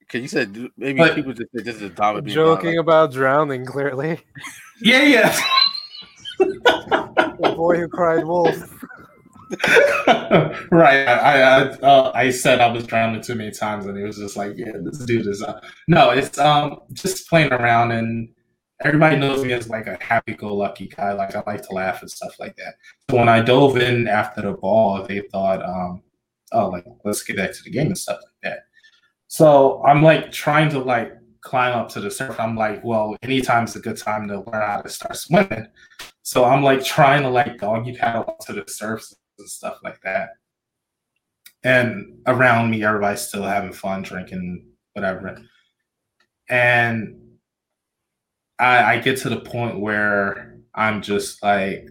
Because 0.00 0.22
you 0.22 0.28
said 0.28 0.56
maybe 0.76 0.98
But- 0.98 1.14
people 1.14 1.32
just 1.32 1.50
say 1.54 1.62
this 1.62 1.80
is 1.80 1.90
Donovan 1.92 2.24
being 2.24 2.34
Joking 2.34 2.74
Donovan. 2.74 2.78
about 2.80 3.12
drowning, 3.12 3.64
clearly. 3.66 4.20
yeah, 4.82 5.02
yeah. 5.02 5.36
The 6.38 7.52
boy 7.56 7.76
who 7.78 7.88
cried 7.88 8.24
wolf. 8.24 8.84
right. 10.70 11.08
I 11.08 11.40
I, 11.40 11.62
uh, 11.80 12.12
I 12.14 12.30
said 12.30 12.60
I 12.60 12.70
was 12.70 12.86
drowning 12.86 13.20
too 13.20 13.34
many 13.34 13.50
times, 13.50 13.86
and 13.86 13.96
he 13.96 14.04
was 14.04 14.16
just 14.16 14.36
like, 14.36 14.52
"Yeah, 14.56 14.72
this 14.80 14.98
dude 14.98 15.26
is." 15.26 15.42
Uh... 15.42 15.60
No, 15.88 16.10
it's 16.10 16.38
um 16.38 16.78
just 16.92 17.28
playing 17.28 17.52
around, 17.52 17.90
and 17.90 18.28
everybody 18.84 19.16
knows 19.16 19.44
me 19.44 19.52
as 19.52 19.68
like 19.68 19.88
a 19.88 19.98
happy-go-lucky 20.00 20.88
guy. 20.88 21.12
Like 21.14 21.34
I 21.34 21.42
like 21.46 21.62
to 21.62 21.72
laugh 21.72 22.00
and 22.00 22.10
stuff 22.10 22.38
like 22.38 22.54
that. 22.56 22.74
So 23.10 23.16
when 23.16 23.28
I 23.28 23.40
dove 23.40 23.76
in 23.76 24.06
after 24.06 24.42
the 24.42 24.52
ball, 24.52 25.04
they 25.06 25.22
thought, 25.32 25.64
um, 25.64 26.02
"Oh, 26.52 26.68
like 26.68 26.84
let's 27.04 27.22
get 27.24 27.36
back 27.36 27.52
to 27.52 27.62
the 27.64 27.70
game 27.70 27.88
and 27.88 27.98
stuff 27.98 28.20
like 28.22 28.52
that." 28.52 28.60
So 29.26 29.82
I'm 29.84 30.02
like 30.02 30.30
trying 30.30 30.70
to 30.70 30.78
like 30.78 31.12
climb 31.40 31.76
up 31.76 31.88
to 31.90 32.00
the 32.00 32.10
surface. 32.10 32.38
I'm 32.38 32.56
like, 32.56 32.84
well, 32.84 33.16
anytime's 33.22 33.74
a 33.74 33.80
good 33.80 33.96
time 33.96 34.28
to 34.28 34.44
learn 34.48 34.62
how 34.62 34.82
to 34.82 34.88
start 34.88 35.16
swimming. 35.16 35.66
So 36.22 36.44
I'm 36.44 36.62
like 36.62 36.84
trying 36.84 37.22
to 37.22 37.30
like 37.30 37.58
doggy 37.58 37.96
paddle 37.96 38.36
to 38.46 38.52
the 38.52 38.64
surface 38.68 39.16
and 39.40 39.48
stuff 39.48 39.78
like 39.82 40.00
that. 40.02 40.30
And 41.62 42.20
around 42.26 42.70
me, 42.70 42.84
everybody's 42.84 43.20
still 43.20 43.42
having 43.42 43.72
fun, 43.72 44.02
drinking, 44.02 44.66
whatever. 44.94 45.42
And 46.48 47.16
I, 48.58 48.94
I 48.94 48.98
get 48.98 49.18
to 49.18 49.28
the 49.28 49.40
point 49.40 49.80
where 49.80 50.58
I'm 50.74 51.02
just 51.02 51.42
like, 51.42 51.86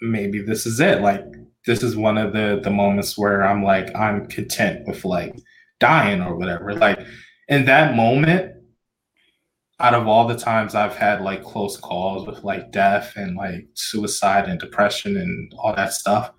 maybe 0.00 0.42
this 0.42 0.66
is 0.66 0.80
it. 0.80 1.00
Like, 1.00 1.24
this 1.66 1.82
is 1.82 1.96
one 1.96 2.18
of 2.18 2.32
the 2.32 2.60
the 2.62 2.70
moments 2.70 3.16
where 3.16 3.42
I'm 3.42 3.62
like, 3.62 3.94
I'm 3.96 4.26
content 4.26 4.86
with 4.86 5.04
like 5.04 5.34
dying 5.80 6.20
or 6.20 6.36
whatever. 6.36 6.74
Like, 6.74 6.98
in 7.48 7.64
that 7.66 7.96
moment, 7.96 8.53
out 9.84 9.92
of 9.92 10.08
all 10.08 10.26
the 10.26 10.34
times 10.34 10.74
I've 10.74 10.96
had 10.96 11.20
like 11.20 11.44
close 11.44 11.76
calls 11.76 12.26
with 12.26 12.42
like 12.42 12.72
death 12.72 13.12
and 13.16 13.36
like 13.36 13.66
suicide 13.74 14.48
and 14.48 14.58
depression 14.58 15.18
and 15.18 15.52
all 15.58 15.76
that 15.76 15.92
stuff, 15.92 16.32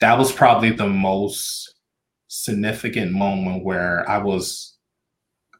that 0.00 0.18
was 0.18 0.32
probably 0.32 0.70
the 0.70 0.88
most 0.88 1.74
significant 2.28 3.12
moment 3.12 3.64
where 3.66 4.08
I 4.08 4.16
was 4.16 4.78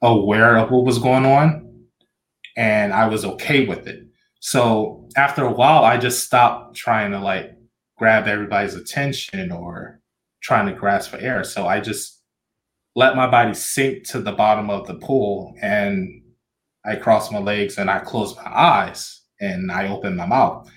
aware 0.00 0.56
of 0.56 0.70
what 0.70 0.86
was 0.86 0.98
going 0.98 1.26
on 1.26 1.84
and 2.56 2.94
I 2.94 3.06
was 3.06 3.26
okay 3.26 3.66
with 3.66 3.86
it. 3.86 4.02
So 4.40 5.06
after 5.14 5.44
a 5.44 5.52
while, 5.52 5.84
I 5.84 5.98
just 5.98 6.24
stopped 6.24 6.74
trying 6.74 7.10
to 7.10 7.18
like 7.18 7.50
grab 7.98 8.28
everybody's 8.28 8.76
attention 8.76 9.52
or 9.52 10.00
trying 10.42 10.64
to 10.68 10.72
grasp 10.72 11.10
for 11.10 11.18
air. 11.18 11.44
So 11.44 11.66
I 11.66 11.80
just 11.80 12.22
let 12.96 13.14
my 13.14 13.30
body 13.30 13.52
sink 13.52 14.08
to 14.08 14.22
the 14.22 14.32
bottom 14.32 14.70
of 14.70 14.86
the 14.86 14.94
pool 14.94 15.54
and 15.60 16.19
I 16.90 16.96
cross 16.96 17.30
my 17.30 17.38
legs 17.38 17.78
and 17.78 17.88
I 17.88 18.00
close 18.00 18.34
my 18.36 18.50
eyes 18.50 19.22
and 19.40 19.70
I 19.70 19.88
open 19.88 20.16
my 20.16 20.26
mouth. 20.26 20.68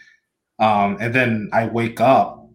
Um, 0.59 0.97
and 1.01 1.13
then 1.13 1.49
I 1.51 1.65
wake 1.65 1.99
up 1.99 2.47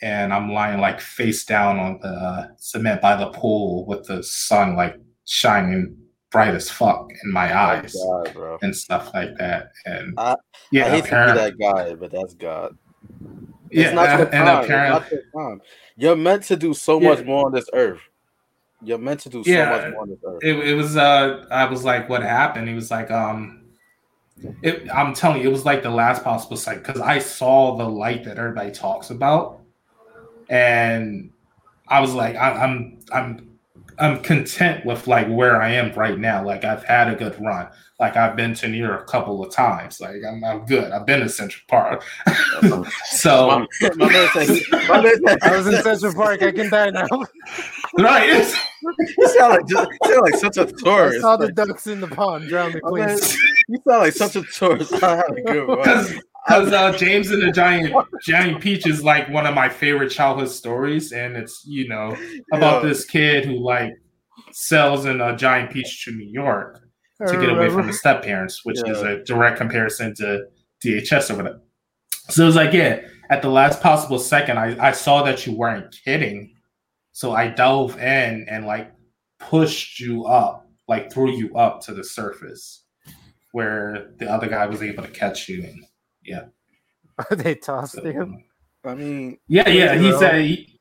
and 0.00 0.32
I'm 0.32 0.52
lying 0.52 0.80
like 0.80 1.00
face 1.00 1.44
down 1.44 1.78
on 1.78 1.98
the 2.00 2.54
cement 2.56 3.02
by 3.02 3.16
the 3.16 3.30
pool 3.30 3.84
with 3.86 4.06
the 4.06 4.22
sun 4.22 4.76
like 4.76 4.96
shining 5.26 5.96
bright 6.30 6.54
as 6.54 6.70
fuck 6.70 7.10
in 7.24 7.32
my 7.32 7.58
eyes 7.58 7.94
God, 7.94 8.58
and 8.62 8.74
stuff 8.74 9.10
like 9.12 9.36
that. 9.38 9.72
And 9.84 10.14
I, 10.16 10.36
yeah, 10.70 10.86
I 10.86 10.90
hate 10.90 11.04
to 11.06 11.10
be 11.10 11.32
that 11.32 11.58
guy, 11.58 11.94
but 11.96 12.12
that's 12.12 12.34
God. 12.34 12.78
It's 13.70 13.72
yeah, 13.72 13.90
not 13.92 14.08
and, 14.08 14.22
and 14.22 14.32
time. 14.32 14.64
Apparently, 14.64 15.00
not 15.00 15.10
your 15.10 15.22
time. 15.50 15.62
You're 15.96 16.16
meant 16.16 16.44
to 16.44 16.56
do 16.56 16.74
so 16.74 17.00
Yeah. 17.00 17.14
much 17.14 17.24
more 17.24 17.46
on 17.46 17.52
this 17.52 17.68
earth. 17.72 18.00
You're 18.82 18.98
meant 18.98 19.20
to 19.20 19.28
do 19.28 19.44
so 19.44 19.50
much 19.66 19.92
more 19.92 20.02
on 20.02 20.08
this 20.08 20.18
earth. 20.26 20.38
it, 20.42 20.54
it 20.68 20.74
was 20.74 20.96
uh 20.96 21.46
I 21.50 21.66
was 21.66 21.84
like, 21.84 22.08
what 22.08 22.22
happened? 22.22 22.68
He 22.68 22.74
was 22.74 22.90
like, 22.90 23.10
um 23.10 23.60
it, 24.62 24.88
I'm 24.92 25.14
telling 25.14 25.42
you, 25.42 25.48
it 25.48 25.52
was 25.52 25.64
like 25.64 25.82
the 25.82 25.90
last 25.90 26.24
possible 26.24 26.56
sight 26.56 26.82
because 26.82 27.00
I 27.00 27.18
saw 27.18 27.76
the 27.76 27.88
light 27.88 28.24
that 28.24 28.38
everybody 28.38 28.70
talks 28.70 29.10
about, 29.10 29.60
and 30.48 31.30
I 31.88 32.00
was 32.00 32.14
like, 32.14 32.36
I, 32.36 32.52
I'm 32.52 33.00
I'm 33.12 33.49
I'm 34.00 34.22
content 34.22 34.84
with 34.86 35.06
like 35.06 35.28
where 35.28 35.60
I 35.60 35.72
am 35.72 35.92
right 35.92 36.18
now. 36.18 36.44
Like 36.44 36.64
I've 36.64 36.82
had 36.84 37.08
a 37.08 37.14
good 37.14 37.40
run. 37.40 37.68
Like 37.98 38.16
I've 38.16 38.34
been 38.34 38.54
to 38.54 38.68
New 38.68 38.78
York 38.78 39.02
a 39.02 39.04
couple 39.04 39.44
of 39.44 39.52
times. 39.52 40.00
Like 40.00 40.16
I'm 40.26 40.42
I'm 40.42 40.64
good. 40.64 40.90
I've 40.90 41.04
been 41.04 41.20
to 41.20 41.28
Central 41.28 41.62
Park. 41.68 42.02
so 43.04 43.46
my, 43.48 43.90
my 43.96 44.28
said, 44.32 44.62
my 44.88 45.14
said, 45.26 45.38
I 45.42 45.56
was 45.56 45.66
in 45.66 45.82
Central 45.82 46.14
Park. 46.14 46.42
I 46.42 46.50
can 46.50 46.70
die 46.70 46.90
now. 46.90 47.06
right, 47.98 48.28
it's, 48.30 48.56
you 49.18 49.28
sound 49.28 49.52
like 49.52 49.66
just, 49.68 49.90
you 49.90 50.10
sound 50.10 50.22
like 50.22 50.34
such 50.36 50.56
a 50.56 50.62
I 50.62 50.72
tourist. 50.82 51.20
saw 51.20 51.36
the 51.36 51.52
ducks 51.52 51.86
in 51.86 52.00
the 52.00 52.08
pond. 52.08 52.48
Drown 52.48 52.72
me, 52.72 52.80
my 52.82 53.12
you 53.12 53.78
sound 53.86 54.00
like 54.02 54.14
such 54.14 54.36
a 54.36 54.42
tourist. 54.42 54.94
I 55.02 55.16
had 55.16 55.30
a 55.36 55.42
good 55.42 55.68
run. 55.68 55.78
because 55.78 56.14
because 56.46 56.72
uh, 56.72 56.96
James 56.96 57.30
and 57.30 57.42
the 57.42 57.52
Giant 57.52 57.94
Giant 58.22 58.60
Peach 58.60 58.86
is 58.86 59.04
like 59.04 59.28
one 59.28 59.46
of 59.46 59.54
my 59.54 59.68
favorite 59.68 60.10
childhood 60.10 60.48
stories, 60.48 61.12
and 61.12 61.36
it's 61.36 61.64
you 61.66 61.88
know 61.88 62.16
about 62.52 62.82
Yeah. 62.82 62.88
this 62.88 63.04
kid 63.04 63.44
who 63.44 63.58
like 63.58 63.92
sells 64.52 65.04
in 65.06 65.20
a 65.20 65.36
giant 65.36 65.70
peach 65.70 66.04
to 66.04 66.12
New 66.12 66.26
York 66.28 66.80
I 67.20 67.26
to 67.26 67.32
get 67.40 67.50
away 67.50 67.68
from 67.70 67.86
his 67.86 67.98
step 67.98 68.22
parents, 68.24 68.64
which 68.64 68.78
is 68.86 69.00
a 69.02 69.22
direct 69.24 69.58
comparison 69.58 70.14
to 70.16 70.46
DHS 70.84 71.30
over 71.30 71.42
there. 71.42 71.60
So 72.28 72.42
it 72.44 72.46
was 72.46 72.56
like, 72.56 72.72
yeah, 72.72 73.00
at 73.28 73.42
the 73.42 73.48
last 73.48 73.80
possible 73.80 74.18
second, 74.18 74.58
I, 74.58 74.88
I 74.88 74.92
saw 74.92 75.22
that 75.24 75.46
you 75.46 75.56
weren't 75.56 75.94
kidding. 76.04 76.54
So 77.12 77.32
I 77.32 77.48
dove 77.48 77.98
in 77.98 78.46
and 78.48 78.66
like 78.66 78.92
pushed 79.38 80.00
you 80.00 80.24
up, 80.24 80.66
like 80.88 81.12
threw 81.12 81.30
you 81.30 81.54
up 81.54 81.80
to 81.82 81.94
the 81.94 82.02
surface 82.04 82.84
where 83.52 84.12
the 84.18 84.30
other 84.30 84.48
guy 84.48 84.66
was 84.66 84.82
able 84.82 85.02
to 85.02 85.10
catch 85.10 85.48
you. 85.48 85.62
And 85.64 85.84
they 87.30 87.54
tossed 87.54 87.94
so, 87.94 88.02
him. 88.02 88.44
Uh, 88.84 88.90
I 88.90 88.94
mean, 88.94 89.38
yeah, 89.48 89.68
yeah, 89.68 89.94
he 89.94 90.10
Free 90.10 90.18
said 90.18 90.40
he, 90.40 90.80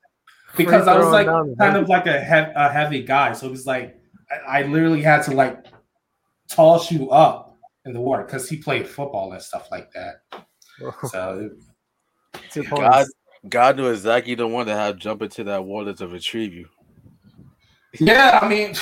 because 0.56 0.88
I 0.88 0.98
was 0.98 1.12
like 1.12 1.26
down 1.26 1.56
kind 1.58 1.74
hill. 1.74 1.84
of 1.84 1.90
like 1.90 2.06
a, 2.08 2.24
he- 2.24 2.54
a 2.56 2.70
heavy 2.70 3.04
guy, 3.04 3.34
so 3.34 3.48
it 3.48 3.52
was 3.52 3.66
like 3.66 3.98
I, 4.32 4.60
I 4.60 4.64
literally 4.64 5.02
had 5.02 5.24
to 5.24 5.32
like 5.32 5.66
toss 6.48 6.92
you 6.92 7.10
up 7.10 7.58
in 7.86 7.94
the 7.94 8.00
water 8.00 8.24
because 8.24 8.48
he 8.50 8.58
played 8.58 8.88
football 8.88 9.32
and 9.34 9.42
stuff 9.42 9.68
like 9.72 9.92
that. 9.94 10.22
So 11.10 11.50
Two 12.52 12.64
God, 12.64 12.92
points. 12.92 13.14
God 13.50 13.78
knew 13.78 13.88
exactly 13.88 14.36
the 14.36 14.48
one 14.48 14.66
that 14.68 14.76
had 14.76 14.94
to 14.94 15.00
jump 15.00 15.22
into 15.22 15.44
that 15.46 15.64
water 15.64 15.94
to 15.94 16.08
retrieve 16.08 16.54
you. 16.54 16.68
yeah, 18.00 18.40
I 18.42 18.48
mean, 18.48 18.76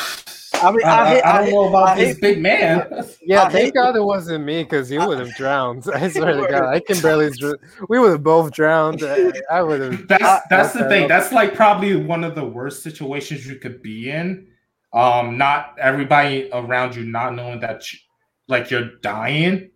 I 0.61 0.71
mean, 0.71 0.81
I, 0.85 0.89
I, 0.89 1.09
hate, 1.09 1.21
I, 1.21 1.29
I, 1.29 1.35
don't 1.37 1.45
hate, 1.45 1.53
know 1.53 1.67
about 1.69 1.87
I 1.87 1.95
this 1.95 2.13
hate- 2.15 2.21
big 2.21 2.41
man. 2.41 3.05
Yeah, 3.21 3.43
I 3.43 3.49
thank 3.49 3.73
God 3.73 3.95
it 3.95 4.03
wasn't 4.03 4.45
me 4.45 4.63
because 4.63 4.89
you 4.89 5.05
would 5.05 5.19
have 5.19 5.33
drowned. 5.35 5.85
I 5.93 6.09
swear 6.09 6.35
to 6.35 6.47
God, 6.47 6.65
I 6.65 6.79
can 6.79 6.99
barely. 7.01 7.29
dr- 7.31 7.59
We 7.89 7.99
would 7.99 8.11
have 8.11 8.23
both 8.23 8.51
drowned. 8.51 9.03
I, 9.03 9.31
I 9.51 9.61
would 9.61 9.81
have. 9.81 10.07
That's 10.07 10.47
that's 10.49 10.73
the 10.73 10.85
okay. 10.85 10.89
thing. 10.99 11.07
That's 11.07 11.31
like 11.31 11.53
probably 11.53 11.95
one 11.95 12.23
of 12.23 12.35
the 12.35 12.45
worst 12.45 12.83
situations 12.83 13.45
you 13.47 13.55
could 13.57 13.81
be 13.81 14.09
in. 14.09 14.47
Um, 14.93 15.37
not 15.37 15.75
everybody 15.79 16.49
around 16.53 16.95
you 16.95 17.03
not 17.05 17.35
knowing 17.35 17.59
that 17.59 17.91
you, 17.91 17.99
like 18.47 18.71
you're 18.71 18.95
dying, 19.01 19.69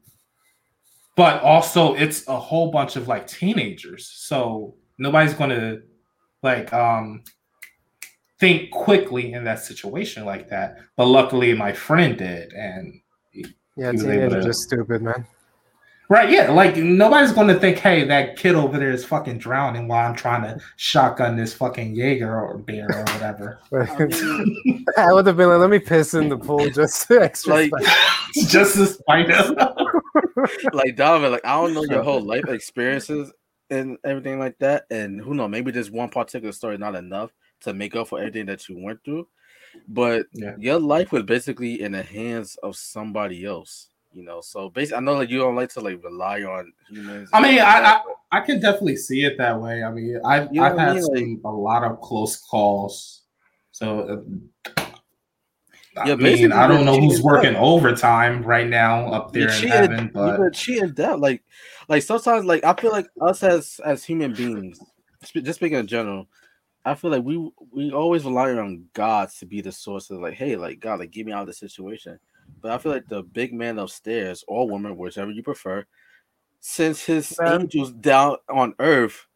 but 1.16 1.42
also 1.44 1.94
it's 1.96 2.28
a 2.28 2.40
whole 2.40 2.72
bunch 2.72 2.96
of 2.96 3.08
like 3.08 3.28
teenagers. 3.28 4.08
So 4.08 4.76
nobody's 4.98 5.34
gonna 5.34 5.80
like 6.44 6.72
um 6.74 7.24
think 8.42 8.72
quickly 8.72 9.32
in 9.34 9.44
that 9.46 9.60
situation 9.60 10.26
like 10.26 10.50
that. 10.50 10.78
But 10.98 11.06
luckily 11.06 11.54
my 11.54 11.72
friend 11.72 12.18
did 12.18 12.52
and 12.54 13.00
Yeah, 13.34 13.46
He 13.78 13.98
was 13.98 14.04
able 14.04 14.12
teenagers 14.14 14.32
to- 14.34 14.38
are 14.40 14.42
just 14.42 14.62
stupid, 14.64 15.02
man. 15.04 15.26
Right, 16.10 16.30
yeah. 16.30 16.52
Like 16.52 16.76
nobody's 16.76 17.32
gonna 17.32 17.58
think, 17.58 17.78
hey, 17.78 18.04
that 18.04 18.36
kid 18.36 18.56
over 18.56 18.78
there 18.78 18.92
is 18.92 19.06
fucking 19.06 19.38
drowning 19.38 19.88
while 19.88 20.10
I'm 20.10 20.16
trying 20.16 20.42
to 20.44 20.60
shotgun 20.76 21.38
this 21.38 21.54
fucking 21.54 21.96
Jaeger 21.96 22.38
or 22.42 22.58
beer 22.58 22.86
or 22.92 23.04
whatever. 23.14 23.60
I 24.98 25.14
would 25.14 25.26
have 25.26 25.38
been 25.38 25.48
like, 25.48 25.60
let 25.60 25.70
me 25.70 25.80
piss 25.80 26.14
in 26.14 26.28
the 26.28 26.38
pool 26.38 26.70
just 26.70 27.08
to 27.08 27.22
extra. 27.28 27.54
like, 27.54 27.70
spice. 27.70 28.48
Just 28.52 28.76
to 28.76 28.86
spite 28.88 29.30
us. 29.32 29.52
like 30.74 30.96
Donovan, 30.98 31.32
like 31.32 31.46
I 31.46 31.54
don't 31.62 31.74
know 31.74 31.84
your 31.84 32.04
whole 32.04 32.22
life 32.22 32.48
experiences 32.50 33.32
and 33.70 33.98
everything 34.04 34.38
like 34.40 34.58
that, 34.60 34.84
and 34.92 35.20
who 35.22 35.34
knows, 35.34 35.50
maybe 35.50 35.72
this 35.72 35.90
one 35.90 36.10
particular 36.10 36.52
story 36.52 36.78
not 36.78 36.96
enough 36.96 37.32
to 37.62 37.74
make 37.74 37.96
up 37.96 38.08
for 38.10 38.20
everything 38.20 38.46
that 38.48 38.68
you 38.68 38.78
went 38.78 39.04
through, 39.04 39.28
but 39.88 40.26
Yeah. 40.34 40.56
your 40.58 40.80
life 40.80 41.12
was 41.12 41.24
basically 41.24 41.82
in 41.82 41.94
the 41.94 42.04
hands 42.04 42.58
of 42.64 42.76
somebody 42.76 43.46
else, 43.46 43.90
you 44.14 44.24
know. 44.24 44.42
So 44.42 44.70
basically, 44.70 44.98
I 44.98 45.02
know 45.02 45.20
that 45.20 45.30
you 45.30 45.40
don't 45.40 45.56
like 45.56 45.70
to 45.74 45.82
like 45.82 46.04
rely 46.04 46.44
on 46.44 46.74
humans. 46.90 47.30
I 47.34 47.42
mean, 47.42 47.60
I, 47.60 47.64
I 47.64 48.04
I 48.32 48.42
can 48.42 48.60
definitely 48.60 48.96
see 48.98 49.26
it 49.26 49.38
that 49.38 49.60
way. 49.60 49.84
I 49.84 49.92
mean, 49.92 50.20
I've 50.26 50.54
You 50.54 50.62
know 50.62 50.68
I've 50.68 50.76
what 50.76 50.82
I 50.82 50.94
had 50.94 51.04
mean? 51.04 51.42
some 51.44 51.52
a 51.52 51.56
lot 51.56 51.84
of 51.84 52.00
close 52.02 52.38
calls. 52.38 53.22
So 53.72 54.02
uh, 54.02 54.22
I 55.98 56.16
mean, 56.16 56.52
I 56.54 56.68
don't 56.68 56.86
know 56.86 57.00
who's 57.00 57.22
working 57.22 57.56
overtime 57.56 58.44
right 58.44 58.68
now 58.68 59.12
up 59.12 59.34
there 59.34 59.50
in 59.50 59.68
heaven, 59.68 60.10
but 60.14 60.38
you're 60.38 60.50
cheating 60.52 60.94
that 60.94 61.20
like 61.20 61.44
like 61.90 62.04
sometimes 62.04 62.46
like 62.46 62.64
I 62.64 62.74
feel 62.74 62.92
like 62.92 63.08
us 63.20 63.44
as 63.44 63.80
as 63.84 64.04
human 64.04 64.34
beings, 64.34 64.80
just 65.34 65.60
speaking 65.60 65.80
in 65.80 65.88
general, 65.88 66.28
I 66.84 66.96
feel 66.96 67.12
like 67.12 67.24
we 67.24 67.52
we 67.72 67.92
always 67.92 68.26
rely 68.26 68.52
on 68.54 68.90
God 68.94 69.30
to 69.40 69.46
be 69.46 69.62
the 69.62 69.72
source 69.72 70.10
of 70.10 70.20
like, 70.22 70.34
hey, 70.34 70.56
like 70.56 70.80
God, 70.80 71.00
like 71.00 71.12
get 71.12 71.26
me 71.26 71.32
out 71.32 71.42
of 71.42 71.48
the 71.48 71.54
situation. 71.54 72.20
But 72.62 72.72
I 72.72 72.78
feel 72.78 72.92
like 72.92 73.08
the 73.08 73.24
big 73.24 73.54
man 73.54 73.80
upstairs 73.80 74.44
or 74.48 74.68
woman, 74.70 74.98
whichever 74.98 75.32
you 75.32 75.44
prefer, 75.44 75.86
sends 76.62 77.04
his 77.06 77.40
angels 77.48 77.92
down 77.94 78.38
on 78.50 78.76
earth 78.80 79.28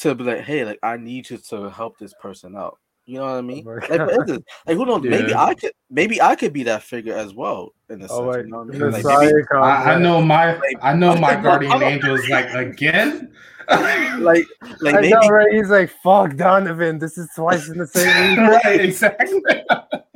to 0.00 0.14
be 0.14 0.24
like, 0.24 0.40
hey, 0.42 0.64
like 0.64 0.80
I 0.82 0.96
need 0.96 1.30
you 1.30 1.38
to 1.38 1.70
help 1.70 1.98
this 1.98 2.14
person 2.14 2.56
out. 2.56 2.78
You 3.06 3.18
know 3.18 3.24
what 3.26 3.32
I 3.32 3.40
mean? 3.42 3.64
my 3.64 3.72
like, 3.74 3.86
for 3.86 4.24
God. 4.24 4.42
like 4.66 4.76
who 4.76 4.86
knows? 4.86 5.02
Maybe 5.02 5.34
I 5.34 5.54
could, 5.54 5.72
maybe 5.90 6.22
I 6.22 6.34
could 6.36 6.52
be 6.52 6.62
that 6.62 6.82
figure 6.82 7.14
as 7.14 7.34
well 7.34 7.74
in 7.90 8.00
a 8.00 8.04
oh, 8.04 8.06
sense. 8.06 8.12
Oh, 8.12 8.28
wait. 8.28 8.44
you 8.46 8.50
know 8.50 8.58
what 8.58 8.74
I 8.74 8.78
mean? 8.78 8.90
Like, 8.92 9.04
maybe, 9.04 9.42
I, 9.52 9.94
I 9.94 9.98
know 9.98 10.22
my 10.22 10.60
I 10.80 10.94
know 10.94 11.14
my 11.20 11.36
guardian 11.36 11.82
angel 11.82 12.14
is 12.14 12.28
like 12.30 12.54
again. 12.54 13.30
like, 13.68 14.46
like 14.80 14.94
I 14.94 15.00
maybe, 15.00 15.10
know, 15.10 15.28
right? 15.28 15.52
He's 15.52 15.68
like, 15.68 15.90
"Fuck, 16.02 16.36
Donovan. 16.36 16.98
This 16.98 17.18
is 17.18 17.28
twice 17.34 17.68
in 17.68 17.78
the 17.78 17.86
same 17.86 18.30
week." 18.30 18.38
right, 18.38 18.80
exactly. 18.80 19.40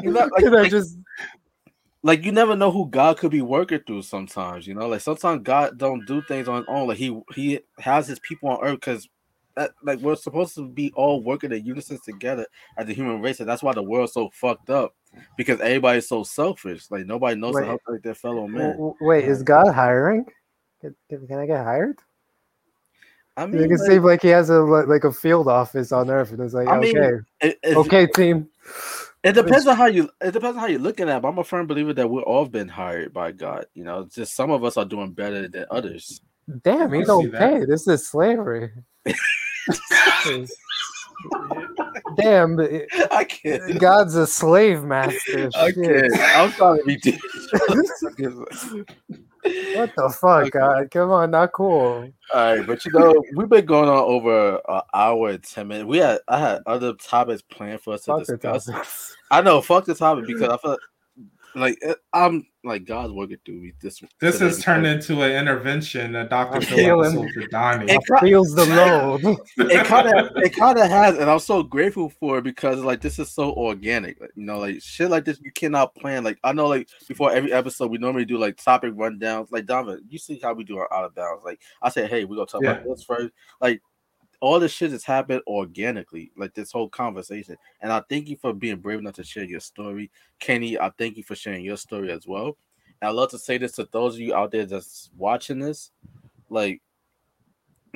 you 0.01 0.11
know, 0.11 0.21
like, 0.21 0.45
I 0.45 0.49
like, 0.49 0.71
just 0.71 0.99
like 2.03 2.25
you 2.25 2.33
never 2.33 2.57
know 2.57 2.71
who 2.71 2.89
God 2.89 3.19
could 3.19 3.31
be 3.31 3.43
working 3.43 3.81
through. 3.87 4.03
Sometimes, 4.03 4.67
you 4.67 4.75
know, 4.75 4.89
like 4.89 5.03
sometimes 5.03 5.43
God 5.43 5.77
don't 5.77 6.07
do 6.07 6.23
things 6.23 6.49
on 6.49 6.59
his 6.59 6.67
own. 6.69 6.89
Like 6.89 6.99
he 6.99 7.21
he 7.35 7.61
has 7.79 8.07
his 8.09 8.19
people 8.21 8.49
on 8.49 8.65
earth 8.65 8.81
because. 8.81 9.09
That, 9.59 9.73
like 9.83 9.99
we're 9.99 10.15
supposed 10.15 10.55
to 10.55 10.69
be 10.69 10.93
all 10.95 11.21
working 11.21 11.51
in 11.51 11.67
unison 11.67 11.99
together 12.05 12.47
as 12.77 12.89
a 12.89 12.93
human 12.93 13.21
race, 13.21 13.41
and 13.41 13.49
that's 13.49 13.61
why 13.61 13.73
the 13.73 13.83
world's 13.83 14.13
so 14.13 14.31
fucked 14.33 14.71
up 14.71 14.95
because 15.37 15.61
everybody's 15.61 16.09
so 16.09 16.23
selfish. 16.23 16.89
Like 16.93 17.07
nobody 17.07 17.35
knows 17.35 17.57
Wait. 17.57 17.63
to 17.63 17.67
help 17.67 17.83
like 17.89 18.03
their 18.03 18.15
fellow 18.15 18.47
man. 18.47 18.71
W- 18.71 18.95
w- 18.95 18.95
wait. 19.01 19.25
Is 19.25 19.43
God 19.43 19.75
hiring? 19.75 20.27
Can, 20.81 20.95
can, 21.09 21.27
can 21.27 21.39
I 21.41 21.47
get 21.47 21.65
hired? 21.65 21.99
I 23.37 23.47
It 23.47 23.49
mean, 23.49 23.69
can 23.69 23.79
like, 23.79 23.91
seem 23.91 24.05
like 24.05 24.23
he 24.23 24.29
has 24.29 24.49
a 24.49 24.61
like 24.61 25.03
a 25.03 25.13
field 25.13 25.49
office 25.49 25.91
on 25.91 26.09
Earth, 26.09 26.31
and 26.31 26.41
it's 26.41 26.55
like, 26.55 26.69
I 26.69 26.79
mean, 26.79 26.97
okay, 26.97 27.17
it, 27.41 27.59
it, 27.65 27.77
okay, 27.79 28.07
team. 28.07 28.49
It 29.25 29.33
depends 29.33 29.67
on 29.67 29.77
how 29.77 29.87
you. 29.87 30.09
It 30.21 30.31
depends 30.31 30.57
on 30.57 30.61
how 30.61 30.67
you're 30.67 30.79
looking 30.79 31.09
at. 31.09 31.17
it, 31.17 31.23
But 31.23 31.29
I'm 31.31 31.39
a 31.39 31.45
firm 31.45 31.67
believer 31.67 31.93
that 31.95 32.09
we're 32.09 32.23
all 32.23 32.47
been 32.47 32.69
hired 32.69 33.13
by 33.13 33.33
God. 33.33 33.67
You 33.75 33.83
know, 33.83 34.09
just 34.13 34.37
some 34.37 34.53
of 34.53 34.63
us 34.63 34.77
are 34.77 34.85
doing 34.85 35.11
better 35.15 35.49
than 35.49 35.67
others. 35.69 36.21
Damn, 36.63 36.93
he 36.93 37.03
don't 37.03 37.33
that. 37.33 37.41
pay. 37.41 37.65
This 37.65 37.89
is 37.89 38.07
slavery. 38.07 38.71
Damn, 42.17 42.59
I 43.11 43.25
can't. 43.25 43.79
God's 43.79 44.15
a 44.15 44.27
slave 44.27 44.83
master. 44.83 45.51
I 45.55 45.73
can't. 45.73 46.13
I'm 46.37 46.53
trying 46.53 46.79
to 46.79 46.85
be 46.85 46.97
deep. 46.97 47.21
What 49.75 49.95
the 49.97 50.11
fuck, 50.21 50.51
God? 50.51 50.91
Come 50.91 51.11
on, 51.11 51.31
not 51.31 51.53
cool. 51.53 52.11
All 52.35 52.57
right, 52.57 52.67
but 52.67 52.85
you 52.85 52.93
know, 52.93 53.15
we've 53.35 53.49
been 53.49 53.65
going 53.65 53.89
on 53.89 53.99
over 53.99 54.61
an 54.69 54.81
hour 54.93 55.31
and 55.31 55.43
ten 55.43 55.69
minutes. 55.69 55.87
We 55.87 55.99
had 55.99 56.19
I 56.29 56.39
had 56.39 56.63
other 56.67 56.95
topics 56.95 57.43
planned 57.43 57.81
for 57.81 57.95
us 57.95 58.03
to 58.03 58.13
Fuck 58.13 58.27
discuss. 58.27 59.17
I 59.31 59.41
know, 59.41 59.61
fuck 59.61 59.85
the 59.85 59.95
topic 59.95 60.27
because 60.27 60.49
I 60.49 60.57
feel 60.57 60.79
like 61.55 61.79
uh, 61.87 61.95
I'm 62.13 62.47
like 62.69 62.85
God's 62.85 63.13
working 63.13 63.39
through 63.45 63.61
me. 63.61 63.73
This 63.81 64.01
This 64.21 64.35
today 64.39 64.45
has 64.47 64.63
turned 64.63 64.87
into 64.87 65.23
an 65.23 65.33
intervention, 65.33 66.15
a 66.17 66.29
Dr. 66.29 66.61
Phil 66.61 66.77
feeling- 66.77 67.19
episode 67.19 67.33
for 67.43 67.49
Donnie. 67.49 67.93
It 67.93 68.01
ki- 68.07 68.29
Feels 68.29 68.55
the 68.55 68.67
load. 68.67 69.21
it 69.57 69.87
kind 69.87 70.09
of 70.09 70.37
it 70.37 70.55
kind 70.55 70.79
of 70.79 70.89
has, 70.89 71.19
and 71.19 71.29
I'm 71.31 71.39
so 71.39 71.63
grateful 71.63 72.11
for 72.11 72.39
it 72.39 72.45
because 72.45 72.81
like 72.81 73.01
this 73.01 73.19
is 73.19 73.31
so 73.31 73.53
organic. 73.53 74.21
Like, 74.21 74.31
you 74.37 74.45
know, 74.45 74.59
like 74.59 74.83
shit 74.83 75.11
like 75.11 75.25
this 75.25 75.41
you 75.41 75.51
cannot 75.53 75.95
plan. 75.95 76.25
Like 76.25 76.39
I 76.45 76.53
know, 76.53 76.67
like 76.67 76.89
before 77.09 77.33
every 77.33 77.53
episode 77.53 77.91
we 77.91 77.99
normally 77.99 78.25
do 78.25 78.39
like 78.39 78.57
topic 78.63 78.93
rundowns. 78.95 79.49
Like 79.51 79.67
Donovan, 79.67 80.05
you 80.09 80.19
see 80.19 80.39
how 80.43 80.53
we 80.55 80.65
do 80.65 80.79
our 80.79 80.93
out 80.93 81.05
of 81.05 81.15
bounds. 81.15 81.43
Like 81.45 81.61
I 81.83 81.89
said, 81.89 82.11
hey, 82.11 82.25
we're 82.25 82.37
gonna 82.37 82.47
talk 82.47 82.63
about 82.63 82.85
this 82.85 83.03
first. 83.03 83.31
Like 83.61 83.83
all 84.41 84.61
this 84.61 84.73
shit 84.73 84.93
has 84.93 85.05
happened 85.05 85.43
organically, 85.47 86.31
like 86.37 86.55
this 86.55 86.71
whole 86.73 86.89
conversation. 86.89 87.57
And 87.81 87.93
I 87.93 88.03
thank 88.09 88.29
you 88.29 88.37
for 88.37 88.53
being 88.53 88.77
brave 88.77 89.01
enough 89.01 89.15
to 89.15 89.25
share 89.25 89.45
your 89.45 89.61
story. 89.61 90.11
Kenny, 90.39 90.79
I 90.79 90.91
thank 90.97 91.17
you 91.17 91.25
for 91.25 91.35
sharing 91.35 91.65
your 91.65 91.77
story 91.77 92.13
as 92.13 92.27
well. 92.27 92.57
And 93.01 93.09
I'd 93.09 93.15
love 93.15 93.31
to 93.31 93.39
say 93.39 93.59
this 93.59 93.73
to 93.73 93.89
those 93.91 94.15
of 94.15 94.21
you 94.21 94.35
out 94.35 94.53
there 94.53 94.67
that's 94.67 95.11
watching 95.17 95.59
this. 95.59 95.91
Like, 96.49 96.83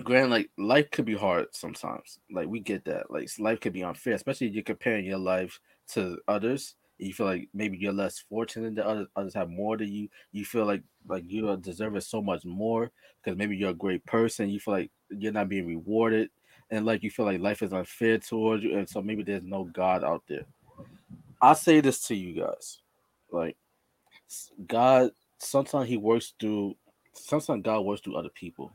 Grant, 0.02 0.31
like 0.31 0.51
life 0.56 0.90
could 0.90 1.05
be 1.05 1.14
hard 1.14 1.47
sometimes. 1.52 2.19
Like 2.31 2.48
we 2.48 2.60
get 2.60 2.85
that. 2.86 3.10
Like 3.10 3.28
life 3.39 3.60
could 3.60 3.73
be 3.73 3.85
unfair, 3.85 4.14
especially 4.14 4.48
if 4.48 4.55
you're 4.55 4.62
comparing 4.62 5.05
your 5.05 5.19
life 5.19 5.60
to 5.90 6.19
others. 6.27 6.74
You 7.03 7.12
feel 7.12 7.27
like 7.27 7.49
maybe 7.53 7.77
you're 7.77 7.93
less 7.93 8.19
fortunate 8.19 8.77
than 8.77 8.85
others. 8.85 9.09
Others 9.16 9.35
have 9.35 9.51
more 9.51 9.77
than 9.77 9.93
you. 9.93 10.09
You 10.33 10.45
feel 10.45 10.65
like 10.65 10.83
like 11.09 11.24
you 11.27 11.49
are 11.49 11.57
deserving 11.57 12.01
so 12.01 12.23
much 12.23 12.45
more 12.45 12.91
because 13.23 13.37
maybe 13.37 13.57
you're 13.57 13.70
a 13.70 13.74
great 13.74 14.05
person. 14.07 14.49
You 14.49 14.61
feel 14.61 14.74
like 14.74 14.91
you're 15.11 15.33
not 15.33 15.49
being 15.49 15.66
rewarded, 15.66 16.31
and 16.70 16.87
like 16.87 17.03
you 17.03 17.11
feel 17.11 17.24
like 17.24 17.41
life 17.41 17.62
is 17.62 17.73
unfair 17.73 18.19
towards 18.19 18.62
you, 18.62 18.79
and 18.79 18.89
so 18.89 19.03
maybe 19.03 19.23
there's 19.23 19.43
no 19.43 19.65
God 19.65 20.05
out 20.05 20.23
there. 20.29 20.45
I 21.41 21.55
say 21.55 21.81
this 21.81 22.07
to 22.07 22.15
you 22.15 22.41
guys, 22.41 22.79
like 23.31 23.57
God. 24.66 25.11
Sometimes 25.39 25.89
He 25.89 25.97
works 25.97 26.35
through. 26.39 26.77
Sometimes 27.15 27.65
God 27.65 27.81
works 27.81 28.01
through 28.01 28.16
other 28.16 28.31
people, 28.31 28.73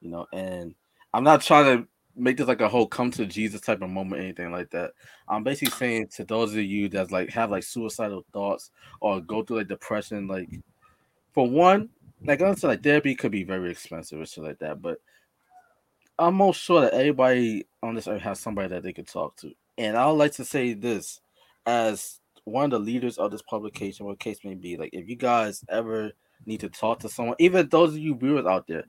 you 0.00 0.10
know. 0.10 0.26
And 0.32 0.74
I'm 1.12 1.22
not 1.22 1.40
trying 1.40 1.78
to 1.78 1.88
make 2.16 2.36
this 2.36 2.46
like 2.46 2.60
a 2.60 2.68
whole 2.68 2.86
come 2.86 3.10
to 3.12 3.26
Jesus 3.26 3.60
type 3.60 3.82
of 3.82 3.90
moment, 3.90 4.22
anything 4.22 4.52
like 4.52 4.70
that. 4.70 4.92
I'm 5.28 5.42
basically 5.42 5.72
saying 5.72 6.08
to 6.16 6.24
those 6.24 6.52
of 6.52 6.62
you 6.62 6.88
that's 6.88 7.10
like 7.10 7.30
have 7.30 7.50
like 7.50 7.62
suicidal 7.62 8.24
thoughts 8.32 8.70
or 9.00 9.20
go 9.20 9.42
through 9.42 9.58
like 9.58 9.68
depression, 9.68 10.28
like 10.28 10.48
for 11.32 11.48
one, 11.48 11.88
like 12.24 12.40
I 12.40 12.54
said, 12.54 12.68
like 12.68 12.82
therapy 12.82 13.14
could 13.14 13.32
be 13.32 13.44
very 13.44 13.70
expensive 13.70 14.20
or 14.20 14.26
shit 14.26 14.44
like 14.44 14.58
that, 14.60 14.80
but 14.80 14.98
I'm 16.18 16.34
most 16.36 16.60
sure 16.60 16.82
that 16.82 16.94
everybody 16.94 17.66
on 17.82 17.94
this 17.94 18.06
earth 18.06 18.22
has 18.22 18.38
somebody 18.38 18.68
that 18.68 18.82
they 18.82 18.92
could 18.92 19.08
talk 19.08 19.36
to. 19.38 19.52
And 19.76 19.96
I 19.96 20.06
would 20.06 20.12
like 20.12 20.32
to 20.34 20.44
say 20.44 20.74
this 20.74 21.20
as 21.66 22.20
one 22.44 22.66
of 22.66 22.70
the 22.70 22.78
leaders 22.78 23.18
of 23.18 23.30
this 23.30 23.42
publication, 23.42 24.06
what 24.06 24.20
case 24.20 24.38
may 24.44 24.54
be, 24.54 24.76
like 24.76 24.90
if 24.92 25.08
you 25.08 25.16
guys 25.16 25.64
ever 25.68 26.12
need 26.46 26.60
to 26.60 26.68
talk 26.68 27.00
to 27.00 27.08
someone, 27.08 27.36
even 27.40 27.68
those 27.68 27.94
of 27.94 27.98
you 27.98 28.14
viewers 28.14 28.46
out 28.46 28.66
there, 28.68 28.84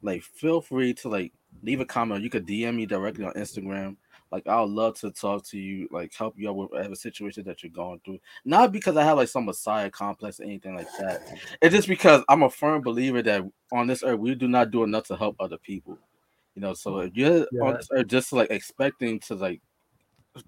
like 0.00 0.22
feel 0.22 0.60
free 0.60 0.94
to 0.94 1.08
like 1.08 1.32
leave 1.62 1.80
a 1.80 1.84
comment. 1.84 2.22
You 2.22 2.30
could 2.30 2.46
DM 2.46 2.76
me 2.76 2.86
directly 2.86 3.24
on 3.24 3.32
Instagram. 3.34 3.96
Like 4.32 4.46
I 4.46 4.60
would 4.60 4.70
love 4.70 4.98
to 5.00 5.10
talk 5.10 5.44
to 5.46 5.58
you, 5.58 5.88
like 5.90 6.14
help 6.14 6.34
you 6.38 6.48
out 6.48 6.56
with 6.56 6.70
whatever 6.70 6.94
situation 6.94 7.44
that 7.44 7.62
you're 7.62 7.72
going 7.72 8.00
through. 8.04 8.20
Not 8.44 8.70
because 8.70 8.96
I 8.96 9.02
have 9.02 9.16
like 9.16 9.28
some 9.28 9.44
messiah 9.44 9.90
complex 9.90 10.38
or 10.38 10.44
anything 10.44 10.76
like 10.76 10.88
that. 11.00 11.36
It's 11.60 11.74
just 11.74 11.88
because 11.88 12.22
I'm 12.28 12.44
a 12.44 12.50
firm 12.50 12.82
believer 12.82 13.22
that 13.22 13.42
on 13.72 13.86
this 13.88 14.04
earth 14.04 14.20
we 14.20 14.34
do 14.36 14.46
not 14.46 14.70
do 14.70 14.84
enough 14.84 15.04
to 15.08 15.16
help 15.16 15.36
other 15.40 15.58
people. 15.58 15.98
You 16.54 16.62
know, 16.62 16.74
so 16.74 16.92
mm. 16.92 17.08
if 17.08 17.16
you're 17.16 17.46
on 17.64 17.74
this 17.74 17.88
earth 17.92 18.06
just 18.06 18.32
like 18.32 18.50
expecting 18.50 19.18
to 19.20 19.34
like 19.34 19.60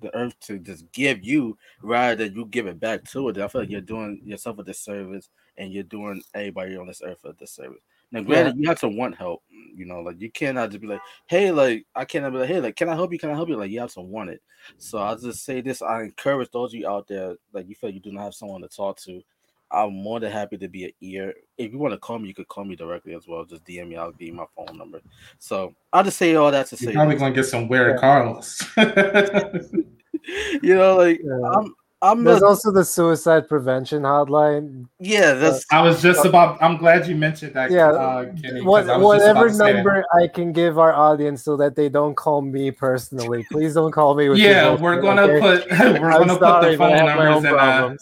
the 0.00 0.14
earth 0.16 0.38
to 0.40 0.60
just 0.60 0.90
give 0.92 1.24
you 1.24 1.58
rather 1.82 2.14
than 2.24 2.36
you 2.36 2.46
give 2.46 2.68
it 2.68 2.78
back 2.78 3.02
to 3.10 3.28
it, 3.28 3.34
then 3.34 3.44
I 3.44 3.48
feel 3.48 3.62
like 3.62 3.70
you're 3.70 3.80
doing 3.80 4.20
yourself 4.24 4.58
a 4.60 4.62
disservice 4.64 5.28
and 5.56 5.72
you're 5.72 5.82
doing 5.82 6.22
everybody 6.34 6.76
on 6.76 6.86
this 6.86 7.02
earth 7.04 7.24
a 7.24 7.32
disservice. 7.32 7.82
Now, 8.12 8.20
granted, 8.22 8.56
you 8.58 8.68
have 8.68 8.78
to 8.80 8.88
want 8.88 9.16
help. 9.16 9.42
You 9.74 9.86
know, 9.86 10.00
like 10.00 10.20
you 10.20 10.30
cannot 10.30 10.70
just 10.70 10.82
be 10.82 10.86
like, 10.86 11.00
"Hey, 11.26 11.50
like 11.50 11.86
I 11.94 12.04
cannot 12.04 12.32
be 12.32 12.38
like, 12.38 12.48
hey, 12.48 12.60
like 12.60 12.76
can 12.76 12.90
I 12.90 12.94
help 12.94 13.10
you? 13.12 13.18
Can 13.18 13.30
I 13.30 13.34
help 13.34 13.48
you?" 13.48 13.56
Like 13.56 13.70
you 13.70 13.80
have 13.80 13.94
to 13.94 14.02
want 14.02 14.28
it. 14.30 14.42
So 14.76 14.98
I'll 14.98 15.16
just 15.16 15.44
say 15.44 15.62
this: 15.62 15.80
I 15.80 16.02
encourage 16.02 16.50
those 16.50 16.74
of 16.74 16.78
you 16.78 16.86
out 16.88 17.08
there, 17.08 17.36
like 17.54 17.66
you 17.68 17.74
feel 17.74 17.88
you 17.90 18.00
do 18.00 18.12
not 18.12 18.24
have 18.24 18.34
someone 18.34 18.60
to 18.60 18.68
talk 18.68 18.98
to. 19.00 19.22
I'm 19.70 19.94
more 19.94 20.20
than 20.20 20.30
happy 20.30 20.58
to 20.58 20.68
be 20.68 20.84
an 20.84 20.92
ear. 21.00 21.32
If 21.56 21.72
you 21.72 21.78
want 21.78 21.94
to 21.94 21.98
call 21.98 22.18
me, 22.18 22.28
you 22.28 22.34
could 22.34 22.48
call 22.48 22.66
me 22.66 22.76
directly 22.76 23.14
as 23.14 23.26
well. 23.26 23.46
Just 23.46 23.64
DM 23.64 23.88
me. 23.88 23.96
I'll 23.96 24.12
give 24.12 24.28
you 24.28 24.34
my 24.34 24.44
phone 24.54 24.76
number. 24.76 25.00
So 25.38 25.74
I'll 25.94 26.04
just 26.04 26.18
say 26.18 26.34
all 26.34 26.50
that 26.50 26.66
to 26.66 26.76
You're 26.78 26.90
say, 26.90 26.94
probably 26.94 27.14
this. 27.14 27.22
gonna 27.22 27.34
get 27.34 27.44
some 27.46 27.68
weird 27.68 27.92
Yeah. 27.94 28.00
Carlos. 28.00 28.62
you 30.62 30.74
know, 30.74 30.96
like 30.96 31.20
Yeah. 31.24 31.48
I'm, 31.48 31.74
I'm 32.02 32.24
There's 32.24 32.40
not, 32.40 32.48
also 32.48 32.72
the 32.72 32.84
suicide 32.84 33.48
prevention 33.48 34.02
hotline. 34.02 34.88
yeah. 34.98 35.34
That's 35.34 35.64
I 35.70 35.80
was 35.80 36.02
just 36.02 36.24
about. 36.24 36.60
I'm 36.60 36.76
glad 36.76 37.06
you 37.06 37.14
mentioned 37.14 37.54
that. 37.54 37.70
Yeah, 37.70 37.90
uh, 37.92 38.24
Kenny, 38.42 38.60
'cause 38.60 38.64
What, 38.64 38.90
I 38.90 38.96
was 38.96 39.18
just 39.20 39.28
about 39.30 39.40
whatever 39.40 39.48
to 39.50 39.56
that. 39.56 39.74
number 39.74 40.04
I 40.12 40.26
can 40.26 40.52
give 40.52 40.80
our 40.80 40.92
audience 40.92 41.44
so 41.44 41.56
that 41.58 41.76
they 41.76 41.88
don't 41.88 42.16
call 42.16 42.42
me 42.42 42.72
personally. 42.72 43.46
Please 43.52 43.74
don't 43.74 43.92
call 43.92 44.16
me 44.16 44.28
with 44.28 44.40
Yeah, 44.40 44.64
bullshit, 44.70 44.82
we're 44.82 45.00
gonna 45.00 45.22
okay? 45.22 45.40
put 45.40 45.70
we're 46.00 46.10
I'm 46.10 46.26
gonna 46.26 46.34
sorry, 46.38 46.62
put 46.62 46.70
the 46.72 46.76
phone 46.78 46.90
have 46.96 47.04
my 47.16 47.26
own 47.28 47.42
numbers 47.44 47.44
in 47.44 47.58
uh, 47.58 47.96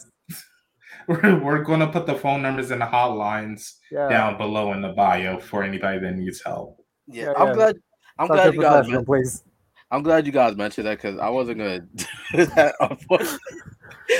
we're, 1.06 1.38
we're 1.44 1.62
gonna 1.64 1.88
put 1.88 2.06
the 2.06 2.14
phone 2.14 2.40
numbers 2.40 2.70
and 2.70 2.80
the 2.80 2.86
hotlines 2.86 3.74
Yeah, 3.92 4.08
down 4.08 4.38
below 4.38 4.72
in 4.72 4.80
the 4.80 4.90
bio 4.90 5.38
for 5.38 5.62
anybody 5.62 5.98
that 5.98 6.16
needs 6.16 6.42
help. 6.42 6.82
yeah. 7.06 7.24
Yeah, 7.24 7.32
I'm 7.36 7.48
yeah. 7.48 7.54
glad. 7.54 7.76
I'm 8.18 8.28
talk 8.28 8.36
glad 8.36 8.54
you 8.54 8.62
guys. 8.62 9.04
please. 9.04 9.44
I'm 9.90 10.02
glad 10.02 10.24
you 10.24 10.32
guys 10.32 10.56
mentioned 10.56 10.86
that 10.86 10.98
because 10.98 11.18
I 11.18 11.28
wasn't 11.28 11.58
gonna 11.58 11.80
do 12.32 12.46
that. 12.46 12.74
Unfortunately, 12.80 13.38
Come 13.38 13.48
to 13.48 13.54
me. 13.56 13.69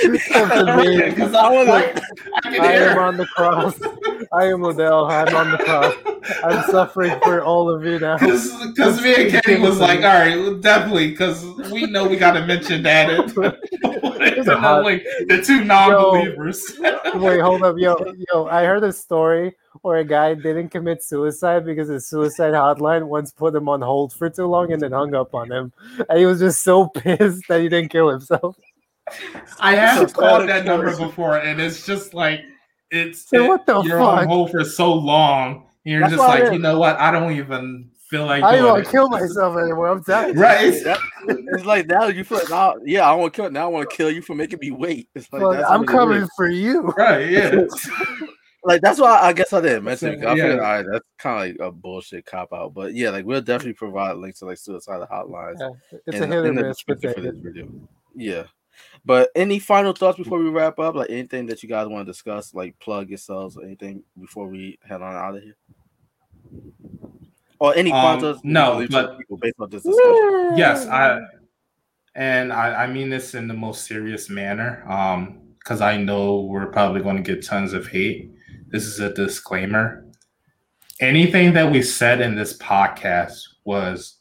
Because 0.03 1.33
I 1.33 1.49
was 1.49 1.67
like, 1.67 1.99
I, 2.43 2.57
I 2.57 2.71
am 2.73 2.97
on 2.97 3.17
the 3.17 3.25
cross. 3.27 3.79
I 4.31 4.45
am 4.45 4.59
Ladale. 4.59 5.09
I'm 5.09 5.35
on 5.35 5.51
the 5.51 5.57
cross. 5.57 5.95
I'm 6.43 6.63
suffering 6.71 7.19
for 7.23 7.43
all 7.43 7.69
of 7.69 7.83
you 7.83 7.99
now. 7.99 8.17
Because 8.17 9.01
me 9.01 9.15
and 9.15 9.43
Kenny 9.43 9.59
was 9.59 9.79
like, 9.79 9.99
all 10.03 10.03
right, 10.03 10.61
definitely, 10.61 11.11
because 11.11 11.43
we 11.71 11.85
know 11.87 12.07
we 12.07 12.17
got 12.17 12.33
to 12.33 12.45
mention 12.45 12.83
that. 12.83 13.09
And 13.09 13.35
like 14.83 15.03
the 15.27 15.41
two 15.45 15.63
non-believers. 15.63 16.79
Wait, 17.15 17.39
hold 17.39 17.63
up, 17.63 17.75
yo, 17.77 17.95
yo! 18.31 18.47
I 18.47 18.63
heard 18.63 18.83
a 18.83 18.93
story 18.93 19.55
where 19.81 19.97
a 19.97 20.05
guy 20.05 20.33
didn't 20.33 20.69
commit 20.69 21.03
suicide 21.03 21.65
because 21.65 21.89
his 21.89 22.07
suicide 22.07 22.53
hotline 22.53 23.07
once 23.07 23.31
put 23.31 23.55
him 23.55 23.69
on 23.69 23.81
hold 23.81 24.13
for 24.13 24.29
too 24.29 24.45
long 24.45 24.71
and 24.71 24.81
then 24.81 24.91
hung 24.91 25.15
up 25.15 25.33
on 25.33 25.51
him, 25.51 25.71
and 26.09 26.19
he 26.19 26.25
was 26.25 26.39
just 26.39 26.63
so 26.63 26.87
pissed 26.95 27.47
that 27.47 27.61
he 27.61 27.69
didn't 27.69 27.89
kill 27.89 28.09
himself. 28.09 28.57
I 29.59 29.75
have 29.75 30.09
So 30.09 30.15
called 30.21 30.49
that 30.49 30.65
number 30.65 30.95
before, 30.95 31.37
and 31.37 31.59
it's 31.59 31.85
just 31.85 32.13
like 32.13 32.41
it's 32.91 33.29
So 33.29 33.43
it- 33.45 33.47
what 33.47 33.65
the 33.65 33.81
you're 33.83 33.99
fuck? 33.99 34.19
on 34.19 34.27
hold 34.27 34.51
for 34.51 34.63
so 34.63 34.93
long. 34.93 35.67
and 35.85 35.91
You're 35.93 36.01
That's 36.01 36.13
just 36.13 36.23
like, 36.27 36.51
you 36.53 36.59
know 36.59 36.77
what? 36.79 36.97
I 36.97 37.09
don't 37.11 37.31
even 37.33 37.89
feel 38.09 38.25
like 38.25 38.43
I 38.43 38.51
don't 38.51 38.61
doing 38.61 38.73
want 38.73 38.85
to 38.85 38.91
kill 38.91 39.09
myself 39.09 39.57
anymore. 39.57 39.87
I'm 39.89 40.03
tired. 40.03 40.35
Right? 40.37 40.83
That- 40.83 40.99
it's 41.27 41.65
like 41.65 41.87
now 41.87 42.07
you 42.07 42.23
feel 42.23 42.41
now. 42.49 42.75
Yeah, 42.85 43.09
I 43.09 43.13
want 43.13 43.33
to 43.33 43.41
kill. 43.41 43.51
Now 43.51 43.65
I 43.65 43.67
want 43.67 43.89
to 43.89 43.95
kill 43.95 44.11
you 44.11 44.21
for 44.21 44.35
making 44.35 44.59
me 44.59 44.71
wait. 44.71 45.09
It's 45.15 45.31
like 45.31 45.41
Fuck, 45.41 45.65
I'm 45.69 45.85
coming 45.85 46.27
for 46.35 46.47
you. 46.49 46.81
Right? 46.81 47.29
Yeah. 47.29 47.65
Like 48.63 48.81
that's 48.81 48.99
why 48.99 49.19
I 49.19 49.33
guess 49.33 49.51
I 49.53 49.59
didn't 49.61 49.85
mention 49.85 50.09
it. 50.09 50.17
'cause 50.17 50.25
I 50.27 50.35
Yeah. 50.35 50.43
figured, 50.43 50.59
all 50.59 50.65
right, 50.65 50.85
that's 50.91 51.05
kind 51.17 51.49
of 51.49 51.57
like 51.57 51.67
a 51.67 51.71
bullshit 51.71 52.27
cop 52.27 52.53
out. 52.53 52.75
But 52.75 52.93
yeah, 52.93 53.09
like 53.09 53.25
we'll 53.25 53.41
definitely 53.41 53.73
provide 53.73 54.17
links 54.17 54.37
to 54.37 54.45
like 54.45 54.59
suicide 54.59 55.01
hotlines. 55.11 55.55
Yeah, 55.59 55.69
it's 56.05 56.17
in- 56.17 56.31
a 56.31 56.35
hit 56.35 56.45
or 56.45 56.53
miss, 56.53 56.79
for 56.81 56.93
this 56.93 57.15
video. 57.17 57.67
Yeah. 58.15 58.43
But 59.05 59.29
any 59.35 59.59
final 59.59 59.93
thoughts 59.93 60.17
before 60.17 60.39
we 60.39 60.49
wrap 60.49 60.79
up? 60.79 60.95
Like 60.95 61.09
anything 61.09 61.45
that 61.47 61.63
you 61.63 61.69
guys 61.69 61.87
want 61.87 62.05
to 62.05 62.11
discuss, 62.11 62.53
like 62.53 62.77
plug 62.79 63.09
yourselves 63.09 63.57
or 63.57 63.63
anything 63.63 64.03
before 64.19 64.47
we 64.47 64.77
head 64.87 65.01
on 65.01 65.13
out 65.15 65.35
of 65.37 65.43
here? 65.43 65.55
Or 67.59 67.75
any 67.75 67.91
Um, 67.91 68.01
final 68.01 68.33
thoughts? 68.33 68.41
no, 68.43 68.69
wanna 68.69 68.79
leave 68.79 68.89
to 68.89 68.95
the 68.95 69.23
but- 69.29 69.39
based 69.41 69.55
on 69.59 69.69
this 69.69 69.83
discussion. 69.83 70.57
yes, 70.57 70.87
I 70.87 71.21
and 72.15 72.51
I, 72.51 72.83
I 72.83 72.87
mean 72.87 73.09
this 73.09 73.35
in 73.35 73.47
the 73.47 73.53
most 73.53 73.85
serious 73.85 74.29
manner. 74.29 74.83
Um, 74.91 75.37
because 75.59 75.79
I 75.79 75.95
know 75.95 76.41
we're 76.41 76.65
probably 76.71 77.01
going 77.03 77.17
to 77.17 77.21
get 77.21 77.45
tons 77.45 77.73
of 77.73 77.85
hate. 77.85 78.31
This 78.69 78.85
is 78.87 78.99
a 78.99 79.13
disclaimer. 79.13 80.07
Anything 80.99 81.53
that 81.53 81.71
we 81.71 81.83
said 81.83 82.19
in 82.19 82.33
this 82.33 82.57
podcast 82.57 83.39
was 83.63 84.17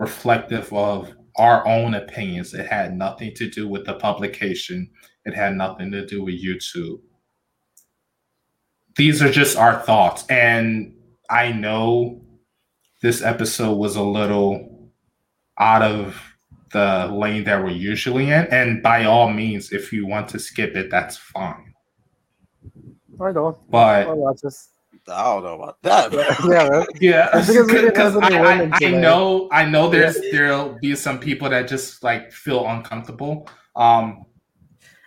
reflective 0.00 0.72
of 0.72 1.14
our 1.36 1.66
own 1.66 1.94
opinions. 1.94 2.54
It 2.54 2.66
had 2.66 2.96
nothing 2.96 3.34
to 3.34 3.48
do 3.48 3.68
with 3.68 3.86
the 3.86 3.94
publication. 3.94 4.90
It 5.24 5.34
had 5.34 5.54
nothing 5.54 5.90
to 5.92 6.06
do 6.06 6.24
with 6.24 6.42
YouTube. 6.42 7.00
These 8.96 9.22
are 9.22 9.30
just 9.30 9.56
our 9.56 9.80
thoughts. 9.80 10.26
And 10.28 10.94
I 11.30 11.52
know 11.52 12.20
this 13.00 13.22
episode 13.22 13.74
was 13.74 13.96
a 13.96 14.02
little 14.02 14.90
out 15.58 15.82
of 15.82 16.20
the 16.72 17.10
lane 17.12 17.44
that 17.44 17.62
we're 17.62 17.70
usually 17.70 18.30
in. 18.30 18.46
And 18.46 18.82
by 18.82 19.04
all 19.04 19.30
means, 19.30 19.72
if 19.72 19.92
you 19.92 20.06
want 20.06 20.28
to 20.30 20.38
skip 20.38 20.76
it, 20.76 20.90
that's 20.90 21.16
fine. 21.16 21.74
I 23.20 23.32
know. 23.32 23.58
But 23.68 24.08
I'll 24.08 24.16
watch 24.16 24.40
this. 24.42 24.70
I 25.08 25.24
don't 25.24 25.42
know 25.42 25.60
about 25.60 25.82
that. 25.82 26.12
yeah, 26.48 26.84
yeah. 27.00 27.26
Because 27.32 27.48
we 27.48 27.72
didn't 27.72 27.96
have 27.96 28.14
Because 28.14 28.30
any 28.32 28.36
I, 28.36 28.64
I, 28.64 28.70
I 28.80 28.90
know, 29.00 29.48
I 29.50 29.64
know. 29.64 29.88
There's 29.90 30.20
there'll 30.30 30.78
be 30.80 30.94
some 30.94 31.18
people 31.18 31.48
that 31.50 31.68
just 31.68 32.02
like 32.04 32.32
feel 32.32 32.66
uncomfortable. 32.68 33.48
Um, 33.74 34.24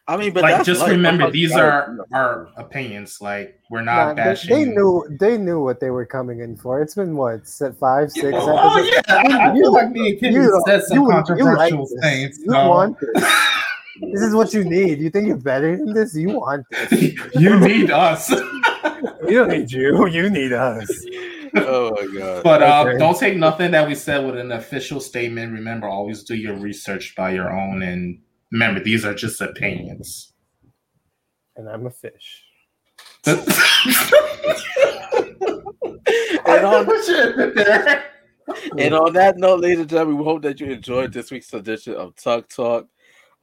I 0.07 0.17
mean, 0.17 0.33
but 0.33 0.43
like 0.43 0.63
just 0.63 0.81
life. 0.81 0.91
remember 0.91 1.31
these 1.31 1.51
like, 1.51 1.63
are 1.63 1.97
our 2.13 2.49
opinions. 2.57 3.19
Like 3.21 3.59
we're 3.71 3.81
not 3.81 4.15
they, 4.15 4.23
bashing. 4.23 4.53
they 4.55 4.65
knew 4.65 5.03
they 5.19 5.37
knew 5.37 5.63
what 5.63 5.79
they 5.79 5.89
were 5.89 6.05
coming 6.05 6.41
in 6.41 6.55
for. 6.57 6.81
It's 6.81 6.93
been 6.95 7.15
what 7.15 7.47
se- 7.47 7.71
five, 7.79 8.11
six 8.11 8.37
Oh 8.39 8.77
episodes. 8.77 9.03
yeah, 9.07 9.15
I, 9.15 9.49
I 9.49 9.53
feel 9.55 9.71
like 9.73 9.89
me 9.91 10.11
and 10.11 10.19
Kenny 10.19 10.35
You- 10.35 10.61
said 10.67 10.83
some 10.83 10.97
you- 10.99 11.05
you 11.05 11.09
controversial 11.11 11.55
like 11.55 11.71
this. 11.71 11.95
things. 12.01 12.39
You 12.39 12.51
so- 12.51 12.69
want 12.69 12.97
this. 12.99 13.23
This 14.11 14.23
is 14.23 14.35
what 14.35 14.53
you 14.53 14.65
need. 14.65 14.99
You 14.99 15.09
think 15.09 15.25
you're 15.25 15.37
better 15.37 15.77
than 15.77 15.93
this? 15.93 16.13
You 16.13 16.31
want 16.41 16.65
this. 16.69 17.15
you 17.33 17.57
need 17.57 17.91
us. 17.91 18.29
We 19.25 19.33
don't 19.33 19.49
need 19.49 19.71
you. 19.71 20.07
You 20.11 20.29
need 20.29 20.53
us. 20.53 20.89
oh 21.55 21.91
my 21.95 22.19
god. 22.19 22.43
But 22.43 22.61
uh, 22.63 22.83
Okay. 22.87 22.97
don't 22.97 23.17
take 23.17 23.37
nothing 23.37 23.71
that 23.71 23.87
we 23.87 23.95
said 23.95 24.25
with 24.25 24.37
an 24.37 24.51
official 24.51 24.99
statement. 24.99 25.53
Remember, 25.53 25.87
always 25.87 26.23
do 26.23 26.35
your 26.35 26.55
research 26.55 27.15
by 27.15 27.31
your 27.31 27.51
own. 27.57 27.81
And 27.81 28.19
remember, 28.51 28.79
these 28.83 29.05
are 29.05 29.13
just 29.13 29.41
opinions. 29.41 30.33
And 31.55 31.69
I'm 31.69 31.85
a 31.85 31.91
fish. 31.91 32.43
and 33.25 33.39
on, 36.65 36.85
and 38.77 38.93
on 38.93 39.13
that 39.13 39.35
note, 39.37 39.61
ladies 39.61 39.79
and 39.79 39.89
gentlemen, 39.89 40.17
we 40.17 40.23
hope 40.23 40.41
that 40.43 40.59
you 40.59 40.67
enjoyed 40.67 41.11
this 41.13 41.31
week's 41.31 41.53
edition 41.53 41.95
of 41.95 42.15
TUC 42.15 42.47
Talk. 42.49 42.87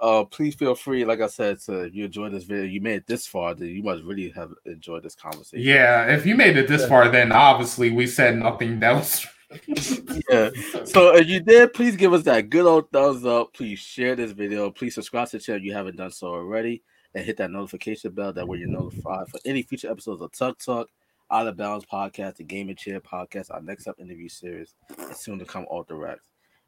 Uh, 0.03 0.25
please 0.25 0.57
feel 0.57 0.75
free, 0.75 1.05
like 1.05 1.21
I 1.21 1.29
said, 1.29 1.61
to 1.61 1.83
if 1.85 1.95
you 1.95 2.07
enjoyed 2.07 2.33
this 2.33 2.43
video, 2.43 2.65
you 2.65 2.81
made 2.81 2.97
it 2.97 3.07
this 3.07 3.25
far, 3.25 3.55
then 3.55 3.69
you 3.69 3.85
must 3.85 4.03
really 4.03 4.31
have 4.31 4.53
enjoyed 4.67 5.05
this 5.05 5.15
conversation. 5.15 5.65
Yeah, 5.65 6.13
if 6.13 6.27
you 6.27 6.35
made 6.35 6.57
it 6.57 6.67
this 6.67 6.85
far, 6.87 7.09
then 7.09 7.31
obviously 7.31 7.91
we 7.91 8.09
said 8.09 8.37
nothing 8.37 8.81
that 8.81 8.97
was. 8.97 9.25
yeah. 10.29 10.51
So 10.85 11.15
if 11.15 11.29
you 11.29 11.39
did, 11.39 11.73
please 11.73 11.95
give 11.95 12.13
us 12.13 12.25
that 12.25 12.51
good 12.51 12.67
old 12.67 12.91
thumbs 12.91 13.25
up. 13.25 13.55
Please 13.55 13.79
share 13.79 14.17
this 14.17 14.33
video. 14.33 14.73
Please 14.73 14.97
subscribe 14.97 15.29
to 15.29 15.39
the 15.39 15.43
channel 15.45 15.61
if 15.61 15.67
you 15.67 15.73
haven't 15.73 15.97
done 15.97 16.11
so 16.11 16.27
already. 16.27 16.83
And 17.15 17.25
hit 17.25 17.37
that 17.37 17.53
notification 17.53 18.11
bell 18.11 18.33
that 18.33 18.49
way 18.49 18.59
you're 18.59 18.69
notified 18.69 19.29
for 19.29 19.39
any 19.45 19.63
future 19.63 19.91
episodes 19.91 20.21
of 20.21 20.33
TUC 20.33 20.59
Talk, 20.59 20.89
Out 21.31 21.47
of 21.47 21.57
Bounds 21.57 21.85
Podcast, 21.85 22.37
the 22.37 22.45
Gaming 22.45 22.75
Chair 22.75 23.01
Podcast, 23.01 23.53
our 23.53 23.61
next 23.61 23.87
up 23.87 24.01
interview 24.01 24.29
series, 24.29 24.75
and 24.99 25.15
soon 25.15 25.39
to 25.39 25.45
come 25.45 25.67
all 25.69 25.85
direct. 25.85 26.23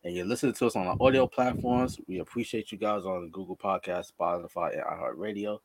And 0.05 0.15
you're 0.15 0.27
listening 0.27 0.53
to 0.55 0.67
us 0.67 0.77
on 0.77 0.87
our 0.87 0.97
audio 1.01 1.27
platforms. 1.27 1.99
We 2.07 2.19
appreciate 2.19 2.71
you 2.71 2.77
guys 2.79 3.05
on 3.07 3.31
Google 3.31 3.57
Podcast, 3.57 4.13
Spotify, 4.19 4.73
and 4.75 4.83
iHeartRadio. 4.83 5.59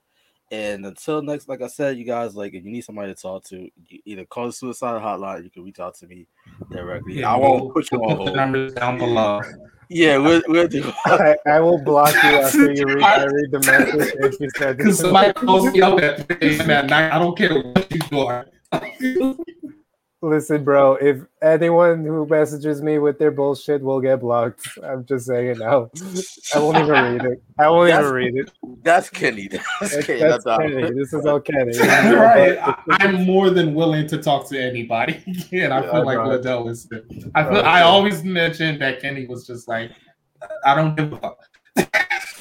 And 0.52 0.86
until 0.86 1.22
next, 1.22 1.48
like 1.50 1.62
I 1.62 1.68
said, 1.68 1.98
you 1.98 2.06
guys 2.06 2.36
like 2.36 2.54
if 2.54 2.64
you 2.64 2.72
need 2.72 2.82
somebody 2.82 3.14
to 3.14 3.22
talk 3.22 3.44
to, 3.46 3.70
you 3.88 4.00
either 4.06 4.26
call 4.26 4.48
the 4.48 4.54
suicide 4.54 5.02
hotline, 5.02 5.44
you 5.44 5.50
can 5.50 5.64
reach 5.64 5.80
out 5.80 5.94
to 5.96 6.08
me 6.08 6.26
directly. 6.72 7.20
Yeah, 7.20 7.34
I 7.34 7.38
won't 7.38 7.72
put 7.74 7.92
you 7.92 8.00
on 8.00 8.10
the 8.10 8.16
hold. 8.16 8.36
numbers 8.36 8.74
down 8.74 8.98
below. 8.98 9.42
Yeah, 9.90 10.18
we'll, 10.18 10.42
we'll 10.48 10.68
do. 10.68 10.92
I, 11.06 11.36
I 11.46 11.60
will 11.60 11.84
block 11.84 12.14
you 12.14 12.20
after 12.30 12.72
you 12.72 12.86
read, 12.86 13.04
I 13.04 13.24
read 13.26 13.52
the 13.52 13.60
message 13.60 14.14
if 14.20 14.40
you 14.40 14.50
said 14.56 14.78
Because 14.78 14.98
this. 14.98 15.02
somebody 15.02 15.34
calls 15.34 15.72
me 15.72 15.82
up 15.82 16.00
at 16.00 16.28
3 16.40 16.58
a.m. 16.60 16.70
at 16.72 16.86
night. 16.90 17.12
I 17.12 17.20
don't 17.20 17.38
care 17.38 17.62
what 17.62 17.92
you 17.92 18.00
do. 18.72 19.44
Listen, 20.22 20.66
bro, 20.66 20.96
if 20.96 21.22
anyone 21.42 22.04
who 22.04 22.28
messages 22.28 22.82
me 22.82 23.00
with 23.00 23.20
their 23.20 23.32
bullshit 23.32 23.82
will 23.82 24.02
get 24.02 24.20
blocked, 24.20 24.68
I'm 24.84 25.06
just 25.06 25.28
saying 25.28 25.48
it 25.52 25.58
now. 25.60 25.90
I 26.54 26.60
won't 26.60 26.78
even 26.78 26.90
read 26.90 27.24
it. 27.26 27.44
I 27.58 27.70
won't 27.70 27.88
That's- 27.88 28.04
even 28.04 28.14
read 28.14 28.36
it. 28.36 28.52
That's 28.84 29.10
Kenny. 29.10 29.48
That's 29.48 29.64
That's, 29.80 30.06
Kenny. 30.06 30.20
that's 30.20 30.44
That's 30.44 30.62
Kenny. 30.62 30.92
This 30.94 31.14
is 31.14 31.26
all 31.26 31.40
Kenny. 31.40 31.78
right. 31.80 32.58
I, 32.60 32.76
I'm 32.90 33.26
more 33.26 33.50
than 33.50 33.74
willing 33.74 34.08
to 34.08 34.18
talk 34.22 34.50
to 34.50 34.60
anybody. 34.62 35.24
and 35.54 35.74
I 35.74 35.82
Yeah, 35.84 35.92
feel 35.92 36.06
like 36.06 36.18
bro. 36.18 36.38
Ladale 36.38 36.70
is. 36.70 36.86
I 37.36 37.44
feel, 37.44 37.52
Bro, 37.54 37.62
I 37.62 37.82
always 37.84 38.22
mentioned 38.22 38.82
that 38.82 39.02
Kenny 39.02 39.26
was 39.26 39.48
just 39.48 39.70
like, 39.70 39.92
I 40.66 40.76
don't 40.76 40.96
give 40.98 41.14
a 41.14 41.18
fuck. 41.18 41.40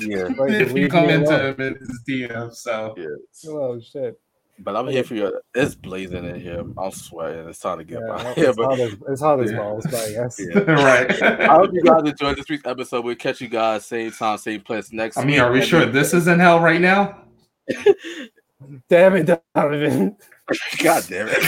yeah. 0.01 0.25
Like, 0.37 0.51
if 0.51 0.73
you 0.77 0.89
come 0.89 1.09
into 1.11 1.49
him 1.51 1.61
in 1.61 1.75
his 1.77 2.01
DM, 2.09 2.53
so 2.53 2.95
Yeah. 2.97 3.51
Oh 3.53 3.79
shit! 3.81 4.19
But 4.61 4.75
I'm 4.77 4.89
here 4.89 5.05
for 5.05 5.15
you. 5.15 5.41
It's 5.55 5.75
blazing 5.77 6.25
in 6.25 6.41
here. 6.41 6.65
I'm 6.77 6.91
sweating. 6.91 7.49
It's 7.49 7.61
time 7.61 7.79
to 7.79 7.85
get 7.85 8.01
yeah, 8.01 8.13
out 8.13 8.35
here. 8.37 8.51
It's, 8.51 8.59
hot 8.61 8.81
as, 8.81 8.97
it's 9.09 9.21
hot 9.21 9.41
as 9.41 9.53
yeah. 9.53 9.59
balls, 9.59 9.87
but. 9.91 10.09
Yeah. 10.39 10.73
right. 10.73 11.23
I 11.23 11.55
hope 11.55 11.73
you 11.73 11.83
guys 11.83 12.03
enjoyed 12.05 12.37
this 12.37 12.49
week's 12.49 12.67
episode. 12.67 13.05
We'll 13.05 13.15
catch 13.15 13.41
you 13.41 13.49
guys 13.49 13.87
same 13.87 14.11
time, 14.11 14.39
same 14.39 14.61
place 14.61 14.93
next 14.93 15.17
I 15.17 15.23
mean, 15.23 15.31
week. 15.33 15.41
are 15.41 15.53
we 15.53 15.63
sure 15.63 15.87
this 15.87 16.13
is 16.13 16.27
in 16.27 16.41
hell 16.41 16.61
right 16.61 16.81
now? 16.81 17.23
damn 18.89 19.17
it, 19.17 19.41
Donovan. 19.55 20.17
God 20.83 21.05
damn 21.09 21.29
it. 21.31 21.43